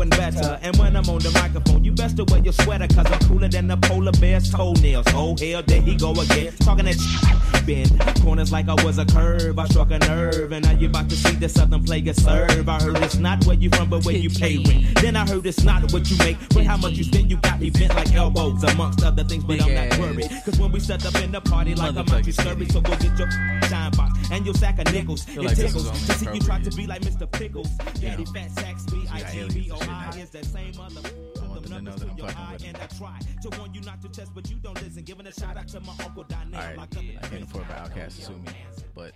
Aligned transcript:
one 0.00 0.08
better. 0.08 0.58
And 0.62 0.74
when 0.76 0.96
I'm 0.96 1.08
on 1.10 1.18
the 1.18 1.30
microphone, 1.32 1.84
you 1.84 1.92
best 1.92 2.16
to 2.16 2.24
wear 2.24 2.40
your 2.40 2.54
sweater, 2.54 2.86
cause 2.86 3.06
I'm 3.06 3.18
cooler 3.28 3.48
than 3.48 3.66
the 3.66 3.76
polar 3.76 4.12
bear's 4.12 4.50
toenails. 4.50 5.04
Oh, 5.08 5.36
hell, 5.38 5.62
there 5.62 5.82
he 5.82 5.94
go 5.94 6.12
again. 6.12 6.54
Talking 6.60 6.86
that 6.86 6.98
shit. 6.98 7.59
Bend 7.70 8.00
corners 8.20 8.50
like 8.50 8.68
I 8.68 8.74
was 8.84 8.98
a 8.98 9.06
curve. 9.06 9.56
I 9.56 9.64
struck 9.66 9.92
a 9.92 9.98
nerve, 10.00 10.50
and 10.50 10.64
now 10.64 10.72
you 10.72 10.88
about 10.88 11.08
to 11.08 11.14
see 11.14 11.36
the 11.36 11.48
southern 11.48 11.84
player 11.84 12.12
serve. 12.12 12.68
I 12.68 12.82
heard 12.82 12.98
it's 12.98 13.14
not 13.14 13.46
where 13.46 13.54
you 13.54 13.70
from, 13.70 13.88
but 13.88 14.04
where 14.04 14.16
you 14.16 14.28
pay 14.28 14.58
rent. 14.58 15.00
Then 15.00 15.14
I 15.14 15.24
heard 15.24 15.46
it's 15.46 15.62
not 15.62 15.92
what 15.92 16.10
you 16.10 16.16
make, 16.18 16.36
but 16.48 16.64
how 16.64 16.76
much 16.76 16.94
you 16.94 17.04
spend. 17.04 17.30
You 17.30 17.36
got 17.36 17.60
me 17.60 17.70
bent 17.70 17.94
like 17.94 18.12
elbows, 18.12 18.64
amongst 18.64 19.04
other 19.04 19.22
things, 19.22 19.44
but 19.44 19.62
I'm 19.62 19.72
not 19.72 19.98
worried. 20.00 20.28
Cause 20.44 20.58
when 20.58 20.72
we 20.72 20.80
set 20.80 21.06
up 21.06 21.14
in 21.22 21.30
the 21.30 21.40
party, 21.40 21.76
like 21.76 21.96
I'm 21.96 22.08
out, 22.08 22.26
you 22.26 22.32
scurry. 22.32 22.66
So 22.70 22.80
go 22.80 22.90
get 22.96 23.16
your 23.16 23.30
shine 23.30 23.92
box 23.92 24.18
and 24.32 24.44
your 24.44 24.54
sack 24.54 24.80
of 24.80 24.92
nickels. 24.92 25.28
It 25.28 25.40
like 25.40 25.56
tickles 25.56 25.88
to 26.06 26.12
see 26.14 26.26
you 26.34 26.40
try 26.40 26.60
to 26.60 26.70
be 26.70 26.88
like 26.88 27.02
Mr. 27.02 27.30
Pickles. 27.30 27.68
Daddy 28.00 28.24
fat 28.24 28.50
sacks 28.50 28.84
ITV, 28.86 29.36
aliens 29.36 29.54
and 29.54 29.64
shit 29.64 29.72
Ohio 29.72 30.10
now. 30.10 30.16
is 30.16 30.30
that 30.30 30.44
same 30.44 30.76
mother. 30.76 31.39
Them 31.62 31.72
to 31.72 31.82
know 31.82 31.96
that 31.96 32.10
I'm 32.10 32.16
fucking 32.16 32.52
with 32.52 32.64
And 32.64 32.76
them. 32.76 32.82
I 32.82 32.86
try 32.98 33.18
to 33.42 33.58
warn 33.58 33.74
you 33.74 33.80
not 33.82 34.00
to 34.02 34.08
test, 34.08 34.34
but 34.34 34.48
you 34.50 34.56
don't 34.56 34.80
listen. 34.82 35.02
Giving 35.02 35.26
a 35.26 35.32
shout 35.32 35.56
out 35.56 35.68
to 35.68 35.80
my 35.80 35.92
uncle 36.04 36.24
Donnell. 36.24 36.58
All 36.58 36.66
right, 36.66 36.76
Locked 36.76 36.96
up 36.96 37.02
in 37.02 37.18
I 37.18 37.28
can't 37.28 37.42
afford 37.44 37.66
for 37.66 37.72
Outkast 37.72 38.16
to 38.16 38.22
sue 38.22 38.32
me, 38.38 38.52
but 38.94 39.12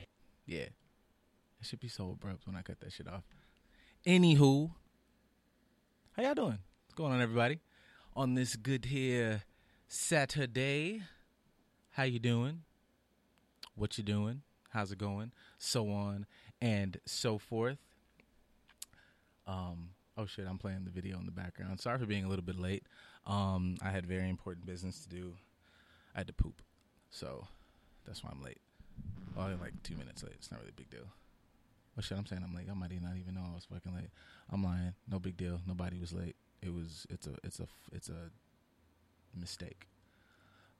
yeah, 0.47 0.59
it 0.59 0.73
should 1.63 1.81
be 1.81 1.89
so 1.89 2.11
abrupt 2.11 2.47
when 2.47 2.57
I 2.57 2.63
cut 2.63 2.81
that 2.81 2.93
shit 2.93 3.09
off. 3.09 3.23
Anywho, 4.07 4.71
how 6.13 6.23
y'all 6.23 6.35
doing? 6.35 6.59
What's 6.87 6.95
going 6.95 7.13
on, 7.13 7.23
everybody? 7.23 7.61
On 8.15 8.35
this 8.35 8.57
good 8.57 8.85
here 8.85 9.43
Saturday, 9.89 11.03
how 11.93 12.03
you 12.05 12.19
doing? 12.19 12.63
What 13.75 13.97
you 13.99 14.05
doing? 14.05 14.43
How's 14.71 14.93
it 14.93 14.99
going? 14.99 15.33
So 15.59 15.91
on 15.91 16.27
and 16.61 16.99
so 17.07 17.39
forth. 17.39 17.79
Um. 19.47 19.94
Oh 20.17 20.27
shit! 20.27 20.47
I'm 20.49 20.59
playing 20.59 20.85
the 20.85 20.91
video 20.91 21.19
in 21.19 21.27
the 21.27 21.33
background. 21.33 21.81
Sorry 21.81 21.99
for 21.99 22.07
being 22.07 22.25
a 22.25 22.29
little 22.29 22.45
bit 22.45 22.59
late. 22.59 22.85
Um, 23.27 23.77
I 23.83 23.91
had 23.91 24.07
very 24.07 24.29
important 24.29 24.67
business 24.67 25.01
to 25.01 25.09
do. 25.09 25.35
I 26.15 26.19
had 26.21 26.27
to 26.29 26.33
poop, 26.33 26.63
so 27.11 27.49
that's 28.07 28.23
why 28.23 28.31
I'm 28.33 28.43
late. 28.43 28.61
Well, 29.37 29.47
I'm 29.47 29.61
like 29.61 29.83
two 29.83 29.97
minutes 29.97 30.23
late. 30.23 30.35
It's 30.37 30.51
not 30.51 30.61
really 30.61 30.71
a 30.71 30.81
big 30.81 30.91
deal. 30.91 31.09
Well, 31.97 32.03
shit, 32.03 32.17
I'm 32.17 32.27
saying 32.27 32.43
I'm 32.45 32.55
late. 32.55 32.67
I 32.71 32.75
might 32.75 32.91
not 33.03 33.17
even 33.19 33.35
know 33.35 33.43
I 33.51 33.55
was 33.55 33.65
fucking 33.65 33.95
late. 33.95 34.11
I'm 34.51 34.63
lying. 34.63 34.95
No 35.11 35.19
big 35.19 35.37
deal. 35.37 35.61
Nobody 35.67 35.99
was 35.99 36.13
late. 36.13 36.37
It 36.63 36.73
was. 36.73 37.07
It's 37.11 37.27
a. 37.27 37.35
It's 37.43 37.61
a. 37.61 37.67
It's 37.93 38.09
a 38.09 38.31
mistake. 39.39 39.89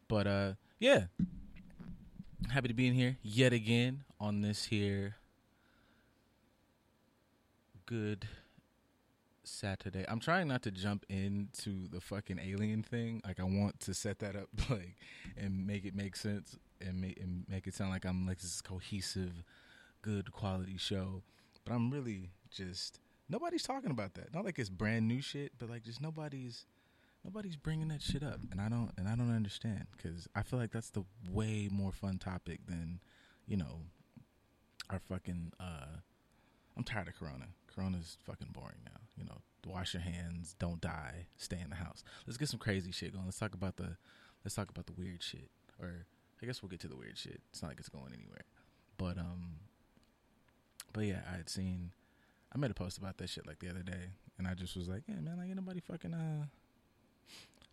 But 0.07 0.27
uh, 0.27 0.53
yeah. 0.79 1.05
Happy 2.51 2.69
to 2.69 2.75
be 2.75 2.87
in 2.87 2.95
here 2.95 3.17
yet 3.23 3.55
again 3.55 4.05
on 4.21 4.43
this 4.43 4.67
here 4.67 5.17
good 7.87 8.27
Saturday. 9.47 10.05
I'm 10.09 10.21
trying 10.21 10.49
not 10.49 10.63
to 10.63 10.71
jump 10.71 11.05
into 11.09 11.89
the 11.89 12.01
fucking 12.01 12.39
alien 12.39 12.83
thing. 12.83 13.21
Like 13.25 13.41
I 13.41 13.45
want 13.45 13.81
to 13.81 13.95
set 13.95 14.19
that 14.21 14.37
up 14.37 14.49
like 14.71 14.97
and 15.37 15.67
make 15.67 15.85
it 15.85 15.95
make 15.95 16.17
sense 16.17 16.57
and 16.81 17.01
make 17.01 17.19
and 17.21 17.45
make 17.49 17.67
it 17.67 17.75
sound 17.75 17.91
like 17.91 18.05
I'm 18.05 18.27
like 18.27 18.39
this 18.41 18.61
cohesive, 18.61 19.45
good 20.03 20.33
quality 20.33 20.77
show. 20.77 21.23
But 21.65 21.75
I'm 21.75 21.91
really 21.91 22.31
just 22.51 23.01
nobody's 23.29 23.63
talking 23.63 23.91
about 23.91 24.15
that. 24.15 24.35
Not 24.35 24.45
like 24.45 24.59
it's 24.59 24.69
brand 24.71 25.09
new 25.09 25.21
shit, 25.21 25.53
but 25.59 25.71
like 25.71 25.83
just 25.83 26.01
nobody's 26.01 26.67
nobody's 27.25 27.57
bringing 27.57 27.89
that 27.89 28.03
shit 28.03 28.23
up, 28.23 28.41
and 28.51 28.61
I 28.61 28.69
don't 28.69 28.91
and 28.99 29.09
I 29.09 29.15
don't 29.17 29.35
understand 29.35 29.87
because 29.97 30.29
I 30.35 30.43
feel 30.43 30.59
like 30.59 30.73
that's 30.73 30.91
the 30.91 31.05
way 31.31 31.69
more 31.71 31.93
fun 31.93 32.19
topic 32.19 32.67
than 32.67 33.01
you 33.47 33.57
know 33.57 33.81
our 34.91 34.99
fucking. 34.99 35.53
uh 35.61 35.99
I'm 36.77 36.83
tired 36.83 37.07
of 37.07 37.15
Corona. 37.15 37.47
Corona's 37.75 38.17
fucking 38.25 38.49
boring 38.53 38.79
now. 38.85 39.01
You 39.17 39.25
know, 39.25 39.39
wash 39.67 39.95
your 39.95 40.03
hands, 40.03 40.55
don't 40.59 40.81
die, 40.81 41.27
stay 41.37 41.61
in 41.63 41.71
the 41.71 41.77
house. 41.77 42.05
Let's 42.27 42.37
get 42.37 42.49
some 42.49 42.59
crazy 42.61 42.93
shit 42.93 43.13
going. 43.13 43.25
Let's 43.25 43.39
talk 43.39 43.55
about 43.55 43.77
the 43.77 43.97
let's 44.45 44.55
talk 44.55 44.71
about 44.71 44.87
the 44.87 44.93
weird 44.93 45.23
shit. 45.23 45.51
Or 45.81 46.07
I 46.43 46.47
guess 46.47 46.63
we'll 46.63 46.71
get 46.71 46.81
to 46.81 46.89
the 46.89 46.97
weird 46.97 47.19
shit. 47.19 47.41
It's 47.51 47.63
not 47.63 47.69
like 47.69 47.81
it's 47.81 47.89
going 47.89 48.13
anywhere. 48.13 48.45
But 48.99 49.19
um 49.19 49.57
but 50.93 51.05
yeah, 51.05 51.21
I 51.33 51.37
had 51.37 51.49
seen 51.49 51.93
I 52.55 52.59
made 52.59 52.71
a 52.71 52.75
post 52.75 52.99
about 52.99 53.19
that 53.19 53.29
shit 53.29 53.47
like 53.47 53.59
the 53.59 53.71
other 53.71 53.83
day 53.83 54.11
and 54.39 54.47
I 54.47 54.55
just 54.55 54.77
was 54.77 54.89
like, 54.89 55.03
Yeah 55.07 55.17
man, 55.17 55.37
like 55.39 55.49
ain't 55.49 55.57
nobody 55.57 55.81
fucking 55.81 56.15
uh 56.15 56.47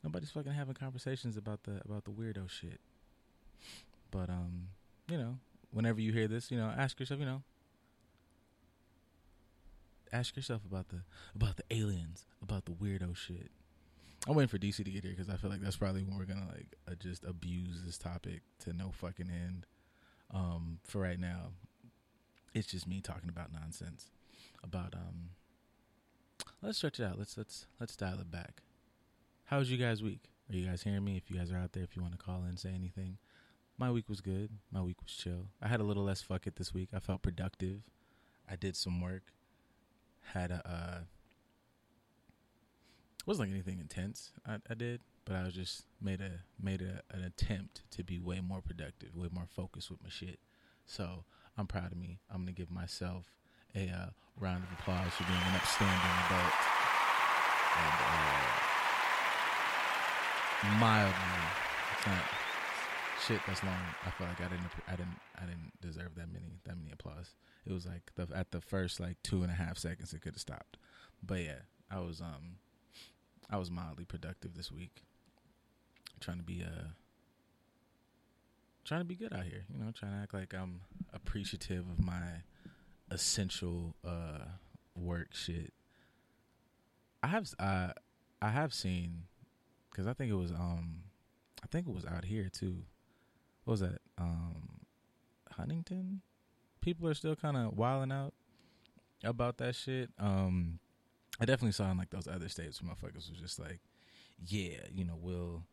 nobody's 0.03 0.31
fucking 0.31 0.51
having 0.51 0.73
conversations 0.73 1.37
about 1.37 1.63
the 1.63 1.81
about 1.85 2.05
the 2.05 2.11
weirdo 2.11 2.49
shit. 2.49 2.79
But 4.09 4.29
um, 4.29 4.67
you 5.09 5.17
know, 5.17 5.37
whenever 5.71 6.01
you 6.01 6.11
hear 6.11 6.27
this, 6.27 6.51
you 6.51 6.57
know, 6.57 6.71
ask 6.75 6.99
yourself, 6.99 7.19
you 7.19 7.25
know, 7.25 7.41
ask 10.11 10.35
yourself 10.35 10.61
about 10.65 10.89
the 10.89 11.01
about 11.35 11.57
the 11.57 11.63
aliens, 11.71 12.25
about 12.41 12.65
the 12.65 12.71
weirdo 12.71 13.15
shit. 13.15 13.51
I'm 14.27 14.35
waiting 14.35 14.49
for 14.49 14.59
DC 14.59 14.77
to 14.77 14.91
get 14.91 15.03
here 15.03 15.13
because 15.13 15.29
I 15.29 15.37
feel 15.37 15.49
like 15.49 15.61
that's 15.61 15.77
probably 15.77 16.03
when 16.03 16.17
we're 16.17 16.25
gonna 16.25 16.47
like 16.47 16.75
uh, 16.87 16.95
just 16.95 17.23
abuse 17.23 17.81
this 17.85 17.97
topic 17.97 18.41
to 18.59 18.73
no 18.73 18.91
fucking 18.91 19.29
end. 19.29 19.65
Um, 20.33 20.79
for 20.83 20.99
right 20.99 21.19
now, 21.19 21.51
it's 22.53 22.67
just 22.67 22.87
me 22.87 23.01
talking 23.01 23.29
about 23.29 23.51
nonsense. 23.51 24.11
About 24.63 24.93
um, 24.93 25.31
let's 26.61 26.77
stretch 26.77 26.99
it 26.99 27.05
out. 27.05 27.17
Let's 27.17 27.37
let's 27.37 27.65
let's 27.79 27.95
dial 27.95 28.19
it 28.19 28.31
back. 28.31 28.61
How 29.45 29.57
was 29.57 29.71
you 29.71 29.77
guys' 29.77 30.03
week? 30.03 30.29
Are 30.49 30.55
you 30.55 30.67
guys 30.67 30.83
hearing 30.83 31.03
me? 31.03 31.17
If 31.17 31.29
you 31.29 31.37
guys 31.37 31.51
are 31.51 31.57
out 31.57 31.73
there, 31.73 31.83
if 31.83 31.95
you 31.95 32.01
want 32.01 32.17
to 32.17 32.23
call 32.23 32.43
in, 32.47 32.57
say 32.57 32.69
anything. 32.69 33.17
My 33.77 33.89
week 33.89 34.07
was 34.07 34.21
good. 34.21 34.51
My 34.71 34.81
week 34.81 35.01
was 35.01 35.11
chill. 35.11 35.47
I 35.61 35.67
had 35.67 35.79
a 35.79 35.83
little 35.83 36.03
less 36.03 36.21
fuck 36.21 36.45
it 36.45 36.57
this 36.57 36.73
week. 36.73 36.89
I 36.93 36.99
felt 36.99 37.21
productive. 37.21 37.81
I 38.49 38.55
did 38.55 38.75
some 38.75 39.01
work. 39.01 39.23
Had 40.21 40.51
a 40.51 40.61
uh 40.65 40.99
wasn't 43.25 43.47
like 43.47 43.53
anything 43.53 43.79
intense 43.79 44.31
I, 44.47 44.57
I 44.69 44.73
did, 44.73 45.01
but 45.25 45.35
I 45.35 45.43
was 45.43 45.53
just 45.53 45.85
made 46.01 46.21
a 46.21 46.41
made 46.61 46.81
a, 46.81 47.01
an 47.15 47.23
attempt 47.23 47.81
to 47.91 48.03
be 48.03 48.19
way 48.19 48.39
more 48.39 48.61
productive, 48.61 49.15
way 49.15 49.29
more 49.31 49.47
focused 49.55 49.89
with 49.91 50.01
my 50.01 50.09
shit. 50.09 50.39
So 50.85 51.23
I'm 51.57 51.67
proud 51.67 51.91
of 51.91 51.97
me. 51.97 52.19
I'm 52.29 52.41
gonna 52.41 52.51
give 52.51 52.71
myself 52.71 53.25
a 53.75 53.89
uh, 53.89 54.09
round 54.39 54.63
of 54.63 54.71
applause 54.79 55.13
for 55.13 55.23
being 55.23 55.39
an 55.39 55.55
upstanding 55.55 56.15
adult. 56.27 56.53
And 57.77 57.95
uh, 60.63 60.79
mildly, 60.79 61.13
it's 61.97 62.07
not 62.07 62.40
shit 63.27 63.39
that's 63.45 63.63
long. 63.63 63.73
I 64.05 64.09
feel 64.11 64.27
like 64.27 64.41
I 64.41 64.49
didn't 64.49 64.71
I 64.87 64.91
didn't 64.95 65.19
I 65.37 65.45
didn't 65.45 65.71
deserve 65.81 66.15
that 66.15 66.31
many 66.31 66.59
that 66.65 66.77
many 66.77 66.91
applause. 66.91 67.35
It 67.65 67.71
was 67.71 67.85
like 67.85 68.11
the 68.15 68.27
at 68.35 68.51
the 68.51 68.61
first 68.61 68.99
like 68.99 69.21
two 69.23 69.43
and 69.43 69.51
a 69.51 69.55
half 69.55 69.77
seconds 69.77 70.13
it 70.13 70.21
could 70.21 70.33
have 70.33 70.41
stopped. 70.41 70.77
But 71.23 71.41
yeah, 71.41 71.59
I 71.89 71.99
was 71.99 72.21
um 72.21 72.57
I 73.49 73.57
was 73.57 73.69
mildly 73.69 74.05
productive 74.05 74.55
this 74.55 74.71
week. 74.71 75.03
Trying 76.19 76.37
to 76.37 76.43
be 76.43 76.63
uh 76.63 76.89
trying 78.85 79.01
to 79.01 79.05
be 79.05 79.15
good 79.15 79.33
out 79.33 79.43
here, 79.43 79.65
you 79.71 79.83
know, 79.83 79.91
trying 79.91 80.13
to 80.13 80.17
act 80.17 80.33
like 80.33 80.53
I'm 80.53 80.81
appreciative 81.13 81.85
of 81.89 82.03
my 82.03 82.43
essential 83.11 83.95
uh 84.05 84.45
work 84.95 85.29
shit. 85.33 85.73
I 87.21 87.27
have 87.27 87.53
uh 87.59 87.89
I 88.41 88.49
have 88.49 88.73
seen 88.73 89.23
cuz 89.91 90.07
I 90.07 90.13
think 90.13 90.31
it 90.31 90.35
was 90.35 90.51
um 90.51 91.03
I 91.63 91.67
think 91.67 91.87
it 91.87 91.93
was 91.93 92.05
out 92.05 92.25
here 92.25 92.49
too. 92.49 92.83
What 93.63 93.71
was 93.71 93.79
that? 93.81 93.99
Um 94.17 94.81
Huntington? 95.51 96.21
People 96.81 97.07
are 97.07 97.13
still 97.13 97.35
kind 97.35 97.57
of 97.57 97.77
wilding 97.77 98.11
out 98.11 98.33
about 99.23 99.57
that 99.57 99.75
shit. 99.75 100.09
Um 100.19 100.79
I 101.39 101.45
definitely 101.45 101.71
saw 101.71 101.89
in 101.91 101.97
like 101.97 102.09
those 102.11 102.27
other 102.27 102.49
states 102.49 102.81
where 102.81 102.93
motherfuckers 102.93 103.29
was 103.29 103.39
just 103.39 103.59
like, 103.59 103.79
yeah, 104.45 104.77
you 104.93 105.05
know, 105.05 105.17
we'll 105.19 105.63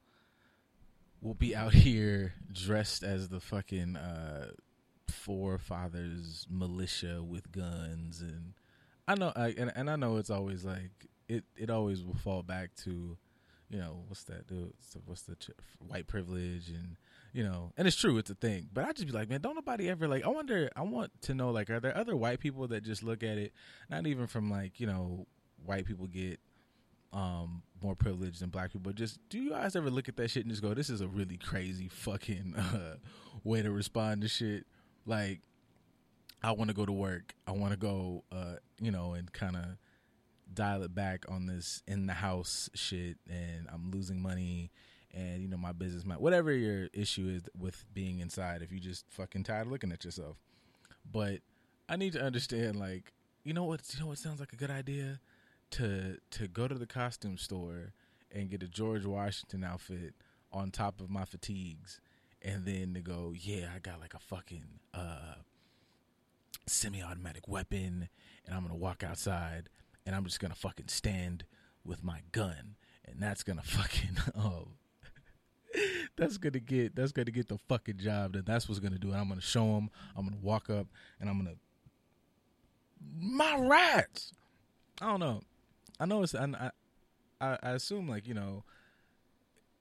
we'll 1.20 1.34
be 1.34 1.54
out 1.54 1.74
here 1.74 2.34
dressed 2.52 3.02
as 3.02 3.28
the 3.28 3.40
fucking 3.40 3.96
uh 3.96 4.50
forefathers 5.08 6.46
militia 6.50 7.22
with 7.22 7.50
guns 7.52 8.20
and 8.20 8.54
I 9.06 9.14
know 9.14 9.32
I, 9.34 9.54
and 9.56 9.72
and 9.74 9.90
I 9.90 9.96
know 9.96 10.16
it's 10.16 10.30
always 10.30 10.64
like 10.64 11.06
it 11.28 11.44
it 11.56 11.70
always 11.70 12.02
will 12.02 12.14
fall 12.14 12.42
back 12.42 12.74
to 12.84 13.16
you 13.70 13.78
know 13.78 14.02
what's 14.06 14.24
that 14.24 14.46
dude 14.46 14.74
what's 15.06 15.22
the 15.22 15.34
ch- 15.36 15.50
white 15.86 16.06
privilege 16.06 16.68
and 16.68 16.96
you 17.38 17.44
know 17.44 17.72
and 17.76 17.86
it's 17.86 17.96
true 17.96 18.18
it's 18.18 18.30
a 18.30 18.34
thing. 18.34 18.68
But 18.72 18.84
I 18.84 18.92
just 18.92 19.06
be 19.06 19.12
like 19.12 19.30
man 19.30 19.40
don't 19.40 19.54
nobody 19.54 19.88
ever 19.88 20.08
like 20.08 20.24
I 20.24 20.28
wonder 20.28 20.68
I 20.74 20.82
want 20.82 21.12
to 21.22 21.34
know 21.34 21.50
like 21.50 21.70
are 21.70 21.78
there 21.78 21.96
other 21.96 22.16
white 22.16 22.40
people 22.40 22.66
that 22.68 22.82
just 22.82 23.04
look 23.04 23.22
at 23.22 23.38
it 23.38 23.52
not 23.88 24.08
even 24.08 24.26
from 24.26 24.50
like 24.50 24.80
you 24.80 24.88
know 24.88 25.28
white 25.64 25.86
people 25.86 26.08
get 26.08 26.40
um 27.12 27.62
more 27.80 27.94
privilege 27.94 28.40
than 28.40 28.50
black 28.50 28.72
people 28.72 28.80
but 28.80 28.96
just 28.96 29.20
do 29.28 29.38
you 29.38 29.50
guys 29.50 29.76
ever 29.76 29.88
look 29.88 30.08
at 30.08 30.16
that 30.16 30.28
shit 30.30 30.42
and 30.44 30.50
just 30.50 30.62
go 30.62 30.74
this 30.74 30.90
is 30.90 31.00
a 31.00 31.06
really 31.06 31.36
crazy 31.36 31.86
fucking 31.86 32.56
uh, 32.58 32.96
way 33.44 33.62
to 33.62 33.70
respond 33.70 34.22
to 34.22 34.28
shit. 34.28 34.66
Like 35.06 35.40
I 36.42 36.50
want 36.52 36.70
to 36.70 36.74
go 36.74 36.86
to 36.86 36.92
work. 36.92 37.34
I 37.46 37.52
want 37.52 37.72
to 37.72 37.78
go 37.78 38.24
uh 38.32 38.56
you 38.80 38.90
know 38.90 39.12
and 39.12 39.32
kind 39.32 39.54
of 39.54 39.64
dial 40.52 40.82
it 40.82 40.92
back 40.92 41.24
on 41.28 41.46
this 41.46 41.84
in 41.86 42.06
the 42.06 42.14
house 42.14 42.68
shit 42.74 43.18
and 43.28 43.68
I'm 43.72 43.92
losing 43.92 44.20
money 44.20 44.72
and 45.18 45.42
you 45.42 45.48
know 45.48 45.56
my 45.56 45.72
business 45.72 46.04
might 46.06 46.20
whatever 46.20 46.52
your 46.52 46.88
issue 46.92 47.28
is 47.28 47.42
with 47.58 47.84
being 47.92 48.20
inside 48.20 48.62
if 48.62 48.70
you 48.70 48.78
just 48.78 49.04
fucking 49.10 49.42
tired 49.42 49.66
of 49.66 49.72
looking 49.72 49.92
at 49.92 50.04
yourself 50.04 50.36
but 51.10 51.40
I 51.88 51.96
need 51.96 52.12
to 52.12 52.22
understand 52.22 52.76
like 52.76 53.12
you 53.44 53.54
know 53.54 53.64
what? 53.64 53.80
You 53.94 54.00
know 54.00 54.06
what 54.08 54.18
sounds 54.18 54.40
like 54.40 54.52
a 54.52 54.56
good 54.56 54.70
idea 54.70 55.20
to 55.70 56.18
to 56.32 56.48
go 56.48 56.68
to 56.68 56.74
the 56.74 56.86
costume 56.86 57.38
store 57.38 57.94
and 58.30 58.50
get 58.50 58.62
a 58.62 58.68
George 58.68 59.06
Washington 59.06 59.64
outfit 59.64 60.14
on 60.52 60.70
top 60.70 61.00
of 61.00 61.08
my 61.08 61.24
fatigues, 61.24 61.98
and 62.42 62.66
then 62.66 62.92
to 62.92 63.00
go, 63.00 63.32
yeah, 63.34 63.70
I 63.74 63.78
got 63.78 64.00
like 64.00 64.12
a 64.12 64.18
fucking 64.18 64.80
uh, 64.92 65.36
semi-automatic 66.66 67.48
weapon, 67.48 68.10
and 68.44 68.54
I'm 68.54 68.62
gonna 68.62 68.76
walk 68.76 69.02
outside, 69.02 69.70
and 70.04 70.14
I'm 70.14 70.24
just 70.24 70.40
gonna 70.40 70.54
fucking 70.54 70.88
stand 70.88 71.44
with 71.84 72.04
my 72.04 72.20
gun, 72.32 72.76
and 73.06 73.16
that's 73.18 73.42
gonna 73.42 73.62
fucking 73.64 74.18
um, 74.34 74.74
that's 76.16 76.38
gonna 76.38 76.60
get 76.60 76.94
that's 76.94 77.12
gonna 77.12 77.30
get 77.30 77.48
the 77.48 77.58
fucking 77.68 77.98
job 77.98 78.32
done. 78.32 78.44
That's 78.46 78.68
what's 78.68 78.80
gonna 78.80 78.98
do 78.98 79.12
it. 79.12 79.16
I'm 79.16 79.28
gonna 79.28 79.40
show 79.40 79.74
them. 79.74 79.90
I'm 80.16 80.24
gonna 80.24 80.40
walk 80.40 80.70
up, 80.70 80.86
and 81.20 81.28
I'm 81.28 81.38
gonna 81.38 81.56
my 83.20 83.56
rats. 83.58 84.32
I 85.00 85.06
don't 85.06 85.20
know. 85.20 85.42
I 86.00 86.06
know 86.06 86.22
it's 86.22 86.34
I 86.34 86.70
I, 87.40 87.58
I 87.62 87.70
assume 87.70 88.08
like 88.08 88.26
you 88.26 88.34
know 88.34 88.64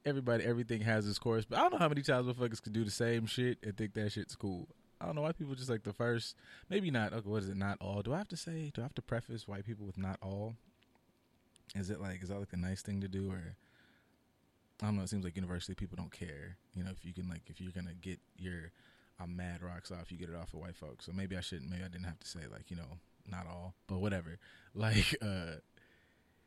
everybody 0.05 0.43
everything 0.43 0.81
has 0.81 1.07
its 1.07 1.19
course, 1.19 1.45
but 1.45 1.59
I 1.59 1.63
don't 1.63 1.73
know 1.73 1.79
how 1.79 1.89
many 1.89 2.01
times 2.01 2.27
motherfuckers 2.27 2.61
can 2.61 2.73
do 2.73 2.83
the 2.83 2.91
same 2.91 3.25
shit 3.25 3.57
and 3.63 3.75
think 3.75 3.93
that 3.93 4.11
shit's 4.11 4.35
cool. 4.35 4.67
I 4.99 5.05
don't 5.05 5.15
know 5.15 5.21
why 5.21 5.31
people 5.31 5.53
just 5.53 5.69
like 5.69 5.83
the 5.83 5.93
first, 5.93 6.35
maybe 6.69 6.89
not. 6.89 7.13
Okay, 7.13 7.29
what 7.29 7.43
is 7.43 7.49
it? 7.49 7.57
Not 7.57 7.77
all. 7.81 8.01
Do 8.01 8.13
I 8.13 8.17
have 8.17 8.29
to 8.29 8.37
say? 8.37 8.71
Do 8.73 8.81
I 8.81 8.85
have 8.85 8.95
to 8.95 9.01
preface 9.01 9.47
white 9.47 9.65
people 9.65 9.85
with 9.85 9.97
not 9.97 10.17
all? 10.21 10.55
Is 11.75 11.89
it 11.89 12.01
like 12.01 12.23
is 12.23 12.29
that 12.29 12.39
like 12.39 12.53
a 12.53 12.57
nice 12.57 12.81
thing 12.81 13.01
to 13.01 13.07
do 13.07 13.31
or? 13.31 13.55
I 14.81 14.85
don't 14.85 14.95
know. 14.97 15.03
It 15.03 15.09
seems 15.09 15.23
like 15.23 15.35
universally 15.35 15.75
people 15.75 15.95
don't 15.97 16.11
care. 16.11 16.57
You 16.75 16.83
know, 16.83 16.91
if 16.91 17.03
you 17.03 17.13
can 17.13 17.27
like 17.27 17.43
if 17.47 17.59
you're 17.59 17.71
gonna 17.71 17.93
get 17.93 18.19
your 18.37 18.71
I'm 19.19 19.35
mad 19.35 19.63
rocks 19.63 19.91
off, 19.91 20.11
you 20.11 20.17
get 20.17 20.29
it 20.29 20.35
off 20.35 20.53
of 20.53 20.59
white 20.59 20.75
folks. 20.75 21.05
So 21.05 21.11
maybe 21.13 21.35
I 21.35 21.41
shouldn't. 21.41 21.69
Maybe 21.69 21.83
I 21.83 21.87
didn't 21.87 22.05
have 22.05 22.19
to 22.19 22.27
say 22.27 22.41
like 22.51 22.69
you 22.69 22.77
know 22.77 22.99
not 23.29 23.47
all, 23.47 23.73
but 23.87 23.99
whatever. 23.99 24.37
Like 24.75 25.15
uh, 25.23 25.55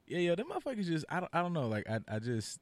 yeah, 0.07 0.19
yeah, 0.19 0.35
them 0.37 0.47
motherfuckers 0.51 0.87
just 0.87 1.05
I 1.09 1.19
don't 1.19 1.31
I 1.33 1.43
don't 1.43 1.53
know. 1.53 1.67
Like 1.67 1.91
I 1.91 1.99
I 2.07 2.21
just 2.21 2.61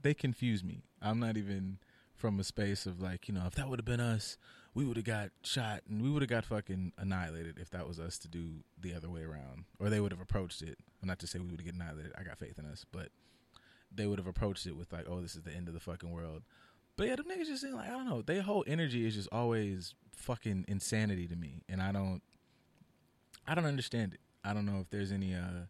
they 0.00 0.14
confuse 0.14 0.64
me. 0.64 0.82
I'm 1.02 1.20
not 1.20 1.36
even 1.36 1.76
from 2.14 2.40
a 2.40 2.44
space 2.44 2.86
of 2.86 3.02
like 3.02 3.28
you 3.28 3.34
know 3.34 3.42
if 3.46 3.54
that 3.56 3.68
would 3.68 3.78
have 3.78 3.84
been 3.84 4.00
us, 4.00 4.38
we 4.72 4.86
would 4.86 4.96
have 4.96 5.04
got 5.04 5.30
shot 5.42 5.82
and 5.88 6.00
we 6.00 6.08
would 6.08 6.22
have 6.22 6.30
got 6.30 6.46
fucking 6.46 6.92
annihilated 6.96 7.58
if 7.58 7.68
that 7.70 7.86
was 7.86 8.00
us 8.00 8.16
to 8.18 8.28
do 8.28 8.64
the 8.80 8.94
other 8.94 9.10
way 9.10 9.22
around, 9.22 9.64
or 9.78 9.90
they 9.90 10.00
would 10.00 10.12
have 10.12 10.22
approached 10.22 10.62
it. 10.62 10.78
I'm 11.02 11.08
not 11.08 11.18
to 11.18 11.26
say 11.26 11.38
we 11.38 11.46
would 11.50 11.60
have 11.60 11.66
get 11.66 11.74
annihilated. 11.74 12.12
I 12.18 12.22
got 12.22 12.38
faith 12.38 12.58
in 12.58 12.64
us, 12.64 12.86
but 12.90 13.08
they 13.94 14.06
would 14.06 14.18
have 14.18 14.26
approached 14.26 14.66
it 14.66 14.76
with 14.76 14.92
like, 14.92 15.06
oh, 15.08 15.20
this 15.20 15.34
is 15.36 15.42
the 15.42 15.52
end 15.52 15.68
of 15.68 15.74
the 15.74 15.80
fucking 15.80 16.10
world. 16.10 16.42
But 16.96 17.08
yeah, 17.08 17.16
them 17.16 17.26
niggas 17.26 17.46
just 17.46 17.62
seem 17.62 17.74
like 17.74 17.88
I 17.88 17.92
don't 17.92 18.08
know. 18.08 18.22
Their 18.22 18.42
whole 18.42 18.64
energy 18.66 19.06
is 19.06 19.14
just 19.14 19.28
always 19.32 19.94
fucking 20.16 20.64
insanity 20.68 21.26
to 21.28 21.36
me, 21.36 21.62
and 21.68 21.82
I 21.82 21.90
don't, 21.92 22.22
I 23.46 23.54
don't 23.54 23.66
understand 23.66 24.14
it. 24.14 24.20
I 24.44 24.54
don't 24.54 24.66
know 24.66 24.78
if 24.80 24.90
there's 24.90 25.12
any. 25.12 25.34
uh 25.34 25.66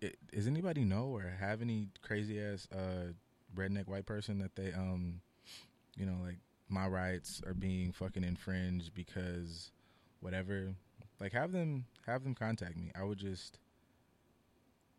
it, 0.00 0.16
Does 0.32 0.46
anybody 0.46 0.84
know 0.84 1.04
or 1.04 1.22
have 1.38 1.62
any 1.62 1.88
crazy 2.02 2.40
ass 2.40 2.66
uh 2.72 3.12
redneck 3.54 3.86
white 3.86 4.06
person 4.06 4.38
that 4.40 4.56
they 4.56 4.72
um, 4.72 5.20
you 5.96 6.06
know, 6.06 6.16
like 6.22 6.38
my 6.68 6.86
rights 6.86 7.40
are 7.46 7.54
being 7.54 7.92
fucking 7.92 8.24
infringed 8.24 8.94
because 8.94 9.70
whatever. 10.20 10.74
Like 11.20 11.32
have 11.32 11.52
them 11.52 11.84
have 12.06 12.24
them 12.24 12.34
contact 12.34 12.76
me. 12.76 12.90
I 12.98 13.04
would 13.04 13.18
just 13.18 13.58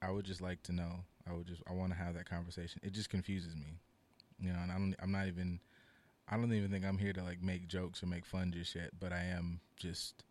I 0.01 0.11
would 0.11 0.25
just 0.25 0.41
like 0.41 0.63
to 0.63 0.71
know. 0.71 1.03
I 1.29 1.33
would 1.33 1.47
just 1.47 1.61
I 1.69 1.73
want 1.73 1.91
to 1.91 1.97
have 1.97 2.13
that 2.15 2.29
conversation. 2.29 2.81
It 2.83 2.93
just 2.93 3.09
confuses 3.09 3.55
me, 3.55 3.79
you 4.39 4.51
know. 4.51 4.59
And 4.61 4.71
I 4.71 4.75
don't. 4.75 4.95
I'm 5.01 5.11
not 5.11 5.27
even. 5.27 5.59
I 6.27 6.37
don't 6.37 6.51
even 6.53 6.71
think 6.71 6.85
I'm 6.85 6.97
here 6.97 7.13
to 7.13 7.23
like 7.23 7.41
make 7.41 7.67
jokes 7.67 8.01
or 8.01 8.07
make 8.07 8.25
fun 8.25 8.51
just 8.55 8.75
yet. 8.75 8.91
But 8.99 9.13
I 9.13 9.23
am 9.23 9.59
just 9.75 10.23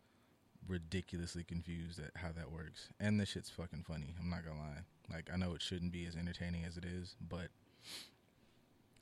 ridiculously 0.67 1.43
confused 1.43 1.99
at 1.99 2.11
how 2.15 2.29
that 2.35 2.51
works. 2.51 2.89
And 2.99 3.19
this 3.19 3.29
shit's 3.29 3.49
fucking 3.49 3.83
funny. 3.87 4.15
I'm 4.19 4.29
not 4.29 4.45
gonna 4.45 4.59
lie. 4.59 4.81
Like 5.13 5.29
I 5.33 5.37
know 5.37 5.53
it 5.53 5.61
shouldn't 5.61 5.91
be 5.91 6.05
as 6.05 6.15
entertaining 6.15 6.63
as 6.65 6.77
it 6.77 6.85
is, 6.85 7.15
but 7.29 7.49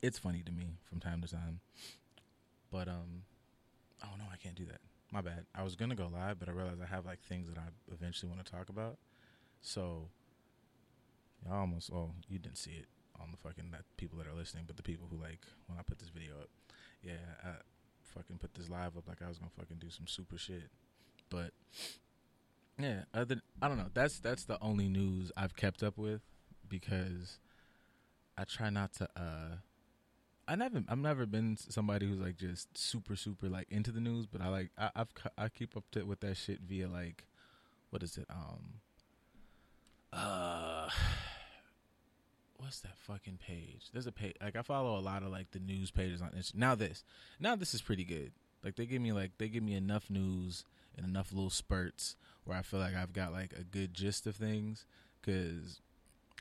it's 0.01 0.19
funny 0.19 0.41
to 0.45 0.51
me 0.51 0.77
from 0.89 0.99
time 0.99 1.21
to 1.21 1.27
time. 1.27 1.61
But 2.71 2.87
um, 2.87 3.23
oh 4.03 4.15
no, 4.17 4.25
I 4.31 4.37
can't 4.37 4.55
do 4.55 4.65
that. 4.65 4.81
My 5.11 5.21
bad. 5.21 5.45
I 5.53 5.63
was 5.63 5.75
gonna 5.75 5.95
go 5.95 6.09
live, 6.11 6.39
but 6.39 6.49
I 6.49 6.51
realized 6.51 6.81
I 6.81 6.87
have 6.87 7.05
like 7.05 7.21
things 7.21 7.47
that 7.47 7.57
I 7.57 7.93
eventually 7.93 8.31
want 8.31 8.43
to 8.43 8.51
talk 8.51 8.69
about. 8.69 8.97
So 9.61 10.09
I 11.51 11.57
almost 11.57 11.91
oh 11.93 12.11
you 12.29 12.39
didn't 12.39 12.57
see 12.57 12.71
it 12.71 12.87
on 13.21 13.31
the 13.31 13.37
fucking 13.37 13.71
that 13.71 13.83
people 13.97 14.17
that 14.17 14.27
are 14.27 14.33
listening, 14.33 14.63
but 14.67 14.77
the 14.77 14.83
people 14.83 15.07
who 15.09 15.17
like 15.17 15.41
when 15.67 15.77
I 15.77 15.81
put 15.83 15.99
this 15.99 16.09
video 16.09 16.33
up, 16.35 16.49
yeah, 17.01 17.13
I 17.43 17.49
fucking 18.01 18.37
put 18.37 18.53
this 18.53 18.69
live 18.69 18.97
up 18.97 19.07
like 19.07 19.21
I 19.21 19.27
was 19.27 19.37
gonna 19.37 19.51
fucking 19.57 19.77
do 19.79 19.89
some 19.89 20.07
super 20.07 20.37
shit, 20.37 20.69
but 21.29 21.51
yeah, 22.79 23.03
other 23.13 23.41
I 23.61 23.67
don't 23.67 23.77
know. 23.77 23.89
That's 23.93 24.19
that's 24.19 24.45
the 24.45 24.57
only 24.61 24.87
news 24.89 25.31
I've 25.37 25.55
kept 25.55 25.83
up 25.83 25.97
with 25.97 26.21
because 26.67 27.39
I 28.37 28.43
try 28.45 28.69
not 28.69 28.93
to. 28.95 29.09
uh 29.15 29.55
I 30.45 30.55
never 30.55 30.83
I've 30.89 30.97
never 30.97 31.25
been 31.25 31.55
somebody 31.57 32.07
who's 32.07 32.19
like 32.19 32.35
just 32.35 32.77
super 32.77 33.15
super 33.15 33.47
like 33.47 33.67
into 33.69 33.91
the 33.91 34.01
news, 34.01 34.25
but 34.25 34.41
I 34.41 34.49
like 34.49 34.71
I, 34.77 34.89
I've 34.95 35.07
I 35.37 35.49
keep 35.49 35.77
up 35.77 35.85
to 35.91 36.03
with 36.03 36.19
that 36.21 36.35
shit 36.35 36.59
via 36.61 36.87
like 36.87 37.25
what 37.91 38.03
is 38.03 38.17
it 38.17 38.25
um 38.29 38.81
uh 40.11 40.89
what's 42.57 42.81
that 42.81 42.97
fucking 42.97 43.39
page? 43.45 43.89
There's 43.91 44.07
a 44.07 44.11
page 44.11 44.35
like 44.41 44.55
I 44.55 44.61
follow 44.61 44.97
a 44.97 45.01
lot 45.01 45.23
of 45.23 45.29
like 45.29 45.51
the 45.51 45.59
news 45.59 45.91
pages 45.91 46.21
on 46.21 46.31
Instagram. 46.31 46.55
Now 46.55 46.75
this, 46.75 47.03
now 47.39 47.55
this 47.55 47.73
is 47.73 47.81
pretty 47.81 48.03
good. 48.03 48.31
Like 48.63 48.75
they 48.75 48.85
give 48.85 49.01
me 49.01 49.11
like 49.11 49.31
they 49.37 49.49
give 49.49 49.63
me 49.63 49.75
enough 49.75 50.09
news 50.09 50.63
and 50.95 51.05
enough 51.05 51.31
little 51.33 51.49
spurts 51.49 52.15
where 52.43 52.57
I 52.57 52.61
feel 52.61 52.79
like 52.79 52.95
I've 52.95 53.13
got 53.13 53.31
like 53.31 53.53
a 53.53 53.63
good 53.63 53.93
gist 53.93 54.27
of 54.27 54.35
things. 54.35 54.85
Cause 55.25 55.81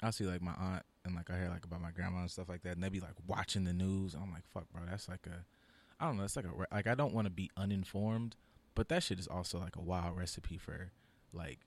I 0.02 0.10
see 0.10 0.24
like 0.24 0.42
my 0.42 0.54
aunt 0.58 0.82
and 1.04 1.14
like 1.14 1.30
I 1.30 1.38
hear 1.38 1.48
like 1.48 1.64
about 1.64 1.80
my 1.80 1.90
grandma 1.90 2.20
and 2.20 2.30
stuff 2.30 2.48
like 2.48 2.62
that, 2.62 2.74
and 2.74 2.82
they 2.82 2.88
be 2.88 3.00
like 3.00 3.14
watching 3.26 3.64
the 3.64 3.72
news. 3.72 4.14
I'm 4.14 4.32
like, 4.32 4.46
fuck, 4.52 4.70
bro, 4.72 4.82
that's 4.88 5.08
like 5.08 5.26
a, 5.26 5.44
I 6.02 6.06
don't 6.06 6.16
know, 6.16 6.24
it's 6.24 6.36
like 6.36 6.46
a 6.46 6.74
like 6.74 6.86
I 6.86 6.94
don't 6.94 7.14
want 7.14 7.26
to 7.26 7.30
be 7.30 7.50
uninformed, 7.56 8.36
but 8.74 8.88
that 8.88 9.02
shit 9.02 9.18
is 9.18 9.28
also 9.28 9.58
like 9.58 9.76
a 9.76 9.80
wild 9.80 10.16
recipe 10.16 10.58
for 10.58 10.90
like 11.32 11.60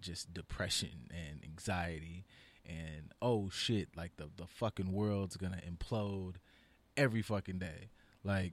just 0.00 0.32
depression 0.32 1.10
and 1.10 1.42
anxiety 1.44 2.24
and 2.68 3.12
oh 3.22 3.48
shit, 3.50 3.88
like 3.96 4.16
the 4.16 4.28
the 4.36 4.46
fucking 4.46 4.92
world's 4.92 5.36
gonna 5.36 5.60
implode 5.68 6.34
every 6.96 7.22
fucking 7.22 7.58
day. 7.58 7.90
Like 8.24 8.52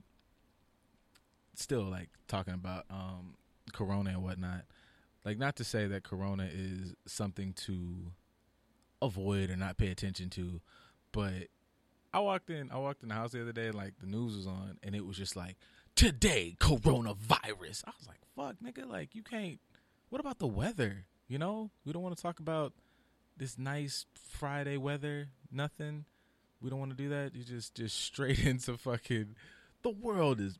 still 1.54 1.84
like 1.84 2.08
talking 2.28 2.54
about 2.54 2.84
um 2.90 3.34
corona 3.72 4.10
and 4.10 4.22
whatnot. 4.22 4.64
Like 5.24 5.38
not 5.38 5.56
to 5.56 5.64
say 5.64 5.86
that 5.88 6.04
corona 6.04 6.48
is 6.52 6.94
something 7.06 7.52
to 7.64 8.12
avoid 9.02 9.50
or 9.50 9.56
not 9.56 9.76
pay 9.76 9.88
attention 9.88 10.30
to, 10.30 10.60
but 11.12 11.48
I 12.14 12.20
walked 12.20 12.50
in 12.50 12.70
I 12.70 12.78
walked 12.78 13.02
in 13.02 13.08
the 13.08 13.14
house 13.14 13.32
the 13.32 13.42
other 13.42 13.52
day 13.52 13.66
and 13.66 13.74
like 13.74 13.98
the 14.00 14.06
news 14.06 14.36
was 14.36 14.46
on 14.46 14.78
and 14.82 14.94
it 14.94 15.04
was 15.04 15.16
just 15.16 15.36
like 15.36 15.56
today 15.94 16.56
coronavirus. 16.60 17.84
I 17.86 17.92
was 17.98 18.06
like, 18.06 18.20
fuck 18.36 18.56
nigga, 18.64 18.88
like 18.88 19.14
you 19.14 19.22
can't 19.22 19.58
what 20.08 20.20
about 20.20 20.38
the 20.38 20.46
weather? 20.46 21.06
You 21.28 21.38
know? 21.38 21.70
We 21.84 21.92
don't 21.92 22.02
want 22.02 22.16
to 22.16 22.22
talk 22.22 22.38
about 22.38 22.72
this 23.36 23.58
nice 23.58 24.06
Friday 24.14 24.76
weather, 24.76 25.28
nothing. 25.52 26.04
We 26.60 26.70
don't 26.70 26.78
want 26.78 26.90
to 26.90 26.96
do 26.96 27.08
that. 27.10 27.34
You 27.34 27.44
just 27.44 27.74
just 27.74 27.98
straight 27.98 28.38
into 28.44 28.76
fucking 28.76 29.36
the 29.82 29.90
world 29.90 30.40
is 30.40 30.58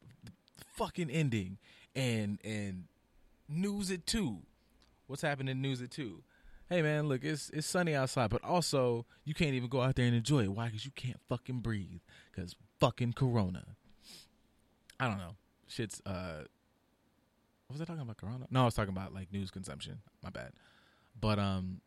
fucking 0.75 1.11
ending 1.11 1.59
and 1.95 2.39
and 2.45 2.85
news 3.49 3.91
it 3.91 4.07
too. 4.07 4.39
What's 5.07 5.23
happening 5.23 5.61
news 5.61 5.81
it 5.81 5.91
too? 5.91 6.23
Hey 6.69 6.83
man, 6.83 7.09
look, 7.09 7.25
it's 7.25 7.51
it's 7.51 7.67
sunny 7.67 7.95
outside, 7.95 8.31
but 8.31 8.45
also 8.45 9.07
you 9.25 9.35
can't 9.35 9.55
even 9.55 9.69
go 9.69 9.81
out 9.81 9.97
there 9.97 10.07
and 10.07 10.15
enjoy 10.15 10.45
it. 10.45 10.53
Why? 10.53 10.67
Because 10.67 10.85
you 10.85 10.93
can't 10.95 11.21
fucking 11.29 11.61
breathe. 11.61 12.01
Because 12.31 12.57
fucking 12.81 13.15
corona. 13.15 13.65
I 14.99 15.09
don't 15.09 15.19
know. 15.19 15.37
Shit's 15.69 16.03
uh. 16.05 16.45
what 17.67 17.75
Was 17.75 17.81
I 17.81 17.85
talking 17.85 18.03
about 18.03 18.17
corona? 18.17 18.47
No, 18.51 18.63
I 18.63 18.65
was 18.65 18.75
talking 18.75 18.93
about 18.93 19.15
like 19.15 19.33
news 19.33 19.51
consumption. 19.51 20.01
My 20.23 20.31
bad. 20.31 20.53
But 21.19 21.39
um, 21.39 21.81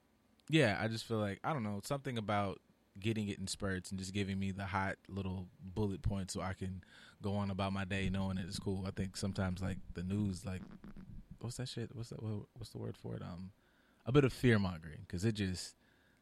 yeah, 0.49 0.77
I 0.81 0.87
just 0.87 1.05
feel 1.05 1.19
like 1.19 1.39
I 1.43 1.53
don't 1.53 1.63
know 1.63 1.79
something 1.83 2.17
about 2.17 2.59
getting 2.99 3.29
it 3.29 3.39
in 3.39 3.47
spurts 3.47 3.91
and 3.91 3.99
just 3.99 4.13
giving 4.13 4.37
me 4.37 4.51
the 4.51 4.65
hot 4.65 4.97
little 5.07 5.47
bullet 5.63 6.01
points 6.01 6.33
so 6.33 6.41
I 6.41 6.53
can 6.53 6.83
go 7.21 7.35
on 7.35 7.49
about 7.49 7.71
my 7.71 7.85
day 7.85 8.09
knowing 8.09 8.35
that 8.35 8.45
it's 8.45 8.59
cool. 8.59 8.83
I 8.85 8.91
think 8.91 9.15
sometimes 9.15 9.61
like 9.61 9.77
the 9.93 10.03
news, 10.03 10.45
like 10.45 10.61
what's 11.39 11.57
that 11.57 11.69
shit? 11.69 11.91
What's 11.93 12.09
that? 12.09 12.21
What's 12.21 12.71
the 12.71 12.79
word 12.79 12.97
for 12.97 13.15
it? 13.15 13.21
Um, 13.21 13.51
a 14.05 14.11
bit 14.11 14.25
of 14.25 14.33
fear 14.33 14.59
mongering 14.59 14.99
because 15.07 15.23
it 15.23 15.33
just 15.33 15.75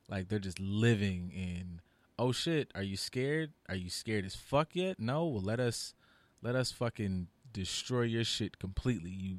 like 0.10 0.28
they're 0.28 0.40
just 0.40 0.60
living 0.60 1.32
in. 1.34 1.82
Oh 2.20 2.32
shit! 2.32 2.72
Are 2.76 2.84
you 2.84 2.98
scared? 2.98 3.54
Are 3.70 3.76
you 3.76 3.90
scared 3.90 4.26
as 4.26 4.36
fuck 4.36 4.76
yet? 4.76 5.00
No. 5.00 5.26
Well, 5.26 5.42
let 5.42 5.60
us 5.60 5.94
let 6.42 6.56
us 6.56 6.72
fucking 6.72 7.28
destroy 7.54 8.04
your 8.04 8.24
shit 8.24 8.60
completely. 8.60 9.12
You 9.12 9.38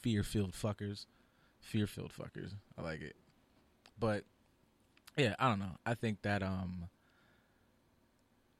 fear 0.00 0.22
filled 0.22 0.52
fuckers, 0.52 1.06
fear 1.58 1.86
filled 1.86 2.12
fuckers. 2.12 2.54
I 2.78 2.82
like 2.82 3.02
it. 3.02 3.16
But 3.98 4.24
yeah, 5.16 5.34
I 5.38 5.48
don't 5.48 5.58
know. 5.58 5.76
I 5.84 5.94
think 5.94 6.22
that 6.22 6.42
um 6.42 6.88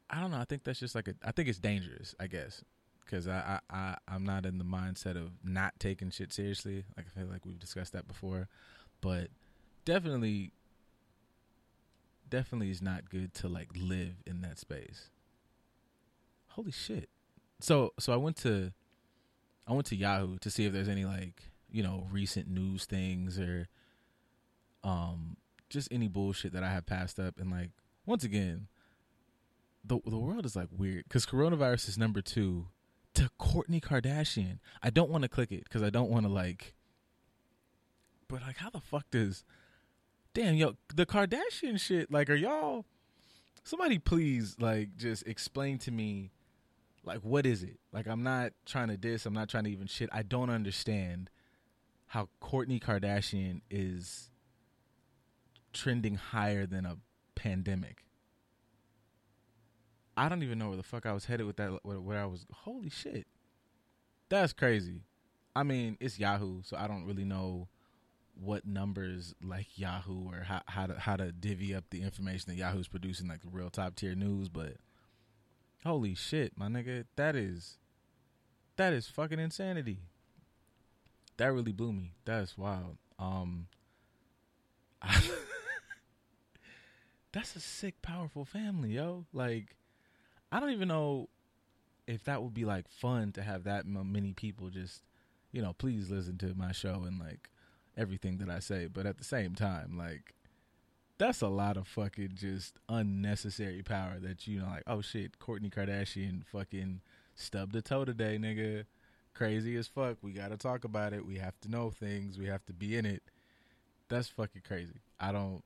I 0.09 0.21
don't 0.21 0.31
know. 0.31 0.38
I 0.38 0.45
think 0.45 0.64
that's 0.64 0.81
just 0.81 0.95
like 0.95 1.09
a 1.09 1.14
I 1.25 1.33
think 1.33 1.49
it's 1.49 1.59
dangerous, 1.59 2.14
I 2.21 2.26
guess. 2.28 2.62
because 3.05 3.28
I, 3.28 3.61
I 3.71 3.76
I 3.76 3.97
I'm 4.09 4.25
not 4.25 4.47
in 4.47 4.59
the 4.59 4.64
mindset 4.64 5.16
of 5.16 5.31
not 5.45 5.78
taking 5.78 6.11
shit 6.11 6.33
seriously. 6.33 6.85
Like 6.97 7.07
I 7.14 7.21
feel 7.21 7.28
like 7.28 7.45
we've 7.47 7.59
discussed 7.59 7.93
that 7.93 8.07
before, 8.09 8.49
but 9.00 9.28
definitely, 9.85 10.52
definitely 12.28 12.71
is 12.71 12.83
not 12.83 13.09
good 13.11 13.35
to 13.35 13.49
like 13.49 13.69
live 13.76 14.14
in 14.26 14.40
that 14.43 14.59
space. 14.59 15.11
Holy 16.49 16.73
shit! 16.73 17.09
So 17.61 17.93
so 17.99 18.12
I 18.12 18.16
went 18.16 18.37
to 18.38 18.73
I 19.66 19.73
went 19.73 19.87
to 19.87 19.97
Yahoo 19.97 20.38
to 20.38 20.50
see 20.50 20.64
if 20.66 20.73
there's 20.73 20.88
any 20.88 21.05
like 21.05 21.43
you 21.71 21.83
know 21.83 22.07
recent 22.11 22.49
news 22.49 22.85
things 22.87 23.38
or 23.38 23.69
um 24.87 25.37
just 25.69 25.88
any 25.90 26.09
bullshit 26.09 26.52
that 26.52 26.62
I 26.62 26.71
have 26.71 26.87
passed 26.87 27.19
up 27.19 27.38
and 27.38 27.50
like 27.50 27.71
once 28.07 28.25
again 28.25 28.69
the 29.85 29.99
the 30.07 30.19
world 30.19 30.47
is 30.47 30.57
like 30.57 30.69
weird 30.71 31.05
because 31.05 31.26
coronavirus 31.26 31.88
is 31.88 31.99
number 31.99 32.23
two 32.23 32.69
to 33.16 33.31
Kourtney 33.40 33.81
Kardashian. 33.81 34.59
I 34.83 34.90
don't 34.90 35.11
want 35.11 35.23
to 35.23 35.28
click 35.28 35.50
it 35.50 35.64
because 35.64 35.83
I 35.83 35.90
don't 35.90 36.11
want 36.11 36.26
to 36.26 36.33
like. 36.33 36.75
But 38.28 38.43
like, 38.43 38.59
how 38.59 38.69
the 38.69 38.81
fuck 38.81 39.11
does? 39.11 39.43
Damn, 40.35 40.55
yo, 40.55 40.75
the 40.95 41.07
Kardashian 41.07 41.81
shit. 41.81 42.12
Like, 42.12 42.28
are 42.28 42.35
y'all? 42.35 42.85
Somebody 43.64 43.99
please 43.99 44.57
like 44.61 44.97
just 44.97 45.26
explain 45.26 45.78
to 45.78 45.90
me, 45.90 46.31
like, 47.05 47.21
what 47.21 47.47
is 47.47 47.62
it? 47.62 47.81
Like, 47.90 48.07
I'm 48.07 48.23
not 48.23 48.52
trying 48.66 48.88
to 48.88 48.99
diss. 48.99 49.25
I'm 49.25 49.35
not 49.35 49.49
trying 49.49 49.64
to 49.64 49.71
even 49.71 49.87
shit. 49.87 50.11
I 50.12 50.23
don't 50.23 50.50
understand 50.50 51.31
how 52.09 52.28
Kourtney 52.43 52.83
Kardashian 52.83 53.62
is 53.71 54.31
trending 55.76 56.16
higher 56.16 56.66
than 56.66 56.87
a 56.87 56.97
pandemic. 57.35 58.04
I 60.16 60.28
don't 60.28 60.42
even 60.42 60.59
know 60.59 60.68
where 60.68 60.76
the 60.76 60.83
fuck 60.83 61.06
I 61.06 61.12
was 61.12 61.26
headed 61.26 61.47
with 61.47 61.56
that. 61.56 61.85
Where, 61.85 62.18
I 62.18 62.25
was. 62.25 62.47
Holy 62.50 62.88
shit, 62.88 63.26
that's 64.28 64.52
crazy. 64.52 65.02
I 65.54 65.62
mean, 65.62 65.97
it's 66.00 66.18
Yahoo, 66.18 66.62
so 66.62 66.76
I 66.76 66.88
don't 66.88 67.04
really 67.04 67.25
know 67.25 67.68
what 68.38 68.66
numbers 68.66 69.35
like 69.42 69.66
Yahoo 69.78 70.30
or 70.30 70.42
how 70.42 70.62
how 70.66 70.87
to 70.87 70.99
how 70.99 71.16
to 71.16 71.33
divvy 71.33 71.75
up 71.75 71.85
the 71.90 72.02
information 72.02 72.45
that 72.49 72.56
Yahoo's 72.56 72.88
producing, 72.88 73.28
like 73.28 73.42
the 73.42 73.49
real 73.50 73.71
top 73.71 73.95
tier 73.97 74.14
news. 74.14 74.49
But 74.49 74.76
holy 75.85 76.14
shit, 76.14 76.52
my 76.56 76.68
nigga, 76.68 77.04
that 77.16 77.37
is 77.37 77.76
that 78.76 78.95
is 78.95 79.09
fucking 79.09 79.38
insanity. 79.38 79.99
That 81.37 81.52
really 81.52 81.73
blew 81.73 81.92
me. 81.92 82.12
That 82.25 82.42
is 82.42 82.56
wild. 82.56 82.97
Um, 83.18 83.66
I, 85.02 85.23
that's 87.37 87.55
a 87.55 87.61
sick, 87.61 88.00
powerful 88.00 88.47
family, 88.47 88.93
yo. 88.93 89.26
Like 89.33 89.76
I 90.50 90.59
don't 90.59 90.71
even 90.71 90.88
know 90.88 91.28
if 92.07 92.25
that 92.25 92.43
would 92.43 92.55
be 92.55 92.64
like 92.64 92.88
fun 92.88 93.33
to 93.33 93.43
have 93.43 93.64
that 93.64 93.85
many 93.87 94.33
people 94.33 94.71
just, 94.71 95.02
you 95.52 95.61
know, 95.61 95.75
please 95.75 96.11
listen 96.11 96.38
to 96.38 96.55
my 96.55 96.73
show 96.73 97.02
and 97.07 97.19
like 97.19 97.50
everything 97.97 98.38
that 98.38 98.49
I 98.49 98.61
say. 98.61 98.87
But 98.87 99.05
at 99.05 99.19
the 99.19 99.25
same 99.25 99.55
time, 99.55 99.99
like, 99.99 100.35
that's 101.19 101.43
a 101.43 101.49
lot 101.49 101.76
of 101.76 101.87
fucking 101.88 102.33
just 102.37 102.78
unnecessary 102.88 103.83
power 103.83 104.19
that 104.21 104.47
you 104.47 104.61
know, 104.61 104.66
like, 104.66 104.85
oh 104.87 105.02
shit, 105.02 105.38
Kourtney 105.38 105.73
Kardashian 105.73 106.47
fucking 106.47 107.00
stubbed 107.35 107.76
a 107.76 107.83
toe 107.83 108.07
today, 108.07 108.38
nigga. 108.38 108.85
Crazy 109.35 109.76
as 109.76 109.88
fuck. 109.88 110.16
We 110.23 110.33
gotta 110.33 110.57
talk 110.57 110.85
about 110.85 111.12
it. 111.12 111.26
We 111.26 111.37
have 111.37 111.61
to 111.61 111.71
know 111.71 111.90
things. 111.90 112.38
We 112.38 112.47
have 112.47 112.64
to 112.66 112.73
be 112.73 112.97
in 112.97 113.05
it. 113.05 113.23
That's 114.09 114.28
fucking 114.28 114.62
crazy. 114.66 115.00
I 115.21 115.33
don't. 115.33 115.62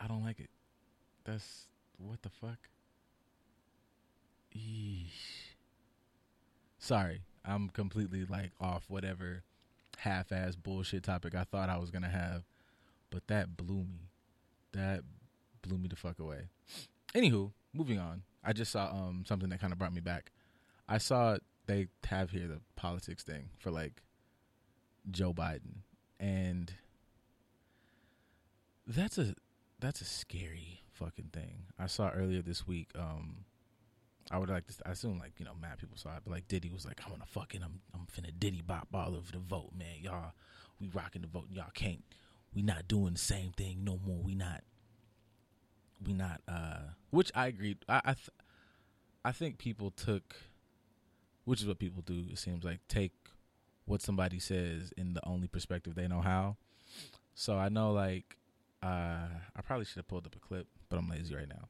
I 0.00 0.06
don't 0.06 0.24
like 0.24 0.40
it. 0.40 0.50
That's 1.24 1.66
what 1.98 2.22
the 2.22 2.30
fuck. 2.30 2.58
Eesh. 4.56 5.54
Sorry, 6.78 7.20
I'm 7.44 7.68
completely 7.68 8.24
like 8.24 8.52
off 8.60 8.84
whatever 8.88 9.42
half-ass 9.98 10.56
bullshit 10.56 11.02
topic 11.02 11.34
I 11.34 11.44
thought 11.44 11.68
I 11.68 11.76
was 11.76 11.90
gonna 11.90 12.08
have, 12.08 12.44
but 13.10 13.26
that 13.28 13.56
blew 13.56 13.84
me. 13.84 14.08
That 14.72 15.02
blew 15.62 15.76
me 15.78 15.88
the 15.88 15.96
fuck 15.96 16.18
away. 16.18 16.48
Anywho, 17.14 17.52
moving 17.74 17.98
on. 17.98 18.22
I 18.42 18.54
just 18.54 18.72
saw 18.72 18.90
um 18.90 19.24
something 19.26 19.50
that 19.50 19.60
kind 19.60 19.72
of 19.72 19.78
brought 19.78 19.92
me 19.92 20.00
back. 20.00 20.32
I 20.88 20.98
saw 20.98 21.36
they 21.66 21.88
have 22.06 22.30
here 22.30 22.48
the 22.48 22.60
politics 22.76 23.22
thing 23.22 23.50
for 23.58 23.70
like 23.70 24.02
Joe 25.10 25.34
Biden, 25.34 25.82
and 26.18 26.72
that's 28.86 29.18
a 29.18 29.34
that's 29.80 30.00
a 30.00 30.04
scary 30.04 30.82
fucking 30.92 31.30
thing. 31.32 31.64
I 31.78 31.86
saw 31.86 32.10
earlier 32.10 32.42
this 32.42 32.66
week. 32.66 32.90
Um, 32.98 33.44
I 34.30 34.38
would 34.38 34.48
like 34.48 34.66
to. 34.68 34.74
I 34.86 34.90
assume 34.92 35.18
like 35.18 35.32
you 35.38 35.44
know, 35.44 35.52
mad 35.60 35.78
people 35.78 35.96
saw 35.96 36.10
it, 36.16 36.22
but 36.24 36.32
like 36.32 36.48
Diddy 36.48 36.70
was 36.70 36.84
like, 36.84 37.00
"I'm 37.04 37.10
gonna 37.12 37.24
fucking, 37.26 37.62
I'm, 37.62 37.80
I'm 37.94 38.06
finna 38.06 38.32
Diddy 38.38 38.62
bop 38.62 38.88
all 38.94 39.16
over 39.16 39.32
the 39.32 39.38
vote, 39.38 39.70
man. 39.76 39.96
Y'all, 40.00 40.32
we 40.80 40.88
rocking 40.88 41.22
the 41.22 41.28
vote. 41.28 41.46
Y'all 41.50 41.70
can't. 41.74 42.02
We 42.54 42.62
not 42.62 42.88
doing 42.88 43.14
the 43.14 43.18
same 43.18 43.52
thing 43.52 43.84
no 43.84 43.98
more. 44.04 44.22
We 44.22 44.34
not. 44.34 44.62
We 46.04 46.12
not. 46.12 46.40
uh 46.48 46.80
Which 47.10 47.30
I 47.34 47.48
agreed. 47.48 47.78
I 47.88 48.00
I, 48.04 48.12
th- 48.14 48.30
I 49.24 49.32
think 49.32 49.58
people 49.58 49.90
took, 49.90 50.36
which 51.44 51.60
is 51.60 51.66
what 51.66 51.78
people 51.78 52.02
do. 52.02 52.24
It 52.30 52.38
seems 52.38 52.64
like 52.64 52.80
take 52.88 53.12
what 53.84 54.02
somebody 54.02 54.38
says 54.38 54.92
in 54.96 55.14
the 55.14 55.26
only 55.26 55.48
perspective 55.48 55.94
they 55.94 56.06
know 56.06 56.20
how. 56.20 56.56
So 57.34 57.58
I 57.58 57.68
know 57.68 57.92
like, 57.92 58.36
uh 58.82 59.28
I 59.56 59.62
probably 59.62 59.84
should 59.84 59.96
have 59.96 60.08
pulled 60.08 60.26
up 60.26 60.36
a 60.36 60.38
clip, 60.38 60.66
but 60.88 60.98
I'm 60.98 61.08
lazy 61.08 61.34
right 61.34 61.48
now. 61.48 61.68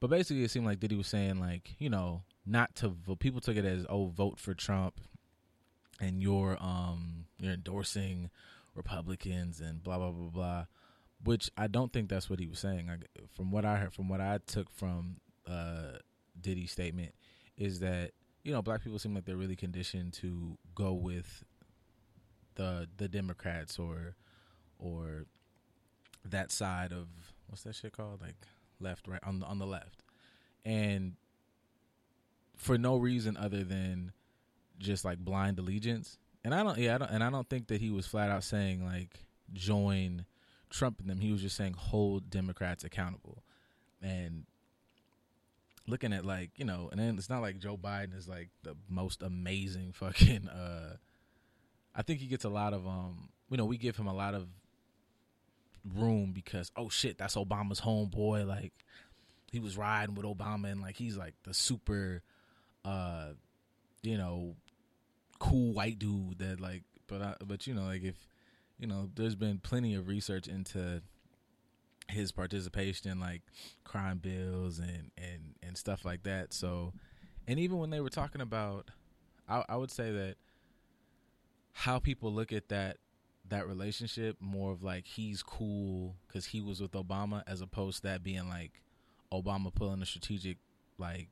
But 0.00 0.10
basically, 0.10 0.44
it 0.44 0.50
seemed 0.50 0.66
like 0.66 0.78
Diddy 0.78 0.94
was 0.94 1.08
saying 1.08 1.40
like, 1.40 1.74
you 1.78 1.90
know, 1.90 2.22
not 2.46 2.74
to 2.76 2.88
vote. 2.88 3.18
People 3.18 3.40
took 3.40 3.56
it 3.56 3.64
as 3.64 3.84
oh, 3.88 4.06
vote 4.06 4.38
for 4.38 4.54
Trump, 4.54 5.00
and 6.00 6.22
you're 6.22 6.56
um 6.60 7.26
you're 7.38 7.52
endorsing 7.52 8.30
Republicans 8.74 9.60
and 9.60 9.82
blah 9.82 9.98
blah 9.98 10.10
blah 10.10 10.30
blah. 10.30 10.64
Which 11.24 11.50
I 11.56 11.66
don't 11.66 11.92
think 11.92 12.08
that's 12.08 12.30
what 12.30 12.38
he 12.38 12.46
was 12.46 12.60
saying. 12.60 12.86
Like, 12.86 13.08
from 13.34 13.50
what 13.50 13.64
I 13.64 13.76
heard, 13.76 13.92
from 13.92 14.08
what 14.08 14.20
I 14.20 14.38
took 14.46 14.70
from 14.70 15.16
uh, 15.48 15.98
Diddy's 16.40 16.70
statement, 16.70 17.12
is 17.56 17.80
that 17.80 18.12
you 18.44 18.52
know 18.52 18.62
black 18.62 18.84
people 18.84 19.00
seem 19.00 19.14
like 19.14 19.24
they're 19.24 19.36
really 19.36 19.56
conditioned 19.56 20.12
to 20.14 20.56
go 20.76 20.92
with 20.92 21.42
the 22.54 22.88
the 22.98 23.08
Democrats 23.08 23.80
or 23.80 24.14
or 24.78 25.26
that 26.30 26.50
side 26.50 26.92
of 26.92 27.08
what's 27.48 27.62
that 27.62 27.74
shit 27.74 27.92
called 27.92 28.20
like 28.20 28.36
left, 28.80 29.08
right 29.08 29.22
on 29.24 29.40
the 29.40 29.46
on 29.46 29.58
the 29.58 29.66
left, 29.66 30.02
and 30.64 31.14
for 32.56 32.76
no 32.76 32.96
reason 32.96 33.36
other 33.36 33.64
than 33.64 34.12
just 34.78 35.04
like 35.04 35.18
blind 35.18 35.58
allegiance. 35.58 36.18
And 36.44 36.54
I 36.54 36.62
don't, 36.62 36.78
yeah, 36.78 36.94
I 36.94 36.98
don't, 36.98 37.10
and 37.10 37.24
I 37.24 37.30
don't 37.30 37.48
think 37.48 37.68
that 37.68 37.80
he 37.80 37.90
was 37.90 38.06
flat 38.06 38.30
out 38.30 38.44
saying 38.44 38.84
like 38.84 39.18
join 39.52 40.24
Trump 40.70 41.00
and 41.00 41.08
them. 41.08 41.20
He 41.20 41.32
was 41.32 41.42
just 41.42 41.56
saying 41.56 41.74
hold 41.74 42.30
Democrats 42.30 42.84
accountable, 42.84 43.42
and 44.02 44.44
looking 45.86 46.12
at 46.12 46.24
like 46.24 46.50
you 46.56 46.64
know, 46.64 46.88
and 46.90 47.00
then 47.00 47.16
it's 47.16 47.30
not 47.30 47.42
like 47.42 47.58
Joe 47.58 47.76
Biden 47.76 48.16
is 48.16 48.28
like 48.28 48.50
the 48.62 48.76
most 48.88 49.22
amazing 49.22 49.92
fucking. 49.94 50.48
uh 50.48 50.96
I 51.94 52.02
think 52.02 52.20
he 52.20 52.28
gets 52.28 52.44
a 52.44 52.48
lot 52.48 52.74
of 52.74 52.86
um, 52.86 53.28
you 53.50 53.56
know, 53.56 53.64
we 53.64 53.76
give 53.76 53.96
him 53.96 54.06
a 54.06 54.14
lot 54.14 54.34
of 54.34 54.46
room 55.94 56.32
because 56.32 56.70
oh 56.76 56.88
shit, 56.88 57.18
that's 57.18 57.36
Obama's 57.36 57.80
homeboy. 57.80 58.46
Like 58.46 58.72
he 59.50 59.60
was 59.60 59.76
riding 59.76 60.14
with 60.14 60.26
Obama 60.26 60.70
and 60.70 60.80
like 60.80 60.96
he's 60.96 61.16
like 61.16 61.34
the 61.44 61.54
super, 61.54 62.22
uh, 62.84 63.28
you 64.02 64.18
know, 64.18 64.56
cool 65.38 65.72
white 65.72 65.98
dude 65.98 66.38
that 66.38 66.60
like. 66.60 66.82
But 67.06 67.22
I, 67.22 67.34
but 67.44 67.66
you 67.66 67.72
know 67.72 67.84
like 67.84 68.02
if 68.02 68.16
you 68.78 68.86
know 68.86 69.08
there's 69.14 69.34
been 69.34 69.58
plenty 69.58 69.94
of 69.94 70.08
research 70.08 70.46
into 70.46 71.02
his 72.10 72.32
participation 72.32 73.10
in 73.10 73.20
like 73.20 73.42
crime 73.84 74.18
bills 74.18 74.78
and 74.78 75.10
and 75.16 75.54
and 75.62 75.76
stuff 75.76 76.04
like 76.04 76.22
that. 76.24 76.52
So, 76.52 76.92
and 77.46 77.58
even 77.58 77.78
when 77.78 77.90
they 77.90 78.00
were 78.00 78.10
talking 78.10 78.40
about, 78.40 78.90
I, 79.48 79.64
I 79.68 79.76
would 79.76 79.90
say 79.90 80.10
that 80.12 80.36
how 81.72 81.98
people 81.98 82.32
look 82.32 82.52
at 82.52 82.68
that 82.68 82.96
that 83.48 83.66
relationship 83.66 84.36
more 84.40 84.72
of 84.72 84.82
like 84.82 85.06
he's 85.06 85.42
cool 85.42 86.16
because 86.26 86.46
he 86.46 86.60
was 86.60 86.80
with 86.80 86.92
Obama 86.92 87.42
as 87.46 87.60
opposed 87.60 87.98
to 87.98 88.02
that 88.04 88.22
being 88.22 88.48
like 88.48 88.82
Obama 89.32 89.74
pulling 89.74 90.02
a 90.02 90.06
strategic 90.06 90.58
like 90.98 91.28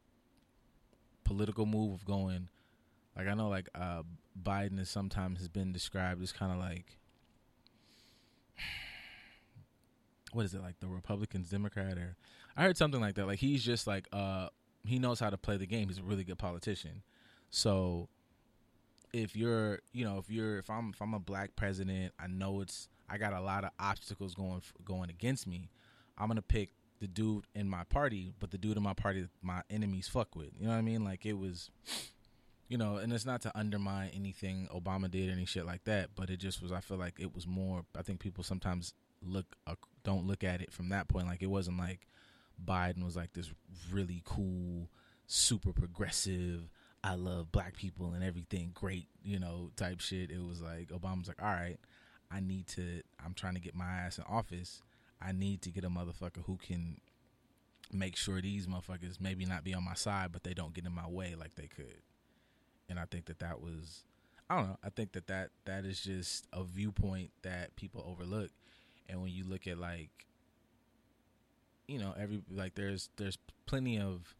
political 1.25 1.67
move 1.67 1.95
of 1.95 2.05
going 2.05 2.49
like 3.17 3.27
I 3.27 3.35
know 3.35 3.49
like 3.49 3.69
uh 3.75 4.03
Biden 4.41 4.79
is 4.79 4.89
sometimes 4.89 5.39
has 5.39 5.49
been 5.49 5.73
described 5.73 6.23
as 6.23 6.33
kind 6.33 6.53
of 6.53 6.59
like 6.59 6.99
what 10.33 10.45
is 10.45 10.55
it 10.55 10.63
like 10.63 10.81
the 10.81 10.89
Republicans 10.89 11.51
Democrat 11.51 11.99
or 11.99 12.17
I 12.57 12.63
heard 12.63 12.77
something 12.77 13.01
like 13.01 13.17
that. 13.17 13.27
Like 13.27 13.39
he's 13.39 13.63
just 13.63 13.87
like 13.87 14.09
uh 14.13 14.49
he 14.87 14.99
knows 14.99 15.21
how 15.21 15.31
to 15.31 15.37
play 15.37 15.57
the 15.57 15.67
game. 15.67 15.89
He's 15.89 15.99
a 15.99 16.03
really 16.03 16.25
good 16.25 16.39
politician. 16.39 17.03
So 17.51 18.09
if 19.23 19.35
you're 19.35 19.81
you 19.93 20.05
know 20.05 20.19
if 20.19 20.31
you're 20.31 20.59
if 20.59 20.69
I'm 20.69 20.91
if 20.91 21.01
I'm 21.01 21.15
a 21.15 21.19
black 21.19 21.57
president, 21.57 22.13
I 22.19 22.27
know 22.27 22.61
it's 22.61 22.89
I 23.09 23.19
got 23.19 23.33
a 23.33 23.41
lot 23.41 23.65
of 23.65 23.71
obstacles 23.79 24.35
going 24.35 24.63
going 24.85 25.11
against 25.11 25.47
me. 25.47 25.71
I'm 26.19 26.29
gonna 26.29 26.43
pick 26.43 26.71
the 27.01 27.07
dude 27.07 27.47
in 27.55 27.69
my 27.69 27.85
party, 27.85 28.33
but 28.39 28.51
the 28.51 28.59
dude 28.59 28.77
in 28.77 28.83
my 28.83 28.95
party 28.95 29.27
my 29.43 29.63
enemies 29.71 30.09
fuck 30.09 30.37
with. 30.37 30.51
You 30.59 30.67
know 30.67 30.73
what 30.73 30.79
I 30.79 30.83
mean? 30.83 31.05
Like 31.05 31.25
it 31.25 31.35
was 31.39 31.71
you 32.69 32.77
know, 32.77 32.97
and 32.97 33.13
it's 33.13 33.25
not 33.25 33.43
to 33.43 33.57
undermine 33.57 34.11
anything 34.15 34.69
Obama 34.75 35.11
did 35.11 35.29
or 35.29 35.33
any 35.33 35.45
shit 35.45 35.65
like 35.65 35.85
that, 35.85 36.11
but 36.17 36.31
it 36.31 36.39
just 36.39 36.61
was. 36.61 36.73
I 36.73 36.81
feel 36.81 36.97
like 36.97 37.15
it 37.19 37.35
was 37.35 37.47
more. 37.47 37.85
I 37.97 38.03
think 38.03 38.21
people 38.21 38.43
sometimes 38.45 38.93
look 39.23 39.57
uh, 39.67 39.77
don't 40.05 40.27
look 40.27 40.45
at 40.45 40.61
it 40.61 40.73
from 40.73 40.91
that 40.91 41.09
point. 41.09 41.27
Like 41.27 41.43
it 41.43 41.51
wasn't 41.51 41.79
like 41.79 42.07
Biden 42.63 43.05
was 43.05 43.17
like 43.17 43.33
this 43.33 43.51
really 43.91 44.21
cool, 44.25 44.91
super 45.27 45.73
progressive. 45.73 46.69
I 47.07 47.15
love 47.15 47.53
black 47.53 47.77
people 47.77 48.13
and 48.15 48.25
everything 48.25 48.73
great, 48.75 49.07
you 49.23 49.39
know, 49.39 49.71
type 49.77 50.01
shit. 50.01 50.31
It 50.31 50.43
was 50.43 50.61
like 50.61 50.89
Obama's 50.89 51.29
like, 51.29 51.43
all 51.43 51.49
right, 51.49 51.79
I 52.31 52.41
need 52.41 52.67
to. 52.69 53.03
I'm 53.25 53.35
trying 53.35 53.55
to 53.55 53.61
get 53.61 53.75
my 53.75 53.85
ass 53.85 54.19
in 54.19 54.25
office. 54.29 54.83
I 55.21 55.33
need 55.33 55.63
to 55.63 55.71
get 55.71 55.85
a 55.85 55.89
motherfucker 55.89 56.45
who 56.47 56.57
can 56.57 57.01
make 57.93 58.17
sure 58.17 58.41
these 58.41 58.67
motherfuckers 58.67 59.21
maybe 59.21 59.45
not 59.45 59.63
be 59.63 59.75
on 59.75 59.85
my 59.85 59.95
side, 59.95 60.33
but 60.33 60.43
they 60.43 60.55
don't 60.55 60.75
get 60.75 60.85
in 60.85 60.93
my 60.93 61.09
way 61.09 61.35
like 61.39 61.55
they 61.55 61.69
could 61.69 62.03
and 62.89 62.99
I 62.99 63.05
think 63.05 63.27
that 63.27 63.39
that 63.41 63.61
was 63.61 64.05
I 64.49 64.57
don't 64.57 64.69
know. 64.69 64.79
I 64.85 64.91
think 64.91 65.13
that 65.13 65.27
that 65.27 65.51
that 65.65 65.85
is 65.85 66.01
just 66.01 66.47
a 66.53 66.63
viewpoint 66.63 67.31
that 67.43 67.75
people 67.77 68.05
overlook, 68.07 68.51
and 69.09 69.21
when 69.21 69.33
you 69.33 69.45
look 69.45 69.67
at 69.67 69.79
like, 69.79 70.11
you 71.89 71.99
know, 71.99 72.15
every 72.19 72.43
like 72.51 72.75
there's 72.75 73.09
there's 73.17 73.39
plenty 73.67 73.99
of 73.99 74.35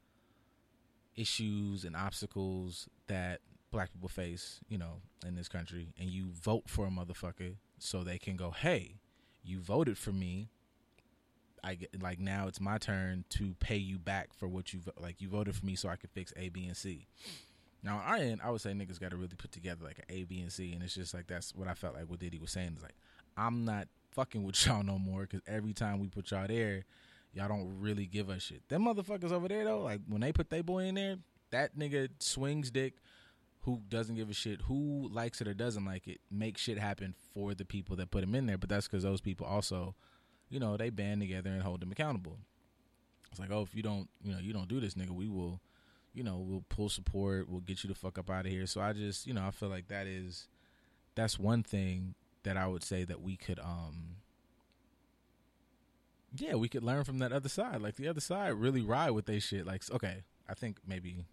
issues 1.17 1.85
and 1.85 1.97
obstacles 1.97 2.89
that 3.07 3.41
black 3.71 3.93
people 3.93 4.09
face, 4.09 4.61
you 4.69 4.79
know, 4.79 5.01
in 5.27 5.35
this 5.35 5.49
country, 5.49 5.89
and 5.99 6.11
you 6.11 6.29
vote 6.31 6.65
for 6.67 6.87
a 6.87 6.91
motherfucker 6.91 7.57
so 7.79 8.03
they 8.03 8.19
can 8.19 8.37
go, 8.37 8.51
hey, 8.51 8.97
you 9.43 9.61
voted 9.61 9.99
for 9.99 10.13
me. 10.13 10.49
I 11.65 11.75
get 11.75 12.01
like 12.01 12.21
now 12.21 12.47
it's 12.47 12.61
my 12.61 12.79
turn 12.79 13.25
to 13.31 13.55
pay 13.59 13.77
you 13.77 13.99
back 13.99 14.33
for 14.33 14.47
what 14.47 14.73
you 14.73 14.81
like. 15.01 15.21
You 15.21 15.29
voted 15.29 15.57
for 15.57 15.67
me 15.67 15.75
so 15.75 15.89
I 15.89 15.97
could 15.97 16.11
fix 16.11 16.33
A, 16.37 16.49
B, 16.49 16.67
and 16.67 16.77
C. 16.77 17.07
Now, 17.83 17.97
on 17.97 18.03
our 18.03 18.17
end, 18.17 18.41
I 18.43 18.51
would 18.51 18.61
say 18.61 18.73
niggas 18.73 19.01
got 19.01 19.11
to 19.11 19.17
really 19.17 19.37
put 19.37 19.53
together 19.53 19.85
like 19.85 19.99
an 19.99 20.05
A, 20.09 20.25
B, 20.25 20.41
and 20.41 20.53
C, 20.53 20.73
and 20.73 20.83
it's 20.83 20.95
just 20.95 21.13
like 21.13 21.27
that's 21.27 21.55
what 21.55 21.67
I 21.67 21.75
felt 21.75 21.95
like 21.95 22.09
what 22.09 22.21
Diddy 22.21 22.39
was 22.39 22.53
saying 22.53 22.75
is 22.77 22.83
like, 22.83 22.95
I'm 23.37 23.65
not 23.65 23.89
fucking 24.13 24.45
with 24.45 24.65
y'all 24.67 24.83
no 24.83 24.99
more 24.99 25.23
because 25.23 25.41
every 25.47 25.73
time 25.73 26.01
we 26.01 26.09
put 26.09 26.31
y'all 26.31 26.47
there, 26.47 26.85
y'all 27.37 27.49
don't 27.49 27.79
really 27.79 28.07
give 28.07 28.31
a 28.31 28.41
shit. 28.41 28.67
Them 28.69 28.87
motherfuckers 28.87 29.31
over 29.31 29.47
there 29.47 29.65
though, 29.65 29.81
like 29.81 30.01
when 30.09 30.23
they 30.23 30.33
put 30.33 30.49
their 30.49 30.63
boy 30.63 30.85
in 30.85 30.95
there, 30.95 31.17
that 31.51 31.79
nigga 31.79 32.09
swings 32.19 32.71
dick. 32.71 32.95
Who 33.61 33.83
doesn't 33.89 34.15
give 34.15 34.31
a 34.31 34.33
shit? 34.33 34.63
Who 34.63 35.09
likes 35.13 35.41
it 35.41 35.49
or 35.49 35.55
doesn't 35.55 35.85
like 35.85 36.07
it? 36.07 36.21
Make 36.31 36.57
shit 36.57 36.79
happen 36.79 37.17
for 37.35 37.53
the 37.53 37.65
people 37.65 37.97
that 37.97 38.13
put 38.13 38.23
him 38.23 38.37
in 38.37 38.47
there. 38.47 38.57
But 38.57 38.69
that's 38.69 38.87
because 38.87 39.03
those 39.03 39.21
people 39.21 39.45
also, 39.45 39.97
you 40.49 40.61
know, 40.61 40.77
they 40.77 40.89
band 40.89 41.21
together 41.21 41.51
and 41.51 41.63
hold 41.63 41.83
him 41.83 41.91
accountable. 41.91 42.39
It's 43.33 43.41
like, 43.41 43.51
oh, 43.51 43.63
if 43.63 43.75
you 43.75 43.83
don't, 43.83 44.09
you 44.23 44.33
know, 44.33 44.39
you 44.39 44.53
don't 44.53 44.69
do 44.69 44.79
this, 44.79 44.95
nigga, 44.95 45.11
we 45.11 45.29
will 45.29 45.61
you 46.17 46.23
know, 46.23 46.39
we'll 46.39 46.65
pull 46.71 46.89
support, 46.89 47.47
we'll 47.49 47.61
get 47.61 47.85
you 47.85 47.89
the 47.89 47.95
fuck 47.95 48.19
up 48.19 48.31
out 48.31 48.47
of 48.47 48.51
here. 48.51 48.67
So 48.67 48.81
I 48.81 48.95
just, 48.95 49.27
you 49.27 49.35
know, 49.35 49.47
I 49.47 49.51
feel 49.51 49.69
like 49.69 49.89
that 49.89 50.07
is 50.07 50.49
that's 51.15 51.39
one 51.39 51.63
thing 51.63 52.15
that 52.43 52.57
I 52.57 52.67
would 52.67 52.83
say 52.83 53.05
that 53.05 53.21
we 53.21 53.37
could 53.37 53.59
um 53.59 54.17
yeah, 56.41 56.55
we 56.55 56.69
could 56.69 56.83
learn 56.83 57.05
from 57.05 57.19
that 57.19 57.33
other 57.33 57.49
side. 57.49 57.81
Like 57.81 57.97
the 57.97 58.09
other 58.09 58.21
side 58.21 58.55
really 58.55 58.83
ride 58.83 59.11
with 59.11 59.27
they 59.27 59.39
shit. 59.39 59.67
Like 59.67 59.83
okay, 59.91 60.25
I 60.49 60.55
think 60.55 60.79
maybe 60.87 61.25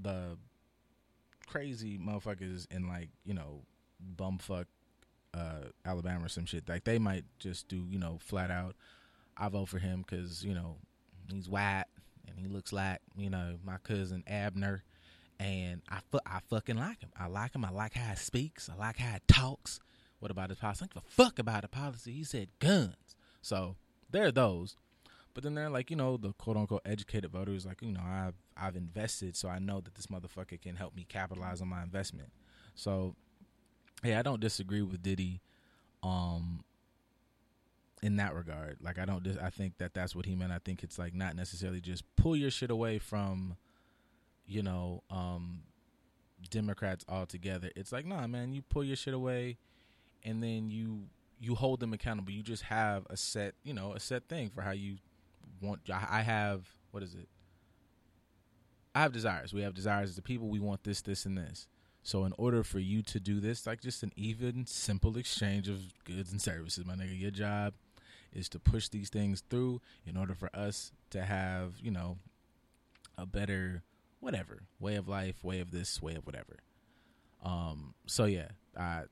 the 0.00 0.36
crazy 1.46 1.98
motherfuckers 1.98 2.66
in 2.70 2.88
like, 2.88 3.08
you 3.24 3.34
know, 3.34 3.62
bumfuck 4.16 4.66
uh 5.34 5.70
Alabama 5.84 6.26
or 6.26 6.28
some 6.28 6.46
shit. 6.46 6.68
Like 6.68 6.84
they 6.84 6.98
might 6.98 7.24
just 7.38 7.68
do, 7.68 7.86
you 7.88 7.98
know, 7.98 8.18
flat 8.20 8.50
out 8.50 8.76
I 9.36 9.48
vote 9.48 9.68
for 9.68 9.78
him 9.78 10.04
cuz, 10.04 10.44
you 10.44 10.54
know, 10.54 10.76
he's 11.30 11.48
white 11.48 11.84
and 12.28 12.38
he 12.38 12.52
looks 12.52 12.72
like 12.72 13.00
you 13.16 13.30
know 13.30 13.58
my 13.64 13.76
cousin 13.82 14.22
Abner, 14.26 14.82
and 15.40 15.82
I 15.88 16.00
fu- 16.10 16.20
I 16.26 16.40
fucking 16.48 16.76
like 16.76 17.00
him. 17.00 17.10
I 17.18 17.26
like 17.26 17.54
him. 17.54 17.64
I 17.64 17.70
like 17.70 17.94
how 17.94 18.10
he 18.10 18.16
speaks. 18.16 18.68
I 18.68 18.76
like 18.78 18.98
how 18.98 19.12
he 19.12 19.18
talks. 19.26 19.80
What 20.20 20.30
about 20.30 20.50
his 20.50 20.58
policy? 20.58 20.84
I 20.84 20.86
don't 20.86 20.94
give 20.94 21.02
a 21.04 21.10
fuck 21.10 21.38
about 21.38 21.62
the 21.62 21.68
policy. 21.68 22.12
He 22.12 22.24
said 22.24 22.48
guns. 22.58 23.16
So 23.40 23.76
there 24.10 24.26
are 24.26 24.32
those. 24.32 24.76
But 25.34 25.44
then 25.44 25.54
they're 25.54 25.70
like, 25.70 25.90
you 25.90 25.96
know, 25.96 26.16
the 26.16 26.32
quote 26.32 26.56
unquote 26.56 26.82
educated 26.84 27.30
voters, 27.30 27.64
like, 27.64 27.80
you 27.82 27.92
know, 27.92 28.02
I've 28.04 28.34
I've 28.56 28.76
invested, 28.76 29.36
so 29.36 29.48
I 29.48 29.58
know 29.58 29.80
that 29.80 29.94
this 29.94 30.06
motherfucker 30.06 30.60
can 30.60 30.76
help 30.76 30.96
me 30.96 31.06
capitalize 31.08 31.60
on 31.60 31.68
my 31.68 31.82
investment. 31.82 32.30
So, 32.74 33.14
hey, 34.02 34.14
I 34.14 34.22
don't 34.22 34.40
disagree 34.40 34.82
with 34.82 35.02
Diddy, 35.02 35.40
um, 36.02 36.64
in 38.02 38.16
that 38.16 38.34
regard. 38.34 38.78
Like 38.80 38.98
I 38.98 39.04
don't 39.04 39.22
just 39.22 39.38
I 39.38 39.50
think 39.50 39.78
that 39.78 39.94
that's 39.94 40.14
what 40.14 40.26
he 40.26 40.34
meant. 40.34 40.52
I 40.52 40.58
think 40.58 40.82
it's 40.82 40.98
like 40.98 41.14
not 41.14 41.36
necessarily 41.36 41.80
just 41.80 42.04
pull 42.16 42.36
your 42.36 42.50
shit 42.50 42.70
away 42.70 42.98
from 42.98 43.56
you 44.46 44.62
know 44.62 45.02
um 45.10 45.62
Democrats 46.50 47.04
altogether. 47.08 47.70
It's 47.74 47.92
like, 47.92 48.06
"Nah, 48.06 48.26
man, 48.26 48.52
you 48.52 48.62
pull 48.62 48.84
your 48.84 48.96
shit 48.96 49.14
away 49.14 49.58
and 50.24 50.42
then 50.42 50.70
you 50.70 51.04
you 51.40 51.54
hold 51.54 51.80
them 51.80 51.92
accountable. 51.92 52.32
You 52.32 52.42
just 52.42 52.64
have 52.64 53.06
a 53.10 53.16
set, 53.16 53.54
you 53.62 53.74
know, 53.74 53.92
a 53.92 54.00
set 54.00 54.28
thing 54.28 54.50
for 54.50 54.62
how 54.62 54.72
you 54.72 54.96
want 55.60 55.80
I 55.90 56.22
have 56.22 56.66
what 56.90 57.02
is 57.02 57.14
it? 57.14 57.28
I 58.94 59.02
have 59.02 59.12
desires. 59.12 59.52
We 59.52 59.62
have 59.62 59.74
desires 59.74 60.10
as 60.10 60.16
the 60.16 60.22
people. 60.22 60.48
We 60.48 60.60
want 60.60 60.84
this, 60.84 61.00
this, 61.00 61.26
and 61.26 61.36
this. 61.36 61.68
So 62.02 62.24
in 62.24 62.32
order 62.38 62.64
for 62.64 62.78
you 62.78 63.02
to 63.02 63.20
do 63.20 63.38
this, 63.38 63.66
like 63.66 63.82
just 63.82 64.02
an 64.02 64.12
even, 64.16 64.66
simple 64.66 65.16
exchange 65.18 65.68
of 65.68 65.82
goods 66.04 66.32
and 66.32 66.40
services, 66.40 66.86
my 66.86 66.94
nigga, 66.94 67.20
your 67.20 67.30
job 67.30 67.74
is 68.32 68.48
to 68.50 68.58
push 68.58 68.88
these 68.88 69.10
things 69.10 69.42
through 69.50 69.80
in 70.06 70.16
order 70.16 70.34
for 70.34 70.50
us 70.54 70.92
to 71.10 71.22
have, 71.22 71.74
you 71.82 71.90
know, 71.90 72.18
a 73.16 73.26
better 73.26 73.82
whatever 74.20 74.62
way 74.80 74.96
of 74.96 75.08
life, 75.08 75.44
way 75.44 75.60
of 75.60 75.70
this, 75.70 76.00
way 76.00 76.14
of 76.14 76.24
whatever. 76.24 76.56
Um, 77.44 77.94
so 78.06 78.24
yeah, 78.24 78.48
I 78.76 79.02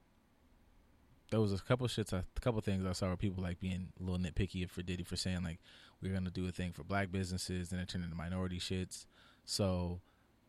there 1.30 1.40
was 1.40 1.52
a 1.52 1.58
couple 1.58 1.86
shits, 1.88 2.12
a 2.12 2.24
couple 2.40 2.60
things 2.60 2.86
I 2.86 2.92
saw 2.92 3.08
where 3.08 3.16
people 3.16 3.42
like 3.42 3.60
being 3.60 3.88
a 3.98 4.02
little 4.02 4.18
nitpicky 4.18 4.68
for 4.68 4.82
Diddy 4.82 5.02
for 5.02 5.16
saying 5.16 5.42
like 5.42 5.58
we're 6.00 6.12
gonna 6.12 6.30
do 6.30 6.46
a 6.46 6.52
thing 6.52 6.72
for 6.72 6.84
black 6.84 7.10
businesses 7.10 7.72
and 7.72 7.80
it 7.80 7.88
turned 7.88 8.04
into 8.04 8.16
minority 8.16 8.58
shits. 8.58 9.06
So 9.44 10.00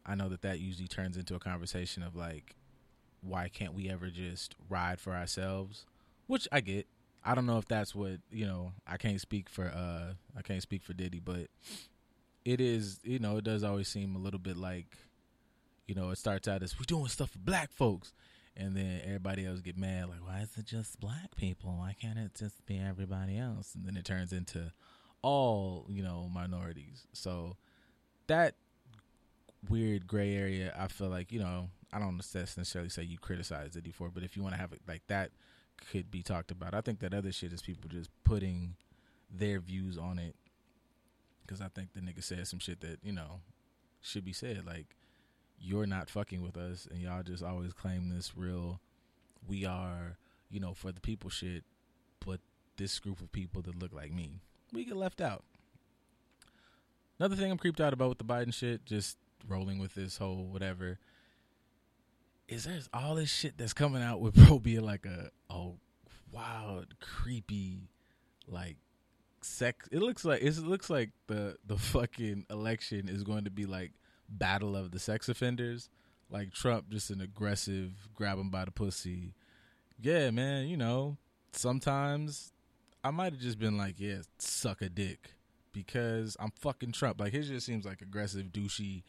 I 0.06 0.16
know 0.16 0.30
that 0.30 0.42
that 0.44 0.60
usually 0.60 0.88
turns 0.88 1.18
into 1.18 1.36
a 1.36 1.40
conversation 1.40 2.04
of 2.04 2.16
like, 2.16 2.56
why 3.22 3.50
can't 3.50 3.74
we 3.74 3.90
ever 3.90 4.10
just 4.10 4.56
ride 4.70 5.00
for 5.00 5.14
ourselves? 5.14 5.86
Which 6.28 6.48
I 6.52 6.62
get. 6.62 6.88
I 7.26 7.36
don't 7.36 7.46
know 7.46 7.58
if 7.58 7.68
that's 7.68 7.94
what 7.94 8.20
you 8.32 8.46
know. 8.46 8.72
I 8.86 8.98
can't 8.98 9.20
speak 9.20 9.50
for 9.50 9.66
uh 9.66 10.14
I 10.38 10.42
can't 10.44 10.62
speak 10.62 10.84
for 10.84 10.94
Diddy, 10.94 11.20
but 11.20 11.48
it 12.46 12.62
is 12.62 13.00
you 13.04 13.20
know 13.20 13.38
it 13.38 13.44
does 13.44 13.64
always 13.64 13.88
seem 13.88 14.16
a 14.16 14.20
little 14.20 14.40
bit 14.40 14.56
like 14.56 14.96
you 15.88 15.96
know 15.96 16.12
it 16.12 16.18
starts 16.18 16.48
out 16.48 16.64
as 16.64 16.80
we're 16.80 16.86
doing 16.86 17.08
stuff 17.08 17.32
for 17.32 17.40
black 17.40 17.72
folks, 17.72 18.14
and 18.58 18.76
then 18.76 19.02
everybody 19.06 19.46
else 19.46 19.62
get 19.62 19.78
mad 19.78 20.10
like 20.10 20.26
why 20.26 20.40
is 20.40 20.50
it 20.58 20.66
just 20.66 21.00
black 21.00 21.36
people? 21.36 21.76
Why 21.78 21.96
can't 22.00 22.18
it 22.18 22.32
just 22.36 22.66
be 22.66 22.80
everybody 22.80 23.38
else? 23.38 23.76
And 23.76 23.86
then 23.86 23.96
it 23.96 24.06
turns 24.06 24.34
into 24.34 24.72
all 25.22 25.86
you 25.90 26.04
know 26.04 26.30
minorities. 26.34 27.08
So 27.14 27.56
that 28.28 28.56
weird 29.70 30.08
gray 30.08 30.36
area, 30.36 30.74
I 30.78 30.88
feel 30.88 31.10
like 31.10 31.32
you 31.32 31.40
know 31.40 31.70
I 31.94 32.00
don't 32.00 32.18
necessarily 32.18 32.90
say 32.90 33.04
you 33.04 33.18
criticize 33.18 33.72
Diddy 33.72 33.92
for, 33.92 34.10
but 34.10 34.24
if 34.24 34.36
you 34.36 34.44
want 34.44 34.56
to 34.56 34.62
have 34.62 34.74
it 34.74 34.82
like 34.88 35.04
that 35.08 35.32
could 35.92 36.12
be 36.12 36.24
talked 36.24 36.52
about. 36.52 36.74
I 36.74 36.82
think 36.82 37.00
that 37.00 37.14
other 37.14 37.32
shit 37.32 37.54
is 37.54 37.62
people 37.62 37.90
just 37.90 38.10
putting 38.24 38.76
their 39.32 39.60
views 39.60 39.98
on 39.98 40.20
it. 40.20 40.36
Because 41.42 41.62
I 41.62 41.68
think 41.70 41.94
the 41.94 42.02
nigga 42.02 42.24
said 42.24 42.48
some 42.48 42.60
shit 42.60 42.82
that, 42.82 43.00
you 43.04 43.14
know, 43.14 43.40
should 44.02 44.26
be 44.26 44.34
said. 44.34 44.66
Like, 44.66 44.96
you're 45.60 45.86
not 45.86 46.10
fucking 46.10 46.42
with 46.42 46.58
us, 46.58 46.88
and 46.90 47.02
y'all 47.02 47.24
just 47.24 47.44
always 47.44 47.74
claim 47.74 48.10
this 48.10 48.34
real, 48.36 48.80
we 49.48 49.66
are, 49.66 50.18
you 50.50 50.60
know, 50.60 50.74
for 50.74 50.92
the 50.92 51.02
people 51.02 51.30
shit, 51.30 51.64
but 52.26 52.40
this 52.78 53.00
group 53.00 53.22
of 53.22 53.32
people 53.32 53.62
that 53.64 53.80
look 53.80 53.94
like 53.94 54.12
me, 54.12 54.42
we 54.72 54.86
get 54.86 54.96
left 54.96 55.22
out. 55.22 55.44
Another 57.20 57.36
thing 57.36 57.52
I'm 57.52 57.58
creeped 57.58 57.82
out 57.82 57.94
about 57.94 58.10
with 58.10 58.18
the 58.20 58.24
Biden 58.24 58.54
shit, 58.54 58.86
just 58.86 59.18
rolling 59.48 59.80
with 59.80 59.96
this 59.96 60.18
whole 60.18 60.46
whatever 60.46 61.00
is 62.48 62.64
there's 62.64 62.90
all 62.94 63.16
this 63.16 63.30
shit 63.30 63.58
that's 63.58 63.74
coming 63.74 64.02
out 64.02 64.22
with 64.22 64.36
bro 64.48 64.60
being 64.60 64.84
like 64.84 65.06
a 65.06 65.30
a 65.50 65.70
wild, 66.32 67.00
creepy, 67.00 67.90
like 68.48 68.78
sex. 69.42 69.88
It 69.92 70.00
looks 70.00 70.26
like 70.26 70.42
it 70.42 70.58
looks 70.60 70.90
like 70.90 71.12
the 71.28 71.58
the 71.66 71.78
fucking 71.78 72.46
election 72.50 73.10
is 73.10 73.24
going 73.24 73.46
to 73.46 73.52
be 73.52 73.66
like 73.66 73.92
battle 74.30 74.76
of 74.76 74.92
the 74.92 75.00
sex 75.00 75.30
offenders. 75.30 75.90
Like 76.30 76.54
Trump, 76.54 76.90
just 76.90 77.10
an 77.10 77.22
aggressive, 77.22 77.92
grab 78.14 78.38
him 78.38 78.50
by 78.50 78.66
the 78.66 78.72
pussy. 78.72 79.34
Yeah, 80.00 80.30
man. 80.32 80.68
You 80.68 80.78
know, 80.78 81.18
sometimes 81.54 82.52
I 83.04 83.12
might 83.12 83.32
have 83.34 83.42
just 83.42 83.60
been 83.60 83.78
like, 83.78 83.96
yeah, 83.98 84.18
suck 84.38 84.82
a 84.82 84.90
dick 84.90 85.32
because 85.72 86.36
I'm 86.40 86.52
fucking 86.60 86.92
Trump. 86.92 87.22
Like 87.22 87.32
his 87.32 87.48
just 87.48 87.66
seems 87.66 87.86
like 87.86 88.02
aggressive, 88.02 88.48
douchey. 88.48 89.04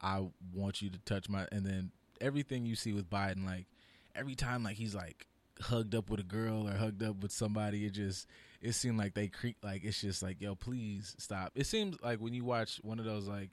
I 0.00 0.26
want 0.52 0.82
you 0.82 0.90
to 0.90 0.98
touch 1.00 1.28
my, 1.28 1.46
and 1.52 1.64
then 1.64 1.90
everything 2.20 2.66
you 2.66 2.74
see 2.74 2.92
with 2.92 3.08
Biden, 3.08 3.44
like 3.46 3.66
every 4.14 4.34
time 4.34 4.62
like 4.62 4.76
he's 4.76 4.94
like 4.94 5.26
hugged 5.60 5.94
up 5.94 6.10
with 6.10 6.20
a 6.20 6.24
girl 6.24 6.68
or 6.68 6.72
hugged 6.72 7.02
up 7.02 7.22
with 7.22 7.32
somebody, 7.32 7.86
it 7.86 7.92
just 7.92 8.26
it 8.60 8.72
seemed 8.72 8.98
like 8.98 9.14
they 9.14 9.28
creep 9.28 9.56
like 9.62 9.84
it's 9.84 10.00
just 10.00 10.22
like, 10.22 10.40
yo, 10.40 10.54
please 10.54 11.14
stop. 11.18 11.52
It 11.54 11.66
seems 11.66 11.96
like 12.02 12.18
when 12.18 12.34
you 12.34 12.44
watch 12.44 12.80
one 12.82 12.98
of 12.98 13.04
those 13.04 13.28
like 13.28 13.50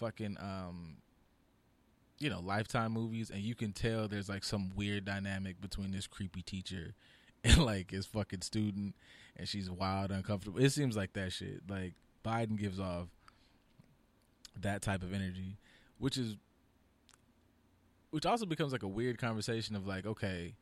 fucking 0.00 0.36
um 0.40 0.96
you 2.20 2.28
know, 2.28 2.40
Lifetime 2.40 2.92
movies, 2.92 3.30
and 3.30 3.40
you 3.40 3.54
can 3.54 3.72
tell 3.72 4.06
there's 4.06 4.28
like 4.28 4.44
some 4.44 4.70
weird 4.76 5.06
dynamic 5.06 5.60
between 5.60 5.90
this 5.90 6.06
creepy 6.06 6.42
teacher 6.42 6.94
and 7.44 7.64
like 7.64 7.90
his 7.90 8.06
fucking 8.06 8.42
student, 8.42 8.94
and 9.36 9.48
she's 9.48 9.70
wild, 9.70 10.12
uncomfortable. 10.12 10.60
It 10.60 10.70
seems 10.70 10.96
like 10.96 11.14
that 11.14 11.32
shit. 11.32 11.62
Like 11.68 11.94
Biden 12.24 12.56
gives 12.56 12.78
off 12.78 13.08
that 14.60 14.82
type 14.82 15.02
of 15.02 15.14
energy, 15.14 15.56
which 15.98 16.18
is, 16.18 16.36
which 18.10 18.26
also 18.26 18.44
becomes 18.44 18.72
like 18.72 18.82
a 18.82 18.88
weird 18.88 19.16
conversation 19.16 19.74
of 19.74 19.86
like, 19.86 20.04
okay, 20.04 20.54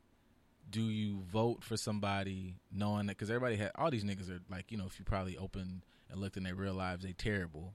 do 0.71 0.83
you 0.83 1.19
vote 1.29 1.63
for 1.63 1.75
somebody 1.75 2.55
knowing 2.71 3.07
that 3.07 3.17
because 3.17 3.29
everybody 3.29 3.57
had 3.57 3.71
all 3.75 3.91
these 3.91 4.05
niggas 4.05 4.29
are 4.29 4.39
like, 4.49 4.71
you 4.71 4.77
know, 4.77 4.85
if 4.85 4.97
you 4.97 5.03
probably 5.03 5.35
opened 5.35 5.81
and 6.09 6.21
looked 6.21 6.37
in 6.37 6.43
their 6.43 6.55
real 6.55 6.73
lives, 6.73 7.03
they 7.03 7.11
terrible. 7.11 7.73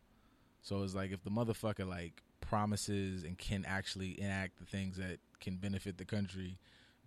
So 0.64 0.82
it's 0.82 0.94
like 0.94 1.12
if 1.12 1.22
the 1.22 1.30
motherfucker 1.30 1.86
like 1.86 2.22
promises 2.40 3.22
and 3.22 3.36
can 3.38 3.64
actually 3.66 4.18
enact 4.20 4.58
the 4.58 4.64
things 4.64 4.96
that 4.96 5.18
can 5.38 5.56
benefit 5.56 5.98
the 5.98 6.06
country, 6.06 6.58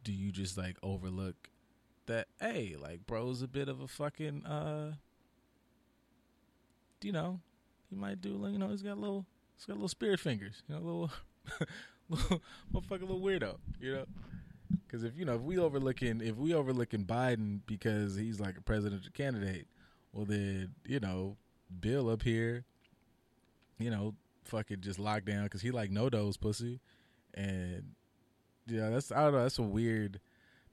do 0.03 0.13
you 0.13 0.31
just 0.31 0.57
like 0.57 0.77
overlook 0.83 1.49
that? 2.05 2.27
Hey, 2.39 2.75
like 2.79 3.07
bro's 3.07 3.41
a 3.41 3.47
bit 3.47 3.67
of 3.67 3.81
a 3.81 3.87
fucking 3.87 4.45
uh, 4.45 4.93
you 7.01 7.11
know, 7.11 7.39
he 7.89 7.95
might 7.95 8.21
do 8.21 8.47
you 8.51 8.59
know 8.59 8.69
he's 8.69 8.83
got 8.83 8.93
a 8.93 9.01
little 9.01 9.25
he's 9.55 9.65
got 9.65 9.73
a 9.73 9.75
little 9.75 9.87
spirit 9.87 10.19
fingers, 10.19 10.61
you 10.69 10.75
know, 10.75 10.81
little 10.81 11.11
little 12.09 12.41
motherfucker, 12.71 13.01
little 13.01 13.21
weirdo, 13.21 13.57
you 13.81 13.93
know. 13.93 14.05
Because 14.85 15.03
if 15.03 15.17
you 15.17 15.25
know 15.25 15.33
if 15.33 15.41
we 15.41 15.57
overlooking 15.57 16.21
if 16.21 16.35
we 16.35 16.53
overlooking 16.53 17.05
Biden 17.05 17.61
because 17.65 18.15
he's 18.15 18.39
like 18.39 18.55
a 18.55 18.61
presidential 18.61 19.11
candidate, 19.13 19.65
well 20.13 20.25
then 20.25 20.75
you 20.85 20.99
know 20.99 21.37
Bill 21.81 22.07
up 22.09 22.21
here, 22.21 22.65
you 23.77 23.89
know 23.89 24.15
fucking 24.43 24.81
just 24.81 24.99
locked 24.99 25.25
down 25.25 25.43
because 25.43 25.61
he 25.61 25.71
like 25.71 25.91
no 25.91 26.09
dose 26.09 26.37
pussy, 26.37 26.79
and 27.33 27.83
yeah, 28.67 28.89
that's 28.89 29.11
I 29.11 29.23
don't 29.23 29.33
know. 29.33 29.43
That's 29.43 29.59
a 29.59 29.63
weird. 29.63 30.19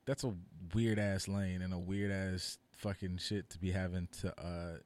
That's 0.07 0.25
a 0.25 0.35
weird 0.75 0.99
ass 0.99 1.29
lane 1.29 1.63
and 1.63 1.73
a 1.73 1.79
weird 1.79 2.11
ass 2.11 2.59
fucking 2.73 3.19
shit 3.19 3.51
to 3.51 3.59
be 3.59 3.71
having 3.71 4.09
to. 4.21 4.41
uh 4.41 4.79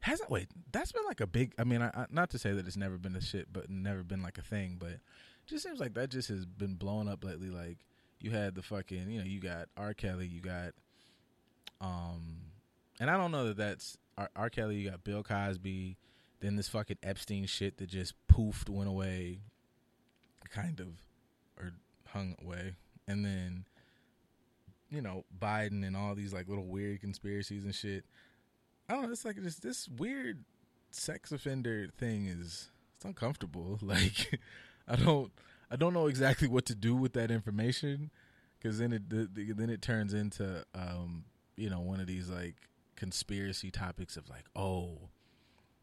Hasn't 0.00 0.30
wait? 0.30 0.48
That's 0.70 0.92
been 0.92 1.04
like 1.04 1.20
a 1.20 1.26
big. 1.26 1.52
I 1.58 1.64
mean, 1.64 1.82
I, 1.82 1.88
I, 1.88 2.06
not 2.10 2.30
to 2.30 2.38
say 2.38 2.52
that 2.52 2.66
it's 2.66 2.76
never 2.76 2.96
been 2.96 3.16
a 3.16 3.20
shit, 3.20 3.52
but 3.52 3.68
never 3.68 4.04
been 4.04 4.22
like 4.22 4.38
a 4.38 4.42
thing. 4.42 4.76
But 4.78 5.00
just 5.46 5.64
seems 5.64 5.80
like 5.80 5.94
that 5.94 6.10
just 6.10 6.28
has 6.28 6.44
been 6.46 6.74
blowing 6.74 7.08
up 7.08 7.24
lately. 7.24 7.50
Like 7.50 7.78
you 8.20 8.30
had 8.30 8.54
the 8.54 8.62
fucking, 8.62 9.10
you 9.10 9.18
know, 9.18 9.24
you 9.24 9.40
got 9.40 9.68
R. 9.76 9.94
Kelly, 9.94 10.26
you 10.26 10.40
got, 10.40 10.74
um, 11.80 12.38
and 13.00 13.10
I 13.10 13.16
don't 13.16 13.32
know 13.32 13.48
that 13.48 13.56
that's 13.56 13.96
R. 14.16 14.30
R. 14.36 14.50
Kelly. 14.50 14.76
You 14.76 14.90
got 14.90 15.02
Bill 15.02 15.22
Cosby, 15.22 15.96
then 16.40 16.56
this 16.56 16.68
fucking 16.68 16.98
Epstein 17.02 17.46
shit 17.46 17.78
that 17.78 17.88
just 17.88 18.14
poofed, 18.28 18.68
went 18.68 18.88
away, 18.88 19.40
kind 20.50 20.80
of, 20.80 20.88
or 21.58 21.72
hung 22.08 22.36
away, 22.42 22.74
and 23.08 23.24
then 23.24 23.64
you 24.90 25.00
know 25.00 25.24
Biden 25.38 25.86
and 25.86 25.96
all 25.96 26.14
these 26.14 26.32
like 26.32 26.48
little 26.48 26.66
weird 26.66 27.00
conspiracies 27.00 27.64
and 27.64 27.74
shit. 27.74 28.04
I 28.88 28.94
don't 28.94 29.04
know. 29.04 29.10
It's 29.10 29.24
like 29.24 29.36
this 29.36 29.56
this 29.56 29.88
weird 29.88 30.44
sex 30.90 31.32
offender 31.32 31.88
thing 31.98 32.26
is 32.26 32.70
it's 32.96 33.04
uncomfortable. 33.04 33.78
Like 33.82 34.40
I 34.88 34.96
don't 34.96 35.32
I 35.70 35.76
don't 35.76 35.94
know 35.94 36.06
exactly 36.06 36.48
what 36.48 36.66
to 36.66 36.74
do 36.74 36.94
with 36.94 37.12
that 37.14 37.30
information 37.30 38.10
because 38.58 38.78
then 38.78 38.92
it 38.92 39.10
the, 39.10 39.28
the, 39.32 39.52
then 39.52 39.70
it 39.70 39.82
turns 39.82 40.14
into 40.14 40.64
um 40.74 41.24
you 41.56 41.70
know 41.70 41.80
one 41.80 42.00
of 42.00 42.06
these 42.06 42.28
like 42.28 42.54
conspiracy 42.94 43.70
topics 43.70 44.16
of 44.16 44.28
like 44.28 44.44
oh 44.54 44.98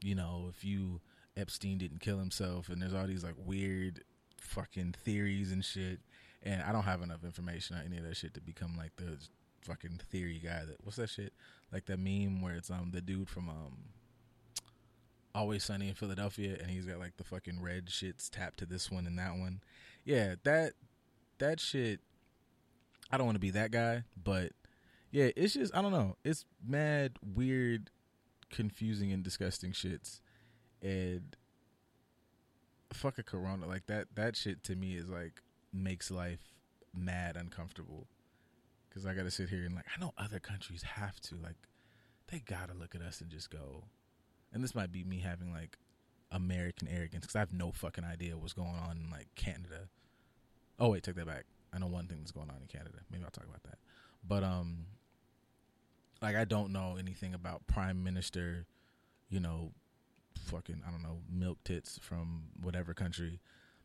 you 0.03 0.15
know, 0.15 0.47
if 0.49 0.63
you 0.63 1.01
Epstein 1.35 1.77
didn't 1.77 2.01
kill 2.01 2.19
himself, 2.19 2.69
and 2.69 2.81
there's 2.81 2.93
all 2.93 3.07
these 3.07 3.23
like 3.23 3.35
weird 3.37 4.03
fucking 4.39 4.95
theories 5.03 5.51
and 5.51 5.63
shit. 5.63 5.99
And 6.43 6.61
I 6.61 6.71
don't 6.71 6.83
have 6.83 7.01
enough 7.01 7.23
information 7.23 7.77
on 7.77 7.83
any 7.85 7.97
of 7.97 8.03
that 8.03 8.17
shit 8.17 8.33
to 8.33 8.41
become 8.41 8.75
like 8.77 8.95
the 8.97 9.17
fucking 9.61 10.01
theory 10.11 10.41
guy. 10.43 10.65
That 10.65 10.77
what's 10.83 10.97
that 10.97 11.09
shit? 11.09 11.33
Like 11.71 11.85
that 11.85 11.99
meme 11.99 12.41
where 12.41 12.55
it's 12.55 12.69
um 12.69 12.91
the 12.93 13.01
dude 13.01 13.29
from 13.29 13.49
um 13.49 13.77
Always 15.35 15.63
Sunny 15.63 15.87
in 15.87 15.95
Philadelphia, 15.95 16.57
and 16.61 16.69
he's 16.69 16.85
got 16.85 16.99
like 16.99 17.17
the 17.17 17.23
fucking 17.23 17.59
red 17.59 17.87
shits 17.87 18.29
tapped 18.29 18.59
to 18.59 18.67
this 18.67 18.91
one 18.91 19.07
and 19.07 19.17
that 19.17 19.31
one. 19.31 19.61
Yeah, 20.05 20.35
that 20.43 20.73
that 21.39 21.59
shit. 21.59 22.01
I 23.11 23.17
don't 23.17 23.25
want 23.25 23.35
to 23.35 23.39
be 23.39 23.51
that 23.51 23.71
guy, 23.71 24.03
but 24.21 24.51
yeah, 25.11 25.29
it's 25.35 25.53
just 25.53 25.75
I 25.75 25.81
don't 25.81 25.91
know. 25.91 26.17
It's 26.23 26.45
mad 26.63 27.13
weird 27.23 27.89
confusing 28.53 29.11
and 29.11 29.23
disgusting 29.23 29.71
shits. 29.71 30.19
And 30.81 31.35
fuck 32.93 33.17
a 33.17 33.23
corona 33.23 33.65
like 33.65 33.87
that 33.87 34.05
that 34.13 34.35
shit 34.35 34.63
to 34.63 34.75
me 34.75 34.95
is 34.95 35.09
like 35.09 35.41
makes 35.73 36.11
life 36.11 36.53
mad 36.93 37.35
uncomfortable. 37.35 38.07
Because 38.87 39.05
i 39.05 39.13
gotta 39.13 39.31
sit 39.31 39.49
here 39.49 39.65
and 39.65 39.75
like 39.75 39.85
i 39.95 39.99
know 39.99 40.13
other 40.17 40.39
countries 40.39 40.83
have 40.83 41.19
to 41.21 41.35
like 41.35 41.55
they 42.27 42.39
gotta 42.39 42.73
look 42.73 42.95
at 42.95 43.01
us 43.01 43.19
and 43.19 43.29
just 43.29 43.49
go. 43.49 43.85
And 44.53 44.63
this 44.63 44.75
might 44.75 44.91
be 44.91 45.03
me 45.03 45.19
having 45.19 45.51
like 45.51 45.77
american 46.31 46.87
arrogance 46.87 47.21
because 47.21 47.35
i 47.35 47.39
have 47.39 47.53
no 47.53 47.71
fucking 47.71 48.03
idea 48.03 48.37
what's 48.37 48.53
going 48.53 48.75
on 48.75 48.97
in 49.03 49.09
like 49.09 49.27
canada. 49.35 49.89
Oh 50.79 50.89
wait 50.89 51.03
take 51.03 51.15
that 51.15 51.25
back. 51.27 51.45
I 51.73 51.79
know 51.79 51.87
one 51.87 52.07
thing 52.07 52.19
that's 52.19 52.31
going 52.31 52.51
on 52.51 52.57
in 52.61 52.67
canada. 52.67 52.99
Maybe 53.09 53.23
i'll 53.23 53.31
talk 53.31 53.45
about 53.45 53.63
that. 53.63 53.79
But 54.27 54.43
um 54.43 54.85
like 56.23 56.35
I 56.37 56.45
don't 56.45 56.71
know 56.71 56.95
anything 56.97 57.33
about 57.33 57.67
Prime 57.67 58.03
Minister, 58.03 58.65
you 59.29 59.39
know, 59.39 59.73
fucking 60.45 60.81
I 60.87 60.91
don't 60.91 61.03
know 61.03 61.19
milk 61.29 61.59
tits 61.65 61.99
from 62.01 62.45
whatever 62.61 62.93
country, 62.93 63.41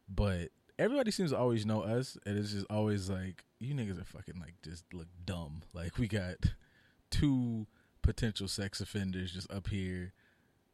but 0.09 0.51
everybody 0.79 1.11
seems 1.11 1.33
to 1.33 1.37
always 1.37 1.67
know 1.67 1.83
us, 1.83 2.17
and 2.25 2.39
it's 2.39 2.53
just 2.53 2.67
always 2.71 3.11
like 3.11 3.45
you 3.59 3.75
niggas 3.75 4.01
are 4.01 4.05
fucking 4.05 4.41
like 4.41 4.55
just 4.63 4.85
look 4.95 5.09
dumb. 5.27 5.63
Like 5.75 5.99
we 5.99 6.09
got 6.09 6.37
two 7.11 7.67
potential 8.03 8.49
sex 8.49 8.81
offenders 8.81 9.33
just 9.33 9.51
up 9.53 9.69
here. 9.69 10.13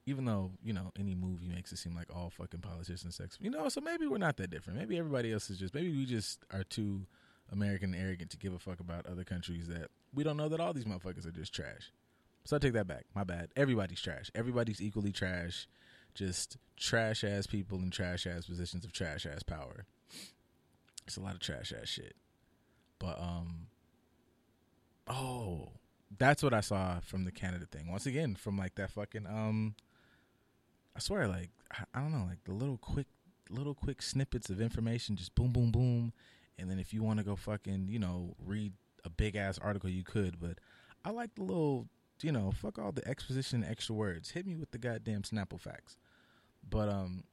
Even 0.06 0.26
though 0.26 0.52
you 0.62 0.74
know 0.74 0.92
any 0.98 1.14
movie 1.14 1.48
makes 1.48 1.72
it 1.72 1.78
seem 1.78 1.96
like 1.96 2.14
all 2.14 2.28
fucking 2.28 2.60
politicians 2.60 3.16
sex, 3.16 3.38
you 3.40 3.48
know, 3.48 3.70
so 3.70 3.80
maybe 3.80 4.06
we're 4.06 4.18
not 4.18 4.36
that 4.36 4.50
different. 4.50 4.78
Maybe 4.78 4.98
everybody 4.98 5.32
else 5.32 5.48
is 5.48 5.58
just 5.58 5.74
maybe 5.74 5.90
we 5.90 6.04
just 6.04 6.44
are 6.52 6.62
too 6.64 7.06
American 7.54 7.94
arrogant 7.94 8.30
to 8.30 8.36
give 8.36 8.52
a 8.52 8.58
fuck 8.58 8.80
about 8.80 9.06
other 9.06 9.24
countries 9.24 9.68
that 9.68 9.88
we 10.12 10.24
don't 10.24 10.36
know 10.36 10.48
that 10.48 10.60
all 10.60 10.72
these 10.72 10.84
motherfuckers 10.84 11.26
are 11.26 11.30
just 11.30 11.54
trash. 11.54 11.92
So 12.44 12.56
I 12.56 12.58
take 12.58 12.74
that 12.74 12.86
back. 12.86 13.06
My 13.14 13.24
bad. 13.24 13.48
Everybody's 13.56 14.00
trash. 14.00 14.30
Everybody's 14.34 14.82
equally 14.82 15.12
trash. 15.12 15.66
Just 16.14 16.58
trash 16.76 17.24
ass 17.24 17.46
people 17.46 17.78
in 17.78 17.90
trash 17.90 18.26
ass 18.26 18.46
positions 18.46 18.84
of 18.84 18.92
trash 18.92 19.24
ass 19.24 19.42
power. 19.42 19.86
It's 21.06 21.16
a 21.16 21.20
lot 21.20 21.34
of 21.34 21.40
trash 21.40 21.72
ass 21.72 21.88
shit. 21.88 22.14
But 22.98 23.18
um 23.20 23.68
oh, 25.08 25.72
that's 26.18 26.42
what 26.42 26.54
I 26.54 26.60
saw 26.60 27.00
from 27.00 27.24
the 27.24 27.32
Canada 27.32 27.66
thing. 27.70 27.90
Once 27.90 28.06
again, 28.06 28.34
from 28.34 28.58
like 28.58 28.74
that 28.74 28.90
fucking 28.90 29.26
um 29.26 29.74
I 30.94 31.00
swear 31.00 31.26
like 31.28 31.50
I 31.94 32.00
don't 32.00 32.12
know, 32.12 32.26
like 32.28 32.44
the 32.44 32.52
little 32.52 32.78
quick 32.78 33.06
little 33.50 33.74
quick 33.74 34.00
snippets 34.02 34.48
of 34.48 34.60
information 34.60 35.16
just 35.16 35.34
boom 35.34 35.52
boom 35.52 35.70
boom 35.70 36.12
and 36.58 36.70
then 36.70 36.78
if 36.78 36.92
you 36.92 37.02
want 37.02 37.18
to 37.18 37.24
go 37.24 37.36
fucking, 37.36 37.88
you 37.88 37.98
know, 37.98 38.34
read 38.44 38.72
a 39.04 39.10
big 39.10 39.36
ass 39.36 39.58
article, 39.58 39.90
you 39.90 40.04
could. 40.04 40.40
But 40.40 40.58
I 41.04 41.10
like 41.10 41.34
the 41.34 41.42
little, 41.42 41.88
you 42.22 42.32
know, 42.32 42.52
fuck 42.52 42.78
all 42.78 42.92
the 42.92 43.06
exposition, 43.06 43.64
extra 43.64 43.94
words. 43.94 44.30
Hit 44.30 44.46
me 44.46 44.56
with 44.56 44.70
the 44.70 44.78
goddamn 44.78 45.22
Snapple 45.22 45.60
facts. 45.60 45.96
But 46.68 46.88
um, 46.88 47.24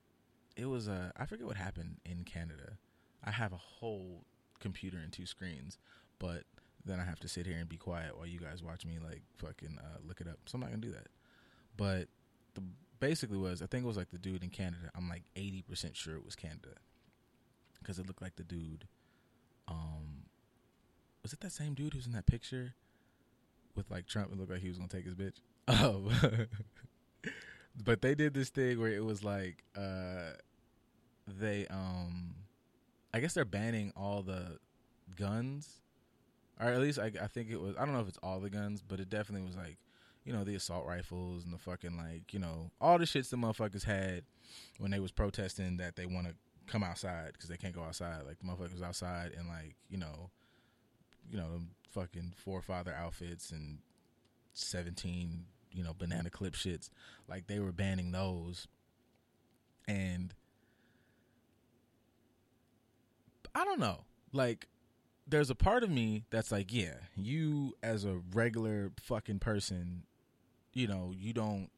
it 0.55 0.65
was 0.65 0.87
uh, 0.87 1.11
I 1.17 1.25
forget 1.25 1.45
what 1.45 1.57
happened 1.57 1.97
in 2.05 2.23
Canada. 2.23 2.77
I 3.23 3.31
have 3.31 3.53
a 3.53 3.57
whole 3.57 4.23
computer 4.59 4.97
and 4.97 5.11
two 5.11 5.25
screens, 5.25 5.77
but 6.19 6.43
then 6.85 6.99
I 6.99 7.05
have 7.05 7.19
to 7.19 7.27
sit 7.27 7.45
here 7.45 7.57
and 7.57 7.69
be 7.69 7.77
quiet 7.77 8.17
while 8.17 8.25
you 8.25 8.39
guys 8.39 8.63
watch 8.63 8.85
me 8.85 8.97
like 9.03 9.21
fucking 9.37 9.77
uh, 9.79 9.97
look 10.05 10.21
it 10.21 10.27
up. 10.27 10.39
So 10.45 10.55
I'm 10.55 10.61
not 10.61 10.71
gonna 10.71 10.81
do 10.81 10.91
that. 10.91 11.07
But 11.77 12.07
the 12.55 12.63
basically 12.99 13.37
was 13.37 13.61
I 13.61 13.67
think 13.67 13.83
it 13.83 13.87
was 13.87 13.97
like 13.97 14.11
the 14.11 14.17
dude 14.17 14.43
in 14.43 14.49
Canada. 14.49 14.89
I'm 14.95 15.07
like 15.07 15.23
80% 15.35 15.95
sure 15.95 16.15
it 16.15 16.25
was 16.25 16.35
Canada 16.35 16.75
because 17.79 17.99
it 17.99 18.07
looked 18.07 18.21
like 18.21 18.35
the 18.35 18.43
dude 18.43 18.87
um, 19.71 20.23
was 21.23 21.33
it 21.33 21.39
that 21.41 21.51
same 21.51 21.73
dude 21.73 21.93
who's 21.93 22.05
in 22.05 22.13
that 22.13 22.25
picture 22.25 22.73
with 23.75 23.89
like 23.89 24.07
Trump? 24.07 24.31
It 24.31 24.37
looked 24.37 24.51
like 24.51 24.61
he 24.61 24.69
was 24.69 24.77
gonna 24.77 24.89
take 24.89 25.05
his 25.05 25.15
bitch. 25.15 25.39
Um, 25.67 26.09
but 27.83 28.01
they 28.01 28.15
did 28.15 28.33
this 28.33 28.49
thing 28.49 28.79
where 28.79 28.91
it 28.91 29.03
was 29.03 29.23
like 29.23 29.63
uh, 29.75 30.33
they 31.27 31.67
um, 31.67 32.35
I 33.13 33.19
guess 33.19 33.33
they're 33.33 33.45
banning 33.45 33.91
all 33.95 34.21
the 34.21 34.59
guns, 35.15 35.81
or 36.59 36.67
at 36.67 36.79
least 36.79 36.99
I, 36.99 37.11
I 37.21 37.27
think 37.27 37.49
it 37.49 37.59
was. 37.59 37.75
I 37.77 37.85
don't 37.85 37.93
know 37.93 38.01
if 38.01 38.07
it's 38.07 38.19
all 38.23 38.39
the 38.39 38.49
guns, 38.49 38.81
but 38.81 38.99
it 38.99 39.09
definitely 39.09 39.45
was 39.45 39.55
like 39.55 39.77
you 40.25 40.33
know 40.33 40.43
the 40.43 40.55
assault 40.55 40.85
rifles 40.85 41.43
and 41.43 41.53
the 41.53 41.57
fucking 41.57 41.97
like 41.97 42.33
you 42.33 42.39
know 42.39 42.71
all 42.79 42.97
the 42.97 43.05
shits 43.05 43.29
the 43.29 43.37
motherfuckers 43.37 43.83
had 43.83 44.23
when 44.77 44.91
they 44.91 44.99
was 44.99 45.11
protesting 45.11 45.77
that 45.77 45.95
they 45.95 46.05
want 46.05 46.27
to 46.27 46.33
come 46.67 46.83
outside 46.83 47.31
because 47.33 47.49
they 47.49 47.57
can't 47.57 47.75
go 47.75 47.83
outside. 47.83 48.23
Like 48.25 48.39
the 48.39 48.45
motherfuckers 48.45 48.83
outside 48.83 49.31
and 49.37 49.47
like 49.47 49.75
you 49.89 49.97
know, 49.97 50.29
you 51.29 51.37
know, 51.37 51.61
fucking 51.89 52.33
forefather 52.35 52.93
outfits 52.93 53.51
and 53.51 53.79
seventeen, 54.53 55.45
you 55.71 55.83
know, 55.83 55.93
banana 55.97 56.29
clip 56.29 56.53
shits. 56.53 56.89
Like 57.27 57.47
they 57.47 57.59
were 57.59 57.71
banning 57.71 58.11
those, 58.11 58.67
and 59.87 60.33
I 63.53 63.65
don't 63.65 63.79
know. 63.79 64.05
Like 64.33 64.67
there's 65.27 65.49
a 65.49 65.55
part 65.55 65.83
of 65.83 65.89
me 65.89 66.25
that's 66.29 66.51
like, 66.51 66.73
yeah, 66.73 66.95
you 67.15 67.75
as 67.83 68.05
a 68.05 68.21
regular 68.33 68.91
fucking 69.01 69.39
person, 69.39 70.03
you 70.73 70.87
know, 70.87 71.13
you 71.15 71.33
don't 71.33 71.69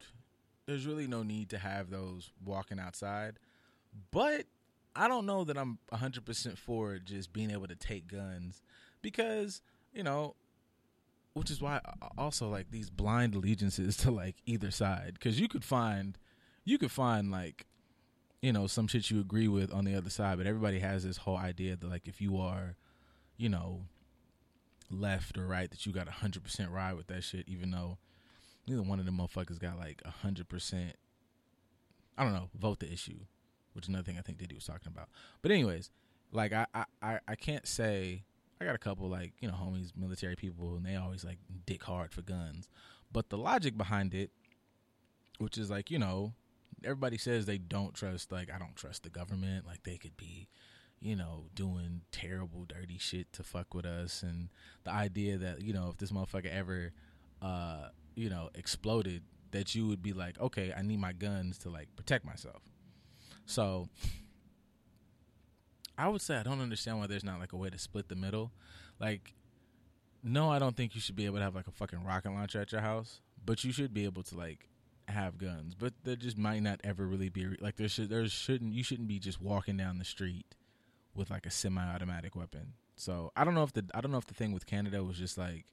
there's 0.65 0.87
really 0.87 1.07
no 1.07 1.23
need 1.23 1.49
to 1.49 1.57
have 1.57 1.89
those 1.89 2.31
walking 2.43 2.79
outside. 2.79 3.37
But 4.11 4.45
I 4.95 5.07
don't 5.07 5.25
know 5.25 5.43
that 5.43 5.57
I'm 5.57 5.79
100% 5.91 6.57
for 6.57 6.99
just 6.99 7.33
being 7.33 7.51
able 7.51 7.67
to 7.67 7.75
take 7.75 8.07
guns 8.07 8.61
because, 9.01 9.61
you 9.93 10.03
know, 10.03 10.35
which 11.33 11.49
is 11.49 11.61
why 11.61 11.81
also 12.17 12.47
like 12.49 12.69
these 12.69 12.89
blind 12.89 13.35
allegiances 13.35 13.97
to 14.03 14.11
like 14.11 14.35
either 14.45 14.71
side 14.71 15.19
cuz 15.19 15.39
you 15.39 15.47
could 15.47 15.65
find 15.65 16.17
you 16.63 16.77
could 16.77 16.91
find 16.91 17.31
like 17.31 17.65
you 18.41 18.53
know 18.53 18.67
some 18.67 18.87
shit 18.87 19.09
you 19.09 19.19
agree 19.19 19.47
with 19.47 19.73
on 19.73 19.85
the 19.85 19.95
other 19.95 20.09
side, 20.09 20.37
but 20.37 20.47
everybody 20.47 20.79
has 20.79 21.03
this 21.03 21.17
whole 21.17 21.37
idea 21.37 21.75
that 21.75 21.89
like 21.89 22.07
if 22.07 22.21
you 22.21 22.37
are, 22.37 22.75
you 23.37 23.49
know, 23.49 23.87
left 24.91 25.37
or 25.37 25.47
right 25.47 25.71
that 25.71 25.85
you 25.85 25.91
got 25.91 26.07
100% 26.07 26.71
ride 26.71 26.93
with 26.93 27.07
that 27.07 27.23
shit 27.23 27.47
even 27.47 27.71
though 27.71 27.97
neither 28.67 28.83
one 28.83 28.99
of 28.99 29.05
them 29.05 29.17
motherfuckers 29.17 29.59
got 29.59 29.77
like 29.77 30.01
a 30.05 30.11
hundred 30.11 30.47
percent. 30.49 30.95
I 32.17 32.23
don't 32.23 32.33
know. 32.33 32.49
Vote 32.53 32.79
the 32.79 32.91
issue, 32.91 33.21
which 33.73 33.85
is 33.85 33.89
another 33.89 34.03
thing 34.03 34.17
I 34.17 34.21
think 34.21 34.37
Diddy 34.37 34.55
was 34.55 34.65
talking 34.65 34.87
about. 34.87 35.09
But 35.41 35.51
anyways, 35.51 35.89
like 36.31 36.53
I 36.53 36.65
I 37.01 37.19
I 37.27 37.35
can't 37.35 37.67
say 37.67 38.23
I 38.61 38.65
got 38.65 38.75
a 38.75 38.79
couple 38.79 39.09
like 39.09 39.33
you 39.39 39.47
know 39.47 39.55
homies, 39.55 39.91
military 39.95 40.35
people, 40.35 40.75
and 40.75 40.85
they 40.85 40.95
always 40.95 41.23
like 41.23 41.37
dick 41.65 41.83
hard 41.83 42.11
for 42.11 42.21
guns. 42.21 42.69
But 43.11 43.29
the 43.29 43.37
logic 43.37 43.77
behind 43.77 44.13
it, 44.13 44.31
which 45.37 45.57
is 45.57 45.69
like 45.69 45.91
you 45.91 45.99
know, 45.99 46.33
everybody 46.83 47.17
says 47.17 47.45
they 47.45 47.57
don't 47.57 47.93
trust. 47.93 48.31
Like 48.31 48.49
I 48.53 48.57
don't 48.57 48.75
trust 48.75 49.03
the 49.03 49.09
government. 49.09 49.65
Like 49.67 49.83
they 49.83 49.97
could 49.97 50.17
be 50.17 50.47
you 50.99 51.17
know, 51.17 51.47
doing 51.53 51.99
terrible, 52.13 52.63
dirty 52.63 52.97
shit 52.97 53.33
to 53.33 53.43
fuck 53.43 53.73
with 53.73 53.85
us, 53.85 54.23
and 54.23 54.47
the 54.85 54.91
idea 54.91 55.37
that 55.37 55.61
you 55.61 55.73
know, 55.73 55.89
if 55.89 55.97
this 55.97 56.13
motherfucker 56.13 56.49
ever 56.49 56.93
uh, 57.43 57.89
you 58.15 58.29
know, 58.29 58.49
exploded, 58.55 59.21
that 59.51 59.75
you 59.75 59.87
would 59.87 60.01
be 60.01 60.13
like, 60.13 60.39
okay, 60.39 60.73
I 60.75 60.81
need 60.81 60.99
my 60.99 61.13
guns 61.13 61.57
to 61.59 61.69
like 61.69 61.89
protect 61.95 62.25
myself. 62.25 62.63
So 63.45 63.89
I 65.97 66.07
would 66.07 66.21
say 66.21 66.37
I 66.37 66.43
don't 66.43 66.61
understand 66.61 66.99
why 66.99 67.07
there's 67.07 67.23
not 67.23 67.39
like 67.39 67.53
a 67.53 67.57
way 67.57 67.69
to 67.69 67.77
split 67.77 68.09
the 68.09 68.15
middle. 68.15 68.51
Like, 68.99 69.33
no, 70.23 70.49
I 70.49 70.59
don't 70.59 70.75
think 70.75 70.95
you 70.95 71.01
should 71.01 71.15
be 71.15 71.25
able 71.25 71.37
to 71.37 71.43
have 71.43 71.55
like 71.55 71.67
a 71.67 71.71
fucking 71.71 72.03
rocket 72.03 72.31
launcher 72.31 72.61
at 72.61 72.71
your 72.71 72.81
house, 72.81 73.19
but 73.45 73.63
you 73.63 73.71
should 73.71 73.93
be 73.93 74.05
able 74.05 74.23
to 74.23 74.37
like 74.37 74.69
have 75.07 75.37
guns. 75.37 75.75
But 75.75 75.93
there 76.03 76.15
just 76.15 76.37
might 76.37 76.63
not 76.63 76.79
ever 76.83 77.05
really 77.05 77.29
be 77.29 77.47
like 77.59 77.75
there 77.75 77.89
should 77.89 78.09
there 78.09 78.27
shouldn't 78.27 78.73
you 78.73 78.83
shouldn't 78.83 79.07
be 79.07 79.19
just 79.19 79.41
walking 79.41 79.77
down 79.77 79.99
the 79.99 80.05
street 80.05 80.55
with 81.15 81.29
like 81.29 81.45
a 81.45 81.51
semi-automatic 81.51 82.35
weapon. 82.35 82.73
So 82.95 83.31
I 83.35 83.43
don't 83.43 83.53
know 83.53 83.63
if 83.63 83.73
the 83.73 83.85
I 83.93 84.01
don't 84.01 84.11
know 84.11 84.17
if 84.17 84.27
the 84.27 84.33
thing 84.33 84.51
with 84.51 84.65
Canada 84.65 85.03
was 85.03 85.17
just 85.17 85.37
like 85.37 85.65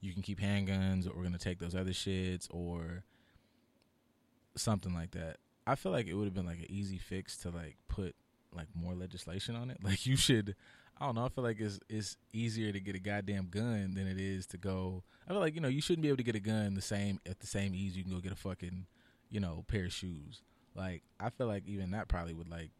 you 0.00 0.12
can 0.12 0.22
keep 0.22 0.40
handguns 0.40 1.06
or 1.08 1.16
we're 1.16 1.30
to 1.30 1.38
take 1.38 1.60
those 1.60 1.74
other 1.74 1.92
shits 1.92 2.48
or 2.50 3.04
something 4.56 4.92
like 4.92 5.12
that. 5.12 5.36
I 5.66 5.74
feel 5.74 5.92
like 5.92 6.06
it 6.06 6.14
would 6.14 6.24
have 6.24 6.34
been 6.34 6.46
like 6.46 6.58
an 6.58 6.70
easy 6.70 6.98
fix 6.98 7.36
to 7.38 7.50
like 7.50 7.76
put 7.88 8.14
like 8.54 8.68
more 8.74 8.94
legislation 8.94 9.56
on 9.56 9.70
it. 9.70 9.78
Like 9.82 10.06
you 10.06 10.16
should 10.16 10.54
I 11.00 11.06
don't 11.06 11.16
know, 11.16 11.24
I 11.24 11.28
feel 11.28 11.44
like 11.44 11.60
it's 11.60 11.80
it's 11.88 12.16
easier 12.32 12.72
to 12.72 12.80
get 12.80 12.94
a 12.94 13.00
goddamn 13.00 13.48
gun 13.50 13.94
than 13.94 14.06
it 14.06 14.18
is 14.18 14.46
to 14.48 14.58
go 14.58 15.02
I 15.26 15.32
feel 15.32 15.40
like, 15.40 15.54
you 15.54 15.60
know, 15.60 15.68
you 15.68 15.80
shouldn't 15.80 16.02
be 16.02 16.08
able 16.08 16.18
to 16.18 16.22
get 16.24 16.34
a 16.34 16.40
gun 16.40 16.74
the 16.74 16.82
same 16.82 17.20
at 17.28 17.40
the 17.40 17.46
same 17.46 17.74
ease 17.74 17.96
you 17.96 18.02
can 18.02 18.12
go 18.12 18.20
get 18.20 18.32
a 18.32 18.36
fucking, 18.36 18.86
you 19.30 19.40
know, 19.40 19.64
pair 19.68 19.84
of 19.86 19.92
shoes. 19.92 20.42
Like 20.74 21.02
I 21.20 21.30
feel 21.30 21.46
like 21.46 21.66
even 21.66 21.92
that 21.92 22.08
probably 22.08 22.34
would 22.34 22.48
like 22.50 22.70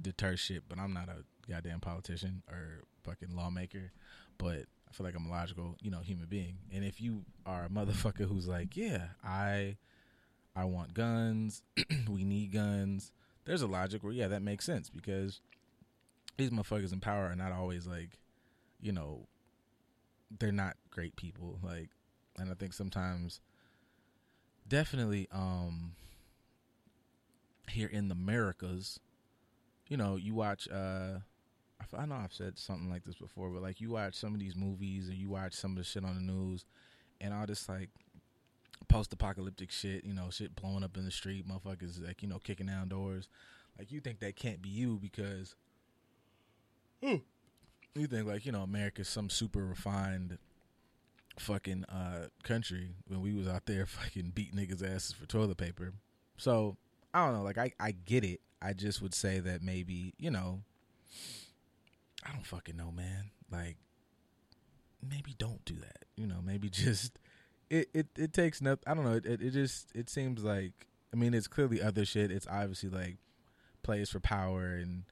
deter 0.00 0.36
shit, 0.36 0.64
but 0.68 0.78
I'm 0.78 0.92
not 0.92 1.08
a 1.08 1.24
goddamn 1.50 1.80
politician 1.80 2.42
or 2.50 2.84
fucking 3.04 3.34
lawmaker. 3.34 3.92
But 4.38 4.64
I 4.88 4.92
feel 4.92 5.04
like 5.04 5.14
I'm 5.14 5.26
a 5.26 5.30
logical, 5.30 5.76
you 5.80 5.90
know, 5.90 6.00
human 6.00 6.26
being. 6.26 6.56
And 6.72 6.84
if 6.84 7.00
you 7.00 7.24
are 7.46 7.64
a 7.64 7.68
motherfucker 7.68 8.26
who's 8.26 8.48
like, 8.48 8.76
yeah, 8.76 9.08
I 9.24 9.76
I 10.54 10.64
want 10.64 10.94
guns, 10.94 11.62
we 12.08 12.24
need 12.24 12.52
guns, 12.52 13.12
there's 13.44 13.62
a 13.62 13.66
logic 13.66 14.02
where 14.02 14.12
yeah, 14.12 14.28
that 14.28 14.42
makes 14.42 14.64
sense 14.64 14.90
because 14.90 15.40
these 16.36 16.50
motherfuckers 16.50 16.92
in 16.92 17.00
power 17.00 17.26
are 17.26 17.36
not 17.36 17.52
always 17.52 17.86
like, 17.86 18.18
you 18.80 18.92
know, 18.92 19.26
they're 20.38 20.52
not 20.52 20.76
great 20.90 21.16
people. 21.16 21.58
Like 21.62 21.88
and 22.38 22.50
I 22.50 22.54
think 22.54 22.72
sometimes 22.72 23.40
definitely 24.68 25.28
um 25.32 25.92
here 27.68 27.88
in 27.88 28.08
the 28.08 28.14
Americas, 28.14 29.00
you 29.88 29.96
know, 29.96 30.16
you 30.16 30.34
watch 30.34 30.68
uh 30.70 31.18
I 31.96 32.06
know 32.06 32.16
I've 32.16 32.32
said 32.32 32.58
something 32.58 32.90
like 32.90 33.04
this 33.04 33.16
before, 33.16 33.50
but 33.50 33.62
like 33.62 33.80
you 33.80 33.90
watch 33.90 34.14
some 34.14 34.34
of 34.34 34.40
these 34.40 34.54
movies 34.54 35.08
and 35.08 35.16
you 35.16 35.28
watch 35.28 35.54
some 35.54 35.72
of 35.72 35.78
the 35.78 35.84
shit 35.84 36.04
on 36.04 36.14
the 36.14 36.32
news, 36.32 36.64
and 37.20 37.34
all 37.34 37.46
this 37.46 37.68
like 37.68 37.88
post-apocalyptic 38.88 39.70
shit, 39.70 40.04
you 40.04 40.14
know, 40.14 40.30
shit 40.30 40.56
blowing 40.56 40.82
up 40.82 40.96
in 40.96 41.04
the 41.04 41.10
street, 41.10 41.46
motherfuckers 41.48 42.04
like 42.04 42.22
you 42.22 42.28
know 42.28 42.38
kicking 42.38 42.66
down 42.66 42.88
doors. 42.88 43.28
Like 43.78 43.92
you 43.92 44.00
think 44.00 44.20
that 44.20 44.36
can't 44.36 44.60
be 44.60 44.68
you 44.68 44.98
because 45.00 45.54
you 47.94 48.06
think 48.06 48.26
like 48.26 48.44
you 48.46 48.52
know 48.52 48.62
America's 48.62 49.08
some 49.08 49.30
super 49.30 49.64
refined 49.64 50.38
fucking 51.38 51.84
uh 51.84 52.26
country 52.42 52.90
when 53.08 53.20
we 53.22 53.32
was 53.32 53.48
out 53.48 53.64
there 53.66 53.86
fucking 53.86 54.32
beat 54.34 54.54
niggas 54.54 54.84
asses 54.84 55.12
for 55.12 55.26
toilet 55.26 55.56
paper. 55.56 55.92
So 56.36 56.76
I 57.14 57.24
don't 57.24 57.34
know, 57.34 57.42
like 57.42 57.58
I 57.58 57.72
I 57.80 57.92
get 57.92 58.24
it. 58.24 58.40
I 58.62 58.72
just 58.74 59.00
would 59.00 59.14
say 59.14 59.40
that 59.40 59.62
maybe 59.62 60.14
you 60.18 60.30
know 60.30 60.60
I 62.24 62.32
don't 62.32 62.46
fucking 62.46 62.76
know, 62.76 62.92
man. 62.92 63.30
Like 63.50 63.76
maybe 65.08 65.34
don't 65.38 65.64
do 65.64 65.76
that. 65.76 66.04
You 66.16 66.26
know, 66.26 66.40
maybe 66.44 66.68
just 66.70 67.18
it 67.70 67.88
it, 67.94 68.06
it 68.16 68.32
takes 68.32 68.60
nothing. 68.60 68.84
I 68.86 68.94
don't 68.94 69.04
know. 69.04 69.14
It, 69.14 69.26
it 69.26 69.50
just 69.52 69.90
it 69.94 70.10
seems 70.10 70.42
like 70.42 70.86
I 71.12 71.16
mean 71.16 71.32
it's 71.32 71.48
clearly 71.48 71.80
other 71.80 72.04
shit. 72.04 72.30
It's 72.30 72.46
obviously 72.48 72.90
like 72.90 73.16
plays 73.82 74.10
for 74.10 74.20
power 74.20 74.66
and 74.66 75.04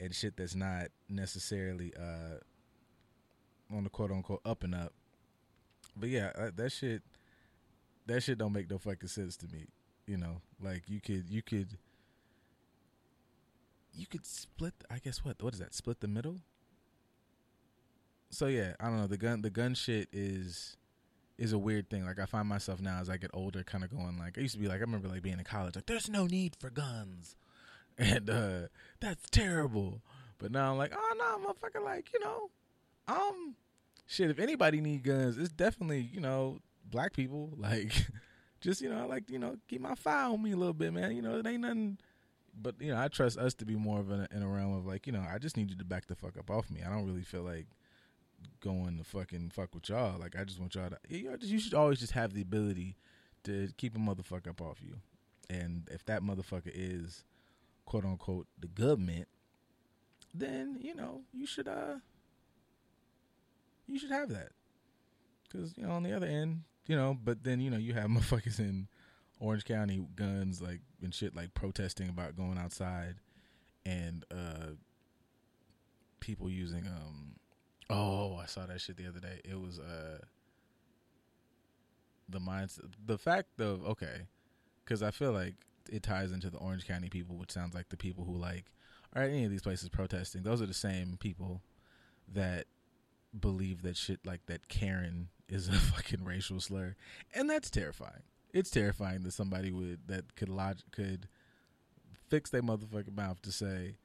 and 0.00 0.14
shit 0.14 0.36
that's 0.36 0.54
not 0.54 0.88
necessarily 1.08 1.92
uh 1.96 2.38
on 3.74 3.84
the 3.84 3.90
quote 3.90 4.10
unquote 4.10 4.40
up 4.44 4.62
and 4.64 4.74
up. 4.74 4.92
But 5.96 6.08
yeah, 6.08 6.30
uh, 6.36 6.50
that 6.56 6.72
shit 6.72 7.02
that 8.06 8.22
shit 8.22 8.38
don't 8.38 8.52
make 8.52 8.70
no 8.70 8.78
fucking 8.78 9.08
sense 9.08 9.36
to 9.38 9.46
me. 9.48 9.66
You 10.06 10.18
know, 10.18 10.40
like 10.62 10.84
you 10.88 11.00
could 11.00 11.28
you 11.28 11.42
could 11.42 11.78
you 13.92 14.06
could 14.06 14.24
split 14.24 14.74
I 14.90 14.98
guess 14.98 15.24
what 15.24 15.42
what 15.42 15.54
is 15.54 15.60
that? 15.60 15.74
Split 15.74 16.00
the 16.00 16.08
middle? 16.08 16.40
so 18.34 18.46
yeah, 18.46 18.74
I 18.80 18.86
don't 18.86 18.98
know. 18.98 19.06
The 19.06 19.16
gun 19.16 19.42
the 19.42 19.50
gun 19.50 19.74
shit 19.74 20.08
is 20.12 20.76
is 21.38 21.52
a 21.52 21.58
weird 21.58 21.90
thing. 21.90 22.04
Like 22.04 22.18
I 22.18 22.26
find 22.26 22.48
myself 22.48 22.80
now 22.80 23.00
as 23.00 23.10
I 23.10 23.16
get 23.16 23.30
older, 23.34 23.62
kind 23.62 23.84
of 23.84 23.90
going 23.90 24.18
like 24.18 24.38
I 24.38 24.42
used 24.42 24.54
to 24.54 24.60
be 24.60 24.68
like 24.68 24.78
I 24.78 24.80
remember 24.80 25.08
like 25.08 25.22
being 25.22 25.38
in 25.38 25.44
college, 25.44 25.76
like 25.76 25.86
there's 25.86 26.08
no 26.08 26.26
need 26.26 26.56
for 26.58 26.70
guns, 26.70 27.36
and 27.98 28.30
uh 28.30 28.60
that's 29.00 29.28
terrible. 29.30 30.02
But 30.38 30.50
now 30.50 30.72
I'm 30.72 30.78
like, 30.78 30.92
oh 30.96 31.14
no, 31.18 31.48
motherfucker, 31.48 31.82
like 31.82 32.12
you 32.12 32.20
know, 32.20 32.50
um, 33.08 33.54
shit. 34.06 34.30
If 34.30 34.38
anybody 34.38 34.80
need 34.80 35.02
guns, 35.02 35.38
it's 35.38 35.50
definitely 35.50 36.08
you 36.12 36.20
know 36.20 36.58
black 36.90 37.12
people. 37.12 37.50
Like, 37.58 37.92
just 38.60 38.80
you 38.80 38.90
know, 38.90 38.98
I 38.98 39.04
like 39.04 39.30
you 39.30 39.38
know 39.38 39.56
keep 39.68 39.80
my 39.80 39.94
fire 39.94 40.30
on 40.30 40.42
me 40.42 40.52
a 40.52 40.56
little 40.56 40.74
bit, 40.74 40.92
man. 40.92 41.14
You 41.16 41.22
know, 41.22 41.38
it 41.38 41.46
ain't 41.46 41.62
nothing. 41.62 41.98
But 42.60 42.76
you 42.80 42.92
know, 42.92 43.00
I 43.00 43.08
trust 43.08 43.38
us 43.38 43.54
to 43.54 43.64
be 43.64 43.74
more 43.74 43.98
of 43.98 44.10
an, 44.10 44.28
in 44.30 44.42
a 44.42 44.48
realm 44.48 44.74
of 44.74 44.86
like 44.86 45.06
you 45.06 45.12
know, 45.12 45.24
I 45.28 45.38
just 45.38 45.56
need 45.56 45.70
you 45.70 45.76
to 45.76 45.84
back 45.84 46.06
the 46.06 46.14
fuck 46.14 46.38
up 46.38 46.50
off 46.50 46.70
me. 46.70 46.82
I 46.84 46.90
don't 46.90 47.06
really 47.06 47.24
feel 47.24 47.42
like 47.42 47.66
going 48.60 48.98
to 48.98 49.04
fucking 49.04 49.50
fuck 49.50 49.74
with 49.74 49.88
y'all. 49.88 50.18
Like 50.18 50.36
I 50.38 50.44
just 50.44 50.60
want 50.60 50.74
y'all 50.74 50.90
to 50.90 50.98
you, 51.08 51.58
should 51.58 51.74
always 51.74 52.00
just 52.00 52.12
have 52.12 52.32
the 52.34 52.42
ability 52.42 52.96
to 53.44 53.68
keep 53.76 53.94
a 53.94 53.98
motherfucker 53.98 54.48
up 54.48 54.60
off 54.60 54.78
you. 54.82 54.96
And 55.50 55.88
if 55.90 56.04
that 56.06 56.22
motherfucker 56.22 56.70
is 56.72 57.24
quote 57.84 58.04
unquote 58.04 58.46
the 58.58 58.68
government, 58.68 59.28
then 60.32 60.78
you 60.80 60.94
know 60.94 61.22
you 61.32 61.46
should 61.46 61.68
uh 61.68 61.96
you 63.86 63.98
should 63.98 64.10
have 64.10 64.30
that. 64.30 64.50
Cause 65.52 65.74
you 65.76 65.86
know 65.86 65.92
on 65.92 66.02
the 66.02 66.12
other 66.12 66.26
end, 66.26 66.62
you 66.86 66.96
know, 66.96 67.16
but 67.22 67.44
then 67.44 67.60
you 67.60 67.70
know 67.70 67.76
you 67.76 67.94
have 67.94 68.06
motherfuckers 68.10 68.58
in 68.58 68.88
Orange 69.38 69.64
County 69.64 70.06
guns 70.16 70.60
like 70.60 70.80
and 71.02 71.14
shit 71.14 71.36
like 71.36 71.54
protesting 71.54 72.08
about 72.08 72.36
going 72.36 72.58
outside, 72.58 73.16
and 73.84 74.24
uh 74.30 74.72
people 76.20 76.48
using 76.48 76.86
um 76.86 77.36
Oh, 77.90 78.36
I 78.36 78.46
saw 78.46 78.66
that 78.66 78.80
shit 78.80 78.96
the 78.96 79.06
other 79.06 79.20
day. 79.20 79.40
It 79.44 79.60
was 79.60 79.78
uh 79.78 80.18
the 82.28 82.38
mindset, 82.38 82.92
the 83.04 83.18
fact 83.18 83.60
of 83.60 83.84
okay, 83.86 84.22
because 84.84 85.02
I 85.02 85.10
feel 85.10 85.32
like 85.32 85.54
it 85.90 86.02
ties 86.02 86.32
into 86.32 86.50
the 86.50 86.58
Orange 86.58 86.86
County 86.86 87.08
people, 87.08 87.36
which 87.36 87.52
sounds 87.52 87.74
like 87.74 87.88
the 87.90 87.96
people 87.96 88.24
who 88.24 88.36
like 88.36 88.64
are 89.14 89.22
at 89.22 89.30
any 89.30 89.44
of 89.44 89.50
these 89.50 89.62
places 89.62 89.88
protesting. 89.88 90.42
Those 90.42 90.62
are 90.62 90.66
the 90.66 90.74
same 90.74 91.16
people 91.20 91.62
that 92.32 92.66
believe 93.38 93.82
that 93.82 93.96
shit 93.96 94.20
like 94.24 94.46
that 94.46 94.68
Karen 94.68 95.28
is 95.48 95.68
a 95.68 95.72
fucking 95.72 96.24
racial 96.24 96.60
slur, 96.60 96.96
and 97.34 97.48
that's 97.48 97.70
terrifying. 97.70 98.22
It's 98.52 98.70
terrifying 98.70 99.24
that 99.24 99.32
somebody 99.32 99.72
would 99.72 100.06
that 100.06 100.36
could 100.36 100.48
log 100.48 100.78
could 100.90 101.28
fix 102.28 102.50
their 102.50 102.62
motherfucking 102.62 103.16
mouth 103.16 103.42
to 103.42 103.52
say 103.52 103.96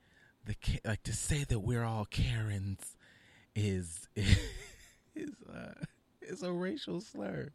the 0.45 0.55
like 0.83 1.03
to 1.03 1.13
say 1.13 1.43
that 1.45 1.59
we're 1.59 1.83
all 1.83 2.05
Karens 2.05 2.97
is 3.55 4.07
is 4.15 5.33
uh, 5.53 5.73
is 6.21 6.43
a 6.43 6.51
racial 6.51 7.01
slur. 7.01 7.49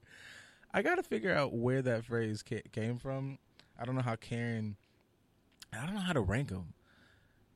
I 0.72 0.82
got 0.82 0.96
to 0.96 1.02
figure 1.02 1.32
out 1.32 1.54
where 1.54 1.82
that 1.82 2.04
phrase 2.04 2.42
ca- 2.42 2.62
came 2.72 2.98
from. 2.98 3.38
I 3.78 3.84
don't 3.84 3.94
know 3.94 4.02
how 4.02 4.16
Karen. 4.16 4.76
I 5.72 5.86
don't 5.86 5.94
know 5.94 6.00
how 6.00 6.12
to 6.12 6.20
rank 6.20 6.48
them 6.50 6.74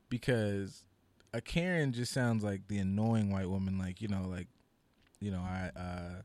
because 0.09 0.85
a 1.33 1.41
Karen 1.41 1.93
just 1.93 2.13
sounds 2.13 2.43
like 2.43 2.69
the 2.69 2.79
annoying 2.79 3.31
white 3.31 3.49
woman. 3.49 3.79
Like 3.79 4.01
you 4.01 4.09
know, 4.09 4.27
like 4.29 4.49
you 5.21 5.31
know, 5.31 5.41
I 5.41 5.71
uh, 5.77 6.23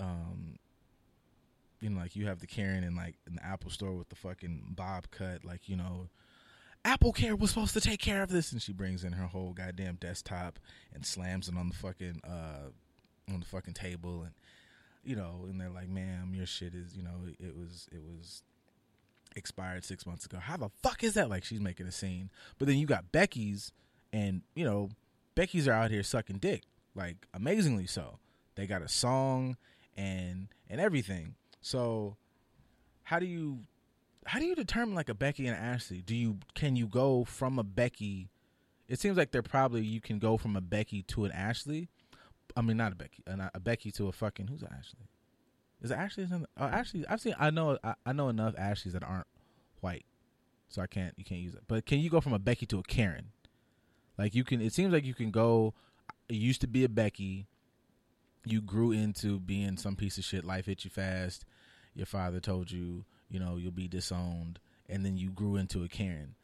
um, 0.00 0.56
you 1.80 1.90
know, 1.90 2.00
like 2.00 2.16
you 2.16 2.26
have 2.26 2.40
the 2.40 2.46
Karen 2.46 2.84
in 2.84 2.94
like 2.94 3.16
in 3.26 3.36
the 3.36 3.44
Apple 3.44 3.70
store 3.70 3.94
with 3.94 4.08
the 4.08 4.16
fucking 4.16 4.74
bob 4.76 5.10
cut, 5.10 5.44
like 5.44 5.68
you 5.68 5.76
know, 5.76 6.08
Apple 6.84 7.12
Care 7.12 7.36
was 7.36 7.50
supposed 7.50 7.74
to 7.74 7.80
take 7.80 8.00
care 8.00 8.22
of 8.22 8.30
this, 8.30 8.52
and 8.52 8.62
she 8.62 8.72
brings 8.72 9.04
in 9.04 9.12
her 9.12 9.26
whole 9.26 9.52
goddamn 9.52 9.96
desktop 9.96 10.58
and 10.94 11.04
slams 11.04 11.48
it 11.48 11.56
on 11.56 11.68
the 11.68 11.74
fucking 11.74 12.20
uh 12.24 12.70
on 13.32 13.40
the 13.40 13.46
fucking 13.46 13.74
table, 13.74 14.22
and 14.22 14.32
you 15.04 15.16
know, 15.16 15.44
and 15.48 15.60
they're 15.60 15.70
like, 15.70 15.88
"Ma'am, 15.88 16.32
your 16.34 16.46
shit 16.46 16.74
is, 16.74 16.96
you 16.96 17.02
know, 17.02 17.26
it 17.38 17.56
was 17.56 17.88
it 17.92 18.02
was 18.02 18.42
expired 19.36 19.84
six 19.84 20.06
months 20.06 20.24
ago. 20.24 20.38
How 20.38 20.56
the 20.56 20.70
fuck 20.82 21.04
is 21.04 21.14
that?" 21.14 21.28
Like 21.28 21.44
she's 21.44 21.60
making 21.60 21.86
a 21.86 21.92
scene, 21.92 22.30
but 22.58 22.66
then 22.66 22.76
you 22.76 22.86
got 22.86 23.12
Becky's, 23.12 23.72
and 24.12 24.42
you 24.54 24.64
know, 24.64 24.90
Becky's 25.34 25.68
are 25.68 25.72
out 25.72 25.90
here 25.90 26.02
sucking 26.02 26.38
dick, 26.38 26.62
like 26.94 27.26
amazingly 27.34 27.86
so. 27.86 28.18
They 28.54 28.66
got 28.66 28.82
a 28.82 28.88
song 28.88 29.56
and 29.96 30.48
and 30.68 30.80
everything. 30.80 31.34
So, 31.60 32.16
how 33.04 33.18
do 33.18 33.26
you 33.26 33.60
how 34.26 34.38
do 34.38 34.44
you 34.44 34.54
determine 34.54 34.94
like 34.94 35.08
a 35.08 35.14
Becky 35.14 35.46
and 35.46 35.56
Ashley? 35.56 36.02
Do 36.02 36.14
you 36.14 36.38
can 36.54 36.76
you 36.76 36.86
go 36.86 37.24
from 37.24 37.58
a 37.58 37.64
Becky? 37.64 38.28
It 38.88 38.98
seems 38.98 39.16
like 39.16 39.30
they're 39.30 39.42
probably 39.42 39.82
you 39.82 40.00
can 40.00 40.18
go 40.18 40.36
from 40.36 40.56
a 40.56 40.60
Becky 40.60 41.02
to 41.04 41.24
an 41.24 41.32
Ashley. 41.32 41.88
I 42.56 42.62
mean, 42.62 42.76
not 42.76 42.92
a 42.92 42.96
Becky, 42.96 43.22
a, 43.26 43.50
a 43.54 43.60
Becky 43.60 43.90
to 43.92 44.08
a 44.08 44.12
fucking 44.12 44.48
who's 44.48 44.62
Ashley? 44.62 45.08
Is 45.82 45.90
it 45.90 45.96
Ashley? 45.96 46.28
Oh, 46.58 46.64
Ashley. 46.64 47.04
I've 47.08 47.20
seen. 47.20 47.34
I 47.38 47.50
know. 47.50 47.78
I, 47.82 47.94
I 48.04 48.12
know 48.12 48.28
enough 48.28 48.54
Ashleys 48.58 48.92
that 48.92 49.02
aren't 49.02 49.26
white, 49.80 50.04
so 50.68 50.82
I 50.82 50.86
can't. 50.86 51.14
You 51.16 51.24
can't 51.24 51.40
use 51.40 51.54
it. 51.54 51.62
But 51.66 51.86
can 51.86 52.00
you 52.00 52.10
go 52.10 52.20
from 52.20 52.34
a 52.34 52.38
Becky 52.38 52.66
to 52.66 52.78
a 52.78 52.82
Karen? 52.82 53.30
Like 54.18 54.34
you 54.34 54.44
can. 54.44 54.60
It 54.60 54.74
seems 54.74 54.92
like 54.92 55.04
you 55.04 55.14
can 55.14 55.30
go. 55.30 55.74
It 56.28 56.34
used 56.34 56.60
to 56.60 56.66
be 56.66 56.84
a 56.84 56.88
Becky. 56.88 57.46
You 58.44 58.60
grew 58.60 58.92
into 58.92 59.40
being 59.40 59.76
some 59.76 59.96
piece 59.96 60.18
of 60.18 60.24
shit. 60.24 60.44
Life 60.44 60.66
hit 60.66 60.84
you 60.84 60.90
fast. 60.90 61.44
Your 61.94 62.06
father 62.06 62.40
told 62.40 62.70
you 62.70 63.04
you 63.30 63.40
know, 63.40 63.56
you'll 63.56 63.70
be 63.70 63.88
disowned, 63.88 64.58
and 64.88 65.04
then 65.04 65.16
you 65.16 65.30
grew 65.30 65.56
into 65.56 65.84
a 65.84 65.88
Karen. 65.88 66.34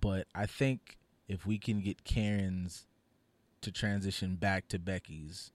But 0.00 0.26
I 0.34 0.46
think 0.46 0.98
if 1.26 1.46
we 1.46 1.58
can 1.58 1.80
get 1.80 2.04
Karens 2.04 2.86
to 3.62 3.72
transition 3.72 4.36
back 4.36 4.68
to 4.68 4.78
Becky's, 4.78 5.50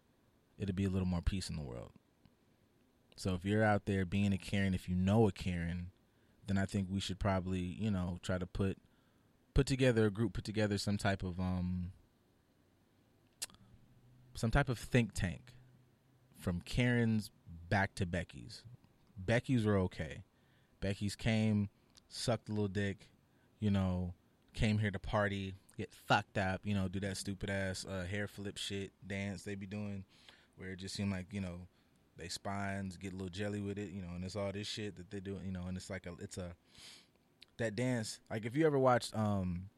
it'll 0.58 0.76
be 0.76 0.86
a 0.86 0.90
little 0.90 1.08
more 1.08 1.22
peace 1.22 1.50
in 1.50 1.56
the 1.56 1.62
world. 1.62 1.92
So 3.16 3.34
if 3.34 3.46
you're 3.46 3.64
out 3.64 3.86
there 3.86 4.06
being 4.06 4.34
a 4.34 4.38
Karen, 4.38 4.74
if 4.74 4.90
you 4.90 4.96
know 4.96 5.28
a 5.28 5.32
Karen, 5.32 5.92
then 6.48 6.58
I 6.58 6.66
think 6.66 6.88
we 6.90 7.00
should 7.00 7.20
probably, 7.20 7.60
you 7.60 7.92
know, 7.92 8.18
try 8.24 8.38
to 8.38 8.48
put 8.48 8.78
put 9.54 9.68
together 9.68 10.06
a 10.06 10.10
group, 10.10 10.34
put 10.34 10.46
together 10.46 10.78
some 10.78 10.98
type 10.98 11.22
of 11.22 11.40
um 11.40 11.92
some 14.36 14.52
type 14.52 14.70
of 14.70 14.80
think 14.80 15.14
tank 15.14 15.54
from 16.40 16.62
Karen's 16.62 17.30
back 17.70 17.94
to 17.96 18.06
Becky's. 18.06 18.64
Becky's 19.18 19.66
are 19.66 19.78
okay. 19.78 20.24
Becky's 20.82 21.16
came, 21.16 21.70
sucked 22.08 22.50
a 22.50 22.52
little 22.52 22.68
dick, 22.68 23.08
you 23.60 23.72
know, 23.72 24.14
came 24.54 24.78
here 24.78 24.92
to 24.92 25.00
party, 25.00 25.56
get 25.78 25.92
fucked 25.94 26.38
up, 26.38 26.62
you 26.64 26.74
know, 26.74 26.88
do 26.88 27.00
that 27.00 27.18
stupid 27.18 27.50
ass 27.50 27.86
uh, 27.90 28.06
hair 28.06 28.28
flip 28.28 28.58
shit 28.58 28.92
dance 29.06 29.44
they 29.44 29.56
be 29.56 29.66
doing, 29.66 30.04
where 30.58 30.70
it 30.70 30.80
just 30.80 30.96
seemed 30.96 31.12
like 31.12 31.28
you 31.32 31.42
know, 31.42 31.68
they 32.18 32.28
spines 32.28 32.98
get 32.98 33.14
a 33.14 33.16
little 33.16 33.30
jelly 33.30 33.62
with 33.62 33.78
it, 33.78 33.90
you 33.92 34.02
know, 34.02 34.10
and 34.16 34.24
it's 34.24 34.36
all 34.36 34.52
this 34.52 34.68
shit 34.68 34.96
that 34.98 35.10
they 35.12 35.20
do, 35.20 35.40
you 35.46 35.52
know, 35.52 35.64
and 35.68 35.78
it's 35.78 35.90
like 35.90 36.06
a, 36.06 36.14
it's 36.20 36.38
a 36.38 36.56
that 37.58 37.76
dance. 37.76 38.20
Like 38.30 38.46
if 38.46 38.56
you 38.56 38.66
ever 38.66 38.80
watched 38.80 39.16
um, 39.16 39.70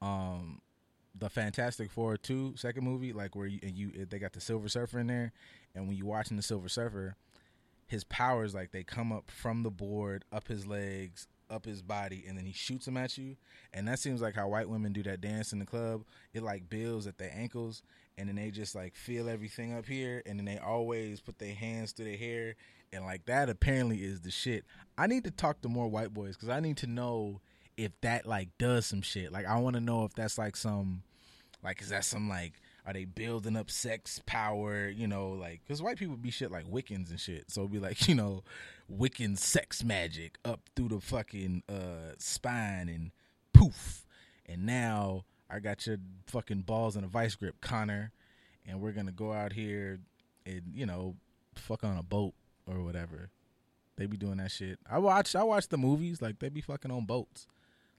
um, 0.00 0.60
the 1.18 1.28
Fantastic 1.28 1.90
Four 1.90 2.16
two 2.16 2.54
second 2.56 2.84
movie, 2.84 3.12
like 3.12 3.34
where 3.34 3.46
you 3.46 3.58
and 3.62 3.76
you 3.76 4.06
they 4.08 4.18
got 4.18 4.32
the 4.32 4.40
Silver 4.40 4.68
Surfer 4.68 5.00
in 5.00 5.06
there, 5.06 5.32
and 5.74 5.88
when 5.88 5.96
you 5.96 6.06
watching 6.06 6.36
the 6.36 6.42
Silver 6.42 6.68
Surfer 6.68 7.16
his 7.86 8.04
powers 8.04 8.54
like 8.54 8.72
they 8.72 8.82
come 8.82 9.12
up 9.12 9.30
from 9.30 9.62
the 9.62 9.70
board, 9.70 10.24
up 10.32 10.48
his 10.48 10.66
legs, 10.66 11.28
up 11.48 11.64
his 11.64 11.82
body, 11.82 12.24
and 12.26 12.36
then 12.36 12.44
he 12.44 12.52
shoots 12.52 12.86
them 12.86 12.96
at 12.96 13.16
you. 13.16 13.36
And 13.72 13.86
that 13.88 13.98
seems 13.98 14.20
like 14.20 14.34
how 14.34 14.48
white 14.48 14.68
women 14.68 14.92
do 14.92 15.02
that 15.04 15.20
dance 15.20 15.52
in 15.52 15.58
the 15.58 15.66
club. 15.66 16.04
It 16.34 16.42
like 16.42 16.68
builds 16.68 17.06
at 17.06 17.18
their 17.18 17.32
ankles, 17.34 17.82
and 18.18 18.28
then 18.28 18.36
they 18.36 18.50
just 18.50 18.74
like 18.74 18.96
feel 18.96 19.28
everything 19.28 19.72
up 19.72 19.86
here, 19.86 20.22
and 20.26 20.38
then 20.38 20.46
they 20.46 20.58
always 20.58 21.20
put 21.20 21.38
their 21.38 21.54
hands 21.54 21.92
through 21.92 22.06
their 22.06 22.16
hair, 22.16 22.56
and 22.92 23.04
like 23.04 23.26
that 23.26 23.48
apparently 23.48 23.98
is 23.98 24.20
the 24.20 24.30
shit. 24.30 24.64
I 24.98 25.06
need 25.06 25.24
to 25.24 25.30
talk 25.30 25.60
to 25.62 25.68
more 25.68 25.88
white 25.88 26.12
boys 26.12 26.36
because 26.36 26.48
I 26.48 26.60
need 26.60 26.78
to 26.78 26.86
know 26.86 27.40
if 27.76 27.92
that 28.00 28.26
like 28.26 28.48
does 28.58 28.86
some 28.86 29.02
shit. 29.02 29.32
Like 29.32 29.46
I 29.46 29.58
want 29.58 29.74
to 29.74 29.80
know 29.80 30.04
if 30.04 30.14
that's 30.14 30.38
like 30.38 30.56
some, 30.56 31.02
like 31.62 31.80
is 31.82 31.90
that 31.90 32.04
some 32.04 32.28
like 32.28 32.54
are 32.86 32.92
they 32.92 33.04
building 33.04 33.56
up 33.56 33.70
sex 33.70 34.20
power? 34.26 34.88
You 34.88 35.06
know, 35.08 35.30
like 35.30 35.60
because 35.64 35.82
white 35.82 35.98
people 35.98 36.16
be 36.16 36.30
shit 36.30 36.50
like 36.50 36.66
Wiccans 36.66 37.10
and 37.10 37.20
shit. 37.20 37.50
So 37.50 37.62
it'd 37.62 37.72
be 37.72 37.80
like 37.80 38.08
you 38.08 38.14
know, 38.14 38.44
Wiccan 38.90 39.36
sex 39.36 39.82
magic 39.82 40.38
up 40.44 40.60
through 40.74 40.88
the 40.88 41.00
fucking 41.00 41.64
uh, 41.68 42.14
spine 42.18 42.88
and 42.88 43.10
poof, 43.52 44.06
and 44.46 44.64
now 44.64 45.24
I 45.50 45.58
got 45.58 45.86
your 45.86 45.96
fucking 46.26 46.62
balls 46.62 46.96
in 46.96 47.04
a 47.04 47.08
vice 47.08 47.34
grip, 47.34 47.56
Connor, 47.60 48.12
and 48.66 48.80
we're 48.80 48.92
gonna 48.92 49.12
go 49.12 49.32
out 49.32 49.52
here 49.52 49.98
and 50.44 50.62
you 50.72 50.86
know, 50.86 51.16
fuck 51.56 51.82
on 51.82 51.98
a 51.98 52.02
boat 52.02 52.34
or 52.66 52.82
whatever. 52.82 53.30
They 53.96 54.06
be 54.06 54.16
doing 54.16 54.36
that 54.36 54.50
shit. 54.52 54.78
I 54.88 54.98
watch 54.98 55.34
I 55.34 55.42
watch 55.42 55.68
the 55.68 55.78
movies 55.78 56.22
like 56.22 56.38
they 56.38 56.50
be 56.50 56.60
fucking 56.60 56.90
on 56.90 57.04
boats. 57.04 57.48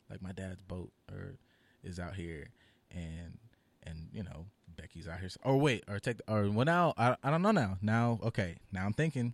Like 0.10 0.21
my 0.21 0.32
dad's 0.32 0.62
boat 0.62 0.91
or 1.12 1.36
is 1.84 2.00
out 2.00 2.15
here 2.15 2.50
and 2.91 3.38
and 3.84 4.08
you 4.13 4.23
know 4.23 4.45
Becky's 4.77 5.07
out 5.07 5.19
here. 5.19 5.29
Or 5.43 5.57
wait, 5.57 5.83
or 5.87 5.99
take 5.99 6.21
or 6.27 6.49
well 6.49 6.65
now 6.65 6.93
I 6.97 7.15
I 7.23 7.31
don't 7.31 7.41
know 7.41 7.51
now. 7.51 7.77
Now 7.81 8.19
okay, 8.23 8.57
now 8.71 8.85
I'm 8.85 8.93
thinking 8.93 9.33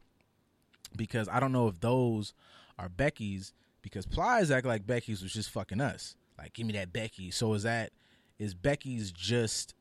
because 0.95 1.27
I 1.29 1.39
don't 1.39 1.51
know 1.51 1.67
if 1.67 1.79
those 1.79 2.34
are 2.79 2.89
Becky's 2.89 3.53
because 3.82 4.06
Plies 4.06 4.49
act 4.51 4.65
like 4.65 4.88
Becky's 4.88 5.21
was 5.21 5.34
just 5.34 5.49
fucking 5.49 5.82
us. 5.82 6.15
Like 6.38 6.53
give 6.53 6.65
me 6.65 6.73
that 6.73 6.93
Becky. 6.93 7.32
So 7.32 7.53
is 7.53 7.63
that 7.63 7.91
is 8.39 8.53
Becky's 8.53 9.12
just 9.12 9.75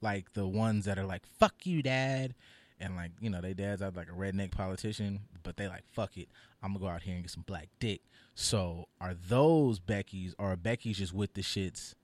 like 0.00 0.32
the 0.34 0.46
ones 0.46 0.84
that 0.84 0.98
are 0.98 1.06
like 1.06 1.26
fuck 1.26 1.54
you 1.64 1.82
dad 1.82 2.34
and 2.78 2.96
like 2.96 3.10
you 3.20 3.30
know 3.30 3.40
they 3.40 3.54
dads 3.54 3.82
are 3.82 3.90
like 3.90 4.08
a 4.08 4.12
redneck 4.12 4.50
politician 4.50 5.20
but 5.42 5.56
they 5.56 5.68
like 5.68 5.84
fuck 5.92 6.16
it 6.16 6.28
i'm 6.62 6.72
gonna 6.72 6.84
go 6.84 6.88
out 6.88 7.02
here 7.02 7.14
and 7.14 7.24
get 7.24 7.30
some 7.30 7.44
black 7.46 7.68
dick 7.78 8.02
so 8.34 8.86
are 9.00 9.14
those 9.14 9.78
becky's 9.78 10.34
or 10.38 10.52
are 10.52 10.56
becky's 10.56 10.98
just 10.98 11.12
with 11.12 11.34
the 11.34 11.42
shits 11.42 11.94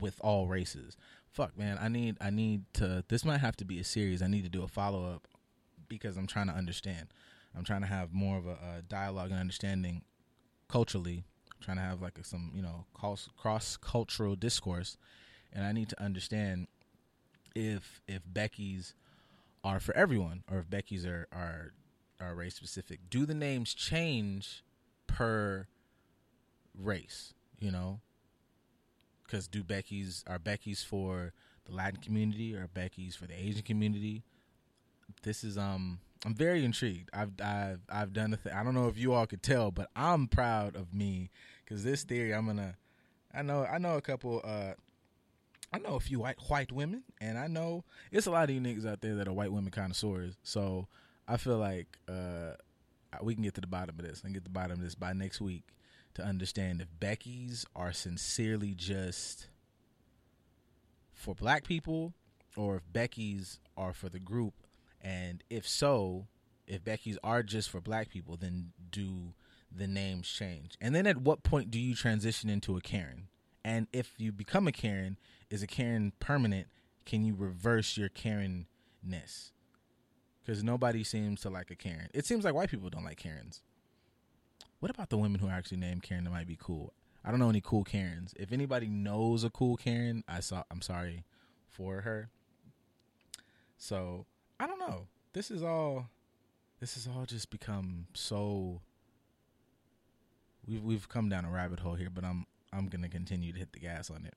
with 0.00 0.16
all 0.20 0.46
races 0.46 0.96
fuck 1.32 1.56
man 1.58 1.78
i 1.80 1.88
need 1.88 2.16
i 2.20 2.30
need 2.30 2.62
to 2.72 3.04
this 3.08 3.24
might 3.24 3.38
have 3.38 3.56
to 3.56 3.64
be 3.64 3.78
a 3.78 3.84
series. 3.84 4.22
I 4.22 4.26
need 4.26 4.42
to 4.44 4.48
do 4.48 4.62
a 4.62 4.68
follow-up 4.68 5.26
because 5.88 6.16
i'm 6.16 6.26
trying 6.26 6.48
to 6.48 6.54
understand. 6.54 7.08
I'm 7.56 7.64
trying 7.64 7.80
to 7.80 7.86
have 7.86 8.12
more 8.12 8.36
of 8.38 8.46
a, 8.46 8.58
a 8.78 8.82
dialogue 8.86 9.30
and 9.30 9.40
understanding 9.40 10.02
culturally. 10.68 11.24
I'm 11.54 11.62
trying 11.62 11.76
to 11.78 11.82
have 11.82 12.02
like 12.02 12.18
a, 12.18 12.24
some 12.24 12.52
you 12.54 12.62
know 12.62 12.86
cross 12.94 13.76
cultural 13.76 14.36
discourse. 14.36 14.96
And 15.52 15.64
i 15.64 15.72
need 15.72 15.88
to 15.88 16.02
understand 16.02 16.68
if 17.54 18.00
if 18.06 18.22
becky's 18.26 18.94
are 19.64 19.80
for 19.80 19.96
everyone 19.96 20.44
or 20.50 20.58
if 20.58 20.70
becky's 20.70 21.04
are 21.04 21.26
are 21.32 21.72
are 22.20 22.34
race 22.34 22.54
specific 22.54 23.00
do 23.10 23.26
the 23.26 23.34
names 23.34 23.74
change 23.74 24.62
per 25.06 25.66
race 26.76 27.34
you 27.58 27.70
know 27.70 28.00
because 29.28 29.46
do 29.46 29.62
Becky's 29.62 30.24
are 30.26 30.38
Becky's 30.38 30.82
for 30.82 31.32
the 31.66 31.74
Latin 31.74 32.00
community 32.00 32.54
or 32.54 32.68
Becky's 32.68 33.14
for 33.14 33.26
the 33.26 33.38
Asian 33.38 33.62
community? 33.62 34.22
This 35.22 35.44
is 35.44 35.58
um 35.58 36.00
I'm 36.24 36.34
very 36.34 36.64
intrigued. 36.64 37.10
I've 37.12 37.32
I've 37.42 37.80
I've 37.88 38.12
done 38.12 38.32
a 38.32 38.36
thing. 38.36 38.52
I 38.52 38.64
don't 38.64 38.74
know 38.74 38.88
if 38.88 38.98
you 38.98 39.12
all 39.12 39.26
could 39.26 39.42
tell, 39.42 39.70
but 39.70 39.88
I'm 39.94 40.26
proud 40.26 40.74
of 40.74 40.92
me 40.92 41.30
because 41.64 41.84
this 41.84 42.02
theory 42.02 42.34
I'm 42.34 42.46
gonna. 42.46 42.76
I 43.32 43.42
know 43.42 43.64
I 43.64 43.78
know 43.78 43.96
a 43.96 44.02
couple. 44.02 44.40
uh 44.44 44.72
I 45.70 45.78
know 45.78 45.96
a 45.96 46.00
few 46.00 46.20
white 46.20 46.38
white 46.48 46.72
women, 46.72 47.02
and 47.20 47.38
I 47.38 47.46
know 47.46 47.84
it's 48.10 48.26
a 48.26 48.30
lot 48.30 48.48
of 48.48 48.54
you 48.54 48.60
niggas 48.60 48.86
out 48.86 49.02
there 49.02 49.14
that 49.16 49.28
are 49.28 49.32
white 49.32 49.52
women 49.52 49.70
connoisseurs. 49.70 50.38
So 50.42 50.88
I 51.28 51.36
feel 51.36 51.58
like 51.58 51.98
uh 52.08 52.54
we 53.22 53.34
can 53.34 53.42
get 53.42 53.54
to 53.54 53.60
the 53.60 53.66
bottom 53.66 53.98
of 53.98 54.04
this 54.04 54.22
and 54.22 54.34
get 54.34 54.44
the 54.44 54.50
bottom 54.50 54.72
of 54.72 54.80
this 54.80 54.94
by 54.94 55.12
next 55.12 55.40
week 55.40 55.64
to 56.18 56.24
understand 56.24 56.80
if 56.80 56.88
Becky's 56.98 57.64
are 57.76 57.92
sincerely 57.92 58.74
just 58.74 59.46
for 61.14 61.32
black 61.32 61.64
people 61.64 62.12
or 62.56 62.76
if 62.76 62.92
Becky's 62.92 63.60
are 63.76 63.92
for 63.92 64.08
the 64.08 64.18
group. 64.18 64.54
And 65.00 65.44
if 65.48 65.66
so, 65.66 66.26
if 66.66 66.82
Becky's 66.82 67.18
are 67.22 67.44
just 67.44 67.70
for 67.70 67.80
black 67.80 68.10
people, 68.10 68.36
then 68.36 68.72
do 68.90 69.32
the 69.70 69.86
names 69.86 70.28
change? 70.28 70.76
And 70.80 70.92
then 70.92 71.06
at 71.06 71.18
what 71.18 71.44
point 71.44 71.70
do 71.70 71.78
you 71.78 71.94
transition 71.94 72.50
into 72.50 72.76
a 72.76 72.80
Karen? 72.80 73.28
And 73.64 73.86
if 73.92 74.14
you 74.18 74.32
become 74.32 74.66
a 74.66 74.72
Karen, 74.72 75.18
is 75.50 75.62
a 75.62 75.68
Karen 75.68 76.12
permanent? 76.18 76.66
Can 77.06 77.24
you 77.24 77.36
reverse 77.36 77.96
your 77.96 78.08
Karen-ness? 78.08 79.52
Because 80.44 80.64
nobody 80.64 81.04
seems 81.04 81.42
to 81.42 81.50
like 81.50 81.70
a 81.70 81.76
Karen. 81.76 82.08
It 82.12 82.26
seems 82.26 82.44
like 82.44 82.54
white 82.54 82.70
people 82.70 82.90
don't 82.90 83.04
like 83.04 83.18
Karens. 83.18 83.62
What 84.80 84.90
about 84.90 85.10
the 85.10 85.18
women 85.18 85.40
who 85.40 85.48
are 85.48 85.52
actually 85.52 85.78
named 85.78 86.02
Karen 86.02 86.24
that 86.24 86.30
might 86.30 86.46
be 86.46 86.58
cool? 86.60 86.92
I 87.24 87.30
don't 87.30 87.40
know 87.40 87.48
any 87.48 87.60
cool 87.60 87.84
Karens. 87.84 88.32
If 88.38 88.52
anybody 88.52 88.88
knows 88.88 89.42
a 89.42 89.50
cool 89.50 89.76
Karen, 89.76 90.22
I 90.28 90.40
saw. 90.40 90.62
I'm 90.70 90.82
sorry 90.82 91.24
for 91.68 92.02
her. 92.02 92.30
So 93.76 94.26
I 94.60 94.66
don't 94.66 94.78
know. 94.78 95.08
This 95.32 95.50
is 95.50 95.62
all. 95.62 96.08
This 96.80 96.94
has 96.94 97.08
all 97.08 97.26
just 97.26 97.50
become 97.50 98.06
so. 98.14 98.80
We've 100.66 100.82
we've 100.82 101.08
come 101.08 101.28
down 101.28 101.44
a 101.44 101.50
rabbit 101.50 101.80
hole 101.80 101.94
here, 101.94 102.10
but 102.10 102.24
I'm 102.24 102.46
I'm 102.72 102.86
gonna 102.86 103.08
continue 103.08 103.52
to 103.52 103.58
hit 103.58 103.72
the 103.72 103.80
gas 103.80 104.10
on 104.10 104.24
it 104.24 104.36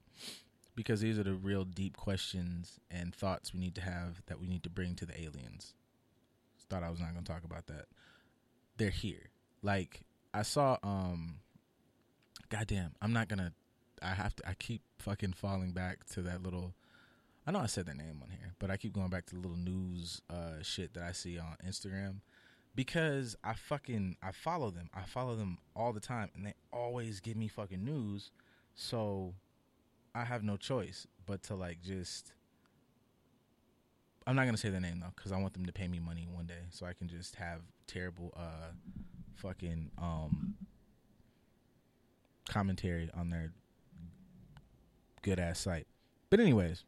because 0.76 1.02
these 1.02 1.20
are 1.20 1.24
the 1.24 1.34
real 1.34 1.66
deep 1.66 1.98
questions 1.98 2.80
and 2.90 3.14
thoughts 3.14 3.54
we 3.54 3.60
need 3.60 3.76
to 3.76 3.82
have 3.82 4.22
that 4.26 4.40
we 4.40 4.48
need 4.48 4.64
to 4.64 4.70
bring 4.70 4.96
to 4.96 5.06
the 5.06 5.22
aliens. 5.22 5.76
Thought 6.70 6.84
I 6.84 6.90
was 6.90 7.00
not 7.00 7.14
gonna 7.14 7.26
talk 7.26 7.44
about 7.44 7.68
that. 7.68 7.86
They're 8.78 8.90
here. 8.90 9.30
Like 9.62 10.04
I 10.34 10.44
saw 10.44 10.78
um 10.84 11.36
goddamn, 12.50 12.94
I'm 13.02 13.14
not 13.14 13.28
gonna 13.28 13.54
I 14.02 14.14
have 14.14 14.36
to 14.38 14.50
I 14.50 14.54
keep 14.54 14.82
fucking 15.00 15.34
falling 15.34 15.72
back 15.72 16.06
to 16.12 16.22
that 16.24 16.44
little 16.44 16.74
I 17.46 17.52
know 17.52 17.60
I 17.60 17.66
said 17.66 17.86
their 17.88 17.96
name 17.96 18.20
on 18.22 18.30
here, 18.30 18.54
but 18.60 18.70
I 18.70 18.78
keep 18.78 18.94
going 18.94 19.10
back 19.10 19.26
to 19.28 19.36
the 19.36 19.42
little 19.42 19.58
news 19.58 20.22
uh 20.30 20.62
shit 20.62 20.94
that 20.94 21.04
I 21.04 21.12
see 21.12 21.38
on 21.38 21.58
Instagram 21.68 22.18
because 22.76 23.36
I 23.44 23.54
fucking 23.54 24.18
I 24.24 24.32
follow 24.32 24.70
them. 24.70 24.90
I 24.94 25.04
follow 25.04 25.36
them 25.36 25.58
all 25.76 25.94
the 25.94 26.00
time 26.00 26.30
and 26.36 26.46
they 26.46 26.54
always 26.72 27.20
give 27.20 27.36
me 27.38 27.48
fucking 27.48 27.84
news. 27.84 28.32
So 28.76 29.34
I 30.14 30.24
have 30.24 30.44
no 30.44 30.58
choice 30.58 31.08
but 31.26 31.44
to 31.44 31.56
like 31.56 31.82
just 31.82 32.34
I'm 34.28 34.36
not 34.36 34.46
gonna 34.46 34.58
say 34.58 34.70
their 34.70 34.80
name 34.82 35.00
though, 35.00 35.12
because 35.16 35.32
I 35.32 35.38
want 35.38 35.54
them 35.54 35.66
to 35.66 35.74
pay 35.74 35.88
me 35.88 36.00
money 36.00 36.28
one 36.32 36.46
day, 36.46 36.66
so 36.70 36.86
I 36.86 36.94
can 36.94 37.08
just 37.08 37.36
have 37.36 37.62
terrible, 37.88 38.34
uh, 38.38 38.72
fucking 39.42 39.90
um, 39.98 40.56
commentary 42.48 43.10
on 43.16 43.30
their 43.30 43.52
good 45.22 45.40
ass 45.40 45.60
site. 45.60 45.88
But 46.30 46.40
anyways, 46.40 46.84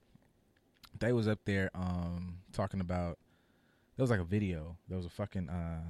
they 1.00 1.12
was 1.12 1.28
up 1.28 1.40
there 1.46 1.70
um 1.74 2.38
talking 2.52 2.80
about 2.80 3.18
there 3.96 4.04
was 4.04 4.10
like 4.10 4.20
a 4.20 4.26
video. 4.26 4.78
There 4.88 4.98
was 4.98 5.06
a 5.06 5.10
fucking 5.10 5.50
uh 5.50 5.82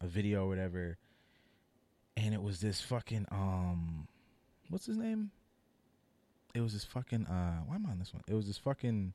a 0.00 0.06
video 0.06 0.44
or 0.44 0.48
whatever, 0.48 0.96
and 2.16 2.34
it 2.34 2.42
was 2.42 2.60
this 2.60 2.80
fucking 2.80 3.26
um 3.30 4.08
what's 4.68 4.86
his 4.86 4.96
name? 4.96 5.30
It 6.54 6.60
was 6.60 6.72
this 6.72 6.84
fucking 6.84 7.26
uh 7.26 7.60
why 7.66 7.76
am 7.76 7.86
I 7.86 7.90
on 7.90 7.98
this 7.98 8.12
one? 8.12 8.22
It 8.28 8.34
was 8.34 8.46
this 8.46 8.58
fucking 8.58 9.12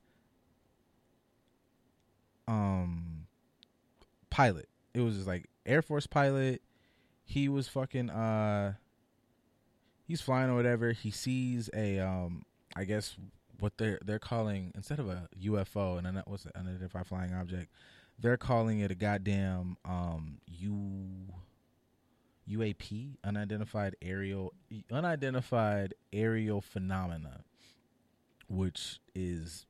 um 2.47 3.27
pilot. 4.29 4.67
It 4.93 5.01
was 5.01 5.25
like 5.25 5.45
Air 5.65 5.81
Force 5.81 6.07
pilot. 6.07 6.61
He 7.23 7.49
was 7.49 7.67
fucking 7.67 8.09
uh 8.09 8.73
he's 10.05 10.21
flying 10.21 10.49
or 10.49 10.55
whatever. 10.55 10.91
He 10.91 11.11
sees 11.11 11.69
a 11.73 11.99
um 11.99 12.43
I 12.75 12.83
guess 12.85 13.15
what 13.59 13.77
they're 13.77 13.99
they're 14.03 14.19
calling 14.19 14.71
instead 14.75 14.99
of 14.99 15.09
a 15.09 15.27
UFO 15.41 15.97
and 15.97 16.21
what's 16.25 16.45
an 16.45 16.51
unidentified 16.55 17.07
flying 17.07 17.33
object, 17.33 17.71
they're 18.19 18.37
calling 18.37 18.79
it 18.79 18.91
a 18.91 18.95
goddamn 18.95 19.77
um 19.85 20.39
U 20.47 21.33
UAP, 22.49 23.15
unidentified 23.23 23.95
aerial 24.01 24.53
unidentified 24.91 25.93
aerial 26.11 26.61
phenomena, 26.61 27.41
which 28.47 28.99
is 29.15 29.65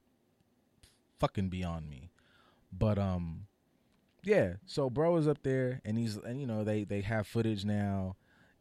fucking 1.20 1.50
beyond 1.50 1.90
me. 1.90 2.10
But 2.72 2.98
um 2.98 3.46
yeah, 4.24 4.54
so 4.66 4.90
bro 4.90 5.18
is 5.18 5.28
up 5.28 5.44
there 5.44 5.82
and 5.86 5.98
he's 5.98 6.18
and 6.18 6.40
you 6.40 6.48
know 6.48 6.64
they 6.64 6.84
they 6.84 7.02
have 7.02 7.28
footage 7.28 7.66
now 7.66 8.16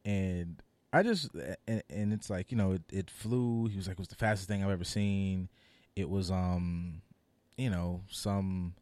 and 0.04 0.62
I 0.92 1.02
just 1.02 1.30
and, 1.66 1.82
and 1.88 2.12
it's 2.12 2.28
like, 2.28 2.50
you 2.50 2.58
know, 2.58 2.72
it, 2.72 2.82
it 2.92 3.10
flew. 3.10 3.66
He 3.66 3.76
was 3.76 3.88
like 3.88 3.94
it 3.94 3.98
was 3.98 4.08
the 4.08 4.14
fastest 4.14 4.48
thing 4.48 4.62
I've 4.62 4.70
ever 4.70 4.84
seen. 4.84 5.48
It 5.96 6.08
was 6.08 6.30
um 6.30 7.00
you 7.56 7.70
know, 7.70 8.02
some 8.10 8.74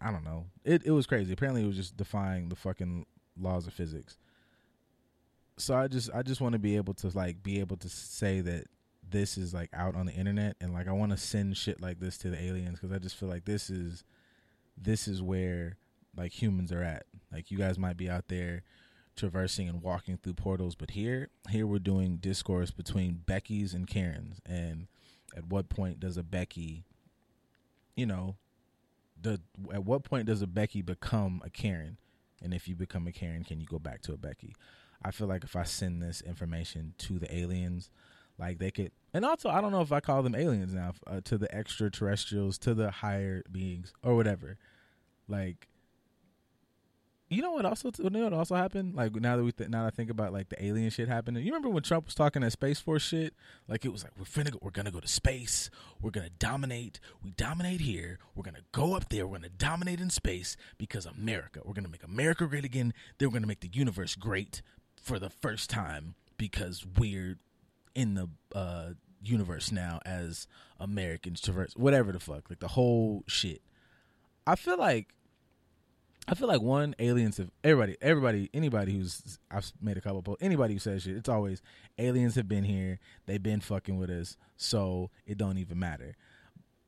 I 0.00 0.10
don't 0.12 0.24
know. 0.24 0.46
It 0.64 0.82
it 0.84 0.92
was 0.92 1.06
crazy. 1.06 1.32
Apparently 1.32 1.62
it 1.62 1.66
was 1.66 1.76
just 1.76 1.96
defying 1.96 2.48
the 2.48 2.56
fucking 2.56 3.06
laws 3.40 3.66
of 3.66 3.72
physics. 3.72 4.18
So 5.56 5.74
I 5.74 5.88
just 5.88 6.10
I 6.14 6.22
just 6.22 6.40
want 6.40 6.52
to 6.52 6.58
be 6.58 6.76
able 6.76 6.94
to 6.94 7.08
like 7.08 7.42
be 7.42 7.58
able 7.58 7.76
to 7.78 7.88
say 7.88 8.40
that 8.42 8.66
this 9.08 9.38
is 9.38 9.54
like 9.54 9.70
out 9.72 9.94
on 9.94 10.06
the 10.06 10.12
internet 10.12 10.56
and 10.60 10.72
like 10.72 10.88
I 10.88 10.92
want 10.92 11.12
to 11.12 11.16
send 11.16 11.56
shit 11.56 11.80
like 11.80 12.00
this 12.00 12.18
to 12.18 12.30
the 12.30 12.40
aliens 12.42 12.80
cuz 12.80 12.92
I 12.92 12.98
just 12.98 13.16
feel 13.16 13.28
like 13.28 13.44
this 13.44 13.70
is 13.70 14.04
this 14.76 15.08
is 15.08 15.22
where 15.22 15.78
like 16.16 16.40
humans 16.40 16.72
are 16.72 16.82
at. 16.82 17.06
Like 17.32 17.50
you 17.50 17.58
guys 17.58 17.78
might 17.78 17.96
be 17.96 18.08
out 18.08 18.28
there 18.28 18.62
traversing 19.16 19.68
and 19.68 19.82
walking 19.82 20.18
through 20.18 20.34
portals, 20.34 20.74
but 20.74 20.90
here 20.90 21.28
here 21.50 21.66
we're 21.66 21.78
doing 21.78 22.16
discourse 22.16 22.70
between 22.70 23.22
Becky's 23.26 23.74
and 23.74 23.86
Karen's 23.86 24.40
and 24.44 24.88
at 25.36 25.46
what 25.46 25.68
point 25.68 26.00
does 26.00 26.16
a 26.16 26.22
Becky 26.22 26.84
you 27.96 28.06
know 28.06 28.36
the 29.20 29.40
at 29.72 29.84
what 29.84 30.04
point 30.04 30.26
does 30.26 30.42
a 30.42 30.46
Becky 30.46 30.82
become 30.82 31.42
a 31.44 31.50
Karen? 31.50 31.98
And 32.42 32.52
if 32.52 32.68
you 32.68 32.76
become 32.76 33.06
a 33.06 33.12
Karen, 33.12 33.44
can 33.44 33.60
you 33.60 33.66
go 33.66 33.78
back 33.78 34.02
to 34.02 34.12
a 34.12 34.16
Becky? 34.16 34.54
I 35.02 35.10
feel 35.10 35.26
like 35.26 35.44
if 35.44 35.56
I 35.56 35.64
send 35.64 36.02
this 36.02 36.20
information 36.20 36.94
to 36.98 37.18
the 37.18 37.34
aliens, 37.34 37.90
like 38.38 38.58
they 38.58 38.70
could, 38.70 38.92
and 39.14 39.24
also 39.24 39.48
I 39.48 39.60
don't 39.60 39.72
know 39.72 39.80
if 39.80 39.92
I 39.92 40.00
call 40.00 40.22
them 40.22 40.34
aliens 40.34 40.74
now, 40.74 40.92
uh, 41.06 41.20
to 41.24 41.38
the 41.38 41.52
extraterrestrials, 41.54 42.58
to 42.58 42.74
the 42.74 42.90
higher 42.90 43.42
beings 43.50 43.92
or 44.02 44.14
whatever. 44.14 44.58
Like, 45.28 45.68
you 47.28 47.42
know 47.42 47.52
what 47.52 47.64
also 47.64 47.90
you 47.98 48.08
know 48.10 48.24
what 48.24 48.32
also 48.32 48.54
happened? 48.54 48.94
Like 48.94 49.14
now 49.16 49.36
that 49.36 49.42
we 49.42 49.50
th- 49.50 49.68
now 49.68 49.82
that 49.82 49.88
I 49.88 49.90
think 49.90 50.10
about 50.10 50.32
like 50.32 50.48
the 50.48 50.64
alien 50.64 50.90
shit 50.90 51.08
happening. 51.08 51.42
You 51.44 51.50
remember 51.50 51.70
when 51.70 51.82
Trump 51.82 52.06
was 52.06 52.14
talking 52.14 52.42
that 52.42 52.52
space 52.52 52.78
force 52.78 53.02
shit? 53.02 53.34
Like 53.66 53.84
it 53.84 53.92
was 53.92 54.04
like 54.04 54.12
we're 54.16 54.24
finna 54.24 54.52
go, 54.52 54.58
we're 54.62 54.70
gonna 54.70 54.92
go 54.92 55.00
to 55.00 55.08
space. 55.08 55.68
We're 56.00 56.12
gonna 56.12 56.30
dominate. 56.30 57.00
We 57.24 57.32
dominate 57.32 57.80
here. 57.80 58.18
We're 58.34 58.44
gonna 58.44 58.58
go 58.70 58.94
up 58.94 59.08
there. 59.08 59.26
We're 59.26 59.38
gonna 59.38 59.48
dominate 59.48 60.00
in 60.00 60.10
space 60.10 60.56
because 60.78 61.04
America. 61.04 61.60
We're 61.64 61.74
gonna 61.74 61.88
make 61.88 62.04
America 62.04 62.46
great 62.46 62.64
again. 62.64 62.94
Then 63.18 63.28
we're 63.28 63.34
gonna 63.34 63.48
make 63.48 63.60
the 63.60 63.70
universe 63.72 64.14
great 64.14 64.62
for 65.02 65.18
the 65.18 65.30
first 65.30 65.68
time 65.68 66.14
because 66.38 66.86
we're 66.96 67.38
in 67.94 68.14
the 68.14 68.28
uh, 68.54 68.90
universe 69.20 69.72
now 69.72 69.98
as 70.06 70.46
Americans 70.78 71.40
traverse 71.40 71.72
whatever 71.76 72.12
the 72.12 72.20
fuck 72.20 72.48
like 72.50 72.60
the 72.60 72.68
whole 72.68 73.24
shit. 73.26 73.62
I 74.46 74.54
feel 74.54 74.78
like 74.78 75.08
I 76.28 76.34
feel 76.34 76.48
like 76.48 76.60
one 76.60 76.94
aliens 76.98 77.36
have 77.36 77.50
everybody 77.62 77.96
everybody 78.00 78.50
anybody 78.52 78.92
who's 78.92 79.38
I've 79.50 79.70
made 79.80 79.96
a 79.96 80.00
couple 80.00 80.22
but 80.22 80.38
anybody 80.40 80.74
who 80.74 80.80
says 80.80 81.02
shit 81.04 81.16
it's 81.16 81.28
always 81.28 81.62
aliens 81.98 82.34
have 82.34 82.48
been 82.48 82.64
here 82.64 82.98
they've 83.26 83.42
been 83.42 83.60
fucking 83.60 83.96
with 83.96 84.10
us 84.10 84.36
so 84.56 85.10
it 85.26 85.38
don't 85.38 85.58
even 85.58 85.78
matter. 85.78 86.16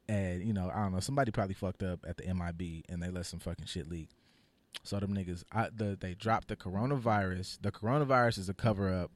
And 0.08 0.42
you 0.42 0.52
know 0.52 0.70
I 0.74 0.82
don't 0.82 0.92
know 0.92 1.00
somebody 1.00 1.30
probably 1.30 1.54
fucked 1.54 1.82
up 1.82 2.00
at 2.08 2.16
the 2.16 2.32
MIB 2.32 2.84
and 2.88 3.02
they 3.02 3.10
let 3.10 3.26
some 3.26 3.40
fucking 3.40 3.66
shit 3.66 3.88
leak. 3.88 4.10
So 4.82 4.98
them 4.98 5.14
niggas 5.14 5.44
I, 5.52 5.68
the, 5.74 5.96
they 5.98 6.14
dropped 6.14 6.48
the 6.48 6.56
coronavirus 6.56 7.58
the 7.60 7.70
coronavirus 7.70 8.38
is 8.38 8.48
a 8.48 8.54
cover 8.54 8.92
up 8.92 9.12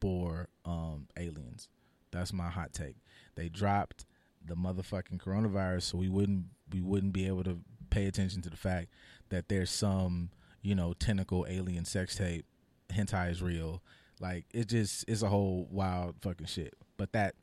for 0.00 0.48
um 0.64 1.06
aliens. 1.16 1.68
That's 2.10 2.32
my 2.32 2.48
hot 2.48 2.72
take. 2.72 2.96
They 3.36 3.48
dropped 3.48 4.04
the 4.44 4.56
motherfucking 4.56 5.18
coronavirus 5.18 5.82
so 5.82 5.98
we 5.98 6.08
wouldn't 6.08 6.46
we 6.72 6.80
wouldn't 6.80 7.12
be 7.12 7.26
able 7.26 7.44
to 7.44 7.60
pay 7.90 8.06
attention 8.06 8.42
to 8.42 8.50
the 8.50 8.56
fact 8.56 8.88
that 9.30 9.48
there's 9.48 9.70
some 9.70 10.30
you 10.62 10.74
know 10.74 10.94
tentacle 10.94 11.46
alien 11.48 11.84
sex 11.84 12.16
tape. 12.16 12.46
Hentai 12.90 13.30
is 13.30 13.42
real. 13.42 13.82
Like 14.20 14.46
it 14.52 14.68
just 14.68 15.04
it's 15.08 15.22
a 15.22 15.28
whole 15.28 15.68
wild 15.70 16.16
fucking 16.20 16.46
shit. 16.46 16.74
But 16.96 17.12
that 17.12 17.34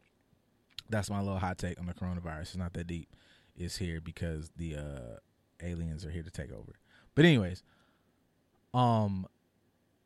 that's 0.89 1.09
my 1.09 1.19
little 1.19 1.39
hot 1.39 1.57
take 1.57 1.79
on 1.79 1.85
the 1.85 1.93
coronavirus. 1.93 2.41
It's 2.41 2.57
not 2.57 2.73
that 2.73 2.87
deep. 2.87 3.09
It's 3.55 3.77
here 3.77 4.01
because 4.01 4.49
the 4.57 4.75
uh 4.75 5.17
aliens 5.61 6.05
are 6.05 6.11
here 6.11 6.23
to 6.23 6.31
take 6.31 6.51
over. 6.51 6.73
But 7.15 7.25
anyways 7.25 7.63
um 8.73 9.27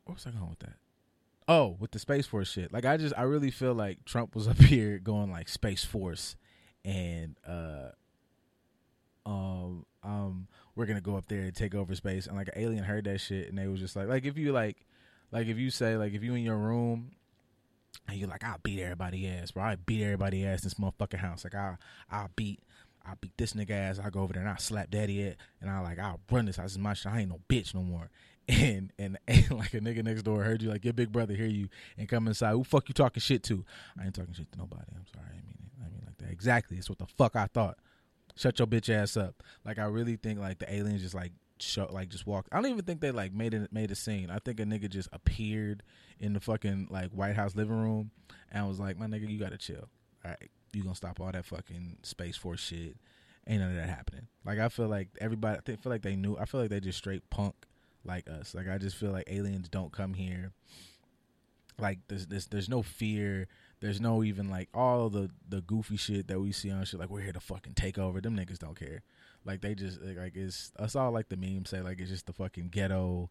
where 0.04 0.14
was 0.14 0.26
i 0.26 0.30
going 0.30 0.50
with 0.50 0.58
that? 0.60 0.76
Oh 1.48 1.76
with 1.78 1.92
the 1.92 1.98
space 1.98 2.26
force 2.26 2.50
shit. 2.50 2.72
Like 2.72 2.84
i 2.84 2.96
just 2.96 3.14
i 3.16 3.22
really 3.22 3.50
feel 3.50 3.74
like 3.74 4.04
trump 4.04 4.34
was 4.34 4.48
up 4.48 4.58
here 4.58 4.98
going 4.98 5.30
like 5.30 5.48
space 5.48 5.84
force 5.84 6.36
and 6.84 7.36
uh 7.46 7.90
um 9.24 9.84
um 10.02 10.48
we're 10.76 10.86
gonna 10.86 11.00
go 11.00 11.16
up 11.16 11.26
there 11.26 11.40
and 11.40 11.54
take 11.54 11.74
over 11.74 11.94
space 11.94 12.26
and 12.26 12.36
like 12.36 12.48
an 12.48 12.54
alien 12.56 12.84
heard 12.84 13.04
that 13.04 13.18
shit 13.20 13.48
and 13.48 13.58
they 13.58 13.66
was 13.66 13.80
just 13.80 13.96
like 13.96 14.08
like 14.08 14.24
if 14.24 14.36
you 14.36 14.52
like 14.52 14.86
like 15.32 15.46
if 15.46 15.58
you 15.58 15.70
say 15.70 15.96
like 15.96 16.12
if 16.12 16.22
you 16.22 16.34
in 16.34 16.42
your 16.42 16.56
room 16.56 17.10
and 18.08 18.18
you're 18.18 18.28
like 18.28 18.44
I'll 18.44 18.58
beat 18.62 18.80
everybody 18.80 19.26
ass 19.26 19.50
bro 19.50 19.64
I 19.64 19.76
beat 19.76 20.02
everybody 20.02 20.46
ass 20.46 20.62
in 20.62 20.66
this 20.66 20.74
motherfucking 20.74 21.18
house 21.18 21.44
like 21.44 21.54
I 21.54 21.76
I'll 22.10 22.30
beat 22.36 22.60
I'll 23.04 23.16
beat 23.20 23.32
this 23.36 23.54
nigga 23.54 23.70
ass 23.70 23.98
I'll 23.98 24.10
go 24.10 24.20
over 24.20 24.34
there 24.34 24.42
and 24.42 24.50
I'll 24.50 24.58
slap 24.58 24.90
daddy 24.90 25.26
at 25.26 25.36
and 25.60 25.70
I 25.70 25.80
like 25.80 25.98
I'll 25.98 26.20
run 26.30 26.46
this 26.46 26.58
is 26.58 26.78
my 26.78 26.94
shit 26.94 27.12
I 27.12 27.20
ain't 27.20 27.30
no 27.30 27.40
bitch 27.48 27.74
no 27.74 27.82
more 27.82 28.10
and, 28.48 28.92
and 28.98 29.18
and 29.28 29.50
like 29.52 29.74
a 29.74 29.80
nigga 29.80 30.04
next 30.04 30.22
door 30.22 30.42
heard 30.42 30.62
you 30.62 30.70
like 30.70 30.84
your 30.84 30.92
big 30.92 31.10
brother 31.10 31.34
hear 31.34 31.46
you 31.46 31.68
and 31.98 32.08
come 32.08 32.28
inside. 32.28 32.52
Who 32.52 32.64
fuck 32.64 32.88
you 32.88 32.94
talking 32.94 33.20
shit 33.20 33.42
to? 33.44 33.64
I 34.00 34.04
ain't 34.04 34.14
talking 34.14 34.34
shit 34.34 34.50
to 34.52 34.58
nobody. 34.58 34.84
I'm 34.94 35.06
sorry. 35.12 35.26
I 35.30 35.34
mean 35.34 35.56
it. 35.58 35.84
I 35.84 35.88
mean 35.88 36.02
like 36.06 36.18
that. 36.18 36.30
Exactly. 36.30 36.76
It's 36.76 36.88
what 36.88 36.98
the 36.98 37.06
fuck 37.06 37.34
I 37.34 37.46
thought. 37.46 37.78
Shut 38.36 38.58
your 38.58 38.68
bitch 38.68 38.88
ass 38.88 39.16
up. 39.16 39.42
Like 39.64 39.78
I 39.78 39.86
really 39.86 40.16
think 40.16 40.38
like 40.38 40.58
the 40.58 40.72
aliens 40.72 41.02
just 41.02 41.14
like 41.14 41.32
show 41.58 41.88
like 41.90 42.08
just 42.08 42.26
walked. 42.26 42.48
I 42.52 42.60
don't 42.60 42.70
even 42.70 42.84
think 42.84 43.00
they 43.00 43.10
like 43.10 43.32
made 43.32 43.54
it 43.54 43.72
made 43.72 43.90
a 43.90 43.94
scene. 43.94 44.30
I 44.30 44.38
think 44.38 44.60
a 44.60 44.64
nigga 44.64 44.88
just 44.88 45.08
appeared 45.12 45.82
in 46.20 46.32
the 46.32 46.40
fucking 46.40 46.88
like 46.90 47.10
White 47.10 47.36
House 47.36 47.56
living 47.56 47.78
room 47.78 48.10
and 48.52 48.68
was 48.68 48.78
like, 48.78 48.98
"My 48.98 49.06
nigga, 49.06 49.28
you 49.28 49.38
gotta 49.38 49.58
chill. 49.58 49.88
All 50.24 50.30
right, 50.30 50.50
you 50.72 50.82
gonna 50.82 50.94
stop 50.94 51.20
all 51.20 51.32
that 51.32 51.44
fucking 51.44 51.98
space 52.02 52.36
force 52.36 52.60
shit? 52.60 52.96
Ain't 53.46 53.60
none 53.60 53.70
of 53.70 53.76
that 53.76 53.88
happening." 53.88 54.28
Like 54.44 54.58
I 54.58 54.68
feel 54.68 54.88
like 54.88 55.08
everybody, 55.20 55.58
I 55.58 55.76
feel 55.76 55.92
like 55.92 56.02
they 56.02 56.16
knew. 56.16 56.36
I 56.36 56.44
feel 56.44 56.60
like 56.60 56.70
they 56.70 56.80
just 56.80 56.98
straight 56.98 57.28
punk 57.30 57.54
like 58.04 58.28
us. 58.28 58.54
Like 58.54 58.68
I 58.68 58.78
just 58.78 58.96
feel 58.96 59.10
like 59.10 59.24
aliens 59.28 59.68
don't 59.68 59.92
come 59.92 60.14
here. 60.14 60.52
Like 61.78 62.00
there's 62.08 62.26
there's, 62.26 62.46
there's 62.46 62.68
no 62.68 62.82
fear. 62.82 63.48
There's 63.86 64.00
no 64.00 64.24
even 64.24 64.50
like 64.50 64.68
all 64.74 65.08
the 65.08 65.30
the 65.48 65.60
goofy 65.60 65.96
shit 65.96 66.26
that 66.26 66.40
we 66.40 66.50
see 66.50 66.72
on 66.72 66.84
shit. 66.84 66.98
Like 66.98 67.08
we're 67.08 67.20
here 67.20 67.32
to 67.32 67.38
fucking 67.38 67.74
take 67.74 67.98
over. 67.98 68.20
Them 68.20 68.36
niggas 68.36 68.58
don't 68.58 68.76
care. 68.76 69.04
Like 69.44 69.60
they 69.60 69.76
just 69.76 70.02
like 70.02 70.34
it's 70.34 70.72
us 70.76 70.96
all 70.96 71.12
like 71.12 71.28
the 71.28 71.36
meme 71.36 71.66
say 71.66 71.80
like 71.82 72.00
it's 72.00 72.10
just 72.10 72.26
the 72.26 72.32
fucking 72.32 72.70
ghetto, 72.70 73.30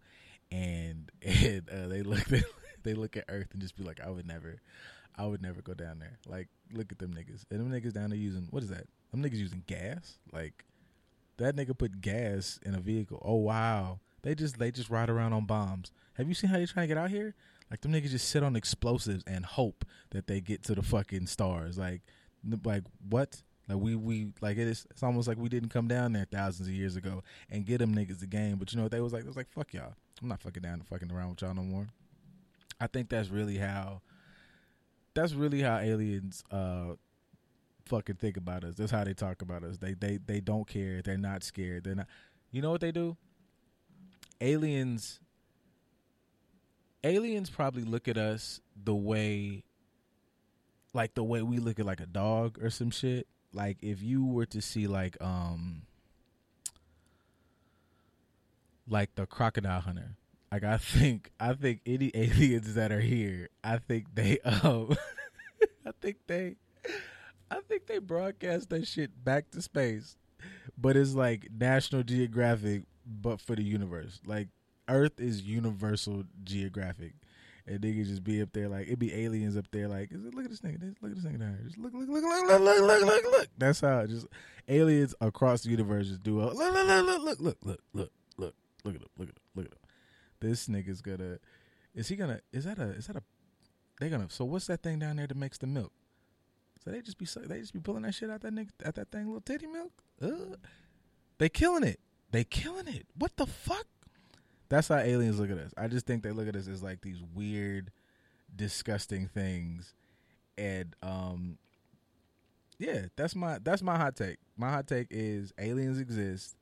and 0.50 1.12
and 1.22 1.70
uh, 1.70 1.90
they 1.90 2.04
look 2.04 2.24
they, 2.30 2.44
they 2.84 2.94
look 2.94 3.18
at 3.18 3.26
Earth 3.28 3.50
and 3.52 3.62
just 3.62 3.76
be 3.76 3.84
like 3.84 4.00
I 4.00 4.10
would 4.10 4.26
never, 4.26 4.62
I 5.18 5.26
would 5.26 5.42
never 5.42 5.62
go 5.62 5.74
down 5.74 6.00
there. 6.00 6.20
Like 6.26 6.48
look 6.72 6.90
at 6.90 7.00
them 7.00 7.14
niggas 7.14 7.44
and 7.52 7.60
them 7.60 7.70
niggas 7.70 7.92
down 7.92 8.12
there 8.12 8.20
using 8.20 8.48
what 8.50 8.64
is 8.64 8.70
that? 8.70 8.88
Them 9.12 9.22
niggas 9.22 9.36
using 9.36 9.64
gas. 9.68 10.20
Like 10.32 10.64
that 11.36 11.58
nigga 11.58 11.78
put 11.78 12.00
gas 12.00 12.62
in 12.66 12.76
a 12.76 12.80
vehicle. 12.80 13.22
Oh 13.26 13.36
wow, 13.36 14.00
they 14.22 14.36
just 14.36 14.58
they 14.58 14.72
just 14.72 14.90
ride 14.90 15.10
around 15.10 15.34
on 15.34 15.44
bombs. 15.44 15.92
Have 16.14 16.30
you 16.30 16.34
seen 16.34 16.50
how 16.50 16.56
they 16.56 16.66
trying 16.66 16.88
to 16.88 16.96
get 16.96 16.98
out 16.98 17.10
here? 17.10 17.36
Like 17.76 17.82
them 17.82 17.92
niggas 17.92 18.12
just 18.12 18.30
sit 18.30 18.42
on 18.42 18.56
explosives 18.56 19.26
and 19.28 19.46
hope 19.46 19.84
that 20.12 20.28
they 20.28 20.40
get 20.40 20.64
to 20.64 20.76
the 20.76 20.82
fucking 20.82 21.28
stars. 21.28 21.78
Like 21.78 22.04
like 22.64 22.84
what? 23.10 23.42
Like 23.68 23.80
we 23.80 23.98
we 23.98 24.28
like 24.40 24.56
it 24.58 24.66
is. 24.66 24.88
It's 24.92 25.04
almost 25.04 25.28
like 25.28 25.38
we 25.38 25.50
didn't 25.50 25.68
come 25.68 25.90
down 25.90 26.14
there 26.14 26.26
thousands 26.32 26.70
of 26.70 26.74
years 26.74 26.96
ago 26.96 27.22
and 27.50 27.66
get 27.66 27.80
them 27.80 27.94
niggas 27.94 28.22
the 28.22 28.28
game. 28.28 28.56
But 28.56 28.72
you 28.72 28.78
know 28.78 28.84
what 28.84 28.94
they 28.94 29.02
was 29.02 29.12
like? 29.12 29.24
They 29.24 29.28
was 29.28 29.36
like 29.36 29.52
fuck 29.52 29.74
y'all. 29.74 29.94
I'm 30.22 30.30
not 30.30 30.40
fucking 30.40 30.64
down 30.64 30.80
to 30.80 30.86
fucking 30.86 31.12
around 31.12 31.32
with 31.32 31.42
y'all 31.42 31.54
no 31.54 31.64
more. 31.64 31.86
I 32.80 32.88
think 32.88 33.10
that's 33.10 33.28
really 33.28 33.58
how. 33.58 34.00
That's 35.14 35.34
really 35.34 35.62
how 35.62 35.80
aliens 35.80 36.46
uh 36.52 36.94
fucking 37.88 38.16
think 38.16 38.38
about 38.38 38.64
us. 38.64 38.76
That's 38.76 38.92
how 38.92 39.04
they 39.04 39.14
talk 39.14 39.42
about 39.42 39.66
us. 39.66 39.80
They 39.80 39.96
they 39.96 40.18
they 40.26 40.40
don't 40.40 40.66
care. 40.66 41.02
They're 41.02 41.18
not 41.18 41.44
scared. 41.44 41.84
They're 41.84 41.96
not. 41.96 42.08
You 42.54 42.62
know 42.62 42.72
what 42.72 42.80
they 42.80 42.94
do? 42.94 43.18
Aliens. 44.40 45.20
Aliens 47.06 47.50
probably 47.50 47.84
look 47.84 48.08
at 48.08 48.18
us 48.18 48.60
the 48.84 48.96
way 48.96 49.64
like 50.94 51.14
the 51.14 51.24
way 51.24 51.42
we 51.42 51.60
look 51.60 51.80
at 51.80 51.86
like 51.86 52.00
a 52.00 52.06
dog 52.06 52.58
or 52.62 52.70
some 52.70 52.90
shit. 52.90 53.28
Like 53.54 53.78
if 53.82 54.02
you 54.02 54.26
were 54.26 54.46
to 54.48 54.62
see 54.62 54.88
like 54.88 55.16
um 55.22 55.84
like 58.88 59.14
the 59.16 59.26
crocodile 59.26 59.82
hunter 59.82 60.16
like 60.52 60.64
i 60.64 60.78
think 60.78 61.32
i 61.40 61.54
think 61.54 61.82
any 61.86 62.12
aliens 62.16 62.76
that 62.76 62.92
are 62.92 63.02
here 63.02 63.50
i 63.64 63.78
think 63.78 64.06
they 64.14 64.40
um 64.46 64.96
i 65.86 65.92
think 66.02 66.18
they 66.28 66.56
i 67.50 67.60
think 67.68 67.88
they 67.88 67.98
broadcast 67.98 68.70
that 68.70 68.88
shit 68.88 69.12
back 69.24 69.50
to 69.52 69.62
space. 69.62 70.18
But 70.78 70.98
it's 70.98 71.14
like 71.14 71.48
national 71.58 72.04
geographic 72.04 72.84
but 73.06 73.40
for 73.40 73.56
the 73.56 73.64
universe. 73.64 74.20
Like 74.26 74.50
earth 74.88 75.20
is 75.20 75.42
universal 75.42 76.24
geographic 76.44 77.14
and 77.68 77.82
niggas 77.82 78.08
just 78.08 78.24
be 78.24 78.42
up 78.42 78.50
there 78.54 78.70
like 78.70 78.84
it'd 78.88 79.00
be 79.00 79.14
aliens 79.14 79.58
up 79.58 79.66
there 79.72 79.88
like 79.88 80.10
look 80.12 80.46
at 80.46 80.52
this 80.52 80.60
nigga, 80.62 80.96
look 81.02 81.12
at 81.12 81.16
this 81.16 81.26
nigga 81.26 81.40
down 81.40 81.58
here, 81.58 81.66
just 81.66 81.78
look, 81.78 81.94
look, 81.94 82.08
look, 82.08 82.24
look, 82.24 82.48
look, 82.48 82.62
look, 82.62 82.82
look, 82.82 83.06
look, 83.06 83.24
look. 83.32 83.48
That's 83.58 83.82
how 83.82 84.06
just 84.06 84.28
aliens 84.68 85.16
across 85.22 85.64
the 85.64 85.70
universe 85.70 86.08
just 86.08 86.24
do 86.24 86.42
a 86.42 86.44
look, 86.44 86.56
look, 86.56 86.74
look, 86.74 87.06
look, 87.06 87.22
look, 87.22 87.40
look, 87.40 87.58
look, 87.64 87.80
look, 87.94 88.12
look, 88.38 88.56
look 88.84 88.96
at 88.96 89.02
him, 89.02 89.08
look 89.18 89.30
at 89.30 89.36
him, 89.36 89.42
look 89.56 89.66
at 89.66 89.72
him. 89.72 89.80
This 90.40 90.68
nigga's 90.68 91.02
gonna, 91.02 91.40
is 91.96 92.10
he 92.10 92.16
gonna? 92.16 92.42
Is 92.52 92.66
that 92.66 92.78
a? 92.78 92.90
Is 92.92 93.08
that 93.08 93.16
a? 93.16 93.24
They 94.00 94.10
gonna? 94.10 94.28
So 94.30 94.46
what's 94.46 94.68
that 94.68 94.84
thing 94.84 95.00
down 95.00 95.16
there 95.16 95.28
that 95.28 95.38
makes 95.38 95.58
the 95.58 95.68
milk? 95.68 95.94
So 96.84 96.92
they 96.92 97.02
just 97.02 97.18
be 97.18 97.26
they 97.48 97.62
just 97.62 97.74
be 97.74 97.80
pulling 97.80 98.04
that 98.04 98.14
shit 98.14 98.30
out 98.30 98.42
that 98.42 98.54
nigga 98.54 98.70
at 98.84 98.96
that 98.96 99.12
thing, 99.12 99.26
little 99.26 99.42
titty 99.42 99.68
milk. 99.68 99.92
Uh, 100.22 100.58
they 101.38 101.50
killing 101.50 101.84
it. 101.84 102.00
They 102.32 102.44
killing 102.44 102.88
it. 102.88 103.08
What 103.18 103.38
the 103.38 103.48
fuck? 103.48 103.88
That's 104.70 104.88
how 104.88 104.98
aliens 104.98 105.40
look 105.40 105.52
at 105.52 105.58
us. 105.58 105.74
I 105.78 105.88
just 105.88 106.06
think 106.06 106.24
they 106.24 106.32
look 106.32 106.48
at 106.48 106.56
us 106.56 106.68
as 106.68 106.82
like 106.82 107.02
these 107.02 107.22
weird, 107.34 107.92
disgusting 108.56 109.28
things, 109.28 109.94
and 110.58 110.96
um, 111.04 111.58
yeah, 112.78 113.08
that's 113.16 113.36
my 113.36 113.60
that's 113.64 113.82
my 113.82 113.98
hot 113.98 114.16
take. 114.16 114.38
My 114.58 114.70
hot 114.70 114.88
take 114.88 115.08
is 115.12 115.54
aliens 115.60 116.00
exist. 116.00 116.56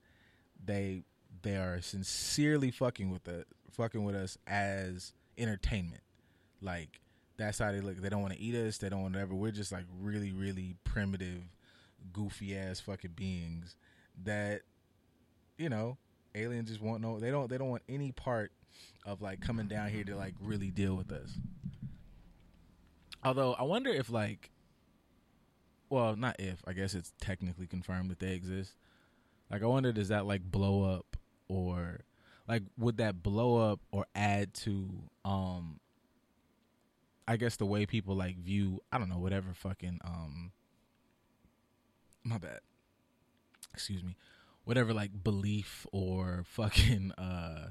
They 0.64 1.04
they 1.42 1.56
are 1.56 1.82
sincerely 1.82 2.72
fucking 2.72 3.10
with 3.12 3.24
the 3.24 3.46
fucking 3.72 4.04
with 4.04 4.16
us 4.16 4.38
as 4.48 5.14
entertainment. 5.38 6.02
Like 6.62 7.00
that's 7.38 7.60
how 7.60 7.72
they 7.72 7.82
look. 7.82 7.98
They 7.98 8.10
don't 8.10 8.22
want 8.22 8.34
to 8.34 8.40
eat 8.40 8.56
us. 8.56 8.78
They 8.78 8.90
don't 8.90 9.02
want 9.02 9.14
to 9.16 9.20
ever. 9.20 9.34
We're 9.34 9.52
just 9.52 9.72
like 9.72 9.86
really 10.00 10.32
really 10.32 10.76
primitive, 10.84 11.42
goofy 12.12 12.58
ass 12.58 12.80
fucking 12.80 13.12
beings 13.16 13.76
that 14.24 14.62
you 15.58 15.70
know 15.70 15.98
aliens 16.36 16.70
just 16.70 16.82
want 16.82 17.02
no 17.02 17.20
they 17.20 17.32
don't 17.32 17.50
they 17.50 17.58
don't 17.58 17.70
want 17.70 17.84
any 17.88 18.12
part 18.12 18.52
of 19.06 19.22
like 19.22 19.42
coming 19.42 19.68
down 19.68 19.90
here 19.90 20.04
to 20.04 20.16
like 20.16 20.34
really 20.42 20.72
deal 20.72 20.96
with 20.96 21.12
us. 21.12 21.38
Although 23.24 23.54
i 23.54 23.64
wonder 23.64 23.90
if 23.90 24.10
like 24.10 24.52
well 25.90 26.16
not 26.16 26.36
if 26.40 26.62
i 26.68 26.74
guess 26.74 26.94
it's 26.94 27.14
technically 27.22 27.68
confirmed 27.68 28.12
that 28.12 28.20
they 28.20 28.34
exist. 28.34 28.76
Like 29.52 29.64
i 29.64 29.66
wonder 29.66 29.92
does 29.92 30.10
that 30.10 30.26
like 30.26 30.42
blow 30.44 30.84
up 30.84 31.18
or 31.48 32.02
like 32.48 32.64
would 32.78 32.98
that 32.98 33.22
blow 33.22 33.72
up 33.72 33.80
or 33.92 34.06
add 34.16 34.54
to 34.54 34.90
um 35.24 35.80
i 37.28 37.38
guess 37.38 37.56
the 37.56 37.66
way 37.66 37.86
people 37.86 38.16
like 38.16 38.38
view 38.38 38.82
i 38.92 38.98
don't 38.98 39.10
know 39.10 39.20
whatever 39.20 39.54
fucking 39.54 40.00
um 40.04 40.52
my 42.24 42.38
bad. 42.38 42.60
Excuse 43.74 44.04
me 44.04 44.16
whatever 44.66 44.94
like 44.94 45.24
belief 45.24 45.86
or 45.92 46.44
fucking 46.48 47.12
uh 47.18 47.68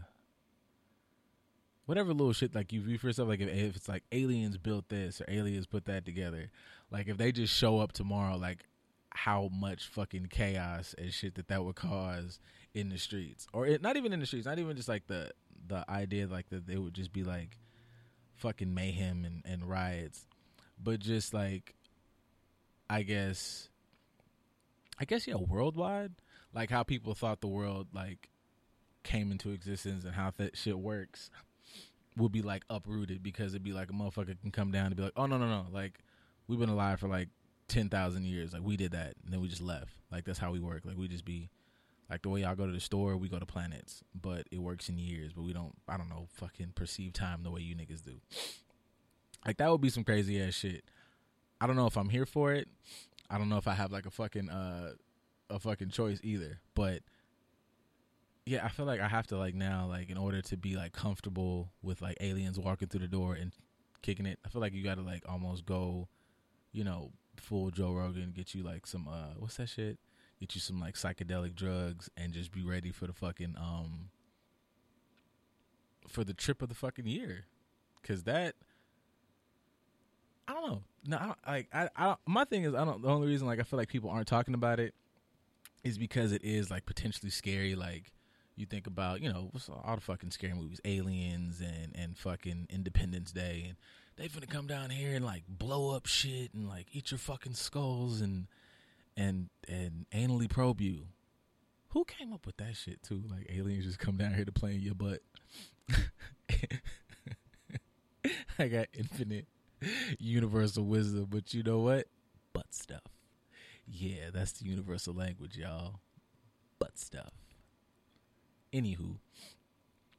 whatever 1.87 2.13
little 2.13 2.33
shit 2.33 2.55
like 2.55 2.73
you 2.73 2.81
view 2.81 2.99
for 2.99 3.09
yourself 3.09 3.29
like 3.29 3.41
if, 3.41 3.49
if, 3.49 3.77
it's 3.77 3.89
like 3.89 4.05
aliens 4.13 4.57
built 4.57 4.89
this 4.89 5.21
or 5.21 5.25
aliens 5.29 5.67
put 5.67 5.85
that 5.87 6.05
together 6.05 6.51
like 6.91 7.09
if 7.09 7.17
they 7.17 7.33
just 7.33 7.55
show 7.55 7.79
up 7.79 7.93
tomorrow 7.93 8.37
like 8.37 8.65
how 9.11 9.51
much 9.53 9.89
fucking 9.89 10.27
chaos 10.27 10.95
and 10.97 11.13
shit 11.13 11.35
that 11.35 11.49
that 11.49 11.65
would 11.65 11.75
cause 11.75 12.39
in 12.75 12.89
the 12.89 12.99
streets 12.99 13.47
or 13.53 13.67
it, 13.67 13.83
not 13.83 13.97
even 13.97 14.13
in 14.13 14.21
the 14.21 14.27
streets 14.27 14.47
not 14.47 14.59
even 14.59 14.77
just 14.77 14.89
like 14.89 15.07
the 15.07 15.31
the 15.67 15.85
idea 15.91 16.27
like 16.27 16.49
that 16.49 16.67
they 16.67 16.77
would 16.77 16.95
just 16.95 17.13
be 17.13 17.23
like 17.23 17.59
fucking 18.37 18.73
mayhem 18.73 19.25
and, 19.25 19.43
and 19.45 19.69
riots 19.69 20.27
but 20.83 20.99
just 20.99 21.35
like 21.35 21.75
i 22.89 23.03
guess 23.03 23.69
i 24.99 25.05
guess 25.05 25.27
yeah 25.27 25.37
worldwide 25.37 26.13
like 26.55 26.71
how 26.71 26.83
people 26.83 27.15
thought 27.15 27.41
the 27.41 27.49
world 27.49 27.89
like 27.93 28.29
came 29.03 29.33
into 29.33 29.51
existence 29.51 30.05
and 30.05 30.15
how 30.15 30.33
that 30.37 30.57
shit 30.57 30.79
works 30.79 31.31
would 32.17 32.33
be 32.33 32.43
like 32.43 32.65
uprooted 32.69 33.23
because 33.23 33.53
it'd 33.53 33.63
be 33.63 33.73
like 33.73 33.91
a 33.91 33.93
motherfucker 33.93 34.39
can 34.41 34.51
come 34.51 34.71
down 34.71 34.87
and 34.87 34.97
be 34.97 35.03
like, 35.03 35.13
oh 35.17 35.27
no 35.27 35.39
no 35.39 35.49
no, 35.49 35.67
like 35.73 35.99
we've 36.47 36.59
been 36.59 36.69
alive 36.69 37.01
for 37.01 37.09
like 37.09 37.29
ten 37.69 37.89
thousand 37.89 38.25
years, 38.25 38.53
like 38.53 38.63
we 38.63 38.77
did 38.77 38.93
that 38.93 39.15
and 39.25 39.33
then 39.33 39.41
we 39.41 39.49
just 39.49 39.63
left. 39.63 39.95
Like 40.11 40.25
that's 40.25 40.39
how 40.39 40.53
we 40.53 40.61
work. 40.61 40.83
Like 40.85 40.97
we 40.97 41.09
just 41.09 41.25
be 41.25 41.51
like 42.11 42.23
the 42.23 42.29
way 42.29 42.43
y'all 42.43 42.55
go 42.55 42.67
to 42.67 42.73
the 42.73 42.81
store, 42.81 43.17
we 43.17 43.29
go 43.29 43.39
to 43.39 43.47
planets, 43.47 44.03
but 44.15 44.47
it 44.51 44.59
works 44.59 44.89
in 44.89 44.99
years. 44.99 45.33
But 45.33 45.43
we 45.43 45.55
don't, 45.55 45.73
I 45.89 45.97
don't 45.97 46.11
know, 46.11 46.29
fucking 46.35 46.73
perceive 46.75 47.15
time 47.15 47.43
the 47.43 47.51
way 47.51 47.63
you 47.63 47.75
niggas 47.75 48.05
do. 48.05 48.21
Like 49.45 49.57
that 49.57 49.73
would 49.73 49.81
be 49.81 49.91
some 49.91 50.05
crazy 50.05 50.41
ass 50.41 50.55
shit. 50.55 50.85
I 51.61 51.67
don't 51.67 51.75
know 51.75 51.89
if 51.89 51.97
I'm 51.97 52.11
here 52.11 52.27
for 52.27 52.53
it. 52.53 52.69
I 53.29 53.39
don't 53.39 53.49
know 53.49 53.57
if 53.57 53.67
I 53.67 53.75
have 53.75 53.91
like 53.91 54.07
a 54.07 54.11
fucking 54.13 54.49
uh 54.49 54.93
a 55.53 55.59
fucking 55.59 55.91
choice 55.91 56.19
either. 56.23 56.61
But 56.75 57.03
yeah, 58.45 58.65
I 58.65 58.69
feel 58.69 58.87
like 58.87 59.01
I 59.01 59.09
have 59.09 59.27
to 59.29 59.37
like 59.37 59.55
now, 59.55 59.87
like 59.87 60.11
in 60.11 60.17
order 60.17 60.43
to 60.43 60.57
be 60.57 60.77
like 60.77 60.93
comfortable 60.93 61.71
with 61.83 62.03
like 62.03 62.17
aliens 62.21 62.59
walking 62.59 62.89
through 62.89 63.01
the 63.01 63.09
door 63.09 63.35
and 63.35 63.53
kicking 64.03 64.27
it, 64.27 64.39
I 64.45 64.49
feel 64.49 64.61
like 64.61 64.73
you 64.73 64.83
got 64.83 64.97
to 64.97 65.03
like 65.03 65.23
almost 65.29 65.65
go, 65.65 66.09
you 66.73 66.83
know, 66.85 67.13
full 67.37 67.71
Joe 67.71 67.93
Rogan, 67.93 68.33
get 68.35 68.55
you 68.55 68.63
like 68.63 68.87
some 68.87 69.07
uh, 69.09 69.35
what's 69.39 69.57
that 69.57 69.69
shit? 69.69 69.99
Get 70.41 70.55
you 70.57 70.61
some 70.61 70.81
like 70.81 70.95
psychedelic 70.95 71.55
drugs 71.55 72.11
and 72.17 72.33
just 72.33 72.51
be 72.51 72.65
ready 72.65 72.91
for 72.91 73.07
the 73.07 73.13
fucking 73.13 73.55
um, 73.57 74.11
for 76.09 76.25
the 76.25 76.35
trip 76.35 76.63
of 76.63 76.69
the 76.69 76.75
fucking 76.75 77.07
year, 77.07 77.45
because 78.01 78.25
that. 78.25 78.55
I 80.49 80.55
don't 80.55 80.67
know. 80.67 80.83
No, 81.07 81.35
I, 81.47 81.51
like 81.51 81.69
I, 81.73 81.89
I, 81.97 82.17
my 82.27 82.45
thing 82.45 82.65
is, 82.65 82.75
I 82.75 82.85
don't. 82.85 83.01
The 83.01 83.09
only 83.09 83.29
reason, 83.29 83.47
like, 83.47 83.61
I 83.61 83.63
feel 83.63 83.79
like 83.79 83.89
people 83.89 84.11
aren't 84.11 84.27
talking 84.27 84.55
about 84.55 84.81
it 84.81 84.93
is 85.85 85.99
because 85.99 86.33
it 86.33 86.43
is 86.45 86.71
like 86.71 86.87
potentially 86.87 87.31
scary. 87.31 87.75
Like, 87.75 88.13
you 88.57 88.67
think 88.67 88.87
about 88.87 89.21
you 89.21 89.33
know 89.33 89.51
all 89.85 89.95
the 89.97 90.01
fucking 90.01 90.31
scary 90.31 90.55
movies, 90.55 90.81
Aliens 90.85 91.61
and 91.61 91.93
and 91.95 92.17
fucking 92.17 92.69
Independence 92.71 93.33
Day, 93.33 93.65
and 93.69 93.77
they 94.17 94.29
finna 94.29 94.49
come 94.49 94.67
down 94.67 94.91
here 94.91 95.15
and 95.15 95.25
like 95.25 95.45
blow 95.49 95.95
up 95.95 96.07
shit 96.07 96.53
and 96.55 96.69
like 96.69 96.87
eat 96.93 97.11
your 97.11 97.19
fucking 97.19 97.55
skulls 97.55 98.21
and 98.21 98.47
and 99.17 99.49
and 99.69 100.07
anally 100.13 100.49
probe 100.49 100.81
you. 100.81 101.07
Who 101.91 102.05
came 102.05 102.33
up 102.33 102.47
with 102.47 102.57
that 102.57 102.77
shit 102.77 103.03
too? 103.03 103.23
Like 103.31 103.47
aliens 103.51 103.85
just 103.85 103.99
come 103.99 104.17
down 104.17 104.35
here 104.35 104.45
to 104.45 104.53
play 104.53 104.75
in 104.75 104.81
your 104.81 104.95
butt. 104.95 105.21
I 108.59 108.69
got 108.69 108.87
infinite 108.95 109.47
universal 110.19 110.85
wisdom, 110.85 111.27
but 111.29 111.53
you 111.53 111.63
know 111.63 111.81
what? 111.81 112.07
Butt 112.53 112.73
stuff. 112.73 113.03
Yeah, 113.87 114.31
that's 114.33 114.53
the 114.53 114.67
universal 114.67 115.15
language, 115.15 115.57
y'all. 115.57 116.01
Butt 116.79 116.99
stuff. 116.99 117.33
Anywho, 118.73 119.17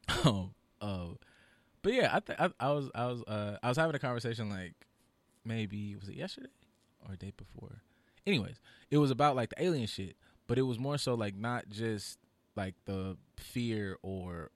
um, 0.24 0.54
uh, 0.80 1.06
but 1.82 1.92
yeah, 1.92 2.10
I, 2.14 2.20
th- 2.20 2.38
I 2.38 2.50
I 2.60 2.72
was 2.72 2.90
I 2.94 3.06
was 3.06 3.22
uh 3.24 3.58
I 3.62 3.68
was 3.68 3.76
having 3.76 3.94
a 3.94 3.98
conversation 3.98 4.48
like 4.48 4.74
maybe 5.44 5.96
was 5.96 6.08
it 6.08 6.14
yesterday 6.14 6.48
or 7.06 7.14
a 7.14 7.16
day 7.16 7.32
before. 7.36 7.82
Anyways, 8.26 8.60
it 8.90 8.98
was 8.98 9.10
about 9.10 9.36
like 9.36 9.50
the 9.50 9.62
alien 9.62 9.86
shit, 9.86 10.16
but 10.46 10.56
it 10.58 10.62
was 10.62 10.78
more 10.78 10.98
so 10.98 11.14
like 11.14 11.36
not 11.36 11.68
just 11.68 12.18
like 12.56 12.74
the 12.86 13.16
fear 13.36 13.98
or 14.02 14.50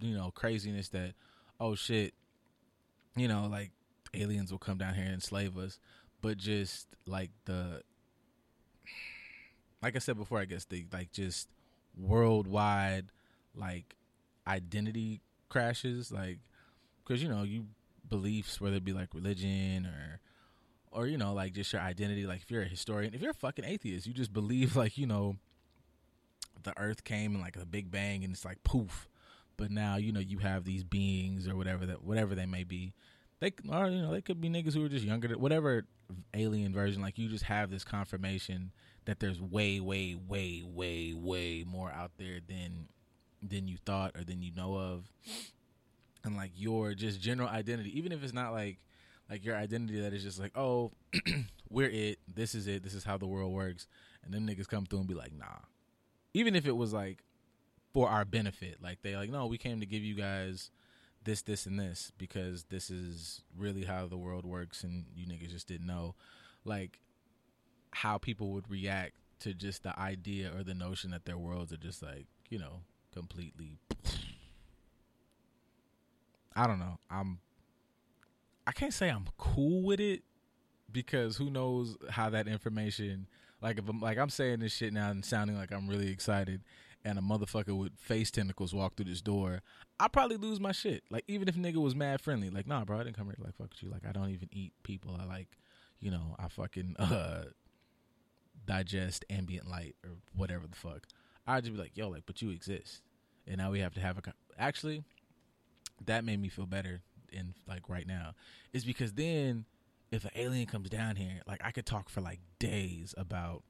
you 0.00 0.14
know 0.14 0.30
craziness 0.30 0.88
that 0.90 1.14
oh 1.58 1.74
shit, 1.74 2.14
you 3.16 3.26
know 3.26 3.48
like 3.50 3.72
aliens 4.14 4.50
will 4.50 4.58
come 4.58 4.78
down 4.78 4.94
here 4.94 5.04
and 5.04 5.14
enslave 5.14 5.56
us, 5.58 5.78
but 6.20 6.36
just 6.36 6.86
like 7.06 7.30
the 7.46 7.82
like 9.82 9.96
I 9.96 9.98
said 9.98 10.16
before, 10.16 10.38
I 10.38 10.44
guess 10.44 10.64
the 10.64 10.86
like 10.92 11.12
just 11.12 11.48
worldwide 11.96 13.06
like 13.54 13.96
identity 14.46 15.20
crashes, 15.48 16.10
like 16.12 16.38
because 17.04 17.22
you 17.22 17.28
know 17.28 17.42
you 17.42 17.66
beliefs 18.08 18.60
whether 18.60 18.76
it 18.76 18.84
be 18.84 18.92
like 18.92 19.12
religion 19.14 19.86
or 19.86 20.20
or 20.90 21.06
you 21.06 21.18
know 21.18 21.32
like 21.32 21.52
just 21.52 21.72
your 21.72 21.82
identity. 21.82 22.26
Like 22.26 22.42
if 22.42 22.50
you're 22.50 22.62
a 22.62 22.68
historian, 22.68 23.14
if 23.14 23.20
you're 23.20 23.30
a 23.30 23.34
fucking 23.34 23.64
atheist, 23.64 24.06
you 24.06 24.12
just 24.12 24.32
believe 24.32 24.76
like 24.76 24.98
you 24.98 25.06
know 25.06 25.36
the 26.62 26.78
Earth 26.78 27.04
came 27.04 27.34
and 27.34 27.42
like 27.42 27.56
a 27.56 27.66
Big 27.66 27.90
Bang 27.90 28.24
and 28.24 28.32
it's 28.32 28.44
like 28.44 28.62
poof. 28.64 29.08
But 29.56 29.70
now 29.70 29.96
you 29.96 30.12
know 30.12 30.20
you 30.20 30.38
have 30.38 30.64
these 30.64 30.84
beings 30.84 31.48
or 31.48 31.56
whatever 31.56 31.86
that 31.86 32.04
whatever 32.04 32.34
they 32.34 32.46
may 32.46 32.64
be. 32.64 32.94
They 33.40 33.52
or 33.70 33.88
you 33.88 34.02
know 34.02 34.12
they 34.12 34.22
could 34.22 34.40
be 34.40 34.48
niggas 34.48 34.74
who 34.74 34.84
are 34.84 34.88
just 34.88 35.04
younger, 35.04 35.28
whatever 35.38 35.84
alien 36.34 36.72
version. 36.72 37.02
Like 37.02 37.18
you 37.18 37.28
just 37.28 37.44
have 37.44 37.70
this 37.70 37.84
confirmation 37.84 38.72
that 39.08 39.20
there's 39.20 39.40
way, 39.40 39.80
way, 39.80 40.14
way, 40.14 40.62
way, 40.62 41.14
way 41.14 41.64
more 41.66 41.90
out 41.90 42.10
there 42.18 42.40
than 42.46 42.88
than 43.42 43.66
you 43.66 43.78
thought 43.86 44.14
or 44.14 44.22
than 44.22 44.42
you 44.42 44.52
know 44.54 44.76
of. 44.76 45.10
And 46.24 46.36
like 46.36 46.50
your 46.54 46.92
just 46.92 47.18
general 47.18 47.48
identity, 47.48 47.96
even 47.98 48.12
if 48.12 48.22
it's 48.22 48.34
not 48.34 48.52
like 48.52 48.76
like 49.30 49.46
your 49.46 49.56
identity 49.56 50.02
that 50.02 50.12
is 50.12 50.22
just 50.22 50.38
like, 50.38 50.52
oh, 50.54 50.92
we're 51.70 51.88
it, 51.88 52.18
this 52.32 52.54
is 52.54 52.68
it, 52.68 52.82
this 52.82 52.92
is 52.92 53.04
how 53.04 53.16
the 53.16 53.26
world 53.26 53.50
works, 53.50 53.86
and 54.22 54.34
then 54.34 54.46
niggas 54.46 54.68
come 54.68 54.84
through 54.84 54.98
and 54.98 55.08
be 55.08 55.14
like, 55.14 55.32
nah. 55.32 55.64
Even 56.34 56.54
if 56.54 56.66
it 56.66 56.76
was 56.76 56.92
like 56.92 57.24
for 57.94 58.10
our 58.10 58.26
benefit, 58.26 58.76
like 58.82 59.00
they 59.00 59.16
like, 59.16 59.30
no, 59.30 59.46
we 59.46 59.56
came 59.56 59.80
to 59.80 59.86
give 59.86 60.02
you 60.02 60.16
guys 60.16 60.70
this, 61.24 61.40
this, 61.40 61.64
and 61.64 61.80
this 61.80 62.12
because 62.18 62.64
this 62.64 62.90
is 62.90 63.40
really 63.56 63.84
how 63.84 64.06
the 64.06 64.18
world 64.18 64.44
works, 64.44 64.84
and 64.84 65.06
you 65.16 65.26
niggas 65.26 65.52
just 65.52 65.66
didn't 65.66 65.86
know. 65.86 66.14
Like 66.66 67.00
how 67.92 68.18
people 68.18 68.50
would 68.52 68.70
react 68.70 69.14
to 69.40 69.54
just 69.54 69.82
the 69.82 69.98
idea 69.98 70.50
or 70.56 70.62
the 70.62 70.74
notion 70.74 71.10
that 71.10 71.24
their 71.24 71.38
worlds 71.38 71.72
are 71.72 71.76
just 71.78 72.02
like 72.02 72.26
you 72.50 72.58
know 72.58 72.80
completely 73.12 73.78
I 76.58 76.66
don't 76.66 76.80
know. 76.80 76.98
I'm 77.08 77.38
I 78.66 78.72
can't 78.72 78.92
say 78.92 79.08
I'm 79.08 79.26
cool 79.38 79.82
with 79.82 80.00
it 80.00 80.22
because 80.90 81.36
who 81.36 81.50
knows 81.50 81.96
how 82.10 82.30
that 82.30 82.48
information 82.48 83.28
like 83.62 83.78
if 83.78 83.88
I'm 83.88 84.00
like 84.00 84.18
I'm 84.18 84.28
saying 84.28 84.58
this 84.58 84.72
shit 84.72 84.92
now 84.92 85.10
and 85.10 85.24
sounding 85.24 85.56
like 85.56 85.72
I'm 85.72 85.86
really 85.86 86.10
excited 86.10 86.62
and 87.04 87.16
a 87.16 87.22
motherfucker 87.22 87.78
with 87.78 87.92
face 87.96 88.32
tentacles 88.32 88.74
walk 88.74 88.96
through 88.96 89.06
this 89.06 89.22
door, 89.22 89.62
I'll 90.00 90.08
probably 90.08 90.36
lose 90.36 90.58
my 90.58 90.72
shit. 90.72 91.04
Like 91.10 91.22
even 91.28 91.46
if 91.48 91.54
nigga 91.54 91.76
was 91.76 91.94
mad 91.94 92.20
friendly, 92.20 92.50
like 92.50 92.66
nah, 92.66 92.84
bro, 92.84 92.98
I 92.98 93.04
didn't 93.04 93.16
come 93.16 93.26
here 93.26 93.36
like 93.38 93.54
fuck 93.54 93.70
with 93.70 93.82
you. 93.82 93.90
Like 93.90 94.04
I 94.06 94.10
don't 94.10 94.30
even 94.30 94.48
eat 94.50 94.72
people. 94.82 95.16
I 95.18 95.26
like, 95.26 95.48
you 96.00 96.10
know, 96.10 96.34
I 96.40 96.48
fucking 96.48 96.96
uh 96.98 97.44
digest 98.68 99.24
ambient 99.30 99.68
light 99.68 99.96
or 100.04 100.10
whatever 100.36 100.66
the 100.68 100.76
fuck. 100.76 101.06
I'd 101.46 101.64
just 101.64 101.74
be 101.74 101.80
like, 101.80 101.96
yo, 101.96 102.08
like, 102.10 102.24
but 102.26 102.42
you 102.42 102.50
exist, 102.50 103.00
and 103.46 103.56
now 103.56 103.72
we 103.72 103.80
have 103.80 103.94
to 103.94 104.00
have 104.00 104.18
a. 104.18 104.22
Actually, 104.58 105.02
that 106.04 106.24
made 106.24 106.40
me 106.40 106.48
feel 106.48 106.66
better 106.66 107.00
in 107.32 107.54
like 107.66 107.88
right 107.88 108.06
now, 108.06 108.34
is 108.72 108.84
because 108.84 109.14
then 109.14 109.64
if 110.12 110.24
an 110.24 110.30
alien 110.36 110.66
comes 110.66 110.90
down 110.90 111.16
here, 111.16 111.40
like 111.46 111.60
I 111.64 111.70
could 111.70 111.86
talk 111.86 112.08
for 112.08 112.20
like 112.20 112.40
days 112.58 113.14
about. 113.16 113.64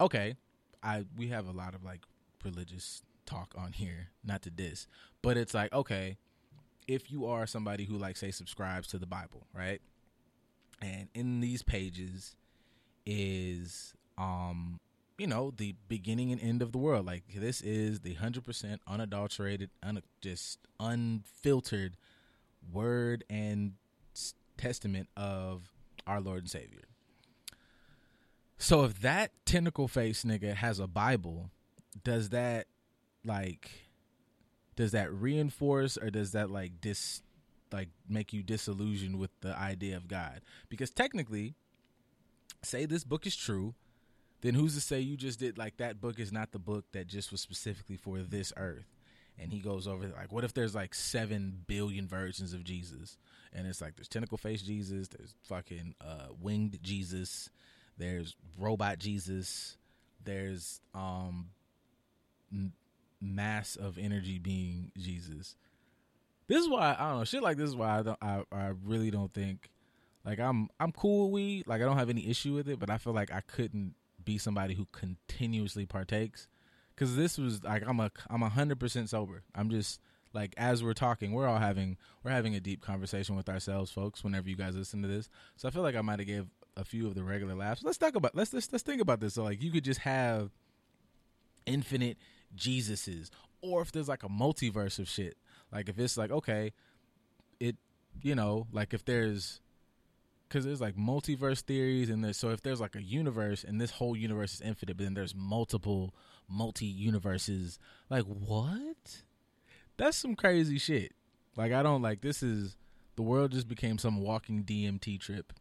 Okay, 0.00 0.36
I 0.82 1.06
we 1.16 1.28
have 1.28 1.48
a 1.48 1.52
lot 1.52 1.74
of 1.74 1.82
like 1.82 2.02
religious 2.44 3.02
talk 3.24 3.54
on 3.56 3.72
here, 3.72 4.08
not 4.22 4.42
to 4.42 4.50
this, 4.50 4.86
but 5.22 5.38
it's 5.38 5.54
like 5.54 5.72
okay, 5.72 6.18
if 6.86 7.10
you 7.10 7.24
are 7.24 7.46
somebody 7.46 7.86
who 7.86 7.96
like 7.96 8.18
say 8.18 8.30
subscribes 8.30 8.88
to 8.88 8.98
the 8.98 9.06
Bible, 9.06 9.46
right? 9.54 9.80
And 10.82 11.08
in 11.14 11.40
these 11.40 11.62
pages, 11.62 12.36
is 13.06 13.94
um 14.18 14.80
you 15.18 15.26
know 15.26 15.52
the 15.56 15.74
beginning 15.88 16.32
and 16.32 16.40
end 16.40 16.60
of 16.60 16.72
the 16.72 16.78
world. 16.78 17.06
Like 17.06 17.24
this 17.34 17.60
is 17.62 18.00
the 18.00 18.16
100% 18.16 18.78
unadulterated 18.86 19.70
un- 19.82 20.02
just 20.20 20.58
unfiltered 20.78 21.96
word 22.70 23.24
and 23.30 23.72
testament 24.58 25.08
of 25.16 25.72
our 26.06 26.20
lord 26.20 26.40
and 26.40 26.50
savior. 26.50 26.84
So 28.58 28.84
if 28.84 29.00
that 29.00 29.30
tentacle 29.44 29.88
face 29.88 30.24
nigga 30.24 30.54
has 30.54 30.78
a 30.80 30.86
bible 30.86 31.50
does 32.04 32.30
that 32.30 32.66
like 33.24 33.70
does 34.76 34.92
that 34.92 35.12
reinforce 35.12 35.96
or 35.96 36.10
does 36.10 36.32
that 36.32 36.50
like 36.50 36.80
dis 36.80 37.22
like 37.72 37.88
make 38.08 38.32
you 38.32 38.42
disillusioned 38.42 39.18
with 39.18 39.30
the 39.40 39.56
idea 39.56 39.96
of 39.96 40.08
god? 40.08 40.40
Because 40.68 40.90
technically 40.90 41.54
say 42.66 42.86
this 42.86 43.04
book 43.04 43.26
is 43.26 43.36
true, 43.36 43.74
then 44.42 44.54
who's 44.54 44.74
to 44.74 44.80
say 44.80 45.00
you 45.00 45.16
just 45.16 45.38
did 45.38 45.58
like 45.58 45.78
that 45.78 46.00
book 46.00 46.18
is 46.18 46.32
not 46.32 46.52
the 46.52 46.58
book 46.58 46.84
that 46.92 47.06
just 47.06 47.32
was 47.32 47.40
specifically 47.40 47.96
for 47.96 48.18
this 48.18 48.52
earth? 48.56 48.86
And 49.38 49.52
he 49.52 49.60
goes 49.60 49.86
over 49.86 50.06
like, 50.08 50.32
what 50.32 50.44
if 50.44 50.54
there's 50.54 50.74
like 50.74 50.94
seven 50.94 51.62
billion 51.66 52.08
versions 52.08 52.52
of 52.52 52.64
Jesus? 52.64 53.18
And 53.52 53.66
it's 53.66 53.80
like 53.80 53.96
there's 53.96 54.08
tentacle 54.08 54.38
face 54.38 54.62
Jesus, 54.62 55.08
there's 55.08 55.34
fucking 55.44 55.94
uh, 56.00 56.28
winged 56.40 56.78
Jesus, 56.82 57.50
there's 57.98 58.34
robot 58.58 58.98
Jesus, 58.98 59.76
there's 60.24 60.80
um 60.94 61.48
mass 63.20 63.76
of 63.76 63.98
energy 63.98 64.38
being 64.38 64.92
Jesus. 64.96 65.56
This 66.48 66.62
is 66.62 66.68
why 66.68 66.96
I 66.98 67.08
don't 67.08 67.18
know 67.18 67.24
shit 67.24 67.42
like 67.42 67.56
this 67.56 67.68
is 67.68 67.76
why 67.76 67.98
I 67.98 68.02
don't 68.02 68.18
I, 68.22 68.42
I 68.52 68.72
really 68.84 69.10
don't 69.10 69.32
think 69.32 69.70
like 70.26 70.40
I'm 70.40 70.68
I'm 70.80 70.92
cool 70.92 71.26
with 71.26 71.34
weed. 71.34 71.66
Like 71.66 71.80
I 71.80 71.84
don't 71.84 71.98
have 71.98 72.10
any 72.10 72.28
issue 72.28 72.54
with 72.54 72.68
it, 72.68 72.78
but 72.80 72.90
I 72.90 72.98
feel 72.98 73.12
like 73.12 73.32
I 73.32 73.40
couldn't 73.40 73.94
be 74.24 74.38
somebody 74.38 74.74
who 74.74 74.86
continuously 74.90 75.86
partakes 75.86 76.48
because 76.94 77.14
this 77.16 77.38
was 77.38 77.62
like 77.62 77.84
I'm 77.86 78.00
a 78.00 78.10
I'm 78.28 78.42
a 78.42 78.48
hundred 78.48 78.80
percent 78.80 79.08
sober. 79.08 79.44
I'm 79.54 79.70
just 79.70 80.00
like 80.32 80.52
as 80.58 80.82
we're 80.82 80.94
talking, 80.94 81.32
we're 81.32 81.46
all 81.46 81.58
having 81.58 81.96
we're 82.24 82.32
having 82.32 82.56
a 82.56 82.60
deep 82.60 82.82
conversation 82.82 83.36
with 83.36 83.48
ourselves, 83.48 83.92
folks. 83.92 84.24
Whenever 84.24 84.48
you 84.48 84.56
guys 84.56 84.74
listen 84.74 85.00
to 85.02 85.08
this, 85.08 85.28
so 85.56 85.68
I 85.68 85.70
feel 85.70 85.82
like 85.82 85.94
I 85.94 86.02
might 86.02 86.18
have 86.18 86.26
gave 86.26 86.46
a 86.76 86.84
few 86.84 87.06
of 87.06 87.14
the 87.14 87.22
regular 87.22 87.54
laughs. 87.54 87.84
Let's 87.84 87.98
talk 87.98 88.16
about 88.16 88.34
let's 88.34 88.52
let's 88.52 88.70
let's 88.72 88.82
think 88.82 89.00
about 89.00 89.20
this. 89.20 89.34
So 89.34 89.44
like 89.44 89.62
you 89.62 89.70
could 89.70 89.84
just 89.84 90.00
have 90.00 90.50
infinite 91.66 92.18
Jesuses, 92.56 93.30
or 93.60 93.80
if 93.82 93.92
there's 93.92 94.08
like 94.08 94.24
a 94.24 94.28
multiverse 94.28 94.98
of 94.98 95.08
shit. 95.08 95.36
Like 95.72 95.88
if 95.88 95.98
it's 96.00 96.16
like 96.16 96.32
okay, 96.32 96.72
it 97.60 97.76
you 98.22 98.34
know 98.34 98.66
like 98.72 98.92
if 98.92 99.04
there's 99.04 99.60
because 100.48 100.64
there's 100.64 100.80
like 100.80 100.96
multiverse 100.96 101.60
theories 101.60 102.08
and 102.10 102.24
there's 102.24 102.36
so 102.36 102.50
if 102.50 102.62
there's 102.62 102.80
like 102.80 102.94
a 102.94 103.02
universe 103.02 103.64
and 103.64 103.80
this 103.80 103.92
whole 103.92 104.16
universe 104.16 104.54
is 104.54 104.60
infinite 104.60 104.96
but 104.96 105.04
then 105.04 105.14
there's 105.14 105.34
multiple 105.34 106.14
multi 106.48 106.86
universes 106.86 107.78
like 108.08 108.24
what? 108.24 109.22
That's 109.96 110.16
some 110.16 110.36
crazy 110.36 110.78
shit. 110.78 111.12
Like 111.56 111.72
i 111.72 111.82
don't 111.82 112.02
like 112.02 112.20
this 112.20 112.42
is 112.42 112.76
the 113.16 113.22
world 113.22 113.52
just 113.52 113.68
became 113.68 113.98
some 113.98 114.20
walking 114.20 114.64
dmt 114.64 115.20
trip. 115.20 115.52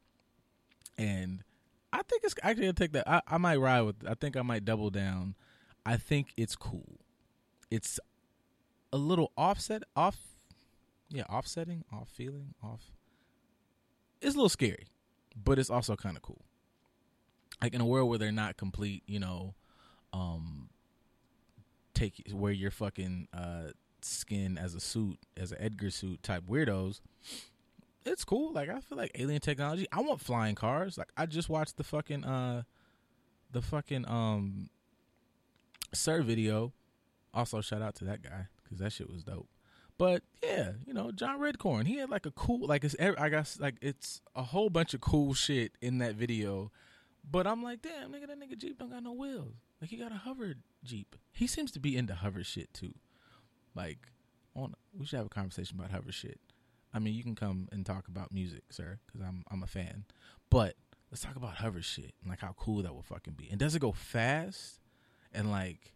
And 0.97 1.43
i 1.91 2.01
think 2.03 2.23
it's 2.23 2.35
actually 2.43 2.69
i 2.69 2.71
take 2.71 2.91
that 2.93 3.09
I, 3.09 3.21
I 3.27 3.37
might 3.37 3.57
ride 3.57 3.81
with 3.81 3.95
i 4.07 4.13
think 4.13 4.37
i 4.37 4.41
might 4.41 4.65
double 4.65 4.89
down. 4.89 5.35
I 5.87 5.97
think 5.97 6.33
it's 6.35 6.55
cool. 6.55 6.99
It's 7.69 7.99
a 8.91 8.97
little 8.97 9.31
offset 9.37 9.83
off 9.95 10.17
yeah 11.09 11.23
offsetting 11.29 11.83
off 11.91 12.09
feeling 12.09 12.53
off 12.63 12.91
it's 14.21 14.35
a 14.35 14.37
little 14.37 14.49
scary, 14.49 14.87
but 15.35 15.59
it's 15.59 15.69
also 15.69 15.95
kind 15.95 16.15
of 16.15 16.23
cool. 16.23 16.41
Like 17.61 17.73
in 17.73 17.81
a 17.81 17.85
world 17.85 18.09
where 18.09 18.17
they're 18.17 18.31
not 18.31 18.57
complete, 18.57 19.03
you 19.07 19.19
know, 19.19 19.55
um, 20.13 20.69
take 21.93 22.21
wear 22.31 22.51
your 22.51 22.71
fucking 22.71 23.27
uh, 23.33 23.69
skin 24.01 24.57
as 24.57 24.75
a 24.75 24.79
suit, 24.79 25.17
as 25.37 25.51
an 25.51 25.57
Edgar 25.59 25.89
suit 25.89 26.21
type 26.21 26.43
weirdos. 26.49 27.01
It's 28.05 28.23
cool. 28.23 28.53
Like 28.53 28.69
I 28.69 28.79
feel 28.81 28.97
like 28.97 29.11
alien 29.15 29.41
technology. 29.41 29.87
I 29.91 30.01
want 30.01 30.21
flying 30.21 30.55
cars. 30.55 30.97
Like 30.97 31.09
I 31.17 31.25
just 31.25 31.49
watched 31.49 31.77
the 31.77 31.83
fucking 31.83 32.23
uh 32.23 32.63
the 33.51 33.61
fucking 33.61 34.07
um 34.07 34.69
Sir 35.93 36.21
video. 36.21 36.73
Also 37.33 37.61
shout 37.61 37.81
out 37.81 37.95
to 37.95 38.05
that 38.05 38.21
guy 38.21 38.47
because 38.63 38.79
that 38.79 38.91
shit 38.91 39.09
was 39.09 39.23
dope. 39.23 39.47
But 39.97 40.23
yeah, 40.43 40.73
you 40.85 40.93
know 40.93 41.11
John 41.11 41.39
Redcorn. 41.39 41.87
He 41.87 41.97
had 41.97 42.09
like 42.09 42.25
a 42.25 42.31
cool 42.31 42.67
like 42.67 42.83
it's 42.83 42.95
I 42.99 43.29
guess 43.29 43.59
like 43.59 43.75
it's 43.81 44.21
a 44.35 44.43
whole 44.43 44.69
bunch 44.69 44.93
of 44.93 45.01
cool 45.01 45.33
shit 45.33 45.73
in 45.81 45.99
that 45.99 46.15
video. 46.15 46.71
But 47.29 47.47
I'm 47.47 47.63
like, 47.63 47.81
damn, 47.81 48.11
nigga, 48.11 48.27
that 48.27 48.39
nigga 48.39 48.57
Jeep 48.57 48.77
don't 48.77 48.91
got 48.91 49.03
no 49.03 49.13
wheels. 49.13 49.55
Like 49.81 49.89
he 49.89 49.97
got 49.97 50.11
a 50.11 50.15
hover 50.15 50.55
Jeep. 50.83 51.15
He 51.31 51.47
seems 51.47 51.71
to 51.71 51.79
be 51.79 51.97
into 51.97 52.13
hover 52.13 52.43
shit 52.43 52.73
too. 52.73 52.93
Like, 53.73 53.99
on 54.55 54.73
we 54.97 55.05
should 55.05 55.17
have 55.17 55.25
a 55.25 55.29
conversation 55.29 55.79
about 55.79 55.91
hover 55.91 56.11
shit. 56.11 56.39
I 56.93 56.99
mean, 56.99 57.13
you 57.13 57.23
can 57.23 57.35
come 57.35 57.67
and 57.71 57.85
talk 57.85 58.07
about 58.07 58.31
music, 58.31 58.63
sir, 58.71 58.99
because 59.05 59.21
I'm 59.21 59.43
I'm 59.49 59.63
a 59.63 59.67
fan. 59.67 60.05
But 60.49 60.75
let's 61.09 61.21
talk 61.21 61.35
about 61.35 61.55
hover 61.55 61.81
shit 61.81 62.13
and 62.21 62.29
like 62.29 62.41
how 62.41 62.53
cool 62.57 62.83
that 62.83 62.93
will 62.93 63.01
fucking 63.01 63.33
be. 63.33 63.49
And 63.49 63.59
does 63.59 63.75
it 63.75 63.79
go 63.79 63.91
fast? 63.91 64.79
And 65.33 65.51
like, 65.51 65.93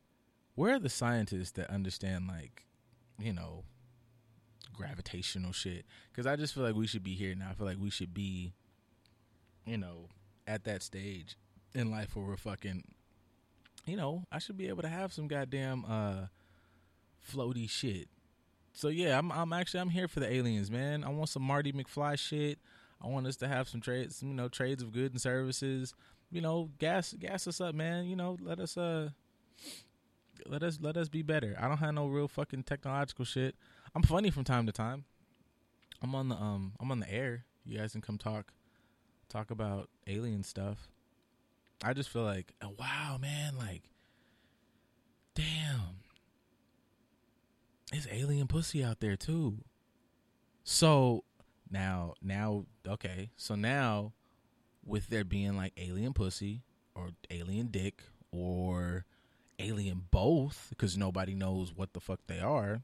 where 0.55 0.75
are 0.75 0.79
the 0.79 0.89
scientists 0.89 1.51
that 1.51 1.69
understand 1.69 2.27
like, 2.27 2.65
you 3.17 3.31
know, 3.31 3.63
gravitational 4.73 5.51
shit? 5.51 5.85
Because 6.11 6.25
I 6.25 6.35
just 6.35 6.53
feel 6.53 6.63
like 6.63 6.75
we 6.75 6.87
should 6.87 7.03
be 7.03 7.15
here 7.15 7.35
now. 7.35 7.49
I 7.51 7.53
feel 7.53 7.67
like 7.67 7.79
we 7.79 7.89
should 7.89 8.13
be, 8.13 8.53
you 9.65 9.77
know, 9.77 10.09
at 10.47 10.63
that 10.65 10.83
stage 10.83 11.37
in 11.73 11.91
life 11.91 12.15
where 12.15 12.25
we're 12.25 12.37
fucking, 12.37 12.83
you 13.85 13.95
know, 13.95 14.23
I 14.31 14.39
should 14.39 14.57
be 14.57 14.67
able 14.67 14.81
to 14.81 14.89
have 14.89 15.13
some 15.13 15.27
goddamn 15.27 15.85
uh 15.85 16.25
floaty 17.31 17.69
shit 17.69 18.07
so 18.73 18.87
yeah, 18.87 19.17
I'm 19.17 19.31
I'm 19.31 19.51
actually 19.53 19.81
I'm 19.81 19.89
here 19.89 20.07
for 20.07 20.19
the 20.19 20.31
aliens, 20.31 20.71
man. 20.71 21.03
I 21.03 21.09
want 21.09 21.29
some 21.29 21.43
Marty 21.43 21.73
McFly 21.73 22.17
shit. 22.17 22.59
I 23.01 23.07
want 23.07 23.27
us 23.27 23.35
to 23.37 23.47
have 23.47 23.67
some 23.67 23.81
trades, 23.81 24.21
you 24.23 24.33
know, 24.33 24.47
trades 24.47 24.81
of 24.83 24.93
goods 24.93 25.13
and 25.13 25.21
services. 25.21 25.93
You 26.31 26.41
know, 26.41 26.69
gas 26.79 27.13
gas 27.13 27.47
us 27.47 27.59
up, 27.59 27.75
man. 27.75 28.05
You 28.05 28.15
know, 28.15 28.37
let 28.41 28.59
us 28.59 28.77
uh 28.77 29.09
let 30.45 30.63
us 30.63 30.79
let 30.81 30.95
us 30.95 31.09
be 31.09 31.23
better. 31.23 31.57
I 31.59 31.67
don't 31.67 31.77
have 31.77 31.93
no 31.93 32.07
real 32.07 32.27
fucking 32.27 32.63
technological 32.63 33.25
shit. 33.25 33.55
I'm 33.95 34.03
funny 34.03 34.29
from 34.29 34.43
time 34.43 34.65
to 34.65 34.71
time. 34.71 35.05
I'm 36.01 36.15
on 36.15 36.29
the 36.29 36.35
um 36.35 36.73
I'm 36.79 36.91
on 36.91 36.99
the 36.99 37.11
air. 37.11 37.45
You 37.65 37.77
guys 37.77 37.91
can 37.91 38.01
come 38.01 38.17
talk 38.17 38.53
talk 39.29 39.51
about 39.51 39.89
alien 40.07 40.43
stuff. 40.43 40.89
I 41.83 41.93
just 41.93 42.09
feel 42.09 42.23
like, 42.23 42.53
oh, 42.61 42.73
wow, 42.77 43.17
man, 43.21 43.57
like 43.57 43.83
damn 45.35 45.99
it's 47.91 48.07
alien 48.11 48.47
pussy 48.47 48.83
out 48.83 48.99
there 48.99 49.15
too. 49.15 49.59
So 50.63 51.23
now, 51.69 52.13
now, 52.21 52.65
okay. 52.87 53.31
So 53.35 53.55
now, 53.55 54.13
with 54.85 55.07
there 55.09 55.23
being 55.23 55.57
like 55.57 55.73
alien 55.77 56.13
pussy 56.13 56.61
or 56.95 57.09
alien 57.29 57.67
dick 57.67 58.03
or 58.31 59.05
alien 59.57 60.03
both, 60.11 60.67
because 60.69 60.97
nobody 60.97 61.33
knows 61.33 61.73
what 61.75 61.93
the 61.93 61.99
fuck 61.99 62.19
they 62.27 62.39
are, 62.39 62.81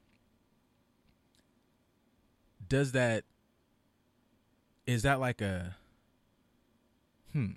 does 2.78 2.92
that, 2.94 3.24
is 4.86 5.04
that 5.04 5.20
like 5.20 5.42
a, 5.42 5.76
hmm. 7.32 7.52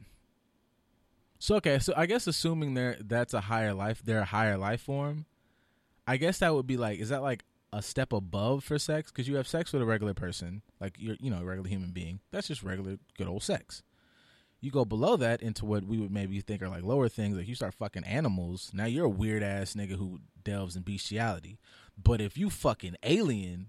So 1.39 1.57
okay, 1.57 1.79
so 1.79 1.93
I 1.97 2.07
guess 2.07 2.27
assuming 2.27 2.75
they're 2.75 2.97
that's 3.01 3.33
a 3.33 3.41
higher 3.41 3.73
life, 3.73 4.03
they're 4.05 4.21
a 4.21 4.25
higher 4.25 4.59
life 4.59 4.81
form 4.81 5.27
I 6.09 6.17
guess 6.17 6.39
that 6.39 6.55
would 6.55 6.67
be 6.67 6.79
like, 6.79 7.01
is 7.01 7.11
that 7.11 7.21
like 7.21 7.45
a 7.71 7.83
step 7.83 8.15
above 8.15 8.65
for 8.65 8.79
sex? 8.79 9.13
Because 9.13 9.29
you 9.29 9.37
have 9.37 9.47
sex 9.47 9.75
with 9.75 9.83
a 9.83 9.85
regular 9.85 10.15
person, 10.15 10.63
like 10.81 10.97
you're, 10.99 11.17
you 11.21 11.31
know, 11.31 11.41
a 11.43 11.45
regular 11.45 11.69
human 11.69 11.91
being. 11.91 12.21
That's 12.31 12.49
just 12.49 12.63
regular, 12.63 12.97
good 13.19 13.29
old 13.29 13.43
sex. 13.43 13.83
You 14.63 14.71
go 14.71 14.87
below 14.87 15.19
that 15.19 15.43
into 15.43 15.67
what 15.67 15.85
we 15.85 15.99
would 15.99 16.11
maybe 16.11 16.41
think 16.41 16.63
are 16.63 16.69
like 16.71 16.83
lower 16.83 17.11
things, 17.11 17.37
like 17.37 17.47
you 17.47 17.55
start 17.55 17.75
fucking 17.75 18.05
animals. 18.05 18.71
Now 18.73 18.87
you're 18.87 19.05
a 19.05 19.11
weird 19.11 19.43
ass 19.43 19.75
nigga 19.75 19.97
who 19.97 20.21
delves 20.43 20.77
in 20.77 20.83
bestiality. 20.83 21.59
But 22.03 22.23
if 22.23 22.39
you 22.39 22.49
fucking 22.49 22.97
alien, 23.03 23.69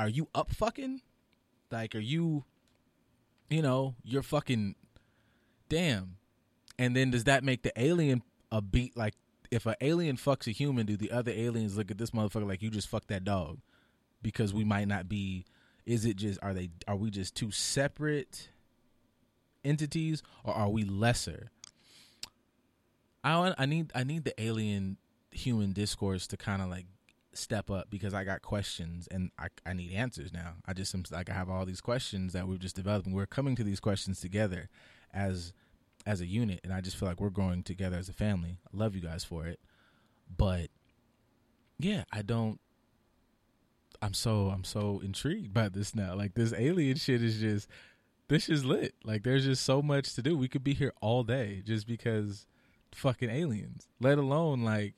are 0.00 0.08
you 0.08 0.28
up 0.34 0.50
fucking? 0.50 1.02
Like, 1.70 1.94
are 1.94 2.00
you, 2.00 2.44
you 3.50 3.60
know, 3.60 3.94
you're 4.02 4.22
fucking, 4.22 4.74
damn. 5.68 6.16
And 6.78 6.96
then 6.96 7.10
does 7.10 7.24
that 7.24 7.44
make 7.44 7.62
the 7.62 7.72
alien 7.76 8.22
a 8.50 8.62
beat 8.62 8.96
like 8.96 9.14
if 9.50 9.66
an 9.66 9.74
alien 9.80 10.16
fucks 10.16 10.46
a 10.46 10.52
human, 10.52 10.86
do 10.86 10.96
the 10.96 11.10
other 11.10 11.32
aliens 11.32 11.76
look 11.76 11.90
at 11.90 11.98
this 11.98 12.12
motherfucker 12.12 12.48
like 12.48 12.62
you 12.62 12.70
just 12.70 12.88
fucked 12.88 13.08
that 13.08 13.24
dog? 13.24 13.58
Because 14.22 14.54
we 14.54 14.64
might 14.64 14.88
not 14.88 15.08
be. 15.08 15.44
Is 15.84 16.06
it 16.06 16.16
just 16.16 16.38
are 16.42 16.54
they 16.54 16.70
are 16.88 16.96
we 16.96 17.10
just 17.10 17.34
two 17.34 17.50
separate 17.50 18.48
entities 19.64 20.22
or 20.44 20.54
are 20.54 20.70
we 20.70 20.84
lesser? 20.84 21.50
I 23.22 23.38
want, 23.38 23.54
I 23.58 23.66
need 23.66 23.92
I 23.94 24.04
need 24.04 24.24
the 24.24 24.40
alien 24.40 24.96
human 25.30 25.72
discourse 25.72 26.26
to 26.28 26.38
kind 26.38 26.62
of 26.62 26.70
like 26.70 26.86
step 27.32 27.70
up 27.70 27.90
because 27.90 28.14
I 28.14 28.24
got 28.24 28.42
questions 28.42 29.08
and 29.10 29.30
I, 29.38 29.48
I 29.64 29.72
need 29.72 29.92
answers 29.92 30.32
now. 30.32 30.54
I 30.66 30.72
just 30.72 30.94
like 31.12 31.30
I 31.30 31.34
have 31.34 31.48
all 31.48 31.64
these 31.64 31.80
questions 31.80 32.32
that 32.32 32.48
we've 32.48 32.58
just 32.58 32.76
developing. 32.76 33.12
We're 33.12 33.26
coming 33.26 33.56
to 33.56 33.64
these 33.64 33.80
questions 33.80 34.20
together 34.20 34.68
as 35.12 35.52
as 36.06 36.20
a 36.20 36.26
unit, 36.26 36.60
and 36.64 36.72
I 36.72 36.80
just 36.80 36.96
feel 36.96 37.08
like 37.08 37.20
we're 37.20 37.30
growing 37.30 37.62
together 37.62 37.98
as 37.98 38.08
a 38.08 38.14
family. 38.14 38.58
I 38.72 38.76
love 38.76 38.94
you 38.94 39.02
guys 39.02 39.24
for 39.24 39.46
it, 39.46 39.60
but 40.36 40.70
yeah, 41.78 42.04
I 42.12 42.22
don't. 42.22 42.60
I'm 44.02 44.14
so 44.14 44.48
I'm 44.48 44.64
so 44.64 45.00
intrigued 45.04 45.52
by 45.52 45.68
this 45.68 45.94
now. 45.94 46.14
Like 46.14 46.34
this 46.34 46.54
alien 46.56 46.96
shit 46.96 47.22
is 47.22 47.38
just 47.38 47.68
this 48.28 48.48
is 48.48 48.64
lit. 48.64 48.94
Like 49.04 49.24
there's 49.24 49.44
just 49.44 49.64
so 49.64 49.82
much 49.82 50.14
to 50.14 50.22
do. 50.22 50.36
We 50.36 50.48
could 50.48 50.64
be 50.64 50.74
here 50.74 50.92
all 51.00 51.22
day 51.22 51.62
just 51.64 51.86
because 51.86 52.46
fucking 52.92 53.30
aliens. 53.30 53.88
Let 54.00 54.18
alone 54.18 54.62
like 54.62 54.94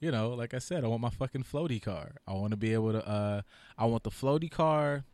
you 0.00 0.10
know, 0.10 0.30
like 0.30 0.54
I 0.54 0.58
said, 0.58 0.84
I 0.84 0.88
want 0.88 1.02
my 1.02 1.10
fucking 1.10 1.44
floaty 1.44 1.80
car. 1.80 2.12
I 2.26 2.32
want 2.32 2.50
to 2.50 2.56
be 2.56 2.72
able 2.72 2.92
to 2.92 3.06
uh 3.06 3.42
I 3.78 3.86
want 3.86 4.02
the 4.02 4.10
floaty 4.10 4.50
car 4.50 5.04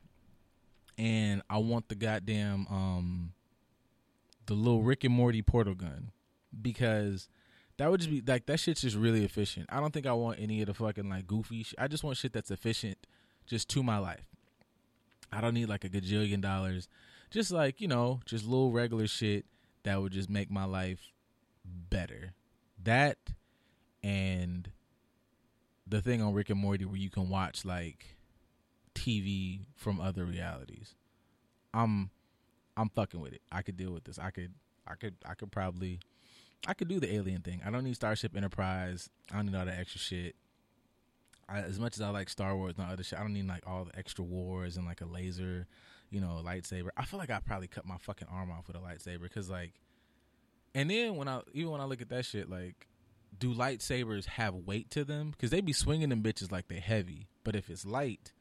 and 0.99 1.43
I 1.49 1.59
want 1.59 1.89
the 1.89 1.95
goddamn 1.95 2.67
um 2.69 3.33
the 4.47 4.55
little 4.55 4.83
Rick 4.83 5.05
and 5.05 5.15
Morty 5.15 5.43
portal 5.43 5.75
gun 5.75 6.11
because 6.61 7.29
that 7.79 7.91
would 7.91 8.01
just 8.01 8.11
be 8.11 8.23
like 8.27 8.47
that 8.47 8.61
shit's 8.61 8.83
just 8.83 8.97
really 8.97 9.25
efficient. 9.25 9.67
I 9.71 9.81
don't 9.81 9.93
think 9.93 10.07
I 10.07 10.13
want 10.13 10.41
any 10.41 10.61
of 10.61 10.67
the 10.67 10.75
fucking 10.75 11.09
like 11.09 11.27
goofy. 11.27 11.63
Sh- 11.63 11.75
I 11.79 11.89
just 11.89 12.05
want 12.05 12.17
shit 12.17 12.33
that's 12.33 12.51
efficient 12.51 12.99
just 13.47 13.69
to 13.71 13.83
my 13.83 13.99
life. 13.99 14.27
I 15.33 15.41
don't 15.41 15.55
need 15.55 15.69
like 15.69 15.85
a 15.85 15.89
gajillion 15.89 16.41
dollars. 16.41 16.89
Just 17.31 17.51
like 17.51 17.81
you 17.81 17.89
know, 17.89 18.21
just 18.27 18.45
little 18.45 18.73
regular 18.73 19.07
shit 19.07 19.47
that 19.85 20.01
would 20.03 20.13
just 20.13 20.29
make 20.29 20.51
my 20.51 20.65
life 20.65 21.13
better. 21.65 22.35
That 22.83 23.19
and 24.03 24.71
the 25.87 26.01
thing 26.01 26.23
on 26.23 26.33
Rick 26.33 26.51
and 26.51 26.59
Morty 26.59 26.85
where 26.85 26.97
you 26.97 27.11
can 27.11 27.29
watch 27.29 27.65
like 27.65 28.17
TV 28.95 29.67
from 29.77 30.01
other 30.01 30.25
realities. 30.25 30.95
I'm 31.75 32.11
I'm 32.77 32.89
fucking 32.89 33.21
with 33.21 33.33
it. 33.35 33.43
I 33.51 33.63
could 33.63 33.77
deal 33.77 33.93
with 33.93 34.05
this. 34.05 34.19
I 34.19 34.31
could 34.31 34.53
I 34.87 34.95
could 34.95 35.15
I 35.27 35.35
could 35.35 35.53
probably 35.53 36.01
I 36.67 36.75
could 36.75 36.89
do 36.89 37.01
the 37.01 37.13
alien 37.13 37.43
thing. 37.43 37.61
I 37.65 37.71
don't 37.71 37.85
need 37.85 37.97
Starship 37.97 38.37
Enterprise. 38.37 39.11
I 39.33 39.37
don't 39.37 39.47
need 39.47 39.57
all 39.57 39.65
that 39.65 39.79
extra 39.79 40.01
shit. 40.01 40.37
I, 41.49 41.59
as 41.59 41.79
much 41.79 41.95
as 41.97 42.01
I 42.01 42.11
like 42.11 42.29
Star 42.29 42.57
Wars 42.57 42.75
and 42.79 42.91
other 42.91 43.03
shit, 43.03 43.19
I 43.19 43.23
don't 43.23 43.33
need 43.33 43.49
like 43.49 43.67
all 43.67 43.85
the 43.85 43.99
extra 43.99 44.25
wars 44.25 44.77
and 44.77 44.87
like 44.87 45.01
a 45.01 45.07
laser, 45.07 45.67
you 46.11 46.21
know, 46.21 46.41
lightsaber. 46.45 46.89
I 46.97 47.05
feel 47.05 47.19
like 47.19 47.31
I 47.31 47.41
probably 47.41 47.67
cut 47.67 47.85
my 47.85 47.97
fucking 47.99 48.29
arm 48.31 48.51
off 48.51 48.69
with 48.69 48.77
a 48.77 48.81
lightsaber 48.81 49.23
because 49.23 49.51
like, 49.51 49.73
and 50.75 50.89
then 50.89 51.17
when 51.17 51.29
I 51.29 51.41
even 51.53 51.73
when 51.73 51.81
I 51.81 51.85
look 51.85 52.01
at 52.01 52.09
that 52.11 52.25
shit, 52.25 52.49
like, 52.49 52.87
do 53.37 53.55
lightsabers 53.55 54.27
have 54.27 54.55
weight 54.55 54.91
to 54.91 55.05
them? 55.05 55.31
Because 55.31 55.51
they 55.51 55.61
be 55.61 55.73
swinging 55.73 56.11
them 56.11 56.23
bitches 56.23 56.53
like 56.53 56.69
they 56.69 56.81
heavy, 56.81 57.29
but 57.45 57.57
if 57.57 57.71
it's 57.71 57.85
light, 57.85 58.33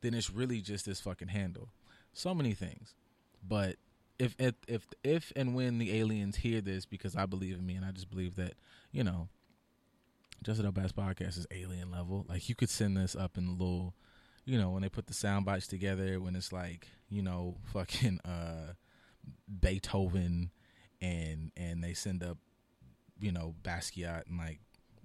then 0.00 0.14
it's 0.14 0.30
really 0.30 0.60
just 0.60 0.86
this 0.86 1.00
fucking 1.00 1.28
handle. 1.28 1.70
So 2.12 2.34
many 2.34 2.54
things. 2.54 2.94
But 3.46 3.76
if 4.18 4.34
if 4.38 4.54
if 4.68 4.86
if 5.02 5.32
and 5.34 5.54
when 5.54 5.78
the 5.78 5.98
aliens 5.98 6.36
hear 6.36 6.60
this, 6.60 6.86
because 6.86 7.16
I 7.16 7.26
believe 7.26 7.54
in 7.54 7.66
me, 7.66 7.74
and 7.74 7.84
I 7.84 7.90
just 7.90 8.10
believe 8.10 8.36
that 8.36 8.54
you 8.92 9.02
know, 9.02 9.28
just 10.42 10.62
a 10.62 10.72
best 10.72 10.94
podcast 10.94 11.38
is 11.38 11.46
alien 11.50 11.90
level. 11.90 12.24
Like 12.28 12.48
you 12.48 12.54
could 12.54 12.70
send 12.70 12.96
this 12.96 13.16
up 13.16 13.36
in 13.36 13.46
the 13.46 13.52
little, 13.52 13.94
you 14.44 14.58
know, 14.58 14.70
when 14.70 14.82
they 14.82 14.88
put 14.88 15.06
the 15.06 15.14
sound 15.14 15.46
bites 15.46 15.66
together, 15.66 16.20
when 16.20 16.36
it's 16.36 16.52
like 16.52 16.88
you 17.08 17.22
know, 17.22 17.56
fucking 17.72 18.20
uh, 18.24 18.74
Beethoven, 19.60 20.50
and 21.00 21.50
and 21.56 21.82
they 21.82 21.94
send 21.94 22.22
up, 22.22 22.38
you 23.24 23.32
know, 23.32 23.54
Basquiat 23.62 24.26
and 24.28 24.38
like 24.38 24.60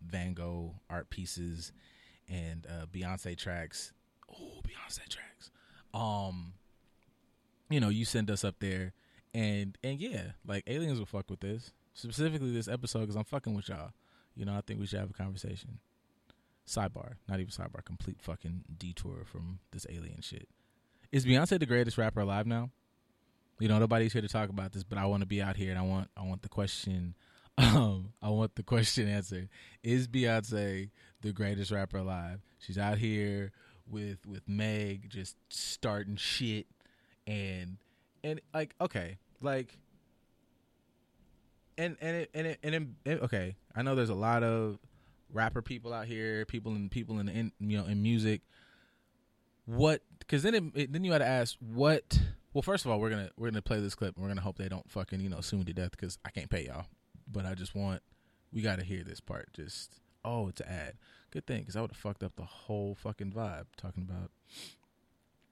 Van 0.06 0.34
Gogh 0.34 0.76
art 0.90 1.10
pieces, 1.10 1.72
and 2.28 2.68
uh, 2.68 2.86
Beyonce 2.86 3.38
tracks. 3.38 3.94
Oh, 4.32 4.62
Beyonce 4.64 5.08
tracks. 5.08 5.52
Um, 5.94 6.54
you 7.70 7.80
know, 7.80 7.90
you 7.90 8.06
send 8.06 8.30
us 8.30 8.44
up 8.44 8.56
there, 8.60 8.94
and 9.34 9.78
and 9.84 10.00
yeah, 10.00 10.32
like 10.46 10.64
aliens 10.68 11.00
will 11.00 11.06
fuck 11.06 11.30
with 11.30 11.40
this 11.40 11.72
specifically 11.94 12.52
this 12.52 12.68
episode 12.68 13.02
because 13.02 13.16
I'm 13.16 13.24
fucking 13.24 13.54
with 13.54 13.70
y'all. 13.70 13.92
You 14.36 14.46
know, 14.46 14.56
I 14.56 14.62
think 14.62 14.80
we 14.80 14.86
should 14.86 15.00
have 15.00 15.10
a 15.10 15.14
conversation. 15.14 15.80
sidebar, 16.68 17.14
not 17.28 17.40
even 17.40 17.52
sidebar, 17.52 17.84
complete 17.84 18.22
fucking 18.22 18.64
detour 18.78 19.26
from 19.26 19.60
this 19.72 19.86
alien 19.90 20.22
shit. 20.22 20.48
Is 21.12 21.26
Beyonce 21.26 21.60
the 21.60 21.66
greatest 21.66 21.98
rapper 21.98 22.22
alive 22.22 22.46
now? 22.46 22.70
You 23.60 23.68
know, 23.68 23.80
nobody's 23.80 24.14
here 24.14 24.22
to 24.22 24.28
talk 24.28 24.50
about 24.50 24.72
this, 24.72 24.84
but 24.84 24.98
I 24.98 25.06
want 25.06 25.22
to 25.22 25.28
be 25.28 25.42
out 25.42 25.58
here 25.58 25.72
and 25.72 25.80
I 25.80 25.82
want 25.82 26.10
I 26.16 26.24
want 26.24 26.42
the 26.42 26.50
question 26.50 27.16
um 27.60 28.14
I 28.22 28.30
want 28.30 28.56
the 28.56 28.64
question 28.64 29.08
answered. 29.08 29.50
Is 29.84 30.08
Beyonce 30.08 30.90
the 31.22 31.34
greatest 31.34 31.72
rapper 31.72 31.98
alive? 31.98 32.40
She's 32.60 32.78
out 32.78 32.98
here 32.98 33.52
with 33.90 34.26
with 34.26 34.48
Meg 34.48 35.10
just 35.10 35.36
starting 35.50 36.16
shit 36.16 36.68
and 37.28 37.78
and 38.24 38.42
like 38.54 38.76
okay, 38.82 39.18
like 39.42 39.78
and 41.78 41.98
and 42.02 42.18
it, 42.18 42.30
and 42.34 42.48
it, 42.48 42.60
and 42.64 42.76
it, 42.76 42.84
it, 43.06 43.22
okay, 43.24 43.56
I 43.76 43.82
know 43.82 43.96
there's 43.96 44.10
a 44.10 44.16
lot 44.16 44.44
of 44.44 44.80
rapper 45.32 45.62
people 45.62 45.94
out 45.94 46.06
here, 46.06 46.46
people 46.46 46.74
and 46.74 46.92
people 46.92 47.20
in, 47.20 47.30
in 47.30 47.52
you 47.60 47.78
know 47.78 47.86
in 47.86 48.02
music. 48.02 48.42
What? 49.66 50.02
Because 50.20 50.44
then 50.44 50.56
it, 50.56 50.64
it, 50.74 50.94
then 50.94 51.04
you 51.04 51.12
had 51.12 51.20
to 51.20 51.28
ask 51.28 51.56
what. 51.60 52.20
Well, 52.52 52.64
first 52.64 52.84
of 52.84 52.92
all, 52.92 53.00
we're 53.00 53.12
gonna 53.12 53.30
we're 53.38 53.50
gonna 53.50 53.62
play 53.62 53.80
this 53.80 53.96
clip. 53.96 54.16
and 54.16 54.24
We're 54.24 54.30
gonna 54.30 54.42
hope 54.42 54.58
they 54.58 54.70
don't 54.70 54.90
fucking 54.90 55.22
you 55.22 55.30
know 55.30 55.42
sue 55.42 55.58
me 55.58 55.64
to 55.66 55.74
death 55.74 55.92
because 55.92 56.18
I 56.26 56.32
can't 56.32 56.50
pay 56.50 56.66
y'all. 56.66 56.86
But 57.32 57.46
I 57.46 57.54
just 57.56 57.76
want 57.76 58.02
we 58.52 58.62
got 58.62 58.80
to 58.80 58.86
hear 58.86 59.04
this 59.04 59.20
part. 59.20 59.54
Just 59.54 60.00
oh, 60.26 60.48
it's 60.48 60.62
an 60.62 60.68
ad. 60.68 60.94
Good 61.32 61.46
thing 61.46 61.60
because 61.60 61.76
I 61.76 61.82
would 61.82 61.92
have 61.92 61.98
fucked 61.98 62.24
up 62.24 62.36
the 62.36 62.44
whole 62.44 62.96
fucking 62.96 63.32
vibe 63.32 63.66
talking 63.78 64.08
about. 64.10 64.32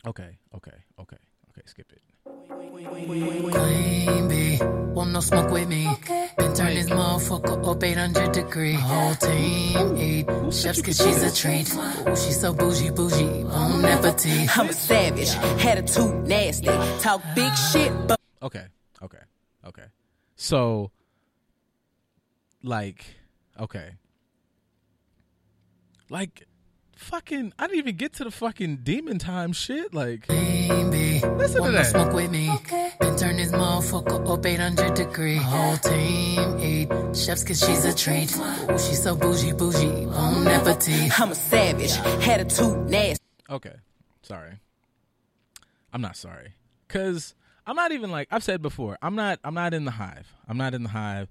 Okay, 0.06 0.38
okay, 0.56 0.84
okay, 1.00 1.18
okay. 1.50 1.62
Skip 1.66 1.92
it. 1.92 2.02
Queen 2.50 4.28
bee, 4.28 4.58
want 4.94 5.12
no 5.12 5.20
smoke 5.20 5.52
with 5.52 5.68
me. 5.68 5.88
Been 6.38 6.54
turn 6.54 6.74
this 6.74 6.90
motherfucker 6.90 7.68
up 7.68 7.84
800 7.84 8.32
degree. 8.32 8.74
Whole 8.74 9.16
team 9.16 9.98
eat 9.98 10.26
chefs 10.54 10.82
cause 10.82 10.98
she's 10.98 11.24
a 11.24 11.34
treat. 11.34 11.74
Ooh, 11.74 12.16
she's 12.16 12.40
so 12.40 12.54
bougie, 12.54 12.90
bougie, 12.92 13.44
bon 13.44 13.86
appetit. 13.86 14.58
I'm 14.58 14.70
a 14.70 14.74
savage, 14.74 15.30
attitude 15.66 16.28
nasty, 16.28 16.68
talk 17.02 17.22
big 17.36 17.54
shit, 17.72 17.92
but 18.08 18.18
Okay, 18.42 18.66
okay, 19.02 19.24
okay. 19.66 19.86
So, 20.36 20.92
like, 22.64 23.06
okay, 23.60 23.92
like, 26.10 26.44
fucking, 26.96 27.54
I 27.60 27.68
didn't 27.68 27.80
even 27.80 27.96
get 27.98 28.14
to 28.14 28.24
the 28.24 28.32
fucking 28.32 28.78
demon 28.78 29.20
time 29.20 29.52
shit. 29.54 29.94
Like, 29.94 30.28
Queen 30.28 30.90
bee, 30.92 31.22
Listen 31.36 31.64
to 31.64 31.72
that. 31.72 31.88
smoke 31.88 32.14
with 32.14 32.32
me. 32.32 32.50
Been 33.00 33.18
turn 33.18 33.38
this 33.38 33.52
motherfucker 33.52 34.30
up 34.32 34.46
800 34.46 34.94
degree. 34.94 35.36
Whole 35.36 35.78
team 35.78 36.60
eat 36.60 36.88
chefs 37.16 37.44
cause 37.44 37.60
she's 37.60 37.84
a 37.86 37.94
treat. 37.94 38.36
Ooh, 38.38 38.80
she's 38.80 39.04
so 39.04 39.16
bougie, 39.16 39.52
bougie, 39.54 40.06
bon 40.06 40.48
appetit. 40.48 41.20
I'm 41.20 41.32
a 41.32 41.36
savage, 41.36 41.98
attitude 42.28 42.90
nasty. 42.90 43.24
okay, 43.50 43.76
sorry. 44.22 44.60
I'm 45.94 46.02
not 46.02 46.16
sorry, 46.16 46.54
cause 46.90 47.34
I'm 47.66 47.76
not 47.76 47.92
even 47.92 48.12
like 48.12 48.28
I've 48.32 48.44
said 48.44 48.62
before. 48.62 48.98
I'm 49.02 49.16
not. 49.16 49.40
I'm 49.44 49.54
not 49.56 49.74
in 49.74 49.86
the 49.86 49.92
hive. 49.92 50.32
I'm 50.48 50.58
not 50.58 50.74
in 50.74 50.84
the 50.84 50.90
hive 50.90 51.30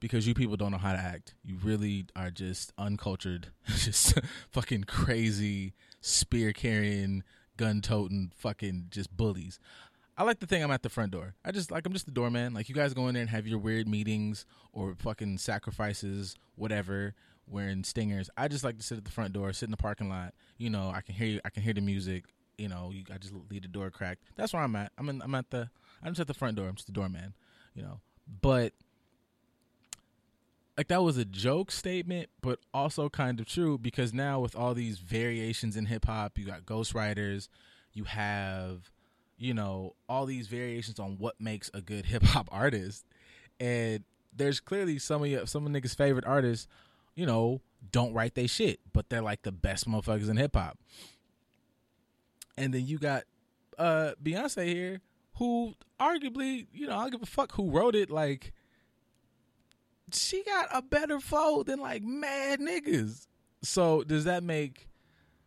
because 0.00 0.26
you 0.26 0.34
people 0.34 0.56
don't 0.56 0.72
know 0.72 0.78
how 0.78 0.92
to 0.92 0.98
act. 0.98 1.34
You 1.42 1.56
really 1.62 2.06
are 2.16 2.30
just 2.30 2.72
uncultured, 2.78 3.48
just 3.66 4.18
fucking 4.50 4.84
crazy, 4.84 5.74
spear 6.00 6.52
carrying, 6.52 7.22
gun 7.56 7.80
toting, 7.80 8.32
fucking 8.36 8.86
just 8.90 9.14
bullies. 9.16 9.58
I 10.16 10.24
like 10.24 10.40
to 10.40 10.46
think 10.46 10.64
I'm 10.64 10.72
at 10.72 10.82
the 10.82 10.88
front 10.88 11.12
door. 11.12 11.34
I 11.44 11.52
just 11.52 11.70
like 11.70 11.86
I'm 11.86 11.92
just 11.92 12.06
the 12.06 12.12
doorman. 12.12 12.52
Like 12.52 12.68
you 12.68 12.74
guys 12.74 12.92
go 12.92 13.06
in 13.06 13.14
there 13.14 13.20
and 13.20 13.30
have 13.30 13.46
your 13.46 13.58
weird 13.58 13.86
meetings 13.86 14.46
or 14.72 14.96
fucking 14.98 15.38
sacrifices, 15.38 16.34
whatever, 16.56 17.14
wearing 17.46 17.84
stingers. 17.84 18.28
I 18.36 18.48
just 18.48 18.64
like 18.64 18.78
to 18.78 18.82
sit 18.82 18.98
at 18.98 19.04
the 19.04 19.12
front 19.12 19.32
door, 19.32 19.52
sit 19.52 19.66
in 19.66 19.70
the 19.70 19.76
parking 19.76 20.08
lot. 20.08 20.34
You 20.56 20.70
know, 20.70 20.90
I 20.94 21.02
can 21.02 21.14
hear 21.14 21.28
you, 21.28 21.40
I 21.44 21.50
can 21.50 21.62
hear 21.62 21.72
the 21.72 21.80
music. 21.80 22.24
You 22.56 22.68
know, 22.68 22.90
you, 22.92 23.04
I 23.14 23.18
just 23.18 23.32
leave 23.48 23.62
the 23.62 23.68
door 23.68 23.90
cracked. 23.90 24.24
That's 24.34 24.52
where 24.52 24.62
I'm 24.62 24.74
at. 24.74 24.90
I'm 24.98 25.08
in, 25.08 25.22
I'm 25.22 25.34
at 25.36 25.50
the 25.50 25.70
I'm 26.02 26.12
just 26.12 26.20
at 26.20 26.26
the 26.26 26.34
front 26.34 26.56
door. 26.56 26.68
I'm 26.68 26.74
just 26.74 26.86
the 26.86 26.92
doorman. 26.92 27.34
You 27.74 27.82
know, 27.82 28.00
but 28.40 28.72
like 30.78 30.86
that 30.88 31.02
was 31.02 31.18
a 31.18 31.24
joke 31.24 31.72
statement, 31.72 32.28
but 32.40 32.60
also 32.72 33.08
kind 33.08 33.40
of 33.40 33.46
true 33.46 33.76
because 33.76 34.14
now 34.14 34.38
with 34.38 34.54
all 34.54 34.74
these 34.74 35.00
variations 35.00 35.76
in 35.76 35.86
hip 35.86 36.06
hop, 36.06 36.38
you 36.38 36.46
got 36.46 36.64
ghostwriters, 36.64 37.48
you 37.92 38.04
have, 38.04 38.92
you 39.36 39.52
know, 39.52 39.96
all 40.08 40.24
these 40.24 40.46
variations 40.46 41.00
on 41.00 41.18
what 41.18 41.34
makes 41.40 41.68
a 41.74 41.80
good 41.80 42.06
hip 42.06 42.22
hop 42.22 42.48
artist, 42.52 43.04
and 43.58 44.04
there's 44.32 44.60
clearly 44.60 45.00
some 45.00 45.22
of 45.22 45.28
your, 45.28 45.46
some 45.48 45.66
of 45.66 45.72
niggas' 45.72 45.96
favorite 45.96 46.24
artists, 46.24 46.68
you 47.16 47.26
know, 47.26 47.60
don't 47.90 48.14
write 48.14 48.36
they 48.36 48.46
shit, 48.46 48.78
but 48.92 49.10
they're 49.10 49.20
like 49.20 49.42
the 49.42 49.50
best 49.50 49.88
motherfuckers 49.88 50.30
in 50.30 50.36
hip 50.36 50.54
hop. 50.54 50.78
And 52.56 52.72
then 52.72 52.86
you 52.86 52.98
got 52.98 53.24
uh 53.78 54.12
Beyonce 54.22 54.64
here, 54.66 55.00
who 55.38 55.74
arguably, 55.98 56.68
you 56.72 56.86
know, 56.86 56.96
I 56.96 57.02
don't 57.02 57.10
give 57.10 57.22
a 57.22 57.26
fuck 57.26 57.54
who 57.54 57.68
wrote 57.68 57.96
it, 57.96 58.10
like 58.10 58.52
she 60.12 60.42
got 60.44 60.68
a 60.72 60.82
better 60.82 61.20
flow 61.20 61.62
than 61.62 61.80
like 61.80 62.02
mad 62.02 62.60
niggas. 62.60 63.26
So 63.62 64.04
does 64.04 64.24
that 64.24 64.42
make? 64.42 64.88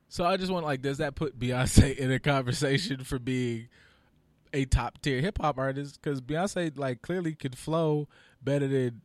So 0.09 0.26
I 0.26 0.38
just 0.38 0.51
want 0.51 0.66
like, 0.66 0.82
does 0.82 0.97
that 0.97 1.16
put 1.16 1.39
Beyonce 1.39 1.95
in 1.97 2.12
a 2.12 2.20
conversation 2.20 3.03
for 3.03 3.20
being 3.20 3.70
a 4.53 4.66
top 4.66 5.01
tier 5.01 5.22
hip 5.22 5.39
hop 5.39 5.57
artist? 5.57 5.99
Because 6.01 6.22
Beyonce 6.22 6.78
like 6.78 7.01
clearly 7.01 7.34
could 7.34 7.57
flow 7.57 8.07
better 8.41 8.68
than 8.68 9.01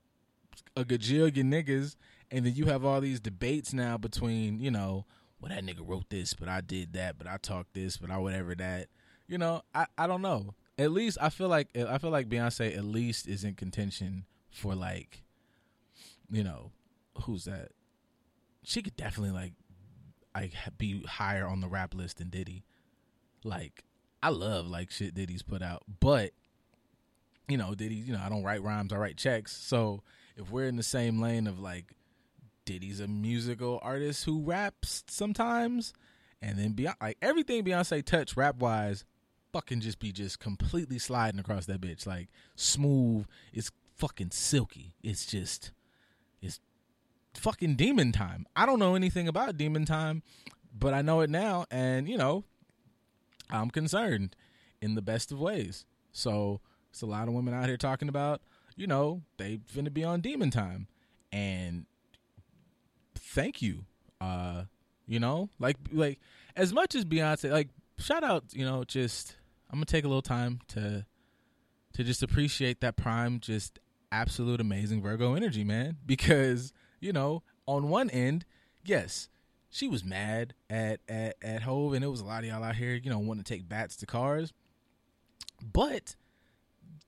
a 0.77 0.85
gajillion 0.85 1.45
niggas, 1.45 1.97
and 2.31 2.45
then 2.45 2.55
you 2.55 2.67
have 2.67 2.85
all 2.85 3.01
these 3.01 3.21
debates 3.21 3.73
now 3.73 3.97
between 3.97 4.61
you 4.61 4.71
know, 4.71 5.07
well 5.41 5.53
that 5.55 5.65
nigga 5.65 5.87
wrote 5.87 6.11
this, 6.11 6.35
but 6.35 6.49
I 6.49 6.61
did 6.61 6.95
that, 6.95 7.19
but 7.19 7.27
I 7.27 7.37
talked 7.37 7.75
this, 7.75 7.97
but 7.97 8.11
I 8.11 8.19
whatever 8.19 8.55
that. 8.55 8.89
You 9.29 9.39
know, 9.39 9.63
I 9.75 9.87
I 9.97 10.07
don't 10.07 10.23
know. 10.23 10.55
At 10.79 10.93
least 10.93 11.19
I 11.21 11.31
feel 11.31 11.49
like 11.49 11.69
I 11.77 11.99
feel 11.99 12.11
like 12.11 12.29
Beyonce 12.29 12.77
at 12.77 12.85
least 12.85 13.29
is 13.29 13.45
in 13.45 13.55
contention 13.55 14.27
for 14.51 14.75
like 14.75 15.23
you 16.31 16.45
know, 16.45 16.73
who's 17.23 17.45
that? 17.45 17.71
She 18.63 18.83
could 18.83 18.97
definitely 18.97 19.33
like, 19.33 19.53
like 20.35 20.53
be 20.77 21.03
higher 21.05 21.47
on 21.47 21.61
the 21.61 21.69
rap 21.69 21.95
list 21.95 22.19
than 22.19 22.31
Diddy. 22.31 22.65
Like, 23.45 23.85
I 24.23 24.31
love 24.31 24.67
like 24.67 24.91
shit 24.91 25.15
Diddy's 25.15 25.43
put 25.43 25.63
out, 25.63 25.83
but 26.01 26.33
you 27.49 27.57
know, 27.57 27.75
Diddy, 27.75 27.95
you 27.95 28.13
know, 28.13 28.21
I 28.25 28.29
don't 28.29 28.43
write 28.43 28.63
rhymes, 28.63 28.93
I 28.93 28.97
write 28.97 29.17
checks. 29.17 29.57
So 29.57 30.03
if 30.37 30.51
we're 30.51 30.67
in 30.67 30.77
the 30.77 30.83
same 30.83 31.21
lane 31.21 31.47
of 31.47 31.61
like, 31.61 31.95
Diddy's 32.65 32.99
a 32.99 33.07
musical 33.07 33.79
artist 33.83 34.25
who 34.25 34.43
raps 34.43 35.05
sometimes, 35.09 35.93
and 36.43 36.59
then 36.59 36.75
Beyonce, 36.75 36.97
like 37.01 37.19
everything 37.23 37.65
Beyonce 37.65 38.05
touch 38.05 38.37
rap 38.37 38.57
wise, 38.57 39.05
fucking 39.53 39.81
just 39.81 40.01
be 40.01 40.11
just 40.11 40.41
completely 40.41 40.99
sliding 40.99 41.39
across 41.39 41.67
that 41.67 41.81
bitch, 41.81 42.07
like 42.07 42.29
smooth. 42.57 43.27
It's 43.53 43.71
fucking 43.95 44.33
silky. 44.33 44.95
It's 45.03 45.25
just 45.25 45.71
it's 46.41 46.61
fucking 47.35 47.77
demon 47.77 48.13
time. 48.13 48.47
I 48.55 48.67
don't 48.67 48.79
know 48.79 48.95
anything 48.95 49.29
about 49.29 49.57
demon 49.57 49.85
time, 49.85 50.23
but 50.77 50.95
I 50.95 51.03
know 51.03 51.21
it 51.21 51.31
now 51.31 51.67
and 51.71 52.09
you 52.09 52.17
know, 52.19 52.45
I'm 53.51 53.71
concerned 53.71 54.37
in 54.81 54.95
the 54.95 55.03
best 55.03 55.33
of 55.33 55.41
ways. 55.41 55.85
So, 56.13 56.61
it's 56.91 57.03
a 57.03 57.07
lot 57.07 57.29
of 57.29 57.35
women 57.35 57.53
out 57.53 57.67
here 57.67 57.77
talking 57.77 58.09
about, 58.09 58.41
you 58.75 58.87
know, 58.87 59.23
they 59.37 59.59
finna 59.59 59.93
be 59.93 60.03
on 60.03 60.23
demon 60.23 60.51
time. 60.51 60.89
And 61.31 61.85
thank 63.15 63.61
you. 63.61 63.85
Uh, 64.19 64.65
you 65.07 65.21
know, 65.21 65.51
like 65.59 65.77
like 65.93 66.19
as 66.57 66.73
much 66.73 66.95
as 66.95 67.05
Beyonce 67.05 67.51
like 67.51 67.69
shout 67.99 68.25
out, 68.25 68.45
you 68.53 68.65
know, 68.65 68.85
just 68.85 69.37
I'm 69.71 69.77
gonna 69.77 69.87
take 69.87 70.05
a 70.05 70.09
little 70.09 70.23
time 70.23 70.61
to 70.69 71.05
to 71.95 72.05
just 72.05 72.23
appreciate 72.23 72.81
that 72.81 72.97
prime 72.97 73.41
just 73.41 73.79
absolute 74.21 74.61
amazing 74.61 75.03
Virgo 75.03 75.35
energy, 75.35 75.65
man. 75.65 75.97
Because, 76.07 76.73
you 77.01 77.13
know, 77.13 77.43
on 77.67 77.89
one 77.89 78.11
end, 78.11 78.45
yes, 78.85 79.29
she 79.71 79.89
was 79.89 80.05
mad 80.05 80.55
at 80.71 81.01
at 81.09 81.37
at 81.43 81.63
Hove, 81.63 81.93
and 81.93 82.05
it 82.05 82.09
was 82.09 82.21
a 82.21 82.25
lot 82.25 82.45
of 82.45 82.49
y'all 82.49 82.65
out 82.65 82.77
here, 82.77 82.95
you 82.95 83.11
know, 83.11 83.19
wanting 83.19 83.45
to 83.45 83.53
take 83.55 83.69
bats 83.69 83.97
to 83.97 84.07
cars. 84.07 84.53
But 85.63 86.17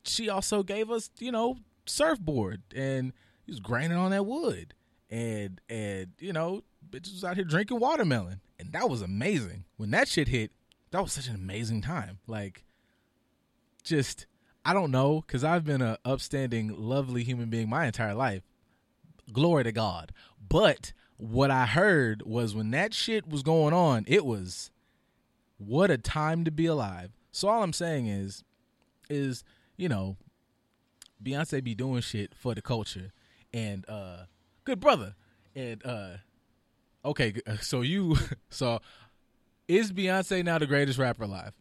she 0.04 0.28
also 0.28 0.62
gave 0.62 0.90
us, 0.90 1.10
you 1.18 1.32
know, 1.32 1.58
surfboard, 1.86 2.62
and 2.74 3.12
he 3.44 3.52
was 3.52 3.60
grinding 3.60 3.98
on 3.98 4.10
that 4.10 4.26
wood, 4.26 4.74
and 5.10 5.60
and 5.68 6.08
you 6.18 6.32
know, 6.32 6.62
bitches 6.90 7.12
was 7.12 7.24
out 7.24 7.36
here 7.36 7.44
drinking 7.44 7.80
watermelon, 7.80 8.40
and 8.58 8.72
that 8.72 8.90
was 8.90 9.00
amazing. 9.00 9.64
When 9.76 9.90
that 9.92 10.08
shit 10.08 10.28
hit, 10.28 10.50
that 10.90 11.02
was 11.02 11.12
such 11.12 11.28
an 11.28 11.34
amazing 11.34 11.82
time. 11.82 12.18
Like, 12.26 12.64
just 13.82 14.26
I 14.68 14.74
don't 14.74 14.90
know, 14.90 15.22
because 15.26 15.44
I've 15.44 15.64
been 15.64 15.80
a 15.80 15.98
upstanding, 16.04 16.74
lovely 16.76 17.24
human 17.24 17.48
being 17.48 17.68
my 17.68 17.86
entire 17.86 18.14
life. 18.14 18.42
Glory 19.32 19.64
to 19.64 19.72
God. 19.72 20.12
But 20.46 20.92
what 21.16 21.50
I 21.50 21.66
heard 21.66 22.22
was 22.26 22.54
when 22.54 22.70
that 22.72 22.92
shit 22.92 23.26
was 23.26 23.42
going 23.42 23.72
on, 23.72 24.04
it 24.06 24.26
was 24.26 24.70
what 25.56 25.90
a 25.90 25.96
time 25.96 26.44
to 26.44 26.50
be 26.50 26.66
alive. 26.66 27.12
So 27.32 27.48
all 27.48 27.62
I'm 27.62 27.72
saying 27.72 28.08
is, 28.08 28.44
is 29.08 29.42
you 29.76 29.88
know, 29.88 30.16
Beyonce 31.22 31.64
be 31.64 31.74
doing 31.74 32.02
shit 32.02 32.34
for 32.34 32.54
the 32.54 32.62
culture, 32.62 33.12
and 33.54 33.88
uh, 33.88 34.24
good 34.64 34.80
brother, 34.80 35.14
and 35.54 35.84
uh, 35.84 36.18
Okay, 37.04 37.34
so 37.60 37.80
you 37.80 38.16
so 38.50 38.80
is 39.66 39.92
Beyonce 39.92 40.44
now 40.44 40.58
the 40.58 40.66
greatest 40.66 40.98
rapper 40.98 41.24
alive? 41.24 41.52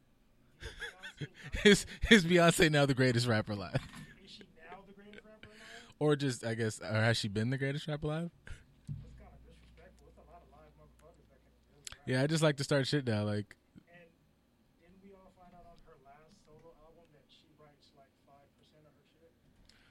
is 1.65 1.85
is 2.09 2.25
Beyonce 2.25 2.71
now 2.71 2.85
the 2.85 2.93
greatest 2.93 3.27
rapper 3.27 3.53
alive? 3.53 3.79
Is 4.23 4.31
she 4.31 4.43
now 4.57 4.79
the 4.87 4.93
greatest 4.93 5.23
rapper 5.25 5.47
alive? 5.47 5.95
Or 5.99 6.15
just 6.15 6.45
I 6.45 6.53
guess 6.53 6.79
or 6.81 6.93
has 6.93 7.17
she 7.17 7.27
been 7.27 7.49
the 7.49 7.57
greatest 7.57 7.87
rapper 7.87 8.07
alive? 8.07 8.31
That's 8.87 9.15
kind 9.17 9.29
of 9.33 9.41
disrespectful. 9.45 10.07
It's 10.09 10.17
a 10.17 10.25
lot 10.31 10.41
of 10.43 10.49
live 10.51 10.73
motherfuckers 10.77 11.25
that 11.29 11.39
can 11.41 11.53
really 11.73 11.83
rap. 11.91 12.07
Yeah, 12.07 12.23
I 12.23 12.27
just 12.27 12.43
like 12.43 12.57
to 12.57 12.63
start 12.63 12.87
shit 12.87 13.05
now. 13.07 13.23
Like 13.23 13.55
didn't 14.81 15.01
we 15.03 15.11
all 15.13 15.31
find 15.39 15.53
out 15.55 15.65
on 15.65 15.77
her 15.85 15.97
last 16.05 16.37
solo 16.45 16.73
album 16.85 17.05
that 17.13 17.25
she 17.29 17.49
writes 17.59 17.89
like 17.97 18.11
five 18.25 18.45
percent 18.59 18.85
of 18.85 18.93
her 18.93 19.05
shit? 19.17 19.31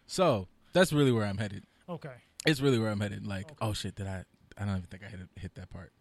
so 0.07 0.49
that's 0.73 0.93
really 0.93 1.13
where 1.13 1.25
I'm 1.27 1.39
headed. 1.39 1.65
Okay. 1.89 2.15
It's 2.47 2.61
really 2.61 2.79
where 2.79 2.91
I'm 2.91 3.01
headed. 3.01 3.27
Like, 3.27 3.47
Okay. 3.47 3.55
oh 3.61 3.73
shit, 3.73 3.95
did 3.97 4.07
I? 4.07 4.25
I 4.59 4.65
don't 4.65 4.77
even 4.77 4.83
think 4.89 5.03
I 5.03 5.07
hit 5.09 5.21
hit 5.37 5.55
that 5.57 5.71
part. 5.71 5.93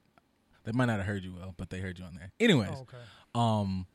They 0.64 0.72
might 0.72 0.86
not 0.86 0.98
have 0.98 1.06
heard 1.08 1.24
you 1.24 1.34
well, 1.38 1.54
but 1.58 1.70
they 1.70 1.80
heard 1.80 1.98
you 2.00 2.06
on 2.06 2.16
there. 2.16 2.32
Anyways, 2.40 2.70
Oh, 2.74 2.82
okay. 2.82 2.98
um, 3.36 3.86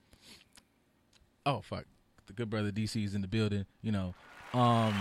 oh 1.46 1.60
fuck, 1.60 1.84
the 2.26 2.32
good 2.32 2.50
brother 2.50 2.70
DC 2.70 3.04
is 3.04 3.14
in 3.14 3.20
the 3.22 3.28
building. 3.28 3.66
You 3.82 3.92
know, 3.92 4.14
um, 4.52 4.94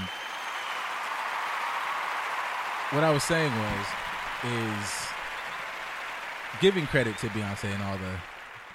what 2.91 3.03
I 3.03 3.11
was 3.11 3.23
saying 3.23 3.51
was 3.51 3.85
is 4.45 5.07
giving 6.61 6.87
credit 6.87 7.17
to 7.19 7.27
Beyonce 7.27 7.65
and 7.65 7.83
all 7.83 7.97
the 7.97 8.17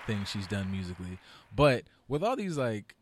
things 0.07 0.29
she's 0.29 0.47
done 0.47 0.71
musically, 0.71 1.19
but 1.55 1.85
with 2.09 2.23
all 2.23 2.37
these 2.37 2.57
like 2.57 2.95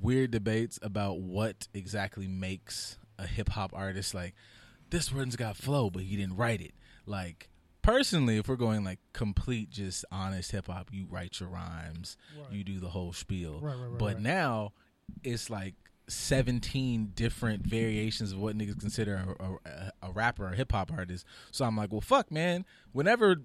weird 0.00 0.30
debates 0.30 0.78
about 0.82 1.20
what 1.20 1.68
exactly 1.74 2.28
makes 2.28 2.98
a 3.18 3.26
hip 3.26 3.48
hop 3.50 3.72
artist 3.74 4.14
like 4.14 4.34
this 4.90 5.12
one's 5.12 5.36
got 5.36 5.56
flow 5.56 5.88
but 5.88 6.02
he 6.02 6.16
didn't 6.16 6.36
write 6.36 6.60
it. 6.60 6.74
Like 7.06 7.48
personally 7.86 8.36
if 8.38 8.48
we're 8.48 8.56
going 8.56 8.84
like 8.84 8.98
complete 9.12 9.70
just 9.70 10.04
honest 10.10 10.50
hip 10.52 10.66
hop 10.66 10.88
you 10.92 11.06
write 11.10 11.38
your 11.40 11.48
rhymes 11.48 12.16
Right. 12.38 12.52
you 12.52 12.64
do 12.64 12.78
the 12.80 12.88
whole 12.88 13.12
spiel 13.12 13.60
Right, 13.60 13.76
right, 13.76 13.90
right, 13.90 13.98
but 13.98 14.20
now 14.20 14.72
it's 15.22 15.48
like 15.50 15.74
17 16.08 17.12
different 17.14 17.66
variations 17.66 18.32
of 18.32 18.38
what 18.38 18.56
niggas 18.56 18.78
consider 18.78 19.14
a, 19.40 19.68
a, 19.68 19.92
a 20.08 20.12
rapper 20.12 20.46
or 20.46 20.50
hip 20.52 20.72
hop 20.72 20.92
artist 20.92 21.24
so 21.50 21.64
i'm 21.64 21.76
like 21.76 21.90
well 21.92 22.00
fuck 22.00 22.30
man 22.30 22.64
whenever 22.92 23.36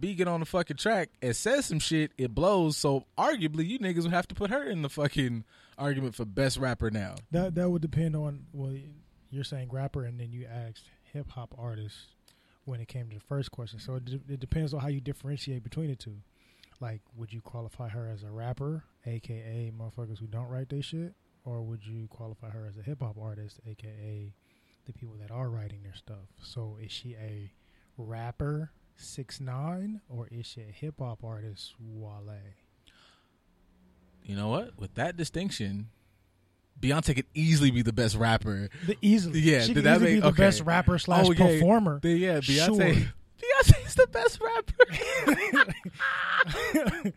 B 0.00 0.14
get 0.14 0.26
on 0.26 0.40
the 0.40 0.46
fucking 0.46 0.78
track 0.78 1.10
and 1.20 1.36
says 1.36 1.66
some 1.66 1.78
shit, 1.78 2.12
it 2.16 2.34
blows. 2.34 2.78
So 2.78 3.04
arguably, 3.18 3.66
you 3.68 3.78
niggas 3.78 4.04
would 4.04 4.12
have 4.14 4.26
to 4.28 4.34
put 4.34 4.48
her 4.48 4.64
in 4.64 4.80
the 4.80 4.88
fucking 4.88 5.44
argument 5.76 6.14
for 6.14 6.24
best 6.24 6.56
rapper 6.56 6.90
now. 6.90 7.16
That 7.30 7.56
that 7.56 7.68
would 7.68 7.82
depend 7.82 8.16
on 8.16 8.46
well, 8.54 8.74
you're 9.30 9.44
saying 9.44 9.68
rapper, 9.70 10.04
and 10.06 10.18
then 10.18 10.32
you 10.32 10.46
asked 10.46 10.84
hip 11.12 11.30
hop 11.32 11.54
artists 11.58 12.06
when 12.64 12.80
it 12.80 12.88
came 12.88 13.08
to 13.08 13.16
the 13.16 13.24
first 13.24 13.50
question. 13.50 13.78
So 13.78 13.96
it, 13.96 14.04
de- 14.04 14.34
it 14.34 14.40
depends 14.40 14.72
on 14.74 14.80
how 14.80 14.88
you 14.88 15.00
differentiate 15.00 15.62
between 15.62 15.88
the 15.88 15.96
two. 15.96 16.16
Like, 16.80 17.00
would 17.16 17.32
you 17.32 17.40
qualify 17.40 17.88
her 17.88 18.08
as 18.08 18.22
a 18.22 18.30
rapper, 18.30 18.84
aka 19.06 19.72
motherfuckers 19.76 20.18
who 20.18 20.26
don't 20.26 20.48
write 20.48 20.68
their 20.68 20.82
shit, 20.82 21.14
or 21.44 21.62
would 21.62 21.86
you 21.86 22.08
qualify 22.08 22.50
her 22.50 22.66
as 22.66 22.76
a 22.76 22.82
hip 22.82 23.00
hop 23.00 23.16
artist, 23.20 23.60
aka 23.66 24.32
the 24.84 24.92
people 24.92 25.14
that 25.20 25.30
are 25.30 25.48
writing 25.48 25.82
their 25.82 25.94
stuff? 25.94 26.26
So 26.42 26.78
is 26.82 26.90
she 26.90 27.14
a 27.14 27.52
rapper, 27.96 28.72
6ix9ine, 28.98 30.00
or 30.08 30.28
is 30.30 30.46
she 30.46 30.62
a 30.62 30.72
hip 30.72 30.96
hop 30.98 31.22
artist, 31.24 31.74
Wale? 31.78 32.38
You 34.24 34.36
know 34.36 34.48
what? 34.48 34.78
With 34.78 34.94
that 34.94 35.16
distinction, 35.16 35.90
Beyonce 36.82 37.14
could 37.14 37.26
easily 37.32 37.70
be 37.70 37.80
the 37.82 37.92
best 37.92 38.16
rapper. 38.16 38.68
The 38.86 38.98
easily, 39.00 39.38
Yeah, 39.40 39.62
she 39.62 39.72
could 39.72 39.84
that 39.84 39.96
easily 39.96 40.10
make- 40.14 40.16
be 40.16 40.20
the 40.20 40.26
okay. 40.28 40.42
best 40.42 40.62
rapper 40.62 40.98
slash 40.98 41.26
Oh, 41.28 41.32
yeah. 41.32 41.38
performer. 41.46 42.00
The- 42.02 42.10
yeah, 42.10 42.38
Beyonce. 42.40 42.94
Sure. 42.94 43.12
Beyonce's 43.42 43.94
the 43.94 44.06
best 44.08 44.40
rapper. 44.40 44.74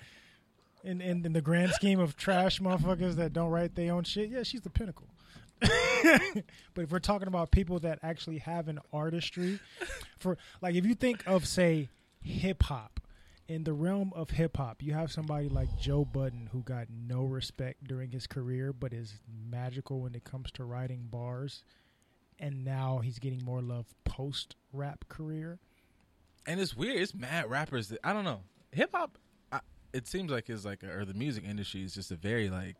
in, 0.83 1.01
in 1.01 1.25
in 1.25 1.33
the 1.33 1.41
grand 1.41 1.71
scheme 1.71 1.99
of 1.99 2.15
trash 2.15 2.59
motherfuckers 2.59 3.15
that 3.15 3.33
don't 3.33 3.49
write 3.49 3.75
their 3.75 3.93
own 3.93 4.03
shit, 4.03 4.29
yeah, 4.29 4.43
she's 4.43 4.61
the 4.61 4.69
pinnacle. 4.69 5.07
but 5.59 6.83
if 6.83 6.91
we're 6.91 6.99
talking 6.99 7.27
about 7.27 7.49
people 7.51 7.79
that 7.79 7.99
actually 8.03 8.37
have 8.39 8.67
an 8.67 8.79
artistry, 8.93 9.59
for 10.19 10.37
like 10.61 10.75
if 10.75 10.85
you 10.85 10.93
think 10.95 11.23
of 11.25 11.47
say 11.47 11.89
hip 12.21 12.63
hop, 12.63 12.99
in 13.47 13.63
the 13.63 13.73
realm 13.73 14.11
of 14.15 14.31
hip 14.31 14.57
hop, 14.57 14.81
you 14.81 14.93
have 14.93 15.11
somebody 15.11 15.49
like 15.49 15.77
Joe 15.79 16.03
Budden 16.05 16.49
who 16.51 16.61
got 16.63 16.87
no 16.89 17.23
respect 17.23 17.83
during 17.83 18.11
his 18.11 18.25
career, 18.27 18.73
but 18.73 18.93
is 18.93 19.19
magical 19.49 20.01
when 20.01 20.15
it 20.15 20.23
comes 20.23 20.51
to 20.53 20.63
writing 20.63 21.07
bars, 21.11 21.63
and 22.39 22.63
now 22.65 22.99
he's 23.03 23.19
getting 23.19 23.43
more 23.43 23.61
love 23.61 23.85
post 24.03 24.55
rap 24.73 25.05
career. 25.09 25.59
and 26.47 26.59
it's 26.59 26.75
weird. 26.75 26.97
It's 27.01 27.13
mad 27.13 27.49
rappers 27.49 27.89
that 27.89 27.99
I 28.03 28.13
don't 28.13 28.23
know. 28.25 28.41
Hip 28.71 28.91
hop. 28.93 29.17
It 29.93 30.07
seems 30.07 30.29
like 30.29 30.49
it's 30.49 30.65
like, 30.65 30.83
a, 30.83 30.91
or 30.91 31.05
the 31.05 31.13
music 31.13 31.45
industry 31.45 31.81
is 31.81 31.93
just 31.93 32.11
a 32.11 32.15
very 32.15 32.49
like. 32.49 32.75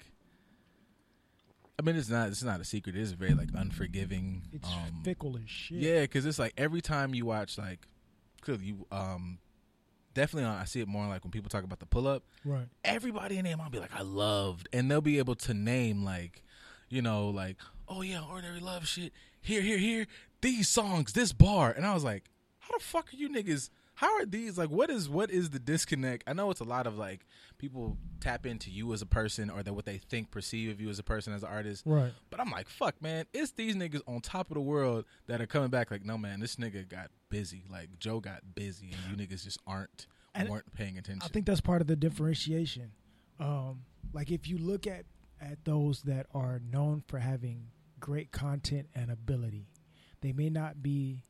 I 1.79 1.81
mean, 1.81 1.95
it's 1.95 2.09
not. 2.09 2.27
It's 2.27 2.43
not 2.43 2.59
a 2.59 2.65
secret. 2.65 2.95
It 2.95 3.01
is 3.01 3.13
very 3.13 3.33
like 3.33 3.49
unforgiving. 3.55 4.41
It's 4.51 4.67
um, 4.67 5.01
fickle 5.03 5.37
as 5.37 5.49
shit. 5.49 5.77
Yeah, 5.77 6.01
because 6.01 6.25
it's 6.25 6.39
like 6.39 6.53
every 6.57 6.81
time 6.81 7.13
you 7.15 7.25
watch 7.25 7.57
like, 7.57 7.87
clearly 8.41 8.65
you 8.65 8.85
um, 8.91 9.37
definitely 10.15 10.49
on. 10.49 10.57
I 10.57 10.65
see 10.65 10.81
it 10.81 10.87
more 10.87 11.05
like 11.05 11.23
when 11.23 11.29
people 11.29 11.49
talk 11.49 11.63
about 11.63 11.79
the 11.79 11.85
pull 11.85 12.07
up. 12.07 12.23
right. 12.43 12.65
Everybody 12.83 13.37
in 13.37 13.45
there 13.45 13.55
might 13.55 13.71
be 13.71 13.77
like, 13.79 13.93
I 13.93 14.01
loved, 14.01 14.67
and 14.73 14.89
they'll 14.89 15.01
be 15.01 15.19
able 15.19 15.35
to 15.35 15.53
name 15.53 16.03
like, 16.03 16.43
you 16.89 17.03
know, 17.03 17.29
like, 17.29 17.57
oh 17.87 18.01
yeah, 18.01 18.21
ordinary 18.27 18.59
love 18.59 18.87
shit. 18.87 19.13
Here, 19.41 19.61
here, 19.61 19.77
here. 19.77 20.07
These 20.41 20.67
songs, 20.67 21.13
this 21.13 21.31
bar, 21.33 21.71
and 21.71 21.85
I 21.85 21.93
was 21.93 22.03
like, 22.03 22.23
how 22.59 22.75
the 22.75 22.83
fuck 22.83 23.13
are 23.13 23.17
you 23.17 23.29
niggas? 23.29 23.69
How 23.95 24.13
are 24.17 24.25
these 24.25 24.57
like? 24.57 24.69
What 24.69 24.89
is 24.89 25.09
what 25.09 25.31
is 25.31 25.49
the 25.49 25.59
disconnect? 25.59 26.23
I 26.27 26.33
know 26.33 26.51
it's 26.51 26.59
a 26.59 26.65
lot 26.65 26.85
of 26.85 26.97
like 26.97 27.25
people 27.57 27.97
tap 28.19 28.45
into 28.45 28.69
you 28.69 28.91
as 28.93 29.01
a 29.01 29.05
person 29.05 29.49
or 29.49 29.63
that 29.63 29.73
what 29.73 29.85
they 29.85 29.97
think 29.97 30.31
perceive 30.31 30.69
of 30.69 30.81
you 30.81 30.89
as 30.89 30.99
a 30.99 31.03
person 31.03 31.33
as 31.33 31.43
an 31.43 31.49
artist. 31.49 31.83
Right. 31.85 32.11
But 32.29 32.39
I'm 32.39 32.51
like, 32.51 32.67
fuck, 32.67 33.01
man, 33.01 33.25
it's 33.33 33.51
these 33.51 33.75
niggas 33.75 34.01
on 34.07 34.21
top 34.21 34.51
of 34.51 34.55
the 34.55 34.61
world 34.61 35.05
that 35.27 35.41
are 35.41 35.47
coming 35.47 35.69
back. 35.69 35.91
Like, 35.91 36.05
no, 36.05 36.17
man, 36.17 36.39
this 36.39 36.57
nigga 36.57 36.87
got 36.87 37.09
busy. 37.29 37.63
Like, 37.71 37.97
Joe 37.99 38.19
got 38.19 38.41
busy, 38.53 38.91
and 38.91 39.19
you 39.19 39.25
niggas 39.25 39.43
just 39.43 39.59
aren't 39.65 40.07
And 40.33 40.49
weren't 40.49 40.73
paying 40.73 40.97
attention. 40.97 41.21
I 41.23 41.27
think 41.29 41.45
that's 41.45 41.61
part 41.61 41.81
of 41.81 41.87
the 41.87 41.95
differentiation. 41.95 42.91
Um, 43.39 43.81
like 44.13 44.31
if 44.31 44.47
you 44.47 44.57
look 44.57 44.87
at 44.87 45.05
at 45.41 45.63
those 45.65 46.01
that 46.03 46.25
are 46.33 46.61
known 46.71 47.03
for 47.07 47.19
having 47.19 47.67
great 47.99 48.31
content 48.31 48.87
and 48.95 49.11
ability, 49.11 49.67
they 50.21 50.31
may 50.31 50.49
not 50.49 50.81
be 50.81 51.23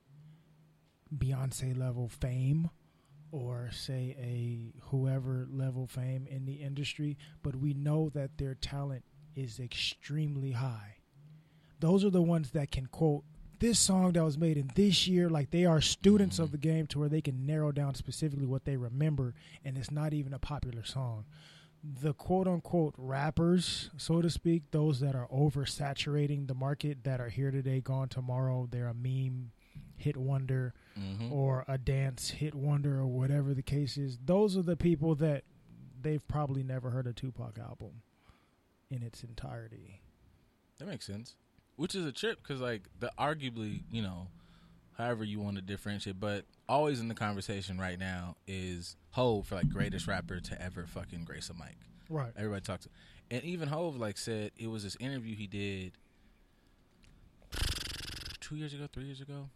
Beyonce 1.14 1.78
level 1.78 2.10
fame 2.10 2.70
or 3.32 3.70
say 3.72 4.16
a 4.20 4.74
whoever 4.88 5.47
level 5.51 5.88
fame 5.88 6.28
in 6.30 6.45
the 6.45 6.53
industry, 6.53 7.18
but 7.43 7.56
we 7.56 7.74
know 7.74 8.10
that 8.10 8.38
their 8.38 8.56
talent 8.56 9.03
is 9.36 9.60
extremely 9.60 10.51
high. 10.51 10.97
Those 11.80 12.06
are 12.06 12.10
the 12.10 12.22
ones 12.22 12.51
that 12.51 12.72
can 12.72 12.86
quote 12.88 13.24
this 13.60 13.80
song 13.80 14.14
that 14.14 14.24
was 14.24 14.38
made 14.38 14.58
in 14.58 14.70
this 14.76 15.08
year 15.08 15.30
like 15.30 15.51
they 15.51 15.66
are 15.66 15.82
students 15.82 16.39
of 16.39 16.47
mm-hmm. 16.47 16.51
the 16.53 16.58
game 16.58 16.88
to 16.88 16.99
where 16.99 17.10
they 17.10 17.22
can 17.22 17.45
narrow 17.45 17.72
down 17.72 17.95
specifically 17.95 18.45
what 18.45 18.66
they 18.66 18.76
remember 18.76 19.34
and 19.64 19.78
it's 19.78 19.91
not 19.91 20.14
even 20.14 20.34
a 20.34 20.39
popular 20.39 20.84
song 20.84 21.26
the 22.01 22.14
quote 22.14 22.47
unquote 22.47 22.93
rappers 22.97 23.89
so 23.97 24.22
to 24.22 24.30
speak 24.30 24.64
those 24.72 24.99
that 24.99 25.16
are 25.16 25.28
oversaturating 25.34 26.47
the 26.47 26.53
market 26.53 27.03
that 27.03 27.22
are 27.22 27.30
here 27.30 27.51
today 27.51 27.80
gone 27.80 28.10
tomorrow 28.10 28.68
they're 28.72 28.88
a 28.88 28.93
meme 28.93 29.51
hit 29.97 30.18
wonder 30.18 30.74
Mhm. 30.98 31.32
or 31.32 31.66
a 31.68 31.78
dance 31.78 32.30
hit 32.30 32.56
wonder 32.56 33.00
or 33.00 33.08
whatever 33.08 33.54
the 33.54 33.62
case 33.64 33.98
is 33.98 34.18
those 34.26 34.56
are 34.56 34.62
the 34.62 34.78
people 34.78 35.14
that 35.16 35.43
they've 36.02 36.26
probably 36.28 36.64
never 36.64 36.89
heard 36.91 37.06
a 37.08 37.14
tupac 37.14 37.58
album 37.60 38.02
in 38.89 39.02
its 39.04 39.24
entirety 39.24 40.02
That 40.78 40.88
makes 40.88 41.06
sense. 41.06 41.36
Which 41.78 41.96
is 41.96 42.06
a 42.06 42.12
trip 42.14 42.41
because, 42.41 42.62
like, 42.62 42.84
the 43.00 43.12
arguably, 43.20 43.84
you 43.91 44.02
know, 44.02 44.28
however 44.98 45.24
you 45.26 45.39
want 45.41 45.56
to 45.58 45.62
differentiate, 45.62 46.20
but 46.20 46.46
always 46.70 47.00
in 47.02 47.08
the 47.10 47.16
conversation 47.16 47.78
right 47.78 48.00
now 48.00 48.36
is 48.48 48.96
Hove 49.12 49.48
for 49.48 49.56
like 49.56 49.70
greatest 49.70 50.08
rapper 50.08 50.39
to 50.39 50.62
ever 50.62 50.86
fucking 50.86 51.24
grace 51.26 51.50
a 51.50 51.54
mic. 51.54 51.76
right 52.10 52.32
Everybody 52.38 52.62
talks, 52.62 52.88
and 53.32 53.43
even 53.43 53.68
Hove 53.70 53.98
like 53.98 54.18
said 54.18 54.52
it 54.58 54.68
was 54.68 54.84
this 54.84 54.96
interview 55.02 55.36
he 55.36 55.48
did 55.48 55.93
two 58.39 58.56
years 58.56 58.74
ago, 58.74 58.88
three 58.91 59.06
years 59.06 59.22
ago, 59.22 59.50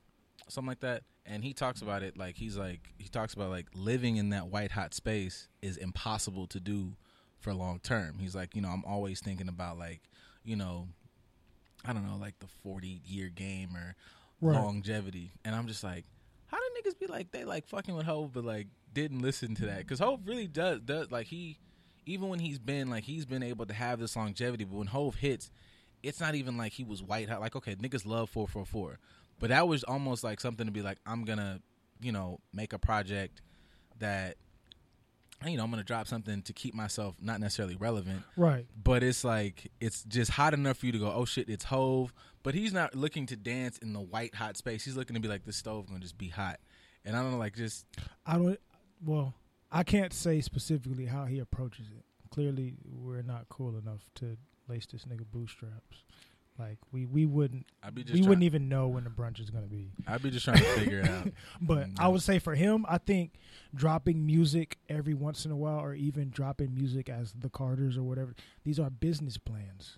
something 0.52 0.70
like 0.70 0.80
that. 0.82 1.04
And 1.26 1.44
he 1.44 1.54
talks 1.54 1.82
about 1.82 2.02
it 2.04 2.18
like 2.18 2.38
he's 2.38 2.58
like 2.58 2.94
he 2.98 3.08
talks 3.08 3.34
about 3.34 3.50
like 3.50 3.68
living 3.74 4.18
in 4.18 4.30
that 4.30 4.48
white 4.48 4.72
hot 4.72 4.94
space 4.94 5.48
is 5.62 5.78
impossible 5.78 6.48
to 6.48 6.60
do 6.60 6.94
for 7.40 7.54
long 7.54 7.80
term. 7.80 8.18
He's 8.20 8.36
like, 8.36 8.56
you 8.56 8.62
know, 8.62 8.70
I'm 8.70 8.84
always 8.86 9.20
thinking 9.20 9.48
about 9.48 9.78
like, 9.78 10.02
you 10.44 10.56
know, 10.56 10.88
I 11.86 11.94
don't 11.94 12.06
know, 12.08 12.18
like 12.18 12.40
the 12.40 12.48
40 12.64 13.02
year 13.06 13.30
game 13.30 13.76
or 13.76 13.96
Right. 14.42 14.56
longevity. 14.62 15.34
And 15.44 15.54
I'm 15.54 15.68
just 15.68 15.84
like, 15.84 16.06
how 16.48 16.58
do 16.58 16.64
niggas 16.90 16.98
be 16.98 17.08
like 17.08 17.32
they 17.32 17.44
like 17.44 17.68
fucking 17.68 17.94
with 17.96 18.06
Hove, 18.06 18.32
but 18.34 18.46
like 18.46 18.68
didn't 18.94 19.20
listen 19.22 19.54
to 19.56 19.66
that? 19.68 19.80
Because 19.80 20.00
Hove 20.00 20.22
really 20.26 20.48
does 20.48 20.80
does 20.82 21.12
like 21.12 21.28
he 21.28 21.58
even 22.06 22.30
when 22.30 22.40
he's 22.40 22.58
been 22.58 22.90
like 22.90 23.04
he's 23.04 23.26
been 23.26 23.44
able 23.44 23.66
to 23.66 23.74
have 23.74 24.00
this 24.00 24.16
longevity, 24.16 24.64
but 24.64 24.78
when 24.78 24.88
Hove 24.88 25.16
hits, 25.16 25.52
it's 26.02 26.20
not 26.22 26.34
even 26.36 26.58
like 26.58 26.72
he 26.72 26.84
was 26.84 27.04
white 27.04 27.30
hot. 27.30 27.42
Like 27.42 27.56
okay, 27.56 27.76
niggas 27.76 28.06
love 28.06 28.30
four 28.30 28.48
four 28.48 28.66
four, 28.66 29.00
but 29.40 29.50
that 29.50 29.68
was 29.68 29.84
almost 29.84 30.24
like 30.24 30.40
something 30.40 30.66
to 30.66 30.72
be 30.72 30.82
like 30.82 30.98
I'm 31.06 31.24
gonna 31.26 31.62
you 32.02 32.12
know, 32.14 32.40
make 32.54 32.72
a 32.72 32.80
project 32.80 33.42
that 34.00 34.38
you 35.46 35.56
know, 35.56 35.64
I'm 35.64 35.70
gonna 35.70 35.84
drop 35.84 36.08
something 36.08 36.42
to 36.44 36.54
keep 36.54 36.74
myself 36.74 37.16
not 37.22 37.40
necessarily 37.40 37.76
relevant, 37.78 38.24
Right. 38.36 38.66
but 38.82 39.04
it's 39.04 39.24
like 39.24 39.72
it's 39.80 40.04
just 40.04 40.32
hot 40.32 40.54
enough 40.54 40.78
for 40.78 40.86
you 40.86 40.92
to 40.92 41.00
go, 41.00 41.12
oh 41.14 41.26
shit, 41.26 41.50
it's 41.50 41.66
Hove. 41.66 42.14
But 42.44 42.56
he's 42.56 42.72
not 42.74 42.96
looking 42.96 43.26
to 43.28 43.36
dance 43.36 43.78
in 43.80 43.92
the 43.94 44.00
white 44.02 44.36
hot 44.36 44.56
space. 44.58 44.84
He's 44.86 44.96
looking 44.98 45.14
to 45.16 45.20
be 45.22 45.28
like 45.28 45.46
the 45.46 45.54
stove 45.54 45.88
gonna 45.88 46.00
just 46.00 46.18
be 46.18 46.28
hot. 46.30 46.60
And 47.06 47.16
I 47.16 47.22
don't 47.22 47.32
know, 47.32 47.38
like 47.38 47.56
just 47.56 47.86
I 48.26 48.34
don't. 48.38 48.60
Well, 49.04 49.34
I 49.72 49.84
can't 49.84 50.12
say 50.14 50.42
specifically 50.42 51.06
how 51.06 51.26
he 51.26 51.40
approaches 51.40 51.86
it. 51.98 52.04
Clearly, 52.32 52.76
we're 52.86 53.22
not 53.22 53.48
cool 53.50 53.78
enough 53.78 54.02
to 54.16 54.38
lace 54.68 54.86
this 54.88 55.06
nigga 55.06 55.26
bootstraps. 55.32 56.04
Like 56.60 56.78
we 56.92 57.06
we 57.06 57.26
wouldn't 57.26 57.66
I'd 57.82 57.96
be 57.96 58.04
just 58.04 58.14
we 58.14 58.22
wouldn't 58.22 58.44
even 58.44 58.68
know 58.68 58.88
when 58.88 59.06
the 59.06 59.10
brunch 59.10 59.40
is 59.40 59.50
gonna 59.50 59.68
be. 59.68 59.92
I'd 60.06 60.22
be 60.22 60.30
just 60.30 60.44
trying 60.44 60.58
to 60.58 60.64
figure 60.66 61.00
it 61.00 61.10
out. 61.10 61.30
But 61.62 61.88
I 61.98 62.08
would 62.10 62.22
say 62.22 62.38
for 62.40 62.56
him, 62.56 62.86
I 62.90 62.98
think 62.98 63.34
dropping 63.74 64.26
music 64.26 64.78
every 64.90 65.14
once 65.14 65.46
in 65.46 65.52
a 65.52 65.56
while, 65.56 65.80
or 65.80 65.94
even 65.94 66.30
dropping 66.30 66.74
music 66.74 67.10
as 67.10 67.34
the 67.34 67.50
Carters 67.50 67.98
or 67.98 68.04
whatever, 68.04 68.36
these 68.64 68.80
are 68.80 68.90
business 68.90 69.38
plans. 69.38 69.98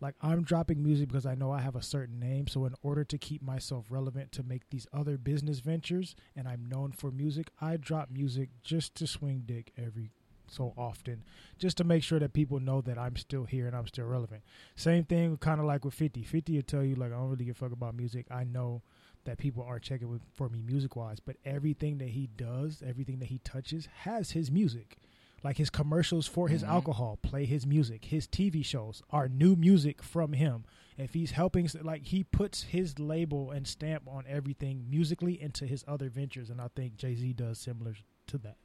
Like 0.00 0.14
I'm 0.20 0.42
dropping 0.42 0.82
music 0.82 1.08
because 1.08 1.24
I 1.24 1.34
know 1.34 1.50
I 1.50 1.62
have 1.62 1.76
a 1.76 1.82
certain 1.82 2.18
name. 2.20 2.46
So 2.46 2.66
in 2.66 2.74
order 2.82 3.04
to 3.04 3.16
keep 3.16 3.42
myself 3.42 3.86
relevant 3.88 4.32
to 4.32 4.42
make 4.42 4.68
these 4.68 4.86
other 4.92 5.16
business 5.16 5.60
ventures, 5.60 6.14
and 6.36 6.46
I'm 6.46 6.66
known 6.66 6.92
for 6.92 7.10
music, 7.10 7.50
I 7.60 7.78
drop 7.78 8.10
music 8.10 8.50
just 8.62 8.94
to 8.96 9.06
swing 9.06 9.44
dick 9.46 9.72
every 9.78 10.10
so 10.54 10.72
often, 10.78 11.22
just 11.58 11.76
to 11.78 11.84
make 11.84 12.02
sure 12.02 12.18
that 12.18 12.32
people 12.32 12.60
know 12.60 12.80
that 12.82 12.98
I'm 12.98 13.16
still 13.16 13.44
here 13.44 13.66
and 13.66 13.76
I'm 13.76 13.86
still 13.86 14.06
relevant. 14.06 14.42
Same 14.76 15.04
thing, 15.04 15.36
kind 15.38 15.60
of 15.60 15.66
like 15.66 15.84
with 15.84 15.94
50. 15.94 16.22
50 16.22 16.54
will 16.56 16.62
tell 16.62 16.84
you 16.84 16.94
like 16.94 17.12
I 17.12 17.16
don't 17.16 17.30
really 17.30 17.44
give 17.44 17.56
a 17.56 17.58
fuck 17.58 17.72
about 17.72 17.94
music. 17.94 18.26
I 18.30 18.44
know 18.44 18.82
that 19.24 19.38
people 19.38 19.62
are 19.62 19.78
checking 19.78 20.10
with, 20.10 20.20
for 20.34 20.48
me 20.48 20.60
music 20.60 20.96
wise, 20.96 21.18
but 21.18 21.36
everything 21.44 21.98
that 21.98 22.10
he 22.10 22.28
does, 22.36 22.82
everything 22.86 23.18
that 23.20 23.26
he 23.30 23.38
touches 23.38 23.88
has 24.02 24.32
his 24.32 24.50
music. 24.50 24.96
Like 25.42 25.56
his 25.58 25.68
commercials 25.70 26.26
for 26.26 26.48
his 26.48 26.62
Mhm. 26.62 26.68
alcohol 26.68 27.18
play 27.20 27.44
his 27.44 27.66
music. 27.66 28.06
His 28.06 28.26
TV 28.26 28.62
shows 28.62 29.02
are 29.10 29.28
new 29.28 29.56
music 29.56 30.02
from 30.02 30.32
him. 30.32 30.64
If 30.96 31.12
he's 31.14 31.32
helping, 31.32 31.68
like 31.82 32.04
he 32.06 32.22
puts 32.24 32.62
his 32.64 32.98
label 32.98 33.50
and 33.50 33.66
stamp 33.66 34.06
on 34.08 34.24
everything 34.26 34.88
musically 34.88 35.38
into 35.40 35.66
his 35.66 35.84
other 35.88 36.08
ventures, 36.08 36.48
and 36.50 36.60
I 36.62 36.68
think 36.68 36.96
Jay 36.96 37.14
Z 37.14 37.32
does 37.34 37.58
similar 37.58 37.94
to 38.28 38.38
that. 38.38 38.56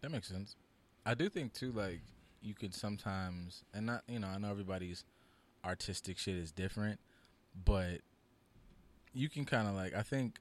That 0.00 0.10
makes 0.10 0.28
sense. 0.28 0.56
I 1.04 1.14
do 1.14 1.28
think 1.28 1.52
too, 1.52 1.72
like 1.72 2.00
you 2.40 2.54
can 2.54 2.72
sometimes, 2.72 3.64
and 3.74 3.86
not 3.86 4.02
you 4.08 4.18
know, 4.18 4.28
I 4.28 4.38
know 4.38 4.50
everybody's 4.50 5.04
artistic 5.64 6.18
shit 6.18 6.36
is 6.36 6.52
different, 6.52 7.00
but 7.64 8.00
you 9.12 9.28
can 9.28 9.44
kind 9.44 9.68
of 9.68 9.74
like 9.74 9.94
I 9.94 10.02
think 10.02 10.38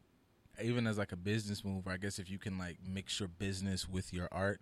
even 0.64 0.88
as 0.88 0.98
like 0.98 1.12
a 1.12 1.18
business 1.18 1.64
move, 1.64 1.88
I 1.88 1.98
guess 1.98 2.20
if 2.20 2.30
you 2.30 2.38
can 2.38 2.58
like 2.58 2.78
mix 2.88 3.20
your 3.20 3.30
business 3.30 3.88
with 3.88 4.14
your 4.14 4.28
art, 4.32 4.62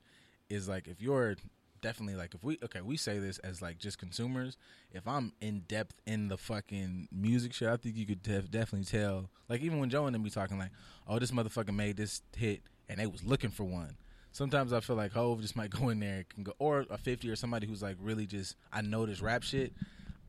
is 0.49 0.67
like 0.67 0.87
if 0.87 1.01
you're 1.01 1.35
definitely 1.81 2.15
like 2.15 2.33
if 2.33 2.43
we 2.43 2.57
okay 2.63 2.81
we 2.81 2.97
say 2.97 3.19
this 3.19 3.37
as 3.39 3.61
like 3.61 3.77
just 3.77 3.97
consumers 3.97 4.57
if 4.91 5.07
i'm 5.07 5.31
in 5.39 5.61
depth 5.61 5.95
in 6.05 6.27
the 6.27 6.37
fucking 6.37 7.07
music 7.11 7.53
shit 7.53 7.69
i 7.69 7.77
think 7.77 7.95
you 7.95 8.05
could 8.05 8.21
def- 8.21 8.51
definitely 8.51 8.83
tell 8.83 9.29
like 9.47 9.61
even 9.61 9.79
when 9.79 9.89
joe 9.89 10.05
and 10.05 10.13
them 10.13 10.21
be 10.21 10.29
talking 10.29 10.59
like 10.59 10.71
oh 11.07 11.19
this 11.19 11.31
motherfucker 11.31 11.73
made 11.73 11.95
this 11.95 12.21
hit 12.35 12.61
and 12.89 12.99
they 12.99 13.07
was 13.07 13.23
looking 13.23 13.49
for 13.49 13.63
one 13.63 13.95
sometimes 14.31 14.71
i 14.73 14.79
feel 14.79 14.95
like 14.95 15.11
hove 15.11 15.41
just 15.41 15.55
might 15.55 15.69
go 15.79 15.89
in 15.89 15.99
there 15.99 16.17
and 16.17 16.29
can 16.29 16.43
go 16.43 16.53
or 16.59 16.85
a 16.89 16.97
50 16.97 17.29
or 17.29 17.35
somebody 17.35 17.67
who's 17.67 17.81
like 17.81 17.97
really 17.99 18.25
just 18.25 18.55
i 18.71 18.81
know 18.81 19.05
this 19.05 19.21
rap 19.21 19.43
shit 19.43 19.73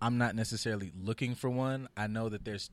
i'm 0.01 0.19
not 0.19 0.35
necessarily 0.35 0.93
looking 1.01 1.35
for 1.35 1.51
one 1.51 1.89
i 1.97 2.07
know 2.07 2.29
that 2.29 2.45
there's 2.45 2.71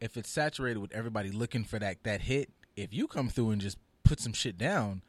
if 0.00 0.16
it's 0.16 0.30
saturated 0.30 0.78
with 0.78 0.92
everybody 0.92 1.30
looking 1.30 1.64
for 1.64 1.78
that 1.78 2.02
that 2.04 2.22
hit 2.22 2.50
if 2.76 2.92
you 2.94 3.06
come 3.08 3.28
through 3.28 3.50
and 3.50 3.60
just 3.60 3.78
put 4.04 4.20
some 4.20 4.32
shit 4.32 4.56
down 4.56 5.02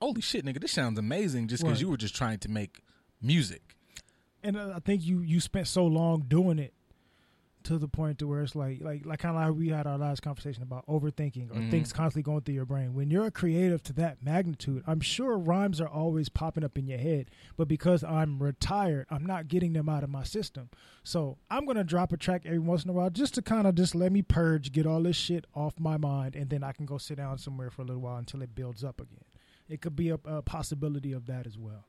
holy 0.00 0.20
shit 0.20 0.44
nigga 0.44 0.60
this 0.60 0.72
sounds 0.72 0.98
amazing 0.98 1.48
just 1.48 1.62
because 1.62 1.78
Right. 1.78 1.82
you 1.82 1.88
were 1.90 1.96
just 1.96 2.14
trying 2.14 2.38
to 2.38 2.48
make 2.50 2.80
music 3.20 3.74
and 4.42 4.56
uh, 4.56 4.72
I 4.76 4.78
think 4.80 5.04
you 5.04 5.20
you 5.20 5.40
spent 5.40 5.66
so 5.66 5.84
long 5.86 6.20
doing 6.28 6.58
it 6.58 6.72
to 7.66 7.78
the 7.78 7.88
point 7.88 8.18
to 8.18 8.26
where 8.26 8.42
it's 8.42 8.54
like 8.56 8.80
like 8.80 9.04
like 9.06 9.18
kind 9.18 9.36
of 9.36 9.42
like 9.42 9.58
we 9.58 9.68
had 9.68 9.86
our 9.86 9.98
last 9.98 10.22
conversation 10.22 10.62
about 10.62 10.86
overthinking 10.86 11.50
or 11.50 11.54
Mhm. 11.60 11.70
things 11.70 11.92
constantly 11.92 12.22
going 12.22 12.42
through 12.42 12.54
your 12.54 12.64
brain. 12.64 12.94
When 12.94 13.10
you're 13.10 13.26
a 13.26 13.30
creative 13.30 13.82
to 13.84 13.92
that 13.94 14.22
magnitude, 14.22 14.82
I'm 14.86 15.00
sure 15.00 15.38
rhymes 15.38 15.80
are 15.80 15.88
always 15.88 16.28
popping 16.28 16.64
up 16.64 16.78
in 16.78 16.86
your 16.86 16.98
head, 16.98 17.30
but 17.56 17.68
because 17.68 18.02
I'm 18.04 18.42
retired, 18.42 19.06
I'm 19.10 19.26
not 19.26 19.48
getting 19.48 19.72
them 19.72 19.88
out 19.88 20.04
of 20.04 20.10
my 20.10 20.22
system. 20.22 20.70
So 21.02 21.38
I'm 21.50 21.66
gonna 21.66 21.84
drop 21.84 22.12
a 22.12 22.16
track 22.16 22.42
every 22.44 22.58
once 22.58 22.84
in 22.84 22.90
a 22.90 22.92
while 22.92 23.10
just 23.10 23.34
to 23.34 23.42
kind 23.42 23.66
of 23.66 23.74
just 23.74 23.94
let 23.94 24.12
me 24.12 24.22
purge, 24.22 24.72
get 24.72 24.86
all 24.86 25.02
this 25.02 25.16
shit 25.16 25.46
off 25.54 25.78
my 25.80 25.96
mind, 25.96 26.36
and 26.36 26.48
then 26.50 26.62
I 26.64 26.72
can 26.72 26.86
go 26.86 26.98
sit 26.98 27.16
down 27.16 27.38
somewhere 27.38 27.70
for 27.70 27.82
a 27.82 27.84
little 27.84 28.02
while 28.02 28.16
until 28.18 28.42
it 28.42 28.54
builds 28.54 28.84
up 28.84 29.00
again. 29.00 29.24
It 29.68 29.80
could 29.80 29.96
be 29.96 30.10
a, 30.10 30.18
a 30.24 30.42
possibility 30.42 31.12
of 31.12 31.26
that 31.26 31.46
as 31.46 31.58
well. 31.58 31.84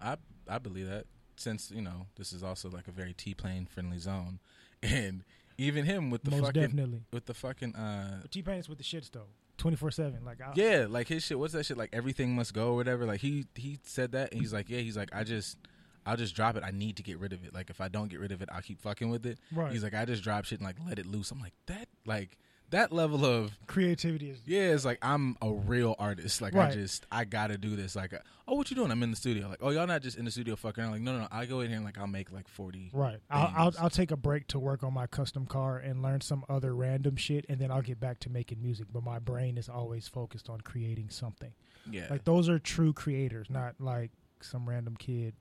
I 0.00 0.16
I 0.48 0.58
believe 0.58 0.88
that 0.88 1.06
since 1.36 1.70
you 1.70 1.80
know 1.80 2.06
this 2.16 2.32
is 2.32 2.42
also 2.42 2.68
like 2.68 2.88
a 2.88 2.92
very 2.92 3.14
T 3.14 3.34
Pain 3.34 3.66
friendly 3.66 3.98
zone, 3.98 4.40
and 4.82 5.24
even 5.58 5.84
him 5.84 6.10
with 6.10 6.22
the 6.22 6.30
Most 6.30 6.46
fucking 6.46 6.62
definitely. 6.62 7.02
with 7.12 7.26
the 7.26 7.34
fucking 7.34 7.74
uh 7.74 8.22
T 8.30 8.42
Pain 8.42 8.58
is 8.58 8.68
with 8.68 8.78
the 8.78 8.84
shits 8.84 9.10
though, 9.10 9.26
twenty 9.58 9.76
four 9.76 9.90
seven. 9.90 10.24
Like 10.24 10.40
I, 10.40 10.52
yeah 10.54 10.86
like 10.88 11.08
his 11.08 11.22
shit 11.24 11.38
what's 11.38 11.52
that 11.52 11.66
shit 11.66 11.76
like 11.76 11.90
everything 11.92 12.34
must 12.34 12.54
go 12.54 12.72
or 12.72 12.76
whatever 12.76 13.04
like 13.06 13.20
he 13.20 13.46
he 13.54 13.78
said 13.82 14.12
that 14.12 14.32
and 14.32 14.40
he's 14.40 14.52
like 14.52 14.70
yeah 14.70 14.78
he's 14.78 14.96
like 14.96 15.10
I 15.12 15.24
just 15.24 15.58
I'll 16.06 16.16
just 16.16 16.34
drop 16.34 16.56
it 16.56 16.62
I 16.64 16.70
need 16.70 16.96
to 16.96 17.02
get 17.02 17.18
rid 17.18 17.32
of 17.32 17.44
it 17.44 17.52
like 17.52 17.68
if 17.68 17.80
I 17.80 17.88
don't 17.88 18.08
get 18.08 18.20
rid 18.20 18.32
of 18.32 18.40
it 18.40 18.48
I'll 18.50 18.62
keep 18.62 18.80
fucking 18.80 19.10
with 19.10 19.26
it 19.26 19.38
right. 19.52 19.70
he's 19.70 19.82
like 19.82 19.94
I 19.94 20.04
just 20.06 20.22
drop 20.22 20.44
shit 20.46 20.60
and 20.60 20.66
like 20.66 20.76
let 20.86 20.98
it 20.98 21.06
loose 21.06 21.30
I'm 21.30 21.40
like 21.40 21.52
that 21.66 21.88
like 22.06 22.38
that 22.70 22.92
level 22.92 23.24
of 23.24 23.52
creativity 23.66 24.30
is 24.30 24.38
yeah 24.46 24.72
it's 24.72 24.84
like 24.84 24.98
I'm 25.02 25.36
a 25.42 25.50
real 25.50 25.96
artist 25.98 26.40
like 26.40 26.54
I 26.54 26.70
just 26.70 27.06
I 27.10 27.24
gotta 27.24 27.58
do 27.58 27.76
this 27.76 27.96
like 27.96 28.14
oh 28.46 28.54
what 28.54 28.70
you 28.70 28.76
doing 28.76 28.90
I'm 28.90 29.02
in 29.02 29.10
the 29.10 29.16
studio 29.16 29.48
like 29.48 29.58
oh 29.60 29.70
y'all 29.70 29.86
not 29.86 30.02
just 30.02 30.18
in 30.18 30.24
the 30.24 30.30
studio 30.30 30.56
fucking 30.56 30.82
around 30.82 30.92
like 30.92 31.00
no 31.00 31.12
no 31.12 31.20
no 31.20 31.28
I 31.30 31.46
go 31.46 31.60
in 31.60 31.68
here 31.68 31.76
and 31.76 31.84
like 31.84 31.98
I'll 31.98 32.06
make 32.06 32.32
like 32.32 32.48
40 32.48 32.90
right. 32.92 33.18
I'll, 33.30 33.52
I'll. 33.56 33.74
I'll 33.80 33.90
take 33.90 34.10
a 34.10 34.16
break 34.16 34.46
to 34.48 34.58
work 34.58 34.82
on 34.82 34.92
my 34.92 35.06
custom 35.06 35.46
car 35.46 35.78
and 35.78 36.02
learn 36.02 36.20
some 36.20 36.44
other 36.48 36.74
random 36.74 37.16
shit, 37.16 37.44
and 37.48 37.58
then 37.58 37.70
I'll 37.70 37.82
get 37.82 38.00
back 38.00 38.20
to 38.20 38.30
making 38.30 38.62
music. 38.62 38.86
But 38.92 39.02
my 39.02 39.18
brain 39.18 39.58
is 39.58 39.68
always 39.68 40.08
focused 40.08 40.48
on 40.48 40.60
creating 40.60 41.10
something. 41.10 41.52
yeah 41.90 42.06
Like 42.10 42.24
those 42.24 42.48
are 42.48 42.58
true 42.58 42.92
creators, 42.92 43.48
not 43.50 43.74
like 43.78 44.10
some 44.40 44.68
random 44.68 44.96
kid 44.96 45.34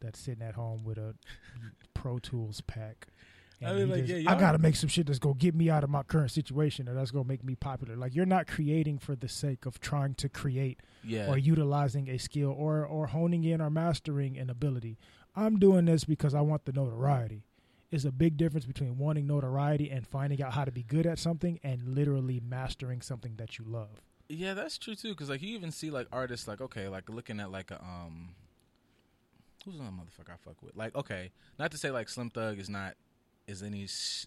that's 0.00 0.18
sitting 0.18 0.42
at 0.42 0.54
home 0.54 0.84
with 0.84 0.98
a 0.98 1.14
Pro 1.94 2.18
Tools 2.18 2.60
pack. 2.60 3.08
I 3.62 3.72
mean, 3.72 3.90
like, 3.90 4.04
just, 4.04 4.22
yeah, 4.22 4.32
I 4.32 4.38
gotta 4.38 4.58
make 4.58 4.76
some 4.76 4.88
shit 4.88 5.06
that's 5.06 5.18
gonna 5.18 5.34
get 5.34 5.54
me 5.54 5.70
out 5.70 5.84
of 5.84 5.90
my 5.90 6.02
current 6.02 6.30
situation, 6.30 6.88
or 6.88 6.94
that's 6.94 7.10
gonna 7.10 7.28
make 7.28 7.44
me 7.44 7.54
popular. 7.54 7.96
Like 7.96 8.14
you're 8.14 8.26
not 8.26 8.46
creating 8.46 8.98
for 8.98 9.16
the 9.16 9.28
sake 9.28 9.66
of 9.66 9.80
trying 9.80 10.14
to 10.14 10.28
create 10.28 10.80
yeah 11.02 11.28
or 11.28 11.38
utilizing 11.38 12.08
a 12.08 12.18
skill 12.18 12.54
or 12.56 12.84
or 12.84 13.06
honing 13.06 13.44
in 13.44 13.60
or 13.60 13.70
mastering 13.70 14.38
an 14.38 14.50
ability. 14.50 14.98
I'm 15.36 15.58
doing 15.58 15.84
this 15.86 16.04
because 16.04 16.34
I 16.34 16.40
want 16.40 16.64
the 16.64 16.72
notoriety. 16.72 17.44
It's 17.90 18.04
a 18.04 18.12
big 18.12 18.36
difference 18.36 18.66
between 18.66 18.98
wanting 18.98 19.26
notoriety 19.26 19.90
and 19.90 20.06
finding 20.06 20.42
out 20.42 20.52
how 20.52 20.64
to 20.64 20.72
be 20.72 20.82
good 20.82 21.06
at 21.06 21.18
something 21.18 21.60
and 21.62 21.94
literally 21.94 22.40
mastering 22.40 23.00
something 23.00 23.36
that 23.36 23.58
you 23.58 23.64
love. 23.64 24.00
Yeah, 24.28 24.54
that's 24.54 24.78
true 24.78 24.94
too. 24.94 25.10
Because 25.10 25.30
like 25.30 25.42
you 25.42 25.54
even 25.54 25.70
see 25.70 25.90
like 25.90 26.08
artists 26.10 26.48
like 26.48 26.60
okay, 26.60 26.88
like 26.88 27.08
looking 27.08 27.40
at 27.40 27.50
like 27.50 27.70
a 27.70 27.80
um, 27.82 28.30
who's 29.64 29.76
another 29.76 29.92
motherfucker 29.92 30.32
I 30.32 30.36
fuck 30.44 30.62
with? 30.62 30.76
Like 30.76 30.94
okay, 30.94 31.30
not 31.58 31.70
to 31.72 31.78
say 31.78 31.90
like 31.90 32.08
Slim 32.08 32.30
Thug 32.30 32.58
is 32.58 32.68
not 32.68 32.94
is 33.46 33.62
any 33.62 33.86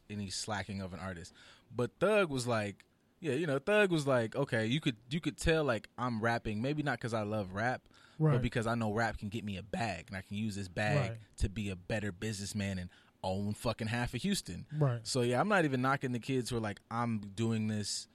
any 0.09 0.29
slacking 0.29 0.81
of 0.81 0.93
an 0.93 0.99
artist, 0.99 1.33
but 1.75 1.91
Thug 1.99 2.29
was 2.29 2.47
like, 2.47 2.83
yeah, 3.19 3.33
you 3.33 3.47
know, 3.47 3.59
Thug 3.59 3.91
was 3.91 4.05
like, 4.07 4.35
okay, 4.35 4.65
you 4.65 4.79
could 4.79 4.95
you 5.09 5.19
could 5.19 5.37
tell 5.37 5.63
like 5.63 5.87
I'm 5.97 6.21
rapping, 6.21 6.61
maybe 6.61 6.83
not 6.83 6.99
because 6.99 7.13
I 7.13 7.21
love 7.23 7.53
rap, 7.53 7.81
Right. 8.19 8.33
but 8.33 8.41
because 8.41 8.67
I 8.67 8.75
know 8.75 8.91
rap 8.93 9.17
can 9.17 9.29
get 9.29 9.43
me 9.43 9.57
a 9.57 9.63
bag, 9.63 10.05
and 10.07 10.17
I 10.17 10.21
can 10.21 10.37
use 10.37 10.55
this 10.55 10.67
bag 10.67 10.95
Right. 11.11 11.17
to 11.39 11.49
be 11.49 11.69
a 11.69 11.75
better 11.75 12.11
businessman 12.11 12.77
and 12.79 12.89
own 13.23 13.53
fucking 13.53 13.87
half 13.87 14.13
of 14.13 14.21
Houston. 14.21 14.65
right. 14.77 14.99
So 15.03 15.21
yeah, 15.21 15.39
I'm 15.39 15.49
not 15.49 15.65
even 15.65 15.81
knocking 15.81 16.11
the 16.11 16.19
kids 16.19 16.49
who 16.49 16.57
are 16.57 16.61
like, 16.61 16.79
I'm 16.91 17.19
doing 17.35 17.67
this 17.67 18.07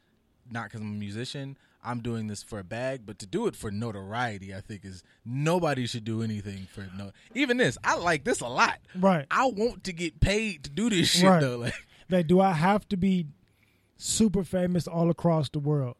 not 0.50 0.64
because 0.64 0.80
I'm 0.80 0.92
a 0.92 0.98
musician. 0.98 1.56
I'm 1.84 2.00
doing 2.00 2.28
this 2.28 2.42
for 2.42 2.58
a 2.58 2.64
bag, 2.64 3.02
but 3.04 3.18
to 3.20 3.26
do 3.26 3.46
it 3.46 3.56
for 3.56 3.70
notoriety, 3.70 4.54
I 4.54 4.60
think 4.60 4.84
is 4.84 5.02
nobody 5.24 5.86
should 5.86 6.04
do 6.04 6.22
anything 6.22 6.68
for 6.72 6.86
no. 6.96 7.10
Even 7.34 7.56
this, 7.56 7.76
I 7.82 7.96
like 7.96 8.24
this 8.24 8.40
a 8.40 8.48
lot. 8.48 8.78
Right. 8.94 9.26
I 9.30 9.46
want 9.46 9.84
to 9.84 9.92
get 9.92 10.20
paid 10.20 10.64
to 10.64 10.70
do 10.70 10.88
this 10.90 11.08
shit 11.08 11.28
Right. 11.28 11.40
though. 11.40 11.58
Like, 11.58 11.74
Like, 12.10 12.26
do 12.26 12.40
I 12.40 12.52
have 12.52 12.86
to 12.90 12.96
be 12.96 13.26
super 13.96 14.44
famous 14.44 14.86
all 14.86 15.10
across 15.10 15.48
the 15.48 15.58
world? 15.60 15.96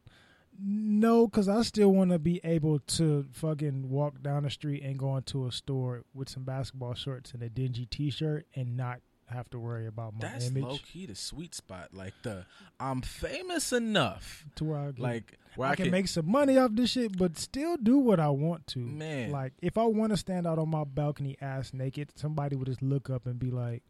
No, 0.59 1.27
because 1.27 1.49
I 1.49 1.63
still 1.63 1.91
want 1.91 2.11
to 2.11 2.19
be 2.19 2.39
able 2.43 2.79
to 2.79 3.25
fucking 3.31 3.89
walk 3.89 4.21
down 4.21 4.43
the 4.43 4.49
street 4.51 4.83
and 4.83 4.99
go 4.99 5.17
into 5.17 5.47
a 5.47 5.51
store 5.51 6.03
with 6.13 6.29
some 6.29 6.43
basketball 6.43 6.93
shorts 6.93 7.33
and 7.33 7.41
a 7.41 7.49
dingy 7.49 7.87
T-shirt 7.87 8.45
and 8.55 8.77
not 8.77 8.99
have 9.29 9.49
to 9.51 9.59
worry 9.59 9.87
about 9.87 10.13
my 10.13 10.27
that's 10.27 10.47
image 10.47 10.63
low 10.63 10.77
key 10.77 11.05
the 11.05 11.15
sweet 11.15 11.55
spot. 11.55 11.89
Like 11.93 12.13
the 12.23 12.45
I'm 12.79 13.01
famous 13.01 13.73
enough, 13.73 14.45
to 14.55 14.65
where 14.65 14.79
I 14.79 14.91
can, 14.91 15.03
like 15.03 15.37
where 15.55 15.69
I, 15.69 15.75
can, 15.75 15.91
make 15.91 16.07
some 16.07 16.29
money 16.29 16.57
off 16.57 16.71
this 16.73 16.91
shit, 16.91 17.17
but 17.17 17.37
still 17.37 17.77
do 17.77 17.97
what 17.97 18.19
I 18.19 18.29
want 18.29 18.67
to. 18.67 18.79
Man. 18.79 19.31
like 19.31 19.53
if 19.61 19.77
I 19.77 19.83
want 19.83 20.11
to 20.11 20.17
stand 20.17 20.47
out 20.47 20.59
on 20.59 20.69
my 20.69 20.83
balcony 20.83 21.37
ass 21.41 21.73
naked, 21.73 22.09
somebody 22.15 22.55
would 22.55 22.67
just 22.67 22.81
look 22.81 23.09
up 23.09 23.25
and 23.25 23.39
be 23.39 23.51
like, 23.51 23.83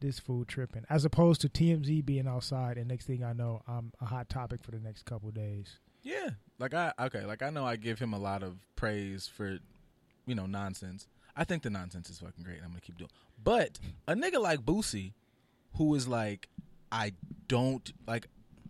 this 0.00 0.18
fool 0.18 0.44
tripping, 0.44 0.84
as 0.90 1.04
opposed 1.04 1.40
to 1.42 1.48
TMZ 1.48 2.04
being 2.04 2.26
outside, 2.26 2.78
and 2.78 2.88
next 2.88 3.06
thing 3.06 3.24
I 3.24 3.32
know, 3.32 3.62
I'm 3.66 3.92
a 4.00 4.06
hot 4.06 4.28
topic 4.28 4.62
for 4.62 4.70
the 4.70 4.80
next 4.80 5.04
couple 5.04 5.30
days. 5.30 5.78
Yeah, 6.02 6.30
like 6.58 6.74
I 6.74 6.92
okay, 7.00 7.24
like 7.24 7.42
I 7.42 7.50
know 7.50 7.64
I 7.64 7.76
give 7.76 7.98
him 7.98 8.12
a 8.12 8.18
lot 8.18 8.42
of 8.42 8.56
praise 8.76 9.26
for, 9.26 9.58
you 10.26 10.34
know, 10.34 10.46
nonsense. 10.46 11.08
I 11.36 11.44
think 11.44 11.62
the 11.62 11.70
nonsense 11.70 12.08
is 12.10 12.18
fucking 12.18 12.44
great. 12.44 12.58
I'm 12.62 12.70
gonna 12.70 12.80
keep 12.80 12.96
doing. 12.98 13.10
But 13.42 13.78
a 14.08 14.14
nigga 14.14 14.40
like 14.40 14.60
Boosie, 14.60 15.12
who 15.74 15.94
is 15.94 16.08
like, 16.08 16.48
I 16.90 17.12
don't 17.48 17.92
like. 18.06 18.28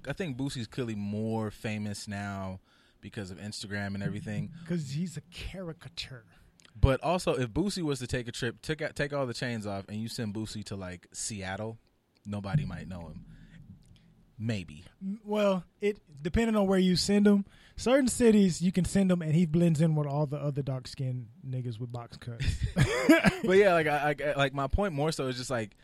I 0.08 0.12
think 0.12 0.36
Boosie's 0.36 0.66
clearly 0.66 0.94
more 0.94 1.50
famous 1.50 2.06
now 2.06 2.60
because 3.00 3.30
of 3.30 3.38
Instagram 3.38 3.94
and 3.94 4.02
everything. 4.02 4.50
Because 4.62 4.90
he's 4.90 5.16
a 5.16 5.22
caricature. 5.32 6.24
But 6.78 7.02
also, 7.02 7.34
if 7.34 7.50
Boosie 7.50 7.82
was 7.82 8.00
to 8.00 8.06
take 8.06 8.28
a 8.28 8.32
trip, 8.32 8.60
take 8.62 8.82
out, 8.82 8.94
take 8.94 9.12
all 9.12 9.26
the 9.26 9.34
chains 9.34 9.66
off, 9.66 9.84
and 9.88 9.96
you 9.96 10.08
send 10.08 10.34
Boosie 10.34 10.64
to 10.64 10.76
like 10.76 11.06
Seattle, 11.12 11.78
nobody 12.26 12.64
might 12.64 12.88
know 12.88 13.00
him. 13.00 13.24
Maybe. 14.38 14.84
Well, 15.24 15.64
it 15.80 15.98
depending 16.20 16.56
on 16.56 16.66
where 16.66 16.78
you 16.78 16.96
send 16.96 17.26
him. 17.26 17.46
Certain 17.76 18.08
cities 18.08 18.62
you 18.62 18.72
can 18.72 18.84
send 18.84 19.10
him, 19.10 19.20
and 19.20 19.34
he 19.34 19.44
blends 19.44 19.80
in 19.80 19.94
with 19.94 20.06
all 20.06 20.26
the 20.26 20.38
other 20.38 20.62
dark 20.62 20.88
skinned 20.88 21.26
niggas 21.46 21.78
with 21.78 21.92
box 21.92 22.16
cuts. 22.16 22.46
but 23.44 23.56
yeah, 23.58 23.74
like 23.74 23.86
I, 23.86 24.14
I 24.24 24.32
like 24.36 24.54
my 24.54 24.66
point 24.66 24.94
more 24.94 25.12
so 25.12 25.26
is 25.26 25.36
just 25.36 25.50
like 25.50 25.76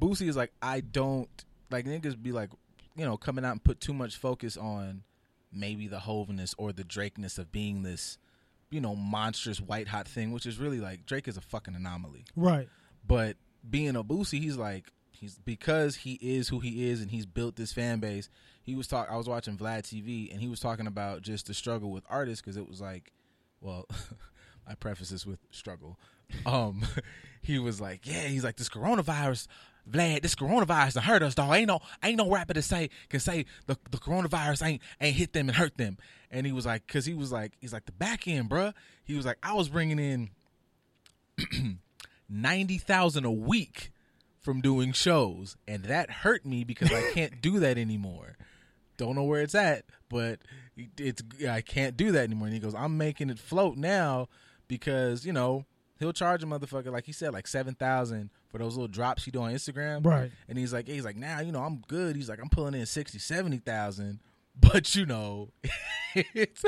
Boosie 0.00 0.28
is 0.28 0.36
like 0.36 0.52
I 0.62 0.80
don't 0.80 1.28
like 1.70 1.84
niggas 1.84 2.20
be 2.20 2.32
like 2.32 2.50
you 2.96 3.04
know 3.04 3.16
coming 3.16 3.44
out 3.44 3.52
and 3.52 3.62
put 3.62 3.80
too 3.80 3.92
much 3.92 4.16
focus 4.16 4.56
on 4.56 5.02
maybe 5.52 5.88
the 5.88 5.98
hoveness 5.98 6.54
or 6.58 6.72
the 6.72 6.84
Drakeness 6.84 7.38
of 7.38 7.52
being 7.52 7.82
this 7.82 8.18
you 8.70 8.80
know 8.80 8.96
monstrous 8.96 9.60
white 9.60 9.88
hot 9.88 10.08
thing, 10.08 10.32
which 10.32 10.46
is 10.46 10.58
really 10.58 10.80
like 10.80 11.06
Drake 11.06 11.28
is 11.28 11.36
a 11.36 11.42
fucking 11.42 11.74
anomaly. 11.74 12.24
right. 12.34 12.68
But 13.06 13.36
being 13.68 13.94
a 13.94 14.02
Boosie, 14.02 14.40
he's 14.40 14.56
like 14.56 14.86
he's 15.18 15.38
because 15.44 15.96
he 15.96 16.14
is 16.20 16.48
who 16.48 16.60
he 16.60 16.88
is 16.88 17.00
and 17.00 17.10
he's 17.10 17.26
built 17.26 17.56
this 17.56 17.72
fan 17.72 17.98
base. 17.98 18.28
He 18.62 18.74
was 18.74 18.86
talk. 18.86 19.08
I 19.10 19.16
was 19.16 19.28
watching 19.28 19.56
Vlad 19.56 19.82
TV 19.82 20.30
and 20.30 20.40
he 20.40 20.48
was 20.48 20.60
talking 20.60 20.86
about 20.86 21.22
just 21.22 21.46
the 21.46 21.54
struggle 21.54 21.90
with 21.90 22.04
artists 22.08 22.42
because 22.42 22.56
it 22.56 22.68
was 22.68 22.80
like, 22.80 23.12
well, 23.60 23.86
I 24.66 24.74
preface 24.74 25.10
this 25.10 25.26
with 25.26 25.38
struggle. 25.50 25.98
Um, 26.44 26.82
he 27.42 27.58
was 27.58 27.80
like, 27.80 28.06
yeah, 28.06 28.22
he's 28.22 28.44
like 28.44 28.56
this 28.56 28.68
coronavirus. 28.68 29.46
Vlad, 29.88 30.22
this 30.22 30.34
coronavirus 30.34 30.94
done 30.94 31.04
hurt 31.04 31.22
us, 31.22 31.36
dog. 31.36 31.54
Ain't 31.54 31.68
no, 31.68 31.78
ain't 32.02 32.16
no 32.16 32.28
rapper 32.28 32.54
to 32.54 32.62
say 32.62 32.90
can 33.08 33.20
say 33.20 33.46
the 33.66 33.78
the 33.90 33.98
coronavirus 33.98 34.66
ain't 34.66 34.82
ain't 35.00 35.16
hit 35.16 35.32
them 35.32 35.48
and 35.48 35.56
hurt 35.56 35.76
them. 35.76 35.96
And 36.30 36.44
he 36.44 36.52
was 36.52 36.66
like, 36.66 36.86
cause 36.88 37.06
he 37.06 37.14
was 37.14 37.30
like, 37.30 37.52
he's 37.60 37.72
like 37.72 37.86
the 37.86 37.92
back 37.92 38.26
end, 38.26 38.50
bruh. 38.50 38.74
He 39.04 39.14
was 39.14 39.24
like, 39.24 39.38
I 39.44 39.52
was 39.54 39.68
bringing 39.68 40.00
in 40.00 40.30
ninety 42.28 42.78
thousand 42.78 43.24
a 43.24 43.30
week 43.30 43.92
from 44.46 44.60
doing 44.60 44.92
shows, 44.92 45.56
and 45.66 45.82
that 45.86 46.08
hurt 46.08 46.46
me 46.46 46.62
because 46.62 46.92
I 46.92 47.10
can't 47.12 47.40
do 47.42 47.58
that 47.58 47.76
anymore. 47.76 48.36
Don't 48.96 49.16
know 49.16 49.24
where 49.24 49.42
it's 49.42 49.56
at, 49.56 49.86
but 50.08 50.38
it's 50.96 51.20
I 51.48 51.62
can't 51.62 51.96
do 51.96 52.12
that 52.12 52.22
anymore. 52.22 52.46
And 52.46 52.54
he 52.54 52.60
goes, 52.60 52.72
I'm 52.72 52.96
making 52.96 53.28
it 53.28 53.40
float 53.40 53.76
now 53.76 54.28
because 54.68 55.26
you 55.26 55.32
know 55.32 55.64
he'll 55.98 56.12
charge 56.12 56.44
a 56.44 56.46
motherfucker 56.46 56.92
like 56.92 57.06
he 57.06 57.12
said 57.12 57.32
like 57.32 57.48
seven 57.48 57.74
thousand 57.74 58.30
for 58.48 58.58
those 58.58 58.76
little 58.76 58.86
drops 58.86 59.24
he 59.24 59.32
do 59.32 59.42
on 59.42 59.52
Instagram, 59.52 60.06
Right. 60.06 60.30
And 60.48 60.56
he's 60.56 60.72
like, 60.72 60.86
he's 60.86 61.04
like, 61.04 61.16
now 61.16 61.40
you 61.40 61.50
know 61.50 61.64
I'm 61.64 61.82
good. 61.88 62.14
He's 62.14 62.28
like, 62.28 62.38
I'm 62.40 62.48
pulling 62.48 62.74
in 62.74 62.86
sixty, 62.86 63.18
seventy 63.18 63.58
thousand, 63.58 64.20
but 64.54 64.94
you 64.94 65.06
know, 65.06 65.50
it's 66.14 66.64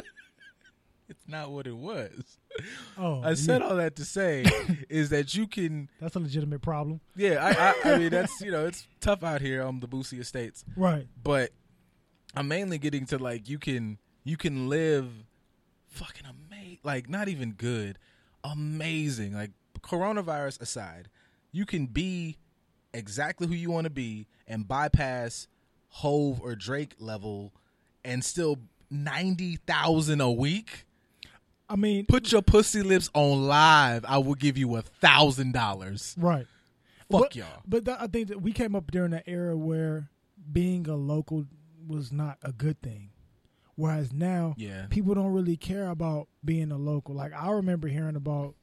it's 1.10 1.26
not 1.28 1.51
what 1.51 1.66
it 1.66 1.76
was. 1.76 2.39
Oh, 2.98 3.22
I 3.22 3.35
said 3.35 3.60
yeah. 3.60 3.68
all 3.68 3.76
that 3.76 3.94
to 3.97 4.05
say 4.05 4.44
is 4.89 5.10
that 5.10 5.32
you 5.32 5.47
can, 5.47 5.89
that's 6.01 6.16
a 6.16 6.18
legitimate 6.18 6.60
problem. 6.60 7.01
yeah. 7.14 7.35
I, 7.85 7.90
I, 7.90 7.94
I 7.94 7.98
mean, 7.98 8.10
that's 8.10 8.40
you 8.40 8.51
know, 8.51 8.66
it's 8.66 8.89
tough 9.01 9.22
out 9.22 9.40
here 9.40 9.62
on 9.62 9.78
the 9.78 9.86
Boosie 9.86 10.18
Estates, 10.18 10.64
Right. 10.76 11.06
but 11.22 11.51
I'm 12.35 12.48
mainly 12.48 12.78
getting 12.78 13.06
to 13.06 13.18
like 13.18 13.48
you 13.48 13.59
can 13.60 13.98
you 14.24 14.36
can 14.36 14.68
live 14.68 15.06
fucking 15.86 16.24
amazing, 16.26 16.78
like 16.82 17.09
not 17.09 17.28
even 17.28 17.52
good, 17.52 17.98
amazing. 18.43 19.35
Like 19.35 19.52
coronavirus 19.80 20.60
aside, 20.60 21.09
you 21.52 21.64
can 21.64 21.86
be 21.86 22.39
exactly 22.93 23.47
who 23.47 23.55
you 23.55 23.70
want 23.70 23.85
to 23.85 23.90
be 23.90 24.26
and 24.48 24.66
bypass 24.66 25.47
Hove 25.90 26.40
or 26.43 26.56
Drake 26.56 26.94
level 26.98 27.52
and 28.05 28.24
still 28.24 28.59
ninety 28.90 29.56
thousand 29.56 30.20
a 30.20 30.30
week. 30.32 30.86
I 31.70 31.77
mean, 31.77 32.07
Put 32.07 32.32
your 32.32 32.43
pussy 32.43 32.82
lips 32.82 33.11
on 33.15 33.47
live. 33.47 34.05
I 34.07 34.19
will 34.19 34.35
give 34.35 34.57
you 34.57 34.77
a 34.77 34.82
thousand 34.82 35.53
dollars. 35.53 36.15
right. 36.19 36.47
Fuck 37.11 37.20
but, 37.23 37.36
y'all. 37.36 37.62
But 37.66 37.85
th- 37.86 37.97
I 38.01 38.07
think 38.07 38.28
that 38.28 38.43
we 38.43 38.53
came 38.53 38.74
up 38.77 38.90
during 38.90 39.12
an 39.15 39.23
era 39.27 39.57
where 39.57 40.11
being 40.53 40.86
a 40.89 40.95
local 40.97 41.47
was 41.86 42.12
not 42.12 42.36
a 42.43 42.53
good 42.53 42.81
thing. 42.82 43.11
Whereas 43.77 44.12
now, 44.12 44.55
Yeah. 44.59 44.86
people 44.90 45.15
don't 45.15 45.32
really 45.32 45.57
care 45.57 45.89
about 45.89 46.28
being 46.45 46.70
a 46.70 46.77
local. 46.77 47.15
Like 47.15 47.32
I 47.32 47.51
remember 47.51 47.89
hearing 47.89 48.16
about 48.16 48.57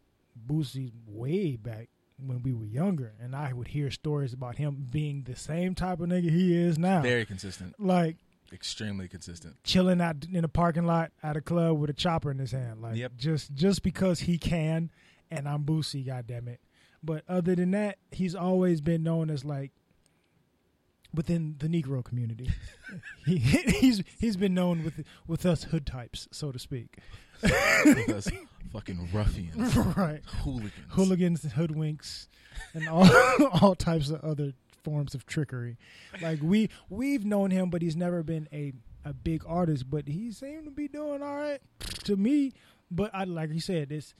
Boosie 0.47 0.91
way 1.07 1.55
back 1.55 1.89
when 2.17 2.43
we 2.43 2.53
were 2.53 2.65
younger, 2.65 3.13
and 3.19 3.35
I 3.35 3.51
would 3.53 3.69
hear 3.69 3.89
stories 3.91 4.31
about 4.33 4.57
him 4.57 4.87
being 4.91 5.23
the 5.23 5.35
same 5.35 5.73
type 5.73 5.99
of 5.99 6.09
nigga 6.09 6.29
he 6.29 6.55
is 6.55 6.77
now. 6.77 7.01
Very 7.01 7.25
consistent. 7.25 7.75
like 7.79 8.17
Extremely 8.55 9.07
consistent. 9.07 9.57
chilling 9.63 10.01
out 10.01 10.25
in 10.31 10.43
a 10.43 10.47
parking 10.47 10.85
lot 10.85 11.11
at 11.21 11.35
a 11.37 11.41
club 11.41 11.77
with 11.77 11.89
a 11.89 11.93
chopper 11.93 12.31
in 12.31 12.39
his 12.39 12.51
hand. 12.51 12.81
Like 12.81 12.95
Yep. 12.95 13.11
just 13.17 13.53
just 13.53 13.83
because 13.83 14.21
he 14.21 14.37
can, 14.39 14.89
and 15.29 15.47
I'm 15.47 15.63
Boosie, 15.63 16.05
goddamn 16.05 16.47
it. 16.47 16.61
But 17.03 17.23
other 17.27 17.53
than 17.55 17.71
that, 17.71 17.97
he's 18.11 18.33
always 18.33 18.81
been 18.81 19.03
known 19.03 19.29
as 19.29 19.45
like 19.45 19.71
within 21.13 21.55
the 21.59 21.67
Negro 21.67 22.03
community. 22.03 22.49
he, 23.25 23.37
he's 23.37 24.03
he's 24.17 24.37
been 24.37 24.53
known 24.53 24.83
with 24.83 25.03
with 25.27 25.45
us 25.45 25.65
hood 25.65 25.85
types, 25.85 26.27
so 26.31 26.51
to 26.51 26.59
speak. 26.59 26.97
Because 27.41 28.29
fucking 28.73 29.09
ruffians, 29.13 29.75
right, 29.75 30.21
hooligans. 30.43 30.71
hooligans 30.89 31.43
and 31.43 31.53
hoodwinks, 31.53 32.27
and 32.73 32.87
all 32.87 33.07
all 33.61 33.75
types 33.75 34.09
of 34.09 34.21
other 34.23 34.53
forms 34.85 35.13
of 35.15 35.25
trickery. 35.25 35.77
Like 36.21 36.39
we 36.41 36.69
we've 36.89 37.25
known 37.25 37.51
him, 37.51 37.69
but 37.69 37.81
he's 37.81 37.97
never 37.97 38.23
been 38.23 38.47
a 38.53 38.71
a 39.03 39.11
big 39.13 39.43
artist. 39.45 39.89
But 39.89 40.07
he 40.07 40.31
seemed 40.31 40.65
to 40.65 40.71
be 40.71 40.87
doing 40.87 41.21
all 41.21 41.35
right 41.35 41.59
to 42.05 42.15
me. 42.15 42.53
But 42.89 43.09
I 43.13 43.25
like 43.25 43.51
you 43.51 43.59
said, 43.59 43.89
this 43.89 44.13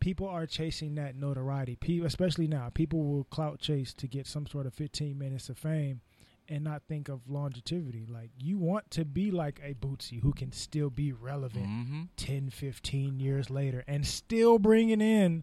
people 0.00 0.28
are 0.28 0.46
chasing 0.46 0.94
that 0.94 1.16
notoriety. 1.16 1.76
People, 1.76 2.06
especially 2.06 2.46
now, 2.46 2.70
people 2.72 3.02
will 3.02 3.24
clout 3.24 3.58
chase 3.58 3.92
to 3.94 4.06
get 4.06 4.26
some 4.26 4.46
sort 4.46 4.66
of 4.66 4.74
15 4.74 5.18
minutes 5.18 5.48
of 5.48 5.58
fame. 5.58 6.00
And 6.48 6.62
not 6.62 6.82
think 6.88 7.08
of 7.08 7.28
longevity. 7.28 8.06
Like 8.08 8.30
you 8.40 8.56
want 8.56 8.88
to 8.92 9.04
be 9.04 9.32
like 9.32 9.60
a 9.64 9.74
Boosie 9.74 10.22
who 10.22 10.32
can 10.32 10.52
still 10.52 10.90
be 10.90 11.10
relevant 11.12 11.66
Mm-hmm. 11.66 12.02
10, 12.16 12.50
15 12.50 13.18
years 13.18 13.50
later 13.50 13.82
and 13.88 14.06
still 14.06 14.60
bringing 14.60 15.00
in 15.00 15.42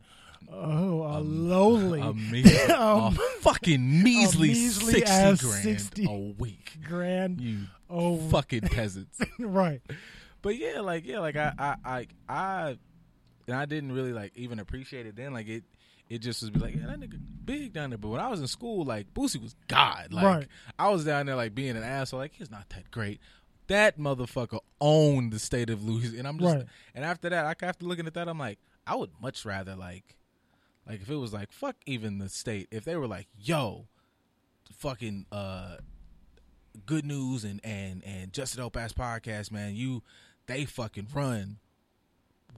oh 0.50 1.02
a 1.04 1.18
Um, 1.18 1.50
lowly 1.50 1.83
A, 2.28 2.32
measly, 2.32 2.74
Um, 2.74 3.16
a 3.16 3.42
fucking 3.42 4.04
measly, 4.04 4.50
measly 4.50 4.94
sixty 4.94 5.06
grand 5.16 5.40
60. 5.40 6.06
a 6.06 6.12
week. 6.38 6.78
grand 6.88 7.42
You 7.42 7.60
oh 7.90 8.18
fucking 8.30 8.62
peasants. 8.62 9.20
right 9.40 9.82
But 10.42 10.58
yeah, 10.58 10.80
like 10.82 11.06
yeah, 11.06 11.20
like 11.20 11.36
I, 11.36 11.54
I, 11.58 11.76
I, 11.86 12.08
I, 12.30 12.78
and 13.48 13.56
I 13.58 13.66
didn't 13.66 13.92
really 13.92 14.14
like 14.14 14.32
even 14.36 14.60
appreciate 14.60 15.06
it 15.06 15.16
then. 15.16 15.34
Like 15.34 15.48
it, 15.48 15.64
it 16.10 16.20
just 16.20 16.42
was 16.42 16.50
be 16.52 16.60
like, 16.60 16.76
yeah, 16.76 16.88
that 16.88 17.00
nigga 17.00 17.20
big 17.46 17.74
down 17.74 17.90
there. 17.90 17.98
But 17.98 18.10
when 18.10 18.20
I 18.22 18.30
was 18.30 18.40
in 18.42 18.48
school, 18.48 18.84
like 18.86 19.14
Boosie 19.14 19.42
was 19.42 19.56
God. 19.68 20.12
Like 20.12 20.26
Right. 20.26 20.48
I 20.78 20.90
was 20.90 21.06
down 21.06 21.26
there 21.26 21.36
like 21.36 21.56
being 21.56 21.76
an 21.78 21.84
asshole. 21.84 22.20
Like 22.20 22.34
he's 22.34 22.52
not 22.52 22.70
that 22.70 22.92
great. 22.92 23.20
That 23.68 23.98
motherfucker 23.98 24.60
owned 24.82 25.32
the 25.32 25.40
state 25.40 25.70
of 25.70 25.84
Louisiana. 25.84 26.18
And 26.20 26.28
I'm 26.28 26.40
just, 26.40 26.56
Right. 26.56 26.66
and 26.94 27.06
after 27.06 27.30
that, 27.30 27.44
like 27.46 27.64
after 27.64 27.86
looking 27.86 28.06
at 28.08 28.14
that, 28.16 28.28
I'm 28.28 28.38
like, 28.38 28.60
I 28.86 28.96
would 28.96 29.12
much 29.22 29.46
rather 29.46 29.76
like, 29.76 30.18
like 30.88 31.02
if 31.02 31.10
it 31.10 31.16
was 31.16 31.34
like 31.34 31.52
fuck 31.52 31.76
even 31.86 32.18
the 32.20 32.30
state. 32.30 32.68
If 32.72 32.84
they 32.86 32.96
were 32.96 33.08
like, 33.08 33.28
yo, 33.38 33.88
fucking 34.78 35.26
uh 35.32 35.78
good 36.86 37.06
news 37.06 37.44
and 37.44 37.62
and 37.64 38.04
and 38.04 38.34
just 38.34 38.54
a 38.56 38.58
dope 38.58 38.76
ass 38.76 38.92
podcast 38.94 39.52
man 39.52 39.76
you 39.76 40.02
they 40.48 40.66
fucking 40.66 41.08
run 41.14 41.58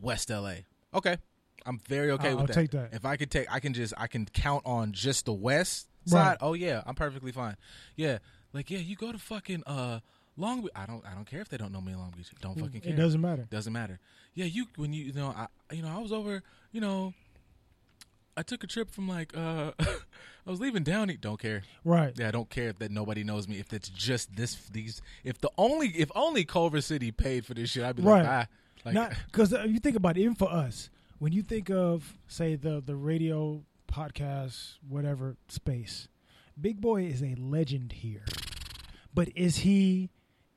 west 0.01 0.29
la 0.29 0.53
okay 0.93 1.17
i'm 1.65 1.79
very 1.89 2.11
okay 2.11 2.29
I'll- 2.29 2.35
with 2.37 2.41
I'll 2.41 2.47
that 2.47 2.53
take 2.53 2.71
that. 2.71 2.93
if 2.93 3.03
i 3.05 3.17
could 3.17 3.29
take 3.29 3.47
i 3.51 3.59
can 3.59 3.73
just 3.73 3.93
i 3.97 4.07
can 4.07 4.25
count 4.25 4.63
on 4.65 4.93
just 4.93 5.25
the 5.25 5.33
west 5.33 5.87
Right. 6.07 6.11
side 6.21 6.37
oh 6.41 6.53
yeah 6.53 6.81
i'm 6.85 6.95
perfectly 6.95 7.31
fine 7.33 7.57
yeah 7.97 8.19
like 8.53 8.69
yeah 8.71 8.77
you 8.79 8.95
go 8.95 9.11
to 9.11 9.17
fucking 9.17 9.63
uh 9.67 9.99
long 10.37 10.61
beach 10.61 10.71
i 10.75 10.85
don't 10.85 11.03
i 11.05 11.13
don't 11.13 11.25
care 11.25 11.41
if 11.41 11.49
they 11.49 11.57
don't 11.57 11.73
know 11.73 11.81
me 11.81 11.91
in 11.91 11.97
long 11.99 12.13
beach 12.15 12.31
don't 12.41 12.57
fucking 12.57 12.79
care 12.81 12.93
it 12.93 12.95
doesn't 12.95 13.19
matter 13.21 13.45
doesn't 13.49 13.73
matter. 13.73 13.99
Yeah, 14.33 14.45
you 14.45 14.65
when 14.77 14.93
you 14.93 15.05
you 15.05 15.13
know 15.13 15.27
I 15.35 15.47
you 15.73 15.81
know 15.81 15.87
I 15.89 15.97
was 15.99 16.11
over 16.11 16.43
you 16.71 16.79
know 16.81 17.13
I 18.37 18.43
took 18.43 18.63
a 18.63 18.67
trip 18.67 18.91
from 18.91 19.07
like 19.07 19.35
uh 19.35 19.71
I 19.79 20.49
was 20.51 20.59
leaving 20.59 20.83
Downey. 20.83 21.17
Don't 21.17 21.39
care. 21.39 21.63
right 21.83 22.13
Yeah, 22.17 22.27
I 22.27 22.31
don't 22.31 22.49
care 22.49 22.69
if 22.69 22.79
that 22.79 22.91
nobody 22.91 23.23
knows 23.23 23.47
me. 23.47 23.59
If 23.59 23.73
it's 23.73 23.89
just 23.89 24.35
this 24.35 24.55
these 24.71 25.01
if 25.23 25.39
the 25.39 25.49
only 25.57 25.87
if 25.89 26.11
only 26.15 26.43
Culver 26.45 26.81
City 26.81 27.11
paid 27.11 27.45
for 27.45 27.53
this 27.53 27.69
shit, 27.71 27.83
I'd 27.83 27.95
be 27.95 28.01
like, 28.03 28.23
Right. 28.23 28.25
bye. 28.25 28.47
Like 28.85 28.93
not 28.93 29.13
because 29.31 29.51
you 29.51 29.79
think 29.79 29.95
about 29.95 30.17
it 30.17 30.21
even 30.21 30.35
for 30.35 30.51
us 30.51 30.89
when 31.19 31.31
you 31.31 31.41
think 31.41 31.69
of 31.69 32.13
say 32.27 32.55
the 32.55 32.81
the 32.85 32.95
radio 32.95 33.63
podcast 33.91 34.75
whatever 34.87 35.37
space 35.47 36.07
Big 36.59 36.79
Boy 36.81 37.03
is 37.03 37.21
a 37.21 37.35
legend 37.37 37.91
here, 37.91 38.23
but 39.13 39.27
is 39.35 39.57
he 39.57 40.09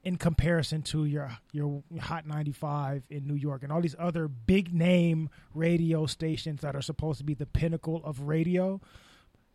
in 0.09 0.17
comparison 0.17 0.81
to 0.83 1.05
your 1.05 1.31
your 1.53 1.83
Hot 2.01 2.27
95 2.27 3.03
in 3.11 3.27
New 3.27 3.35
York 3.35 3.63
and 3.63 3.71
all 3.71 3.81
these 3.83 3.95
other 3.99 4.27
big 4.27 4.73
name 4.73 5.29
radio 5.55 6.07
stations 6.07 6.63
that 6.63 6.75
are 6.75 6.83
supposed 6.83 7.19
to 7.19 7.25
be 7.25 7.35
the 7.35 7.47
pinnacle 7.47 8.01
of 8.05 8.23
radio? 8.23 8.81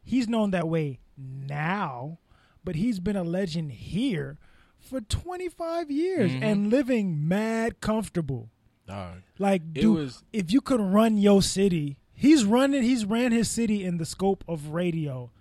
He's 0.03 0.27
known 0.27 0.51
that 0.51 0.67
way 0.67 0.99
now, 1.17 2.19
but 2.63 2.75
he's 2.75 2.99
been 2.99 3.15
a 3.15 3.23
legend 3.23 3.71
here 3.71 4.38
for 4.80 5.01
25 5.01 5.89
years 5.89 6.31
Mhm. 6.34 6.43
and 6.43 6.69
living 6.69 7.27
mad 7.27 7.81
comfortable. 7.81 8.49
Dog. 8.85 9.21
Like, 9.39 9.73
dude, 9.73 9.95
was- 9.95 10.23
if 10.34 10.51
you 10.51 10.59
could 10.61 10.81
run 10.81 11.17
your 11.17 11.41
city, 11.41 11.97
he's 12.13 12.43
running. 12.45 12.84
He's 12.84 13.05
ran 13.05 13.31
his 13.31 13.49
city 13.49 13.84
in 13.84 13.97
the 13.97 14.05
scope 14.05 14.43
of 14.47 14.67
radio. 14.69 15.31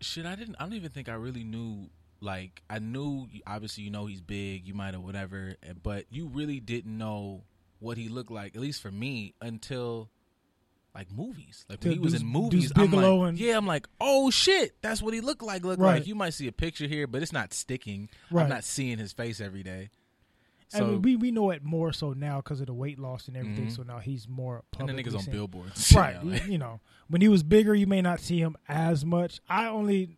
Shit, 0.00 0.26
I 0.26 0.34
didn't. 0.36 0.56
I 0.60 0.64
don't 0.64 0.74
even 0.74 0.90
think 0.90 1.08
I 1.08 1.14
really 1.14 1.42
knew. 1.44 1.88
Like, 2.22 2.62
I 2.70 2.78
knew. 2.78 3.26
Obviously, 3.46 3.84
you 3.84 3.90
know 3.90 4.06
he's 4.06 4.20
big. 4.20 4.66
You 4.66 4.74
might 4.74 4.94
have 4.94 5.02
whatever, 5.02 5.56
but 5.82 6.06
you 6.10 6.28
really 6.28 6.60
didn't 6.60 6.96
know 6.96 7.42
what 7.80 7.98
he 7.98 8.08
looked 8.08 8.30
like. 8.30 8.54
At 8.54 8.62
least 8.62 8.80
for 8.80 8.90
me, 8.92 9.34
until 9.40 10.08
like 10.94 11.10
movies. 11.10 11.64
Like 11.68 11.82
when 11.82 11.94
he 11.94 11.98
was 11.98 12.12
Deuce- 12.12 12.22
in 12.22 12.28
movies, 12.28 12.72
I'm 12.76 12.90
like, 12.92 13.04
and- 13.30 13.38
yeah, 13.38 13.56
I'm 13.56 13.66
like, 13.66 13.88
oh 14.00 14.30
shit, 14.30 14.74
that's 14.82 15.02
what 15.02 15.14
he 15.14 15.20
looked 15.20 15.42
like. 15.42 15.64
Look 15.64 15.80
Right. 15.80 15.94
like 15.94 16.06
you 16.06 16.14
might 16.14 16.34
see 16.34 16.46
a 16.48 16.52
picture 16.52 16.86
here, 16.86 17.06
but 17.06 17.22
it's 17.22 17.32
not 17.32 17.52
sticking. 17.54 18.08
Right. 18.30 18.42
I'm 18.44 18.48
not 18.50 18.62
seeing 18.64 18.98
his 18.98 19.12
face 19.12 19.40
every 19.40 19.62
day. 19.62 19.88
So 20.68 20.86
and 20.86 21.04
we 21.04 21.16
we 21.16 21.30
know 21.32 21.50
it 21.50 21.62
more 21.64 21.92
so 21.92 22.12
now 22.14 22.36
because 22.38 22.60
of 22.60 22.66
the 22.66 22.72
weight 22.74 22.98
loss 22.98 23.26
and 23.28 23.36
everything. 23.36 23.66
Mhm. 23.66 23.76
So 23.76 23.82
now 23.82 23.98
he's 23.98 24.26
more 24.28 24.64
and 24.78 24.88
the 24.88 24.92
niggas 24.94 25.16
on 25.18 25.24
billboards, 25.30 25.92
right? 25.96 26.46
You 26.46 26.56
know, 26.58 26.80
when 27.08 27.20
he 27.20 27.28
was 27.28 27.42
bigger, 27.42 27.74
you 27.74 27.86
may 27.86 28.00
not 28.00 28.20
see 28.20 28.38
him 28.38 28.56
as 28.68 29.04
much. 29.04 29.40
I 29.48 29.66
only 29.66 30.16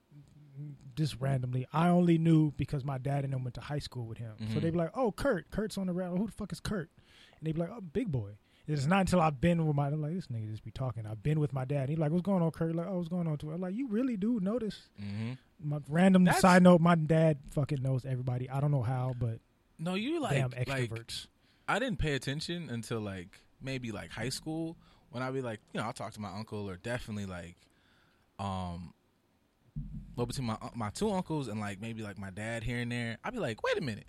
just 0.96 1.20
randomly, 1.20 1.66
I 1.72 1.88
only 1.88 2.18
knew 2.18 2.52
because 2.56 2.84
my 2.84 2.98
dad 2.98 3.24
and 3.24 3.32
them 3.32 3.44
went 3.44 3.54
to 3.54 3.60
high 3.60 3.78
school 3.78 4.06
with 4.06 4.18
him. 4.18 4.34
So 4.38 4.44
Mhm. 4.58 4.62
they'd 4.62 4.70
be 4.72 4.78
like, 4.78 4.90
"Oh, 4.94 5.12
Kurt, 5.12 5.50
Kurt's 5.50 5.76
on 5.78 5.86
the 5.88 5.92
round. 5.92 6.18
Who 6.18 6.26
the 6.26 6.32
fuck 6.32 6.52
is 6.52 6.60
Kurt?" 6.60 6.90
And 7.38 7.46
they'd 7.46 7.52
be 7.54 7.60
like, 7.60 7.70
"Oh, 7.70 7.80
Big 7.80 8.10
Boy." 8.12 8.32
It's 8.66 8.86
not 8.86 9.00
until 9.00 9.20
I've 9.20 9.42
been 9.42 9.66
with 9.66 9.76
my, 9.76 9.88
I'm 9.88 10.00
like, 10.00 10.14
this 10.14 10.28
nigga 10.28 10.50
just 10.50 10.64
be 10.64 10.70
talking. 10.70 11.04
I've 11.04 11.22
been 11.22 11.38
with 11.38 11.52
my 11.52 11.66
dad. 11.66 11.90
He's 11.90 11.98
like, 11.98 12.10
what's 12.10 12.22
going 12.22 12.42
on, 12.42 12.50
Kurt? 12.50 12.74
Like, 12.74 12.86
oh, 12.86 12.96
what's 12.96 13.10
going 13.10 13.26
on? 13.26 13.36
To 13.38 13.52
I'm 13.52 13.60
like, 13.60 13.74
you 13.74 13.88
really 13.88 14.16
do 14.16 14.40
notice. 14.40 14.88
Mhm. 14.98 15.36
My 15.62 15.80
random 15.86 16.24
That's- 16.24 16.40
side 16.40 16.62
note, 16.62 16.80
my 16.80 16.94
dad 16.94 17.36
fucking 17.50 17.82
knows 17.82 18.06
everybody. 18.06 18.48
I 18.48 18.60
don't 18.60 18.70
know 18.70 18.82
how, 18.82 19.14
but 19.18 19.40
No, 19.78 19.94
you 19.96 20.18
like 20.18 20.32
damn 20.32 20.50
like 20.66 20.66
extroverts. 20.90 21.26
I 21.68 21.78
didn't 21.78 21.98
pay 21.98 22.14
attention 22.14 22.70
until 22.70 23.00
like 23.02 23.42
maybe 23.60 23.92
like 23.92 24.10
high 24.12 24.30
school 24.30 24.78
when 25.10 25.22
I'd 25.22 25.34
be 25.34 25.42
like, 25.42 25.60
you 25.74 25.80
know, 25.80 25.86
I'll 25.86 25.92
talk 25.92 26.14
to 26.14 26.20
my 26.22 26.30
uncle 26.34 26.66
or 26.70 26.76
definitely 26.78 27.26
like, 27.26 27.56
um, 28.38 28.94
well 30.16 30.26
between 30.26 30.46
my 30.46 30.54
uh, 30.54 30.70
my 30.74 30.90
two 30.90 31.10
uncles 31.10 31.48
and 31.48 31.60
like 31.60 31.80
maybe 31.80 32.02
like 32.02 32.18
my 32.18 32.30
dad 32.30 32.62
here 32.64 32.78
and 32.78 32.92
there, 32.92 33.18
I'd 33.24 33.32
be 33.32 33.38
like, 33.38 33.62
wait 33.62 33.78
a 33.78 33.80
minute, 33.80 34.06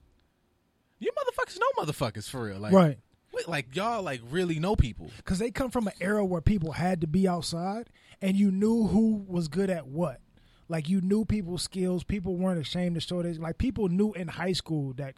you 0.99 1.11
motherfuckers 1.11 1.60
know 1.60 1.84
motherfuckers 1.84 2.30
for 2.30 2.44
real, 2.44 2.60
like 2.60 2.73
right. 2.73 2.98
wait, 3.34 3.48
like 3.48 3.76
y'all 3.76 4.03
like 4.03 4.22
really 4.30 4.60
know 4.60 4.76
people. 4.76 5.11
because 5.18 5.40
they 5.40 5.52
come 5.52 5.72
from 5.72 5.88
an 5.88 5.94
era 5.99 6.26
where 6.26 6.41
people 6.41 6.73
had 6.73 7.02
to 7.02 7.07
be 7.07 7.27
outside 7.27 7.90
and 8.22 8.38
you 8.38 8.52
knew 8.52 8.88
who 8.88 9.26
was 9.27 9.48
good 9.48 9.69
at 9.69 9.88
what 9.88 10.22
like 10.68 10.90
you 10.90 11.02
knew 11.02 11.26
people's 11.26 11.61
skills 11.61 12.03
people 12.03 12.36
weren't 12.36 12.60
ashamed 12.60 12.95
to 12.95 13.02
show 13.02 13.22
this 13.22 13.38
like 13.38 13.57
people 13.57 13.88
knew 13.90 14.14
in 14.14 14.27
high 14.27 14.53
school 14.53 14.94
that 14.94 15.15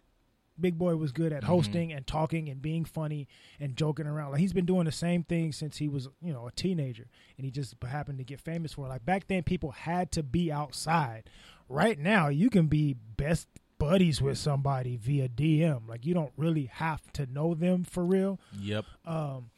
big 0.60 0.78
boy 0.78 0.96
was 0.96 1.12
good 1.12 1.32
at 1.32 1.44
hosting 1.44 1.92
and 1.92 2.06
talking 2.06 2.48
and 2.48 2.60
being 2.60 2.84
funny 2.84 3.28
and 3.60 3.76
joking 3.76 4.06
around. 4.06 4.32
Like 4.32 4.40
he's 4.40 4.52
been 4.52 4.66
doing 4.66 4.84
the 4.84 4.92
same 4.92 5.22
thing 5.22 5.52
since 5.52 5.76
he 5.76 5.88
was 5.88 6.08
you 6.22 6.32
know 6.32 6.46
a 6.46 6.52
teenager. 6.52 7.08
And 7.36 7.44
he 7.44 7.50
just 7.50 7.74
happened 7.82 8.18
to 8.18 8.24
get 8.24 8.40
famous 8.40 8.74
for 8.74 8.86
it. 8.86 8.88
Like 8.88 9.04
back 9.04 9.26
then 9.28 9.42
people 9.42 9.70
had 9.72 10.12
to 10.12 10.22
be 10.22 10.50
outside. 10.52 11.30
Right 11.68 11.98
now 11.98 12.28
you 12.28 12.50
can 12.50 12.66
be 12.66 12.94
best 13.16 13.48
buddies 13.78 14.20
with 14.20 14.36
somebody 14.36 14.96
via 14.96 15.28
dm 15.28 15.88
like 15.88 16.04
you 16.04 16.12
don't 16.12 16.32
really 16.36 16.64
have 16.64 17.12
to 17.12 17.26
know 17.26 17.54
them 17.54 17.84
for 17.84 18.04
real. 18.04 18.40
Yep. 18.60 18.84
um, 19.06 19.50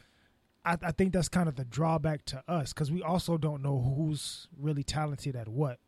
I, 0.65 0.77
I 0.83 0.93
think 0.93 1.13
that's 1.13 1.29
kind 1.29 1.49
of 1.49 1.57
the 1.57 1.65
drawback 1.65 2.25
to 2.27 2.43
us 2.49 2.73
because 2.73 2.91
we 2.91 3.03
also 3.03 3.39
don't 3.39 3.63
know 3.63 3.81
who's 3.81 4.49
really 4.59 4.83
talented 4.83 5.37
at 5.37 5.49
what. 5.49 5.79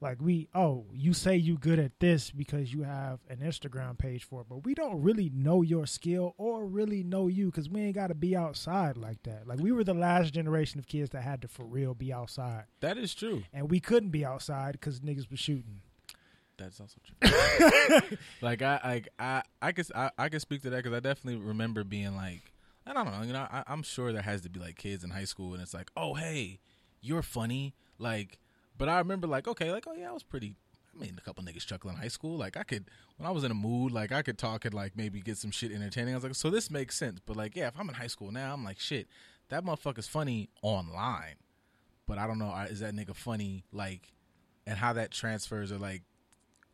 Like 0.00 0.20
we, 0.20 0.48
oh, 0.54 0.84
you 0.92 1.14
say 1.14 1.36
you 1.36 1.56
good 1.56 1.78
at 1.78 1.98
this 2.00 2.30
because 2.30 2.70
you 2.72 2.82
have 2.82 3.20
an 3.30 3.38
Instagram 3.38 3.96
page 3.96 4.24
for 4.24 4.42
it, 4.42 4.46
but 4.48 4.64
we 4.64 4.74
don't 4.74 5.00
really 5.02 5.30
know 5.32 5.62
your 5.62 5.86
skill 5.86 6.34
or 6.36 6.66
really 6.66 7.02
know 7.02 7.28
you 7.28 7.46
because 7.46 7.70
we 7.70 7.80
ain't 7.80 7.94
got 7.94 8.08
to 8.08 8.14
be 8.14 8.36
outside 8.36 8.98
like 8.98 9.22
that. 9.22 9.48
Like 9.48 9.58
we 9.58 9.72
were 9.72 9.84
the 9.84 9.94
last 9.94 10.34
generation 10.34 10.78
of 10.78 10.86
kids 10.86 11.10
that 11.10 11.22
had 11.22 11.40
to 11.42 11.48
for 11.48 11.64
real 11.64 11.94
be 11.94 12.12
outside, 12.12 12.64
That 12.80 12.98
is 12.98 13.14
true. 13.14 13.44
and 13.54 13.70
we 13.70 13.80
couldn't 13.80 14.10
be 14.10 14.22
outside 14.22 14.72
because 14.72 15.00
niggas 15.00 15.30
was 15.30 15.40
shooting. 15.40 15.80
That's 16.58 16.78
also 16.78 16.98
true. 17.02 18.18
like 18.42 18.60
I, 18.60 18.80
like 18.84 19.08
I, 19.18 19.42
I 19.62 19.72
could, 19.72 19.86
I, 19.94 20.10
I 20.18 20.28
could 20.28 20.42
speak 20.42 20.60
to 20.62 20.70
that 20.70 20.82
because 20.82 20.94
I 20.94 21.00
definitely 21.00 21.40
remember 21.40 21.84
being 21.84 22.14
like, 22.16 22.52
I 22.86 22.92
don't 22.92 23.06
know, 23.06 23.22
you 23.26 23.32
know, 23.32 23.46
I, 23.50 23.64
I'm 23.66 23.82
sure 23.82 24.12
there 24.12 24.22
has 24.22 24.42
to 24.42 24.50
be 24.50 24.60
like 24.60 24.76
kids 24.76 25.04
in 25.04 25.10
high 25.10 25.24
school 25.24 25.54
and 25.54 25.62
it's 25.62 25.72
like, 25.74 25.90
oh 25.96 26.14
hey, 26.14 26.58
you're 27.00 27.22
funny, 27.22 27.74
like, 27.98 28.38
but 28.78 28.88
I 28.88 28.98
remember 28.98 29.26
like, 29.26 29.48
okay, 29.48 29.72
like, 29.72 29.86
oh 29.86 29.94
yeah, 29.94 30.10
I 30.10 30.12
was 30.12 30.22
pretty. 30.22 30.56
I 30.94 30.98
mean, 30.98 31.14
a 31.18 31.20
couple 31.20 31.44
niggas 31.44 31.66
chuckle 31.66 31.90
in 31.90 31.96
high 31.96 32.08
school. 32.08 32.38
Like 32.38 32.56
I 32.56 32.62
could, 32.62 32.86
when 33.18 33.26
I 33.26 33.30
was 33.30 33.44
in 33.44 33.50
a 33.50 33.54
mood, 33.54 33.92
like 33.92 34.12
I 34.12 34.22
could 34.22 34.38
talk 34.38 34.64
and 34.64 34.72
like 34.72 34.96
maybe 34.96 35.20
get 35.20 35.36
some 35.36 35.50
shit 35.50 35.70
entertaining. 35.70 36.14
I 36.14 36.16
was 36.16 36.24
like, 36.24 36.34
so 36.34 36.48
this 36.48 36.70
makes 36.70 36.96
sense. 36.96 37.20
But 37.24 37.36
like, 37.36 37.54
yeah, 37.54 37.68
if 37.68 37.74
I'm 37.78 37.88
in 37.88 37.94
high 37.94 38.06
school 38.06 38.32
now, 38.32 38.54
I'm 38.54 38.64
like, 38.64 38.80
shit, 38.80 39.06
that 39.50 39.62
motherfucker's 39.62 40.08
funny 40.08 40.48
online, 40.62 41.34
but 42.06 42.16
I 42.16 42.26
don't 42.26 42.38
know, 42.38 42.50
is 42.70 42.80
that 42.80 42.94
nigga 42.94 43.14
funny 43.14 43.64
like, 43.72 44.12
and 44.66 44.78
how 44.78 44.94
that 44.94 45.10
transfers 45.10 45.70
or 45.70 45.78
like 45.78 46.02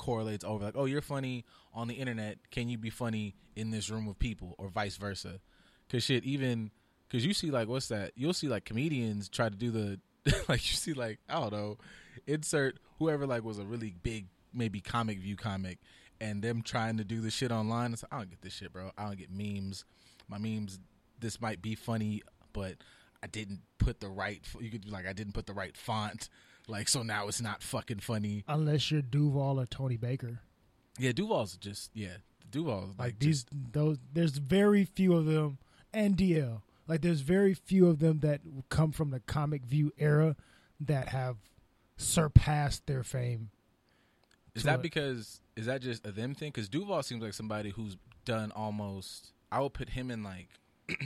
correlates 0.02 0.44
over 0.44 0.64
like 0.64 0.76
oh 0.76 0.84
you're 0.84 1.00
funny 1.00 1.44
on 1.72 1.86
the 1.86 1.94
internet 1.94 2.36
can 2.50 2.68
you 2.68 2.76
be 2.76 2.90
funny 2.90 3.36
in 3.54 3.70
this 3.70 3.88
room 3.88 4.08
of 4.08 4.18
people 4.18 4.56
or 4.58 4.68
vice 4.68 4.96
versa 4.96 5.38
because 5.86 6.02
shit 6.02 6.24
even 6.24 6.72
because 7.06 7.24
you 7.24 7.32
see 7.32 7.52
like 7.52 7.68
what's 7.68 7.86
that 7.86 8.10
you'll 8.16 8.32
see 8.32 8.48
like 8.48 8.64
comedians 8.64 9.28
try 9.28 9.48
to 9.48 9.54
do 9.54 9.70
the 9.70 10.00
like 10.48 10.70
you 10.70 10.76
see 10.76 10.92
like 10.92 11.18
i 11.28 11.40
don't 11.40 11.52
know 11.52 11.78
insert 12.26 12.78
whoever 12.98 13.26
like 13.26 13.42
was 13.42 13.58
a 13.58 13.64
really 13.64 13.94
big 14.02 14.26
maybe 14.54 14.80
comic 14.80 15.18
view 15.18 15.36
comic 15.36 15.78
and 16.20 16.42
them 16.42 16.62
trying 16.62 16.96
to 16.96 17.04
do 17.04 17.20
the 17.20 17.30
shit 17.30 17.50
online 17.50 17.92
it's 17.92 18.02
like, 18.02 18.12
i 18.12 18.18
don't 18.18 18.30
get 18.30 18.40
this 18.42 18.52
shit 18.52 18.72
bro. 18.72 18.90
I 18.96 19.04
don't 19.04 19.18
get 19.18 19.30
memes. 19.30 19.84
My 20.28 20.38
memes 20.38 20.78
this 21.18 21.40
might 21.40 21.60
be 21.60 21.74
funny 21.74 22.22
but 22.52 22.76
i 23.22 23.26
didn't 23.26 23.60
put 23.78 24.00
the 24.00 24.08
right 24.08 24.40
you 24.60 24.70
could 24.70 24.84
be 24.84 24.90
like 24.90 25.06
i 25.06 25.12
didn't 25.12 25.32
put 25.32 25.46
the 25.46 25.54
right 25.54 25.76
font. 25.76 26.28
Like 26.68 26.88
so 26.88 27.02
now 27.02 27.28
it's 27.28 27.40
not 27.40 27.62
fucking 27.62 27.98
funny. 27.98 28.44
Unless 28.46 28.90
you're 28.90 29.02
Duval 29.02 29.58
or 29.60 29.66
Tony 29.66 29.96
Baker. 29.96 30.38
yeah, 30.98 31.12
Duval's 31.12 31.56
just 31.56 31.90
yeah. 31.94 32.18
Duval's 32.50 32.90
like, 32.90 32.98
like 32.98 33.18
these 33.18 33.44
just 33.44 33.72
those 33.72 33.98
there's 34.12 34.36
very 34.38 34.84
few 34.84 35.14
of 35.14 35.26
them. 35.26 35.58
And 35.92 36.16
DL 36.16 36.62
like 36.92 37.02
there's 37.02 37.20
very 37.20 37.54
few 37.54 37.88
of 37.88 38.00
them 38.00 38.20
that 38.20 38.40
come 38.68 38.92
from 38.92 39.10
the 39.10 39.20
comic 39.20 39.64
view 39.64 39.92
era 39.96 40.36
that 40.80 41.08
have 41.08 41.36
surpassed 41.96 42.86
their 42.86 43.02
fame 43.02 43.50
is 44.54 44.64
that 44.64 44.76
it. 44.76 44.82
because 44.82 45.40
is 45.56 45.66
that 45.66 45.80
just 45.80 46.06
a 46.06 46.12
them 46.12 46.34
thing? 46.34 46.50
Because 46.50 46.68
Duval 46.68 47.02
seems 47.02 47.22
like 47.22 47.34
somebody 47.34 47.70
who's 47.70 47.96
done 48.24 48.52
almost. 48.52 49.32
I 49.50 49.60
would 49.60 49.72
put 49.72 49.90
him 49.90 50.10
in 50.10 50.22
like 50.22 50.48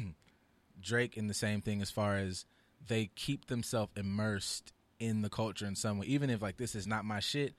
Drake 0.80 1.16
in 1.16 1.28
the 1.28 1.34
same 1.34 1.60
thing 1.60 1.82
as 1.82 1.90
far 1.90 2.16
as 2.16 2.44
they 2.86 3.10
keep 3.14 3.46
themselves 3.46 3.92
immersed 3.96 4.72
in 4.98 5.22
the 5.22 5.28
culture 5.28 5.66
in 5.66 5.76
some 5.76 5.98
way. 5.98 6.06
Even 6.06 6.30
if 6.30 6.42
like 6.42 6.56
this 6.56 6.74
is 6.74 6.86
not 6.86 7.04
my 7.04 7.20
shit, 7.20 7.54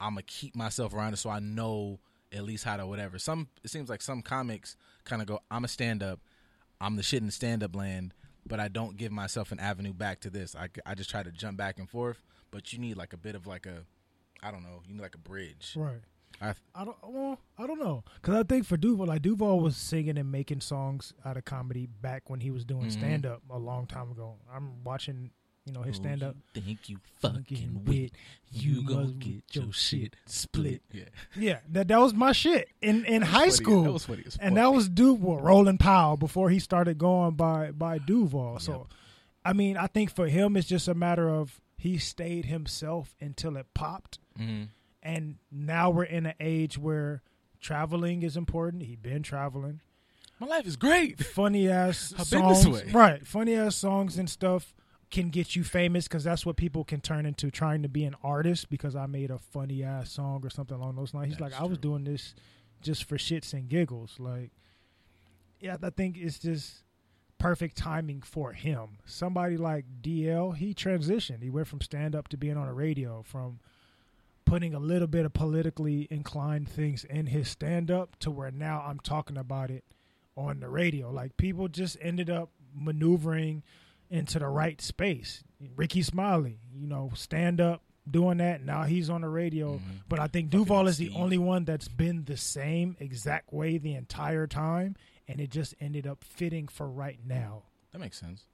I'm 0.00 0.10
gonna 0.10 0.22
keep 0.22 0.54
myself 0.54 0.94
around 0.94 1.14
it 1.14 1.18
so 1.18 1.30
I 1.30 1.40
know 1.40 1.98
at 2.32 2.44
least 2.44 2.64
how 2.64 2.76
to 2.76 2.86
whatever. 2.86 3.18
Some 3.18 3.48
it 3.64 3.70
seems 3.70 3.90
like 3.90 4.02
some 4.02 4.22
comics 4.22 4.76
kind 5.04 5.22
of 5.22 5.28
go, 5.28 5.40
I'm 5.50 5.64
a 5.64 5.68
stand 5.68 6.02
up, 6.02 6.20
I'm 6.82 6.96
the 6.96 7.02
shit 7.02 7.22
in 7.22 7.30
stand 7.30 7.62
up 7.62 7.74
land, 7.76 8.12
but 8.46 8.58
I 8.60 8.68
don't 8.68 8.96
give 8.96 9.12
myself 9.12 9.52
an 9.52 9.60
avenue 9.60 9.92
back 9.92 10.20
to 10.20 10.30
this. 10.30 10.54
I, 10.56 10.68
I 10.84 10.94
just 10.94 11.08
try 11.10 11.22
to 11.22 11.30
jump 11.30 11.56
back 11.56 11.78
and 11.78 11.88
forth, 11.88 12.22
but 12.50 12.72
you 12.72 12.78
need 12.78 12.96
like 12.96 13.12
a 13.12 13.16
bit 13.16 13.34
of 13.34 13.46
like 13.46 13.66
a, 13.66 13.84
I 14.42 14.50
don't 14.50 14.62
know, 14.62 14.82
you 14.86 14.94
need 14.94 15.02
like 15.02 15.14
a 15.14 15.18
bridge. 15.18 15.74
right 15.76 16.00
I, 16.40 16.54
I 16.74 16.84
don't 16.86 16.96
well 17.06 17.38
I 17.58 17.66
don't 17.66 17.78
know 17.78 18.02
because 18.20 18.34
I 18.34 18.42
think 18.42 18.64
for 18.66 18.76
Duval 18.78 19.06
like 19.06 19.22
Duval 19.22 19.60
was 19.60 19.76
singing 19.76 20.16
and 20.18 20.32
making 20.32 20.60
songs 20.60 21.12
out 21.24 21.36
of 21.36 21.44
comedy 21.44 21.86
back 21.86 22.30
when 22.30 22.40
he 22.40 22.50
was 22.50 22.64
doing 22.64 22.86
Mhm. 22.86 22.92
stand 22.92 23.26
up 23.26 23.42
a 23.50 23.58
long 23.58 23.86
time 23.86 24.10
ago 24.10 24.36
I'm 24.52 24.82
watching 24.82 25.30
you 25.64 25.72
know 25.72 25.82
his 25.82 25.96
Who 25.96 26.02
stand 26.02 26.22
up 26.22 26.36
Think 26.54 26.88
you 26.88 26.98
Fucking 27.20 27.82
with, 27.84 27.88
with? 27.88 28.10
you 28.50 28.72
You 28.80 28.82
gonna 28.86 29.12
get 29.12 29.42
your 29.52 29.72
shit 29.72 30.16
split. 30.26 30.82
Yeah, 30.92 31.04
yeah 31.36 31.58
that 31.70 31.88
that 31.88 32.00
was 32.00 32.14
my 32.14 32.32
shit 32.32 32.68
in 32.80 33.04
in 33.04 33.22
high 33.22 33.40
Funny- 33.40 33.50
school 33.52 33.82
That 33.84 33.92
was 33.92 34.04
funny 34.06 34.24
as 34.26 34.36
and 34.38 34.56
that 34.56 34.72
was 34.72 34.88
Duval, 34.88 35.40
Roland 35.40 35.80
Powell, 35.80 36.16
before 36.16 36.50
he 36.50 36.58
started 36.58 36.98
going 36.98 37.34
by 37.34 37.70
by 37.70 37.98
Duval. 37.98 38.58
So, 38.58 38.72
Yep. 38.72 38.86
I 39.44 39.52
mean, 39.54 39.76
I 39.76 39.86
think 39.88 40.10
for 40.14 40.28
him, 40.28 40.56
it's 40.56 40.68
just 40.68 40.86
a 40.88 40.94
matter 40.94 41.28
of 41.28 41.60
he 41.76 41.98
stayed 41.98 42.44
himself 42.46 43.14
until 43.20 43.56
it 43.56 43.66
popped, 43.74 44.18
Mhm. 44.38 44.68
and 45.02 45.36
now 45.50 45.90
we're 45.90 46.04
in 46.04 46.26
an 46.26 46.34
age 46.40 46.78
where 46.78 47.22
traveling 47.60 48.22
is 48.22 48.36
important. 48.36 48.82
He 48.84 48.94
been 48.96 49.22
traveling, 49.22 49.80
My 50.40 50.46
life 50.46 50.66
is 50.66 50.76
great. 50.76 51.24
funny 51.24 51.68
ass 51.68 52.12
I've 52.18 52.30
been 52.30 52.48
this 52.48 52.62
songs, 52.62 52.84
way. 52.84 52.90
right? 52.92 53.26
Funny 53.26 53.54
ass 53.54 53.76
songs 53.76 54.16
and 54.18 54.28
stuff 54.30 54.74
can 55.12 55.28
get 55.28 55.54
you 55.54 55.62
famous 55.62 56.08
because 56.08 56.24
that's 56.24 56.44
what 56.44 56.56
people 56.56 56.82
can 56.82 57.00
turn 57.00 57.26
into 57.26 57.50
trying 57.50 57.82
to 57.82 57.88
be 57.88 58.04
an 58.04 58.16
artist 58.24 58.68
because 58.70 58.96
I 58.96 59.06
made 59.06 59.30
a 59.30 59.38
funny 59.38 59.84
ass 59.84 60.10
song 60.10 60.40
or 60.44 60.50
something 60.50 60.76
along 60.76 60.96
those 60.96 61.14
lines. 61.14 61.28
He's 61.28 61.38
That's 61.38 61.52
like, 61.52 61.62
I 61.62 61.66
was 61.66 61.78
doing 61.78 62.02
this 62.02 62.34
just 62.80 63.04
for 63.04 63.16
shits 63.16 63.52
and 63.52 63.68
giggles. 63.68 64.16
Like, 64.18 64.50
yeah, 65.60 65.76
I 65.80 65.90
think 65.90 66.16
it's 66.18 66.38
just 66.38 66.82
perfect 67.38 67.76
timing 67.76 68.22
for 68.22 68.52
him. 68.52 68.98
Somebody 69.04 69.56
like 69.56 69.84
DL, 70.00 70.56
he 70.56 70.74
transitioned. 70.74 71.42
He 71.42 71.50
went 71.50 71.68
from 71.68 71.82
stand 71.82 72.16
up 72.16 72.28
to 72.28 72.36
being 72.36 72.56
on 72.56 72.66
the 72.66 72.72
radio, 72.72 73.22
from 73.22 73.60
putting 74.44 74.74
a 74.74 74.78
little 74.78 75.08
bit 75.08 75.26
of 75.26 75.32
politically 75.34 76.08
inclined 76.10 76.68
things 76.68 77.04
in 77.04 77.26
his 77.26 77.48
stand 77.48 77.90
up 77.90 78.18
to 78.20 78.30
where 78.30 78.50
now 78.50 78.82
I'm 78.86 78.98
talking 78.98 79.36
about 79.36 79.70
it 79.70 79.84
on 80.36 80.60
the 80.60 80.68
radio. 80.68 81.10
Like 81.10 81.36
people 81.36 81.68
just 81.68 81.96
ended 82.00 82.30
up 82.30 82.50
maneuvering 82.74 83.62
into 84.12 84.38
the 84.38 84.46
right 84.48 84.80
space. 84.80 85.42
Rickey 85.76 86.02
Smiley, 86.02 86.58
you 86.74 86.86
know, 86.86 87.10
stand 87.14 87.60
up 87.60 87.82
doing 88.10 88.38
that. 88.38 88.64
Now 88.64 88.82
he's 88.82 89.08
on 89.08 89.20
the 89.22 89.28
radio. 89.28 89.78
Mhm. 89.78 90.02
But 90.08 90.18
I 90.18 90.26
think 90.26 90.48
Fucking 90.50 90.64
Duval 90.64 90.88
is 90.88 90.98
the 90.98 91.10
only 91.10 91.38
one 91.38 91.64
that's 91.64 91.88
been 91.88 92.24
the 92.24 92.36
same 92.36 92.96
exact 92.98 93.52
way 93.52 93.78
the 93.78 93.94
entire 93.94 94.46
time. 94.46 94.96
And 95.28 95.40
it 95.40 95.50
just 95.50 95.74
ended 95.80 96.06
up 96.06 96.24
fitting 96.24 96.66
for 96.68 96.88
right 96.88 97.18
now. 97.24 97.64
That 97.92 98.00
makes 98.00 98.18
sense. 98.18 98.46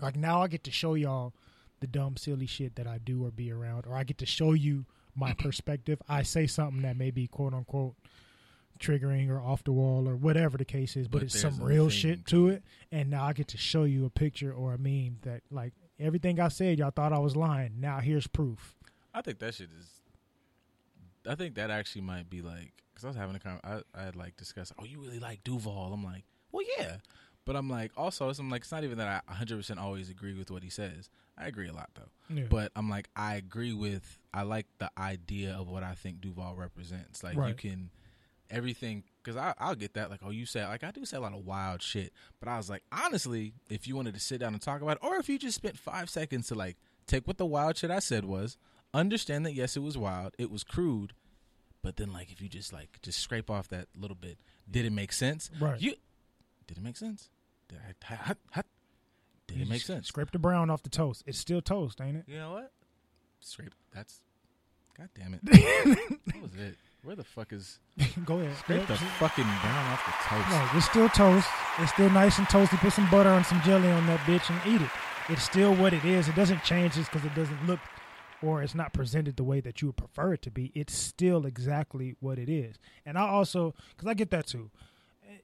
Like 0.00 0.16
now 0.16 0.42
I 0.42 0.48
get 0.48 0.64
to 0.64 0.70
show 0.72 0.94
y'all 0.94 1.32
the 1.80 1.86
dumb, 1.86 2.16
silly 2.16 2.46
shit 2.46 2.74
that 2.74 2.86
I 2.86 2.98
do 2.98 3.24
or 3.24 3.30
be 3.30 3.50
around, 3.52 3.86
or 3.86 3.94
I 3.94 4.02
get 4.04 4.18
to 4.18 4.26
show 4.26 4.52
you 4.52 4.84
my 5.14 5.32
perspective. 5.38 6.02
I 6.08 6.22
say 6.22 6.46
something 6.46 6.82
that 6.82 6.96
may 6.96 7.10
be 7.12 7.28
quote 7.28 7.54
unquote 7.54 7.94
triggering 8.82 9.30
or 9.30 9.40
off 9.40 9.64
the 9.64 9.72
wall 9.72 10.08
or 10.08 10.16
whatever 10.16 10.58
the 10.58 10.64
case 10.64 10.96
is, 10.96 11.08
but, 11.08 11.18
But 11.18 11.22
it's 11.24 11.40
some 11.40 11.62
real 11.62 11.88
shit 11.88 12.26
to 12.26 12.48
it. 12.48 12.62
And 12.90 13.08
now 13.10 13.24
I 13.24 13.32
get 13.32 13.48
to 13.48 13.56
show 13.58 13.84
you 13.84 14.04
a 14.04 14.10
picture 14.10 14.52
or 14.52 14.74
a 14.74 14.78
meme 14.78 15.18
that 15.22 15.42
like 15.50 15.72
everything 15.98 16.38
I 16.40 16.48
said, 16.48 16.78
y'all 16.78 16.90
thought 16.90 17.12
I 17.12 17.18
was 17.18 17.36
lying. 17.36 17.74
Now 17.80 18.00
here's 18.00 18.26
proof. 18.26 18.74
I 19.14 19.22
think 19.22 19.38
that 19.38 19.54
shit 19.54 19.70
is. 19.78 19.86
I 21.28 21.34
think 21.36 21.54
that 21.54 21.70
actually 21.70 22.02
might 22.02 22.28
be 22.28 22.42
like 22.42 22.72
because 22.92 23.04
I 23.04 23.08
was 23.08 23.16
having 23.16 23.36
a 23.36 23.38
con- 23.40 23.60
I 23.62 23.80
I 23.94 24.04
had 24.04 24.16
like 24.16 24.36
discussed. 24.36 24.72
Oh, 24.78 24.84
you 24.84 25.00
really 25.00 25.18
like 25.20 25.44
Duval? 25.44 25.92
I'm 25.92 26.02
like, 26.04 26.24
well, 26.50 26.64
yeah, 26.78 26.96
but 27.44 27.54
I'm 27.56 27.70
like 27.70 27.92
also 27.96 28.28
I'm 28.28 28.50
like 28.50 28.62
it's 28.62 28.72
not 28.72 28.84
even 28.84 28.98
that 28.98 29.06
I 29.08 29.20
100 29.30 29.56
percent 29.56 29.78
always 29.78 30.10
agree 30.10 30.34
with 30.34 30.50
what 30.50 30.62
he 30.62 30.70
says. 30.70 31.08
I 31.38 31.46
agree 31.46 31.68
a 31.68 31.72
lot 31.72 31.88
though, 31.94 32.34
Yeah. 32.34 32.44
but 32.50 32.72
I'm 32.76 32.90
like 32.90 33.08
I 33.16 33.36
agree 33.36 33.72
with 33.72 34.18
I 34.34 34.42
like 34.42 34.66
the 34.78 34.90
idea 34.98 35.54
of 35.54 35.68
what 35.68 35.82
I 35.82 35.94
think 35.94 36.20
Duval 36.20 36.56
represents. 36.56 37.22
Like 37.22 37.36
you 37.36 37.54
can 37.54 37.90
everything 38.52 39.02
because 39.22 39.36
I 39.36 39.54
I'll 39.58 39.74
get 39.74 39.94
that 39.94 40.10
like 40.10 40.20
oh 40.24 40.30
you 40.30 40.46
said 40.46 40.68
like 40.68 40.84
I 40.84 40.90
do 40.92 41.04
say 41.04 41.16
a 41.16 41.20
lot 41.20 41.32
of 41.32 41.44
wild 41.44 41.82
shit, 41.82 42.12
but 42.38 42.48
I 42.48 42.56
was 42.58 42.70
like 42.70 42.82
honestly 42.92 43.54
if 43.68 43.88
you 43.88 43.96
wanted 43.96 44.14
to 44.14 44.20
sit 44.20 44.38
down 44.40 44.52
and 44.52 44.62
talk 44.62 44.80
about 44.82 44.98
it, 44.98 45.04
or 45.04 45.16
if 45.16 45.28
you 45.28 45.38
just 45.38 45.56
spent 45.56 45.78
five 45.78 46.08
seconds 46.10 46.46
to 46.48 46.54
like 46.54 46.76
take 47.06 47.26
what 47.26 47.38
the 47.38 47.46
wild 47.46 47.76
shit 47.76 47.90
I 47.90 47.98
said 47.98 48.24
was 48.24 48.56
understand 48.94 49.44
that 49.46 49.54
yes 49.54 49.76
it 49.76 49.80
was 49.82 49.96
wild 49.98 50.34
it 50.38 50.50
was 50.50 50.62
crude 50.64 51.14
but 51.82 51.96
then 51.96 52.12
like 52.12 52.30
if 52.30 52.40
you 52.42 52.48
just 52.48 52.72
like 52.72 53.00
just 53.02 53.18
scrape 53.18 53.50
off 53.50 53.66
that 53.68 53.88
little 53.98 54.14
bit 54.16 54.38
did 54.70 54.84
it 54.84 54.92
make 54.92 55.12
sense 55.12 55.50
Right. 55.58 55.80
you 55.80 55.94
did 56.66 56.76
it 56.78 56.82
make 56.84 56.96
sense 56.98 57.30
did, 57.68 57.78
I, 58.08 58.14
hot, 58.14 58.36
hot, 58.50 58.66
did 59.48 59.56
You 59.56 59.62
it 59.62 59.68
make 59.70 59.80
sense 59.82 60.08
Scrape 60.08 60.30
the 60.30 60.38
brown 60.38 60.68
off 60.70 60.82
the 60.82 60.90
toast. 60.90 61.22
It's 61.26 61.38
still 61.38 61.62
toast, 61.62 62.00
ain't 62.02 62.18
it? 62.18 62.24
you 62.28 62.36
know 62.36 62.52
what 62.52 62.70
scrape 63.40 63.74
that's 63.92 64.20
god 64.96 65.08
damn 65.18 65.34
it 65.34 65.40
that 65.46 66.42
was 66.42 66.54
it 66.54 66.76
where 67.04 67.16
the 67.16 67.24
fuck 67.24 67.52
is 67.52 67.78
Go 68.24 68.38
ahead. 68.40 68.56
scrape 68.56 68.86
the 68.86 68.96
fucking 68.96 69.44
brown 69.44 69.92
off 69.92 70.04
the 70.06 70.28
toast 70.28 70.50
No, 70.50 70.78
it's 70.78 70.86
still 70.86 71.08
toast. 71.08 71.48
It's 71.78 71.92
still 71.92 72.10
nice 72.10 72.38
and 72.38 72.46
toasty. 72.46 72.78
Put 72.78 72.92
some 72.92 73.10
butter 73.10 73.30
and 73.30 73.44
some 73.44 73.60
jelly 73.62 73.90
on 73.90 74.06
that 74.06 74.20
bitch 74.20 74.48
and 74.50 74.74
eat 74.74 74.82
it. 74.82 74.90
It's 75.28 75.42
still 75.42 75.74
what 75.74 75.92
it 75.92 76.04
is. 76.04 76.28
It 76.28 76.34
doesn't 76.34 76.62
change 76.64 76.94
just 76.94 77.10
because 77.10 77.26
it 77.26 77.34
doesn't 77.34 77.66
look 77.66 77.80
or 78.42 78.62
it's 78.62 78.74
not 78.74 78.92
presented 78.92 79.36
the 79.36 79.44
way 79.44 79.60
that 79.60 79.80
you 79.80 79.88
would 79.88 79.96
prefer 79.96 80.32
it 80.32 80.42
to 80.42 80.50
be. 80.50 80.72
It's 80.74 80.94
still 80.94 81.46
exactly 81.46 82.16
what 82.20 82.38
it 82.38 82.48
is. 82.48 82.76
And 83.06 83.16
I 83.16 83.22
also, 83.28 83.74
because 83.90 84.08
I 84.08 84.14
get 84.14 84.30
that 84.30 84.46
too. 84.46 84.70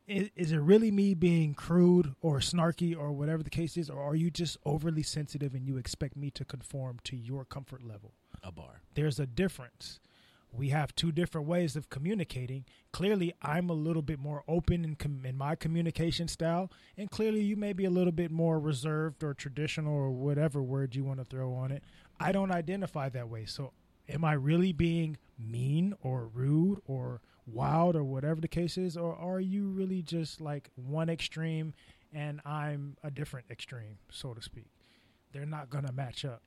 Is, 0.07 0.31
is 0.37 0.53
it 0.53 0.59
really 0.59 0.91
me 0.91 1.15
being 1.15 1.55
crude 1.55 2.15
or 2.21 2.41
snarky 2.41 2.97
or 2.97 3.13
whatever 3.13 3.43
the 3.43 3.51
case 3.51 3.77
is, 3.77 3.89
or 3.89 4.03
are 4.03 4.15
you 4.15 4.31
just 4.31 4.57
overly 4.65 5.03
sensitive 5.03 5.55
and 5.55 5.67
you 5.67 5.77
expect 5.77 6.17
me 6.17 6.31
to 6.33 6.45
conform 6.45 6.99
to 7.05 7.17
your 7.17 7.45
comfort 7.45 7.83
level? 7.87 8.13
a 8.43 8.53
bar 8.53 8.83
there's 8.95 9.19
a 9.19 9.27
difference. 9.27 10.01
We 10.51 10.71
have 10.71 10.95
two 10.95 11.13
different 11.13 11.47
ways 11.47 11.77
of 11.77 11.91
communicating. 11.91 12.65
Clearly, 12.93 13.35
I'm 13.43 13.69
a 13.69 13.75
little 13.75 14.03
bit 14.03 14.19
more 14.19 14.45
open 14.49 14.85
in, 14.85 14.97
com- 14.97 15.25
in 15.25 15.37
my 15.37 15.55
communication 15.55 16.27
style, 16.27 16.71
and 16.97 17.11
clearly, 17.11 17.43
you 17.43 17.57
may 17.57 17.73
be 17.73 17.85
a 17.85 17.91
little 17.91 18.13
bit 18.13 18.31
more 18.31 18.59
reserved 18.59 19.23
or 19.23 19.35
traditional 19.35 19.95
or 19.95 20.11
whatever 20.11 20.63
word 20.63 20.95
you 20.97 21.05
want 21.05 21.19
to 21.19 21.25
throw 21.25 21.53
on 21.53 21.71
it. 21.71 21.83
I 22.19 22.33
don't 22.33 22.51
identify 22.51 23.09
that 23.11 23.29
way. 23.29 23.45
So, 23.45 23.73
am 24.09 24.25
I 24.25 24.33
really 24.33 24.73
being 24.73 25.19
mean 25.39 25.95
or 26.01 26.27
rude 26.27 26.81
or 26.87 27.21
wild 27.47 27.97
or 27.97 28.05
whatever 28.05 28.41
the 28.41 28.49
case 28.49 28.79
is, 28.79 28.97
or 28.97 29.15
are 29.15 29.41
you 29.41 29.69
really 29.69 30.03
just 30.03 30.41
like 30.41 30.71
one 30.75 31.09
extreme 31.09 31.75
and 32.13 32.41
I'm 32.45 32.97
a 33.03 33.11
different 33.11 33.47
extreme, 33.51 33.99
so 34.11 34.35
to 34.35 34.43
speak? 34.43 34.71
They're 35.33 35.47
not 35.47 35.71
gonna 35.71 35.93
match 35.93 36.25
up. 36.25 36.43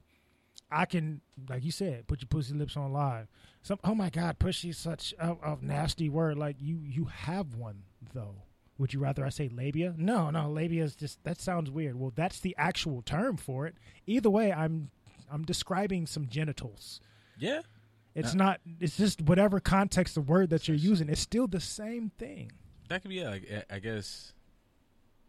I 0.72 0.86
can, 0.86 1.22
like 1.50 1.64
you 1.66 1.72
said, 1.72 2.08
put 2.08 2.22
your 2.22 2.28
pussy 2.28 2.54
lips 2.54 2.78
on 2.78 2.94
live. 2.94 3.28
Some, 3.62 3.80
oh 3.84 3.94
my 3.94 4.10
God, 4.10 4.40
pushy 4.40 4.70
is 4.70 4.78
such 4.78 5.14
a, 5.20 5.32
a 5.44 5.58
nasty 5.62 6.08
word. 6.10 6.38
Like 6.38 6.56
you, 6.60 6.80
you 6.84 7.06
have 7.06 7.56
one 7.56 7.84
though. 8.14 8.36
Would 8.78 8.94
you 8.94 9.00
rather 9.00 9.24
I 9.26 9.30
say 9.30 9.48
labia? 9.50 9.94
No, 9.98 10.30
no, 10.32 10.50
labia 10.50 10.84
is 10.84 10.96
just 10.96 11.24
that 11.24 11.40
sounds 11.40 11.70
weird. 11.70 12.00
Well, 12.00 12.12
that's 12.16 12.40
the 12.40 12.56
actual 12.58 13.02
term 13.04 13.38
for 13.38 13.68
it. 13.68 13.76
Either 14.08 14.30
way, 14.30 14.52
I'm, 14.52 14.90
I'm 15.32 15.44
describing 15.44 16.08
some 16.08 16.28
genitals. 16.28 17.00
yeah 17.38 17.62
It's 18.16 18.32
Uh, 18.34 18.38
not. 18.38 18.62
It's 18.80 18.98
just 18.98 19.22
whatever 19.22 19.60
context 19.60 20.18
of 20.18 20.28
word 20.30 20.50
that 20.50 20.68
you're 20.68 20.78
using. 20.78 21.10
It's 21.10 21.22
still 21.22 21.48
the 21.48 21.60
same 21.62 22.12
thing. 22.18 22.52
that 22.90 23.02
could 23.04 23.10
be 23.10 23.16
yeah, 23.16 23.30
like 23.30 23.48
I- 23.70 23.76
I 23.76 23.80
guess 23.80 24.34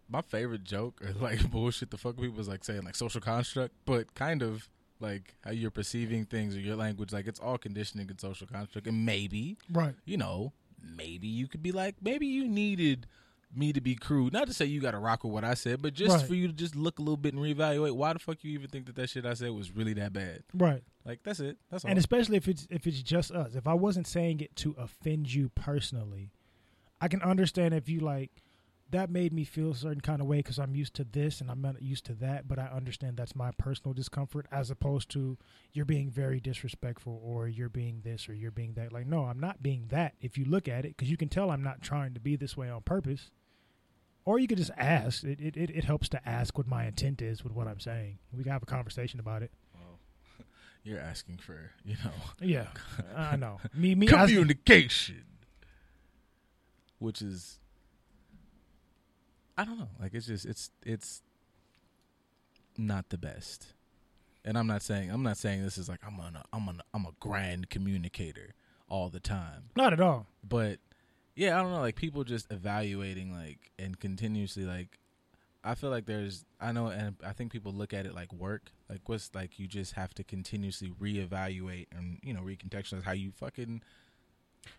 my 0.08 0.22
favorite 0.22 0.64
joke 0.64 1.00
or 1.04 1.12
like 1.20 1.50
bullshit 1.50 1.90
the 1.90 1.96
fuck 1.98 2.16
people 2.16 2.40
is 2.40 2.48
like 2.48 2.64
saying 2.64 2.82
like 2.84 2.94
social 2.94 3.20
construct, 3.20 3.74
but 3.84 4.14
kind 4.14 4.42
of 4.42 4.68
like 5.02 5.34
how 5.44 5.50
you're 5.50 5.70
perceiving 5.70 6.24
things 6.24 6.56
or 6.56 6.60
your 6.60 6.76
language, 6.76 7.12
like 7.12 7.26
it's 7.26 7.40
all 7.40 7.58
conditioning 7.58 8.08
and 8.08 8.20
social 8.20 8.46
construct. 8.46 8.86
And 8.86 9.04
maybe, 9.04 9.58
Right. 9.70 9.94
you 10.04 10.16
know, 10.16 10.52
maybe 10.96 11.26
you 11.28 11.48
could 11.48 11.62
be 11.62 11.72
like, 11.72 11.96
maybe 12.00 12.26
you 12.26 12.48
needed 12.48 13.06
me 13.54 13.70
to 13.72 13.80
be 13.82 13.94
crude. 13.94 14.32
Not 14.32 14.46
to 14.46 14.54
say 14.54 14.64
you 14.64 14.80
got 14.80 14.92
to 14.92 14.98
rock 14.98 15.24
with 15.24 15.32
what 15.34 15.44
I 15.44 15.52
said, 15.54 15.82
but 15.82 15.92
just 15.92 16.16
Right. 16.16 16.26
for 16.26 16.34
you 16.34 16.46
to 16.46 16.54
just 16.54 16.74
look 16.74 16.98
a 16.98 17.02
little 17.02 17.18
bit 17.18 17.34
and 17.34 17.42
reevaluate 17.42 17.94
why 17.94 18.14
the 18.14 18.18
fuck 18.18 18.42
you 18.42 18.50
even 18.52 18.68
think 18.70 18.86
that 18.86 18.94
that 18.96 19.10
shit 19.10 19.26
I 19.26 19.34
said 19.34 19.50
was 19.50 19.70
really 19.76 19.92
that 19.94 20.14
bad. 20.14 20.42
Right. 20.54 20.82
Like 21.04 21.22
that's 21.22 21.38
it. 21.40 21.58
That's 21.70 21.84
all. 21.84 21.90
and 21.90 21.98
especially 21.98 22.36
if 22.38 22.48
it's 22.48 22.66
if 22.70 22.86
it's 22.86 23.02
just 23.02 23.30
us 23.32 23.54
if 23.56 23.66
i 23.66 23.74
wasn't 23.74 24.06
saying 24.06 24.40
it 24.40 24.54
to 24.54 24.72
offend 24.78 25.34
you 25.34 25.48
personally 25.48 26.30
i 27.00 27.08
can 27.08 27.20
understand 27.22 27.74
if 27.74 27.88
you 27.88 27.98
like 27.98 28.30
that 28.92 29.10
made 29.10 29.32
me 29.32 29.42
feel 29.44 29.70
a 29.72 29.74
certain 29.74 30.00
kind 30.00 30.20
of 30.20 30.26
way 30.26 30.36
because 30.38 30.58
i'm 30.58 30.74
used 30.74 30.94
to 30.94 31.04
this 31.04 31.40
and 31.40 31.50
i'm 31.50 31.60
not 31.60 31.82
used 31.82 32.04
to 32.04 32.12
that 32.14 32.46
but 32.46 32.58
i 32.58 32.66
understand 32.66 33.16
that's 33.16 33.34
my 33.34 33.50
personal 33.58 33.92
discomfort 33.92 34.46
as 34.52 34.70
opposed 34.70 35.08
to 35.08 35.36
you're 35.72 35.84
being 35.84 36.10
very 36.10 36.38
disrespectful 36.38 37.20
or 37.24 37.48
you're 37.48 37.68
being 37.68 38.00
this 38.04 38.28
or 38.28 38.34
you're 38.34 38.50
being 38.50 38.74
that. 38.74 38.92
Like 38.92 39.06
no 39.06 39.24
i'm 39.24 39.40
not 39.40 39.62
being 39.62 39.86
that 39.88 40.14
if 40.20 40.38
you 40.38 40.44
look 40.44 40.68
at 40.68 40.84
it 40.84 40.96
because 40.96 41.10
you 41.10 41.16
can 41.16 41.28
tell 41.28 41.50
i'm 41.50 41.62
not 41.62 41.82
trying 41.82 42.14
to 42.14 42.20
be 42.20 42.36
this 42.36 42.56
way 42.56 42.70
on 42.70 42.82
purpose. 42.82 43.30
Or 44.24 44.38
you 44.38 44.46
could 44.46 44.58
just 44.58 44.70
ask. 44.78 45.24
It, 45.24 45.40
it, 45.40 45.56
it, 45.56 45.82
helps 45.82 46.08
to 46.10 46.28
ask 46.28 46.56
what 46.56 46.68
my 46.68 46.86
intent 46.86 47.20
is 47.20 47.42
with 47.42 47.52
what 47.52 47.66
i'm 47.66 47.80
saying. 47.80 48.18
We 48.32 48.44
can 48.44 48.52
have 48.52 48.62
a 48.62 48.66
conversation 48.66 49.18
about 49.18 49.42
it. 49.42 49.50
You're 50.84 51.00
asking 51.00 51.38
for 51.38 51.72
you 51.84 51.96
know. 52.04 52.12
Yeah 52.40 52.66
i 53.16 53.34
know. 53.36 53.58
Me 53.74 53.94
me 53.96 54.06
asking- 54.12 54.36
communication, 54.36 55.24
which 57.00 57.20
is 57.20 57.58
I 59.56 59.64
don't 59.64 59.78
know. 59.78 59.88
Like 60.00 60.14
it's 60.14 60.26
just 60.26 60.46
it's 60.46 60.70
it's 60.84 61.22
not 62.76 63.10
the 63.10 63.18
best. 63.18 63.74
And 64.44 64.58
I'm 64.58 64.66
not 64.66 64.82
saying 64.82 65.10
I'm 65.10 65.22
not 65.22 65.36
saying 65.36 65.62
this 65.62 65.78
is 65.78 65.88
like 65.88 66.00
I'm 66.06 66.18
on 66.20 66.36
a 66.36 66.44
I'm 66.52 66.68
on 66.68 66.80
a, 66.80 66.96
I'm 66.96 67.06
a 67.06 67.12
grand 67.20 67.70
communicator 67.70 68.54
all 68.88 69.08
the 69.08 69.20
time. 69.20 69.70
Not 69.76 69.92
at 69.92 70.00
all. 70.00 70.26
But 70.46 70.78
yeah, 71.34 71.58
I 71.58 71.62
don't 71.62 71.72
know. 71.72 71.80
Like 71.80 71.96
people 71.96 72.24
just 72.24 72.50
evaluating 72.50 73.32
like 73.32 73.70
and 73.78 73.98
continuously 73.98 74.64
like. 74.64 74.98
I 75.64 75.76
feel 75.76 75.90
like 75.90 76.06
there's 76.06 76.44
I 76.60 76.72
know 76.72 76.88
and 76.88 77.14
I 77.24 77.32
think 77.32 77.52
people 77.52 77.72
look 77.72 77.94
at 77.94 78.04
it 78.04 78.16
like 78.16 78.32
work. 78.32 78.72
Like 78.90 79.08
what's 79.08 79.30
like 79.32 79.60
you 79.60 79.68
just 79.68 79.92
have 79.92 80.12
to 80.14 80.24
continuously 80.24 80.92
reevaluate 81.00 81.86
and 81.96 82.18
you 82.24 82.34
know 82.34 82.40
recontextualize 82.40 83.04
how 83.04 83.12
you 83.12 83.30
fucking 83.30 83.80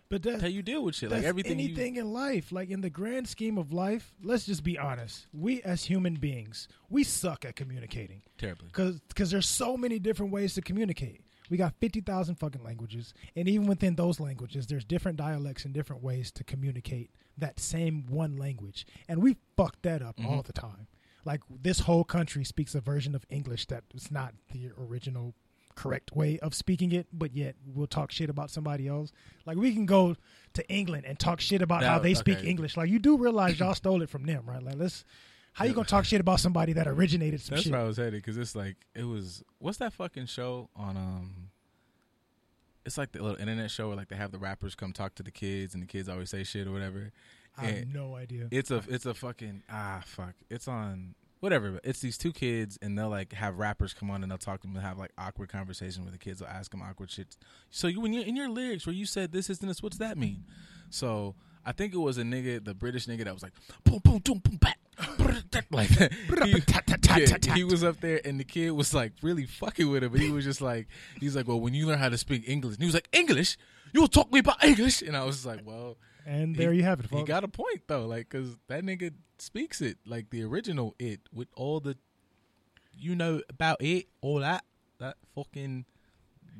But 0.08 0.22
that's, 0.22 0.42
how 0.42 0.48
you 0.48 0.62
deal 0.62 0.84
with 0.84 0.94
shit. 0.94 1.10
Like 1.10 1.24
everything 1.24 1.58
you- 1.58 1.66
anything 1.66 1.96
in 1.96 2.12
life. 2.12 2.52
Like 2.52 2.70
in 2.70 2.80
the 2.80 2.90
grand 2.90 3.28
scheme 3.28 3.58
of 3.58 3.72
life, 3.72 4.14
let's 4.22 4.46
just 4.46 4.62
be 4.62 4.78
honest. 4.78 5.26
We 5.32 5.62
as 5.62 5.84
human 5.84 6.14
beings, 6.14 6.68
we 6.88 7.04
suck 7.04 7.44
at 7.44 7.56
communicating 7.56 8.22
terribly. 8.38 8.68
because 8.68 9.30
there's 9.30 9.48
so 9.48 9.76
many 9.76 9.98
different 9.98 10.32
ways 10.32 10.54
to 10.54 10.62
communicate. 10.62 11.22
We 11.50 11.58
got 11.58 11.74
fifty 11.80 12.00
thousand 12.00 12.36
fucking 12.36 12.64
languages, 12.64 13.12
and 13.36 13.48
even 13.48 13.66
within 13.66 13.96
those 13.96 14.18
languages, 14.18 14.66
there's 14.66 14.84
different 14.84 15.18
dialects 15.18 15.64
and 15.64 15.74
different 15.74 16.02
ways 16.02 16.30
to 16.32 16.44
communicate 16.44 17.10
that 17.36 17.60
same 17.60 18.06
one 18.08 18.36
language, 18.36 18.86
and 19.08 19.22
we 19.22 19.36
fuck 19.56 19.76
that 19.82 20.00
up 20.00 20.16
mm-hmm. 20.16 20.28
all 20.28 20.42
the 20.42 20.52
time. 20.52 20.86
Like 21.24 21.40
this 21.50 21.80
whole 21.80 22.04
country 22.04 22.44
speaks 22.44 22.74
a 22.74 22.80
version 22.80 23.14
of 23.14 23.24
English 23.30 23.66
that 23.66 23.84
is 23.94 24.10
not 24.10 24.34
the 24.52 24.70
original 24.78 25.34
correct 25.74 26.14
way 26.14 26.38
of 26.38 26.54
speaking 26.54 26.92
it, 26.92 27.06
but 27.12 27.34
yet 27.34 27.56
we'll 27.66 27.86
talk 27.86 28.10
shit 28.12 28.30
about 28.30 28.50
somebody 28.50 28.86
else. 28.88 29.12
Like 29.46 29.56
we 29.56 29.72
can 29.72 29.86
go 29.86 30.16
to 30.54 30.68
England 30.70 31.04
and 31.06 31.18
talk 31.18 31.40
shit 31.40 31.62
about 31.62 31.82
how 31.82 31.94
That- 31.94 32.02
they 32.04 32.14
speak. 32.14 32.44
English. 32.44 32.76
Like 32.76 32.88
you 32.90 32.98
do 32.98 33.16
realize 33.16 33.58
y'all 33.60 33.74
stole 33.74 34.02
it 34.02 34.08
from 34.10 34.24
them, 34.24 34.44
right? 34.46 34.62
Like 34.62 34.76
let's 34.76 35.04
how 35.54 35.64
you 35.64 35.72
gonna 35.72 35.86
talk 35.86 36.04
shit 36.04 36.20
about 36.20 36.40
somebody 36.40 36.72
that 36.74 36.88
originated 36.88 37.40
some 37.40 37.54
That's 37.54 37.64
shit? 37.64 37.72
where 37.72 37.80
I 37.80 37.84
was 37.84 37.96
headed 37.96 38.14
because 38.14 38.36
it's 38.36 38.54
like 38.56 38.76
it 38.94 39.04
was. 39.04 39.42
What's 39.58 39.78
that 39.78 39.92
fucking 39.92 40.26
show 40.26 40.68
on? 40.74 40.96
Um, 40.96 41.50
it's 42.84 42.98
like 42.98 43.12
the 43.12 43.22
little 43.22 43.38
internet 43.40 43.70
show 43.70 43.88
where 43.88 43.96
like 43.96 44.08
they 44.08 44.16
have 44.16 44.30
the 44.32 44.38
rappers 44.38 44.74
come 44.74 44.92
talk 44.92 45.14
to 45.14 45.22
the 45.22 45.30
kids 45.30 45.72
and 45.74 45.82
the 45.82 45.86
kids 45.86 46.08
always 46.08 46.30
say 46.30 46.44
shit 46.44 46.66
or 46.66 46.72
whatever. 46.72 47.12
I 47.56 47.66
have 47.66 47.86
no 47.88 48.16
idea. 48.16 48.48
It's 48.50 48.70
a 48.72 48.82
it's 48.88 49.06
a 49.06 49.14
fucking 49.14 49.62
ah 49.70 50.02
fuck. 50.04 50.34
It's 50.50 50.66
on 50.68 51.14
whatever. 51.44 51.70
But 51.72 51.82
it's 51.84 52.00
these 52.00 52.18
two 52.18 52.32
kids 52.32 52.78
and 52.82 52.98
they'll 52.98 53.08
like 53.10 53.32
have 53.34 53.58
rappers 53.58 53.94
come 53.94 54.10
on 54.10 54.22
and 54.22 54.30
they'll 54.30 54.38
talk 54.38 54.62
to 54.62 54.66
them 54.66 54.74
and 54.76 54.84
have 54.84 54.98
like 54.98 55.12
awkward 55.16 55.50
conversation 55.50 56.02
where 56.02 56.10
the 56.12 56.18
kids 56.18 56.40
They'll 56.40 56.48
ask 56.48 56.70
them 56.72 56.82
awkward 56.82 57.10
shit. 57.10 57.36
So 57.70 57.86
you 57.86 58.00
when 58.00 58.12
you 58.12 58.22
in 58.22 58.34
your 58.34 58.48
lyrics 58.48 58.86
where 58.86 58.94
you 58.94 59.06
said 59.06 59.30
this 59.30 59.48
is 59.48 59.60
this, 59.60 59.82
what's 59.82 59.98
that 59.98 60.18
mean? 60.18 60.44
So 60.90 61.36
I 61.64 61.72
think 61.72 61.94
it 61.94 61.98
was 61.98 62.18
a 62.18 62.22
nigga, 62.22 62.64
the 62.64 62.74
British 62.74 63.06
nigga 63.06 63.24
that 63.24 63.34
was 63.34 63.42
like 63.42 63.52
boom 63.84 64.00
boom 64.02 64.18
boom 64.18 64.38
boom 64.38 64.56
bat. 64.56 64.76
like 65.70 65.88
that. 65.98 66.12
He, 66.46 66.50
yeah, 67.20 67.54
he 67.54 67.64
was 67.64 67.82
up 67.84 68.00
there 68.00 68.20
and 68.24 68.38
the 68.40 68.44
kid 68.44 68.70
was 68.72 68.94
like 68.94 69.12
really 69.22 69.46
fucking 69.46 69.88
with 69.90 70.02
him, 70.04 70.12
but 70.12 70.20
he 70.20 70.30
was 70.30 70.44
just 70.44 70.60
like, 70.60 70.88
he's 71.20 71.36
like, 71.36 71.46
well, 71.48 71.60
when 71.60 71.74
you 71.74 71.86
learn 71.86 71.98
how 71.98 72.08
to 72.08 72.18
speak 72.18 72.48
English, 72.48 72.74
and 72.74 72.82
he 72.82 72.86
was 72.86 72.94
like, 72.94 73.08
English, 73.12 73.56
you 73.92 74.00
will 74.00 74.08
talk 74.08 74.28
to 74.28 74.32
me 74.32 74.40
about 74.40 74.62
English, 74.64 75.02
and 75.02 75.16
I 75.16 75.24
was 75.24 75.44
like, 75.44 75.60
well, 75.64 75.96
and 76.26 76.54
there 76.56 76.72
he- 76.72 76.78
you 76.78 76.84
have 76.84 77.00
it, 77.00 77.06
he 77.10 77.22
got 77.22 77.44
a 77.44 77.48
point 77.48 77.82
though, 77.86 78.06
like, 78.06 78.28
cause 78.28 78.56
that 78.68 78.82
nigga 78.84 79.12
speaks 79.44 79.80
it 79.80 79.98
like 80.06 80.30
the 80.30 80.42
original 80.42 80.94
it 80.98 81.20
with 81.32 81.48
all 81.54 81.80
the, 81.80 81.96
you 82.96 83.14
know 83.14 83.40
about 83.48 83.76
it, 83.80 84.06
all 84.20 84.40
that, 84.40 84.64
that 84.98 85.16
fucking, 85.34 85.84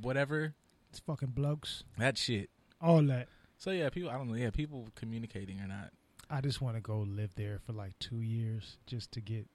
whatever, 0.01 0.55
it's 0.91 1.01
fucking 1.01 1.31
blokes. 1.31 1.85
that 1.99 2.19
shit. 2.19 2.51
All 2.81 3.03
that. 3.03 3.29
So 3.59 3.71
yeah, 3.71 3.89
people, 3.89 4.11
I 4.11 4.15
don't 4.15 4.29
know, 4.29 4.35
yeah, 4.35 4.51
people 4.51 4.89
communicating 4.95 5.61
or 5.61 5.67
not. 5.67 5.91
I 6.31 6.41
just 6.41 6.61
want 6.61 6.77
to 6.77 6.81
go 6.81 6.99
live 6.99 7.35
there 7.37 7.61
for 7.65 7.73
like 7.73 7.99
two 7.99 8.21
years 8.21 8.79
just 8.87 9.13
to 9.13 9.21
get 9.21 9.47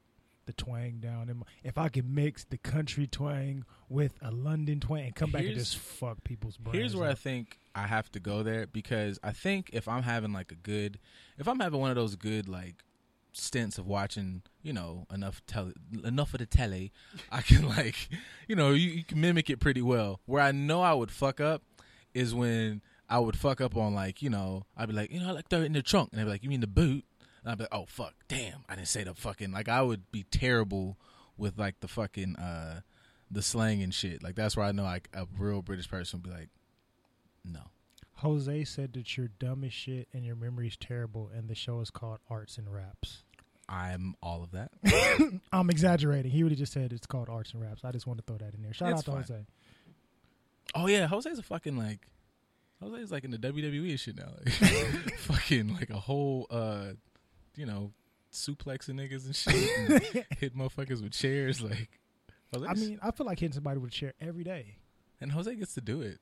the 0.45 0.53
twang 0.53 0.99
down. 0.99 1.29
And 1.29 1.43
if 1.63 1.77
I 1.77 1.89
can 1.89 2.13
mix 2.13 2.43
the 2.43 2.57
country 2.57 3.05
twang 3.05 3.65
with 3.87 4.13
a 4.21 4.31
London 4.31 4.79
twang 4.79 5.05
and 5.05 5.15
come 5.15 5.31
back 5.31 5.43
and 5.43 5.53
just 5.53 5.77
fuck 5.77 6.23
people's 6.23 6.57
brains. 6.57 6.77
Here's 6.77 6.95
where 6.95 7.09
I 7.09 7.13
think 7.13 7.59
I 7.75 7.85
have 7.85 8.11
to 8.13 8.19
go 8.19 8.41
there 8.41 8.65
because 8.65 9.19
I 9.23 9.31
think 9.31 9.69
if 9.73 9.87
I'm 9.87 10.03
having 10.03 10.33
like 10.33 10.51
a 10.51 10.55
good, 10.55 10.99
if 11.37 11.47
I'm 11.47 11.59
having 11.59 11.79
one 11.79 11.91
of 11.91 11.95
those 11.95 12.15
good 12.15 12.49
like 12.49 12.83
stints 13.31 13.77
of 13.77 13.85
watching, 13.85 14.43
you 14.61 14.73
know, 14.73 15.05
enough 15.13 15.41
tele, 15.45 15.73
enough 16.03 16.33
of 16.33 16.39
the 16.39 16.45
telly, 16.45 16.91
I 17.31 17.41
can 17.41 17.67
like, 17.67 18.09
you 18.47 18.55
know, 18.55 18.71
you, 18.71 18.89
you 18.91 19.03
can 19.03 19.21
mimic 19.21 19.49
it 19.49 19.59
pretty 19.59 19.81
well. 19.81 20.19
Where 20.25 20.41
I 20.41 20.51
know 20.51 20.81
I 20.81 20.93
would 20.93 21.11
fuck 21.11 21.39
up 21.39 21.63
is 22.13 22.33
when 22.33 22.81
I 23.09 23.19
would 23.19 23.37
fuck 23.37 23.61
up 23.61 23.75
on 23.75 23.93
like, 23.93 24.21
you 24.21 24.29
know, 24.29 24.65
I'd 24.77 24.89
be 24.89 24.95
like, 24.95 25.11
you 25.11 25.19
know, 25.19 25.29
I 25.29 25.31
like 25.31 25.49
throw 25.49 25.61
it 25.61 25.65
in 25.65 25.73
the 25.73 25.81
trunk, 25.81 26.09
and 26.11 26.19
they'd 26.19 26.25
be 26.25 26.29
like, 26.29 26.43
you 26.43 26.49
mean 26.49 26.61
the 26.61 26.67
boot? 26.67 27.05
And 27.43 27.51
I'd 27.51 27.57
be 27.57 27.63
like, 27.63 27.73
oh 27.73 27.85
fuck, 27.87 28.13
damn, 28.27 28.63
I 28.67 28.75
didn't 28.75 28.87
say 28.87 29.03
the 29.03 29.13
fucking 29.13 29.51
like. 29.51 29.69
I 29.69 29.81
would 29.81 30.11
be 30.11 30.23
terrible 30.23 30.97
with 31.37 31.57
like 31.57 31.79
the 31.79 31.87
fucking 31.87 32.35
uh 32.35 32.81
the 33.31 33.41
slang 33.41 33.81
and 33.81 33.93
shit. 33.93 34.23
Like 34.23 34.35
that's 34.35 34.57
where 34.57 34.65
I 34.65 34.71
know 34.71 34.83
like 34.83 35.09
a 35.13 35.25
real 35.37 35.61
British 35.61 35.89
person 35.89 36.21
would 36.21 36.29
be 36.29 36.37
like, 36.37 36.49
no. 37.45 37.61
Jose 38.19 38.63
said 38.65 38.93
that 38.93 39.17
you're 39.17 39.29
dumb 39.39 39.63
as 39.63 39.73
shit 39.73 40.07
and 40.13 40.25
your 40.25 40.35
memory's 40.35 40.77
terrible, 40.77 41.29
and 41.35 41.47
the 41.49 41.55
show 41.55 41.79
is 41.81 41.89
called 41.89 42.19
Arts 42.29 42.57
and 42.57 42.71
Raps. 42.73 43.23
I'm 43.67 44.15
all 44.23 44.41
of 44.43 44.51
that. 44.51 44.71
I'm 45.51 45.69
exaggerating. 45.69 46.31
He 46.31 46.43
would 46.43 46.51
have 46.51 46.59
just 46.59 46.73
said 46.73 46.91
it's 46.91 47.05
called 47.05 47.29
Arts 47.29 47.53
and 47.53 47.61
Raps. 47.61 47.83
I 47.85 47.91
just 47.91 48.07
want 48.07 48.17
to 48.19 48.23
throw 48.25 48.37
that 48.37 48.55
in 48.55 48.63
there. 48.63 48.73
Shout 48.73 48.89
It's 48.91 48.99
out 49.01 49.05
to 49.05 49.11
fine. 49.11 49.21
Jose. 49.21 49.45
Oh 50.75 50.87
yeah, 50.87 51.07
Jose's 51.07 51.37
a 51.39 51.43
fucking 51.43 51.77
like 51.77 52.07
Jose's 52.81 53.11
like 53.11 53.23
in 53.23 53.31
the 53.31 53.37
WWE 53.37 53.89
and 53.91 53.99
shit 53.99 54.17
now. 54.17 54.31
Like, 54.43 54.53
fucking 55.19 55.73
like 55.75 55.89
a 55.91 55.99
whole 55.99 56.47
uh 56.49 56.93
you 57.55 57.65
know, 57.65 57.91
suplexing 58.33 58.95
niggas 58.95 59.25
and 59.25 59.35
shit 59.35 59.79
and 60.15 60.25
hit 60.39 60.55
motherfuckers 60.57 61.01
with 61.03 61.11
chairs 61.11 61.61
like 61.61 61.89
Jose's, 62.53 62.67
I 62.69 62.73
mean, 62.73 62.99
I 63.03 63.11
feel 63.11 63.25
like 63.27 63.39
hitting 63.39 63.53
somebody 63.53 63.77
with 63.79 63.91
a 63.91 63.93
chair 63.93 64.13
every 64.19 64.43
day. 64.43 64.77
and 65.21 65.31
Jose 65.31 65.53
gets 65.55 65.75
to 65.75 65.81
do 65.81 66.01
it. 66.01 66.19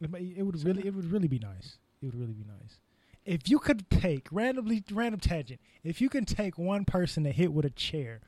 It, 0.00 0.10
may- 0.10 0.34
it 0.36 0.42
would 0.42 0.62
really, 0.64 0.86
it 0.86 0.94
would 0.94 1.10
really 1.10 1.28
be 1.28 1.38
nice. 1.38 1.78
It 2.02 2.06
would 2.06 2.16
really 2.16 2.34
be 2.34 2.44
nice 2.44 2.78
if 3.24 3.48
you 3.48 3.58
could 3.58 3.88
take 3.90 4.28
randomly, 4.30 4.82
random 4.92 5.20
tangent. 5.20 5.60
If 5.82 6.00
you 6.00 6.08
can 6.08 6.24
take 6.24 6.58
one 6.58 6.84
person 6.84 7.24
to 7.24 7.32
hit 7.32 7.52
with 7.52 7.64
a 7.64 7.70
chair 7.70 8.20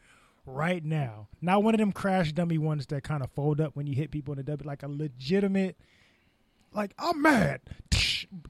right 0.45 0.85
now, 0.85 1.29
not 1.41 1.63
one 1.63 1.75
of 1.75 1.79
them 1.79 1.93
crash 1.93 2.33
dummy 2.33 2.59
ones 2.59 2.87
that 2.87 3.03
kind 3.03 3.23
of 3.23 3.31
fold 3.33 3.61
up 3.61 3.77
when 3.77 3.87
you 3.87 3.95
hit 3.95 4.11
people 4.11 4.33
in 4.33 4.39
the 4.39 4.45
W, 4.45 4.67
like 4.67 4.83
a 4.83 4.89
legitimate, 4.89 5.77
like 6.73 6.95
I'm 6.99 7.21
mad 7.23 7.61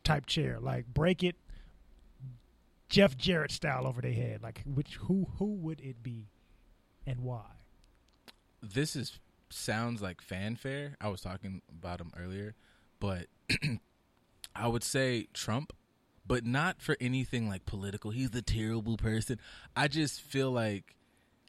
type 0.05 0.27
chair, 0.27 0.59
like 0.61 0.87
break 0.87 1.23
it, 1.25 1.37
Jeff 2.89 3.17
Jarrett 3.17 3.51
style 3.51 3.87
over 3.87 4.01
their 4.01 4.13
head. 4.13 4.43
Like 4.43 4.63
which 4.65 4.97
who 4.97 5.29
who 5.39 5.47
would 5.55 5.81
it 5.81 6.03
be, 6.03 6.29
and 7.07 7.21
why? 7.21 7.45
This 8.63 8.95
is 8.95 9.19
sounds 9.51 10.01
like 10.01 10.21
fanfare. 10.21 10.97
I 11.01 11.09
was 11.09 11.21
talking 11.21 11.63
about 11.69 12.01
him 12.01 12.13
earlier, 12.17 12.55
but 13.01 13.27
I 14.57 14.69
would 14.69 14.85
say 14.85 15.29
Trump, 15.33 15.73
but 16.27 16.45
not 16.45 16.81
for 16.81 16.97
anything 17.01 17.49
like 17.49 17.67
political. 17.67 18.11
He's 18.11 18.31
the 18.31 18.43
terrible 18.43 18.97
person. 18.97 19.39
I 19.77 19.89
just 19.89 20.21
feel 20.21 20.51
like 20.51 20.97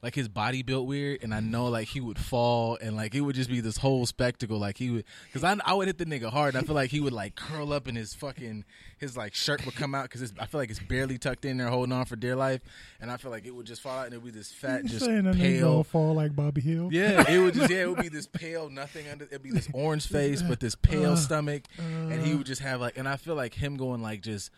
like 0.04 0.14
his 0.14 0.28
body 0.28 0.62
built 0.62 0.86
weird, 0.86 1.24
and 1.24 1.34
I 1.34 1.40
know 1.40 1.66
like 1.70 1.88
he 1.88 2.00
would 2.02 2.20
fall, 2.20 2.78
and 2.82 2.96
like 2.96 3.16
it 3.16 3.22
would 3.22 3.36
just 3.36 3.50
be 3.50 3.62
this 3.62 3.78
whole 3.78 4.06
spectacle. 4.06 4.60
Like 4.60 4.78
he 4.78 4.92
would, 4.92 5.06
because 5.26 5.44
I 5.44 5.58
I 5.66 5.74
would 5.74 5.88
hit 5.88 5.98
the 5.98 6.06
nigga 6.06 6.30
hard, 6.32 6.54
and 6.56 6.64
I 6.64 6.66
feel 6.68 6.76
like 6.76 6.92
he 6.92 7.00
would 7.00 7.14
like 7.14 7.36
curl 7.36 7.74
up, 7.74 7.88
and 7.88 7.98
his 7.98 8.14
fucking 8.14 8.64
his 9.00 9.18
like 9.18 9.34
shirt 9.34 9.66
would 9.66 9.76
come 9.76 9.96
out 9.96 10.04
because 10.10 10.34
I 10.40 10.46
feel 10.46 10.60
like 10.60 10.70
it's 10.70 10.80
barely 10.80 11.18
tucked 11.18 11.46
in 11.46 11.58
there, 11.58 11.68
holding 11.70 11.94
on 11.94 12.06
for 12.06 12.16
dear 12.16 12.36
life, 12.36 12.62
and 13.02 13.10
I 13.12 13.18
feel 13.18 13.32
like 13.32 13.46
it 13.46 13.56
would 13.56 13.66
just 13.66 13.82
fall 13.82 13.98
out, 14.00 14.06
and 14.06 14.14
it 14.14 14.18
would 14.22 14.34
be 14.34 14.38
this 14.38 14.52
fat, 14.52 14.86
just 14.86 15.04
saying 15.06 15.26
a 15.26 15.32
nigga 15.32 15.38
pale 15.40 15.84
fall 15.84 16.14
like 16.14 16.36
Bobby 16.36 16.62
Hill. 16.62 16.90
yeah, 16.92 17.30
it 17.30 17.40
would 17.40 17.56
just 17.56 17.72
yeah, 17.72 17.82
it 17.84 17.90
would 17.90 18.00
be 18.02 18.10
this 18.10 18.28
pale 18.28 18.70
nothing 18.70 19.08
under 19.08 19.26
it'd 19.26 19.42
be 19.42 19.52
this 19.52 19.68
orange 19.74 20.08
face 20.12 20.42
but 20.44 20.60
this 20.60 20.76
pale 20.76 21.14
Uh, 21.14 21.16
stomach 21.16 21.64
and 21.80 22.22
he 22.24 22.36
would 22.36 22.46
just 22.46 22.62
have 22.62 22.82
like 22.82 22.98
and 22.98 23.08
I 23.08 23.16
feel 23.18 23.36
like 23.36 23.54
him 23.56 23.78
going 23.78 24.02
like 24.02 24.22
just 24.22 24.52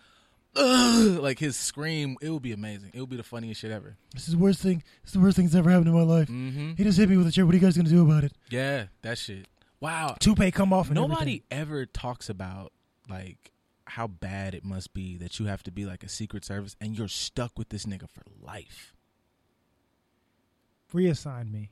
Ugh, 0.55 1.19
like 1.19 1.39
his 1.39 1.55
scream, 1.55 2.17
it 2.21 2.29
would 2.29 2.41
be 2.41 2.51
amazing. 2.51 2.91
It 2.93 2.99
would 2.99 3.09
be 3.09 3.15
the 3.17 3.23
funniest 3.23 3.61
shit 3.61 3.71
ever. 3.71 3.97
This 4.13 4.27
is 4.27 4.33
the 4.33 4.39
worst 4.39 4.61
thing. 4.61 4.83
This 5.03 5.09
is 5.09 5.13
the 5.13 5.19
worst 5.19 5.35
thing 5.37 5.45
that's 5.45 5.55
ever 5.55 5.69
happened 5.69 5.87
in 5.89 5.93
my 5.93 6.01
life. 6.01 6.27
hmm 6.27 6.71
He 6.75 6.83
just 6.83 6.97
hit 6.97 7.07
me 7.09 7.17
with 7.17 7.27
a 7.27 7.31
chair. 7.31 7.45
What 7.45 7.53
are 7.53 7.57
you 7.57 7.61
guys 7.63 7.77
gonna 7.77 7.89
do 7.89 8.01
about 8.01 8.23
it? 8.23 8.33
Yeah, 8.49 8.85
that 9.03 9.17
shit. 9.17 9.45
Wow. 9.79 10.15
Toupee 10.19 10.51
come 10.51 10.73
off. 10.73 10.87
And 10.87 10.95
Nobody 10.95 11.43
ever 11.51 11.85
talks 11.85 12.29
about 12.29 12.73
like 13.07 13.51
how 13.85 14.07
bad 14.07 14.53
it 14.53 14.63
must 14.65 14.93
be 14.93 15.17
that 15.17 15.39
you 15.39 15.45
have 15.45 15.63
to 15.63 15.71
be 15.71 15.85
like 15.85 16.03
a 16.03 16.09
secret 16.09 16.43
service 16.45 16.75
and 16.81 16.97
you're 16.97 17.07
stuck 17.07 17.57
with 17.57 17.69
this 17.69 17.85
nigga 17.85 18.09
for 18.09 18.21
life. 18.41 18.93
everything. 20.93 21.13
reassign 21.13 21.51
me. 21.51 21.69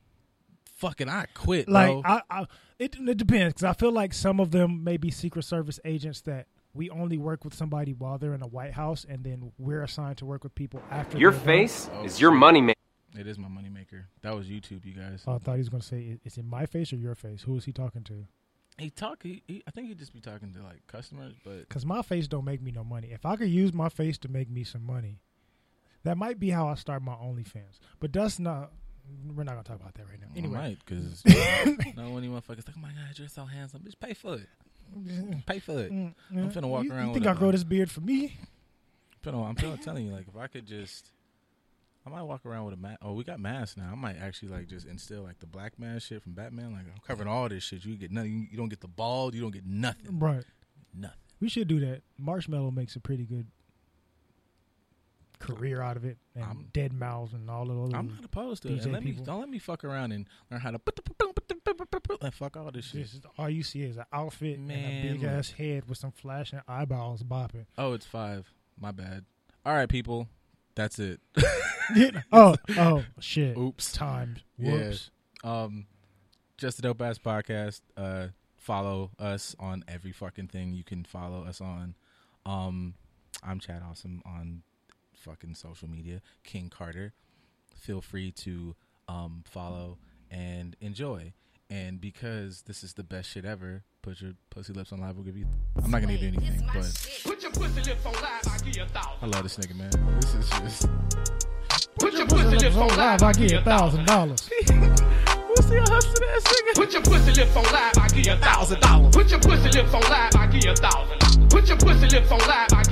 Fucking 0.76 1.08
I 1.08 1.26
quit, 1.34 1.68
Like 1.68 1.88
bro. 1.88 2.02
I, 2.04 2.22
I 2.30 2.46
it, 2.78 2.96
it 3.00 3.16
depends 3.18 3.54
because 3.54 3.64
I 3.64 3.72
feel 3.72 3.90
like 3.92 4.14
some 4.14 4.38
of 4.38 4.52
them 4.52 4.84
may 4.84 4.96
be 4.96 5.10
Secret 5.10 5.44
Service 5.44 5.80
agents 5.84 6.20
that 6.22 6.46
we 6.74 6.90
only 6.90 7.18
work 7.18 7.44
with 7.44 7.54
somebody 7.54 7.92
while 7.92 8.18
they're 8.18 8.34
in 8.34 8.40
the 8.40 8.46
White 8.46 8.72
House, 8.74 9.04
and 9.08 9.24
then 9.24 9.52
we're 9.58 9.82
assigned 9.82 10.18
to 10.18 10.26
work 10.26 10.44
with 10.44 10.54
people 10.54 10.82
after. 10.90 11.18
Your 11.18 11.32
face 11.32 11.88
Oh, 11.94 12.04
is 12.04 12.20
your 12.20 12.30
money 12.30 12.60
maker. 12.60 12.78
it 13.18 13.26
is 13.26 13.38
my 13.38 13.48
moneymaker. 13.48 14.04
That 14.22 14.34
was 14.36 14.46
YouTube, 14.48 14.84
you 14.84 14.92
guys. 14.94 15.24
Oh, 15.26 15.34
I 15.34 15.38
thought 15.38 15.54
he 15.54 15.58
was 15.60 15.68
gonna 15.70 15.82
say, 15.82 16.02
"Is- 16.02 16.20
"Is 16.24 16.38
it 16.38 16.44
my 16.44 16.66
face 16.66 16.92
or 16.92 16.96
your 16.96 17.14
face?" 17.14 17.42
Who 17.42 17.56
is 17.56 17.64
he 17.64 17.72
talking 17.72 18.04
to? 18.04 18.26
He 18.76 18.90
talk. 18.90 19.22
He, 19.24 19.42
he, 19.48 19.62
I 19.66 19.72
think 19.72 19.88
he'd 19.88 19.98
just 19.98 20.12
be 20.12 20.20
talking 20.20 20.52
to 20.54 20.62
like 20.62 20.86
customers, 20.86 21.34
but 21.44 21.60
Because 21.60 21.84
my 21.84 22.02
face 22.02 22.28
don't 22.28 22.44
make 22.44 22.62
me 22.62 22.70
no 22.70 22.84
money. 22.84 23.08
If 23.10 23.26
I 23.26 23.34
could 23.36 23.48
use 23.48 23.72
my 23.72 23.88
face 23.88 24.18
to 24.18 24.28
make 24.28 24.48
me 24.48 24.62
some 24.62 24.84
money, 24.84 25.18
that 26.04 26.16
might 26.16 26.38
be 26.38 26.50
how 26.50 26.68
I 26.68 26.74
start 26.76 27.02
my 27.02 27.14
OnlyFans. 27.14 27.80
But 27.98 28.12
that's 28.12 28.38
not. 28.38 28.70
We're 29.34 29.42
not 29.42 29.52
gonna 29.52 29.64
talk 29.64 29.80
about 29.80 29.94
that 29.94 30.06
right 30.08 30.20
now. 30.20 30.26
anyway, 30.36 30.58
Anyway, 30.58 30.76
because 30.84 31.24
no 31.96 32.10
one 32.10 32.22
even 32.24 32.36
motherfuckers 32.36 32.66
like, 32.68 32.76
oh 32.76 32.80
my 32.80 32.90
god, 32.90 33.16
you're 33.18 33.26
so 33.26 33.46
handsome. 33.46 33.82
Just 33.84 33.98
pay 33.98 34.12
for 34.14 34.34
it. 34.34 34.46
Pay 35.46 35.58
for 35.58 35.78
it. 35.78 35.92
Mm, 35.92 36.14
I'm 36.32 36.50
finna 36.50 36.68
walk 36.68 36.84
you, 36.84 36.92
around 36.92 37.08
You 37.08 37.14
think 37.14 37.26
I 37.26 37.34
grow 37.34 37.50
this 37.50 37.64
beard 37.64 37.90
for 37.90 38.00
me? 38.00 38.38
Finna- 39.24 39.48
I'm 39.48 39.56
finna 39.56 39.80
telling 39.80 40.06
you, 40.06 40.12
like, 40.12 40.26
if 40.28 40.36
I 40.36 40.46
could 40.46 40.66
just, 40.66 41.12
I 42.06 42.10
might 42.10 42.22
walk 42.22 42.46
around 42.46 42.66
with 42.66 42.74
a 42.74 42.76
mask. 42.76 42.98
Oh, 43.02 43.12
we 43.12 43.24
got 43.24 43.40
masks 43.40 43.76
now. 43.76 43.90
I 43.92 43.94
might 43.94 44.16
actually 44.18 44.50
like 44.50 44.68
just 44.68 44.86
instill 44.86 45.22
like 45.22 45.40
the 45.40 45.46
black 45.46 45.78
mask 45.78 46.08
shit 46.08 46.22
from 46.22 46.32
Batman. 46.32 46.72
Like, 46.72 46.84
I'm 46.86 47.00
covering 47.06 47.28
all 47.28 47.48
this 47.48 47.64
shit. 47.64 47.84
You 47.84 47.96
get 47.96 48.12
nothing. 48.12 48.48
You 48.50 48.56
don't 48.56 48.68
get 48.68 48.80
the 48.80 48.88
bald. 48.88 49.34
You 49.34 49.40
don't 49.40 49.52
get 49.52 49.66
nothing. 49.66 50.18
Right. 50.18 50.44
Nothing. 50.94 51.18
We 51.40 51.48
should 51.48 51.68
do 51.68 51.80
that. 51.80 52.02
Marshmello 52.20 52.74
makes 52.74 52.96
a 52.96 53.00
pretty 53.00 53.24
good 53.24 53.46
career 55.38 55.80
out 55.80 55.96
of 55.96 56.04
it, 56.04 56.18
and 56.34 56.44
I'm- 56.44 56.68
deadmau5 56.72 57.34
and 57.34 57.50
all 57.50 57.70
of 57.70 57.76
those. 57.76 57.94
I'm 57.94 58.08
not 58.08 58.24
opposed 58.24 58.62
to 58.62 58.68
it. 58.68 58.84
And 58.84 58.92
let 58.92 59.02
me 59.02 59.12
people. 59.12 59.24
don't 59.24 59.40
let 59.40 59.48
me 59.48 59.58
fuck 59.58 59.84
around 59.84 60.12
and 60.12 60.26
learn 60.50 60.60
how 60.60 60.70
to 60.70 60.80
and 62.20 62.34
fuck 62.34 62.56
all 62.56 62.70
this 62.70 62.86
shit. 62.86 63.02
Just 63.02 63.26
all 63.36 63.48
you 63.48 63.62
see 63.62 63.82
is 63.82 63.96
an 63.96 64.04
outfit 64.12 64.58
and 64.58 64.70
a 64.70 65.02
big 65.02 65.22
look. 65.22 65.30
ass 65.30 65.50
head 65.52 65.88
with 65.88 65.98
some 65.98 66.12
flashing 66.12 66.60
eyeballs 66.66 67.22
bopping. 67.22 67.66
Oh, 67.76 67.92
it's 67.92 68.06
five. 68.06 68.52
My 68.80 68.92
bad. 68.92 69.24
All 69.64 69.74
right, 69.74 69.88
people. 69.88 70.28
That's 70.74 70.98
it. 70.98 71.20
oh, 72.32 72.56
oh, 72.76 73.04
shit. 73.20 73.56
Oops. 73.56 73.92
Time. 73.92 74.36
Yeah. 74.56 74.72
Whoops. 74.72 75.10
Um, 75.42 75.86
just 76.56 76.78
a 76.78 76.82
dope 76.82 77.02
ass 77.02 77.18
podcast. 77.18 77.80
Uh, 77.96 78.28
follow 78.56 79.10
us 79.18 79.56
on 79.58 79.84
every 79.88 80.12
fucking 80.12 80.48
thing 80.48 80.72
you 80.74 80.84
can 80.84 81.04
follow 81.04 81.44
us 81.44 81.60
on. 81.60 81.94
Um, 82.46 82.94
I'm 83.42 83.60
Chad 83.60 83.82
Awesome 83.88 84.22
on 84.24 84.62
fucking 85.18 85.54
social 85.54 85.88
media. 85.88 86.22
King 86.44 86.70
Carter. 86.70 87.12
Feel 87.74 88.00
free 88.00 88.32
to 88.32 88.74
um 89.08 89.42
follow 89.46 89.98
and 90.30 90.76
enjoy. 90.80 91.32
And 91.70 92.00
because 92.00 92.62
this 92.62 92.82
is 92.82 92.94
the 92.94 93.02
best 93.02 93.28
shit 93.28 93.44
ever, 93.44 93.82
put 94.00 94.22
your 94.22 94.32
pussy 94.48 94.72
lips 94.72 94.92
on 94.92 95.00
live. 95.00 95.16
We'll 95.16 95.24
give 95.24 95.36
you. 95.36 95.46
I'm 95.82 95.90
not 95.90 96.00
gonna 96.00 96.14
give 96.14 96.22
you 96.22 96.28
anything, 96.28 96.66
but 96.72 97.20
Put 97.24 97.42
your 97.42 97.52
pussy 97.52 97.82
lips 97.82 98.06
on 98.06 98.14
live, 98.14 98.48
I 98.48 98.58
give 98.64 98.76
you 98.76 98.82
a 98.84 98.86
thousand. 98.86 99.18
I 99.22 99.26
love 99.26 99.42
this 99.42 99.56
nigga, 99.58 99.76
man. 99.76 100.20
This 100.20 100.34
is 100.34 100.48
just. 100.50 100.88
Put 101.98 102.14
your 102.14 102.26
Pussy 102.26 102.44
pussy 102.44 102.56
lips 102.56 102.62
lips 102.62 102.76
on 102.76 102.88
live, 102.96 103.22
I 103.22 103.32
give 103.32 103.50
you 103.50 103.58
a 103.58 103.62
thousand 103.62 104.06
dollars. 104.06 104.48
What's 104.48 105.66
the 105.68 105.80
hustling 105.80 106.30
ass 106.30 106.44
nigga? 106.44 106.74
Put 106.74 106.92
your 106.92 107.02
pussy 107.02 107.32
lips 107.32 107.56
on 107.56 107.64
live, 107.64 107.98
I 107.98 108.08
give 108.08 108.26
you 108.26 108.32
a 108.32 108.36
thousand 108.36 108.80
dollars. 108.80 109.16
Put 109.16 109.30
your 109.30 109.40
pussy 109.40 109.68
lips 109.68 109.94
on 109.94 110.02
live, 110.02 110.36
I 110.36 110.46
give 110.46 110.64
you 110.64 110.70
a 110.70 110.76
thousand. 110.76 111.50
Put 111.50 111.68
your 111.68 111.76
pussy 111.76 112.06
lips 112.06 112.30
on 112.30 112.38
live, 112.38 112.72
I 112.72 112.82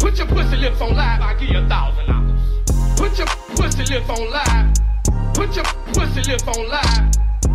Put 0.00 0.16
your 0.16 0.26
pussy 0.28 0.56
lips 0.56 0.80
on 0.80 0.96
live, 0.96 1.20
I'll 1.20 1.38
give 1.38 1.50
you 1.50 1.58
a 1.58 1.68
thousand 1.68 2.06
dollars. 2.06 2.40
Put 2.96 3.18
your 3.18 3.26
pussy 3.54 3.84
lips 3.92 4.08
on 4.08 4.30
live. 4.30 4.74
Put 5.34 5.54
your 5.54 5.64
pussy 5.92 6.22
lips 6.30 6.48
on 6.48 6.68
live. 6.68 7.29